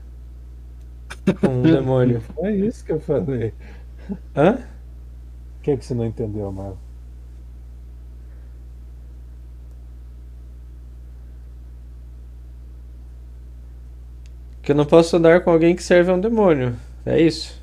Um 1.43 1.63
demônio. 1.63 2.23
É 2.39 2.51
isso 2.53 2.85
que 2.85 2.93
eu 2.93 3.01
falei. 3.01 3.53
Hã? 4.37 4.59
O 5.59 5.63
que, 5.63 5.71
é 5.73 5.77
que 5.77 5.85
você 5.85 5.95
não 5.95 6.07
entendeu, 6.07 6.47
Amaro? 6.49 6.79
Que 14.63 14.73
eu 14.73 14.77
não 14.77 14.87
posso 14.87 15.17
andar 15.17 15.43
com 15.43 15.51
alguém 15.51 15.77
que 15.77 15.83
serve 15.83 16.11
a 16.11 16.15
um 16.15 16.21
demônio. 16.21 16.75
É 17.05 17.21
isso? 17.21 17.60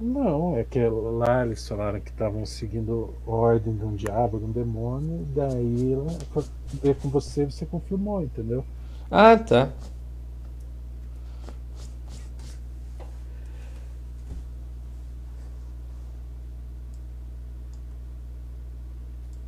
Não, 0.00 0.56
é 0.56 0.64
que 0.64 0.78
lá 0.88 1.44
eles 1.44 1.68
falaram 1.68 2.00
que 2.00 2.10
estavam 2.10 2.46
seguindo 2.46 3.14
ordem 3.26 3.76
de 3.76 3.84
um 3.84 3.94
diabo, 3.94 4.38
de 4.38 4.46
um 4.46 4.50
demônio, 4.50 5.26
daí 5.34 5.92
ela 5.92 6.08
foi 6.32 6.42
ver 6.82 6.96
com 6.96 7.10
você 7.10 7.42
e 7.42 7.52
você 7.52 7.66
confirmou, 7.66 8.22
entendeu? 8.22 8.64
Ah, 9.10 9.36
tá. 9.36 9.70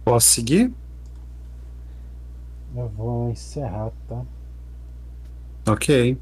Posso 0.04 0.28
seguir? 0.28 0.70
Eu 2.76 2.88
vou 2.90 3.30
encerrar, 3.30 3.90
tá? 4.06 4.22
Ok. 5.66 6.18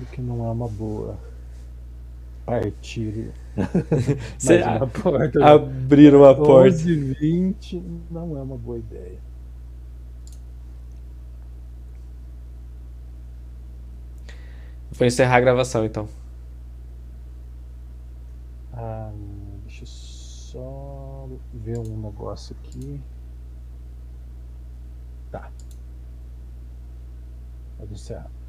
Acho 0.00 0.06
que 0.12 0.20
não 0.20 0.46
é 0.46 0.50
uma 0.50 0.68
boa 0.68 1.18
partir 2.46 3.32
Você 4.38 4.62
uma 4.62 4.86
porta. 4.86 5.44
abrir 5.44 6.14
uma 6.14 6.34
porta. 6.34 6.68
11 6.68 7.14
20 7.14 7.82
não 8.10 8.36
é 8.36 8.42
uma 8.42 8.56
boa 8.56 8.78
ideia. 8.78 9.18
Vou 14.92 15.06
encerrar 15.06 15.36
a 15.36 15.40
gravação 15.40 15.84
então. 15.84 16.08
Ah, 18.72 19.12
deixa 19.64 19.84
eu 19.84 19.86
só 19.86 21.28
ver 21.54 21.78
um 21.78 21.96
negócio 21.96 22.56
aqui. 22.58 23.00
Tá. 25.30 25.50
Pode 27.78 27.92
encerrar. 27.92 28.39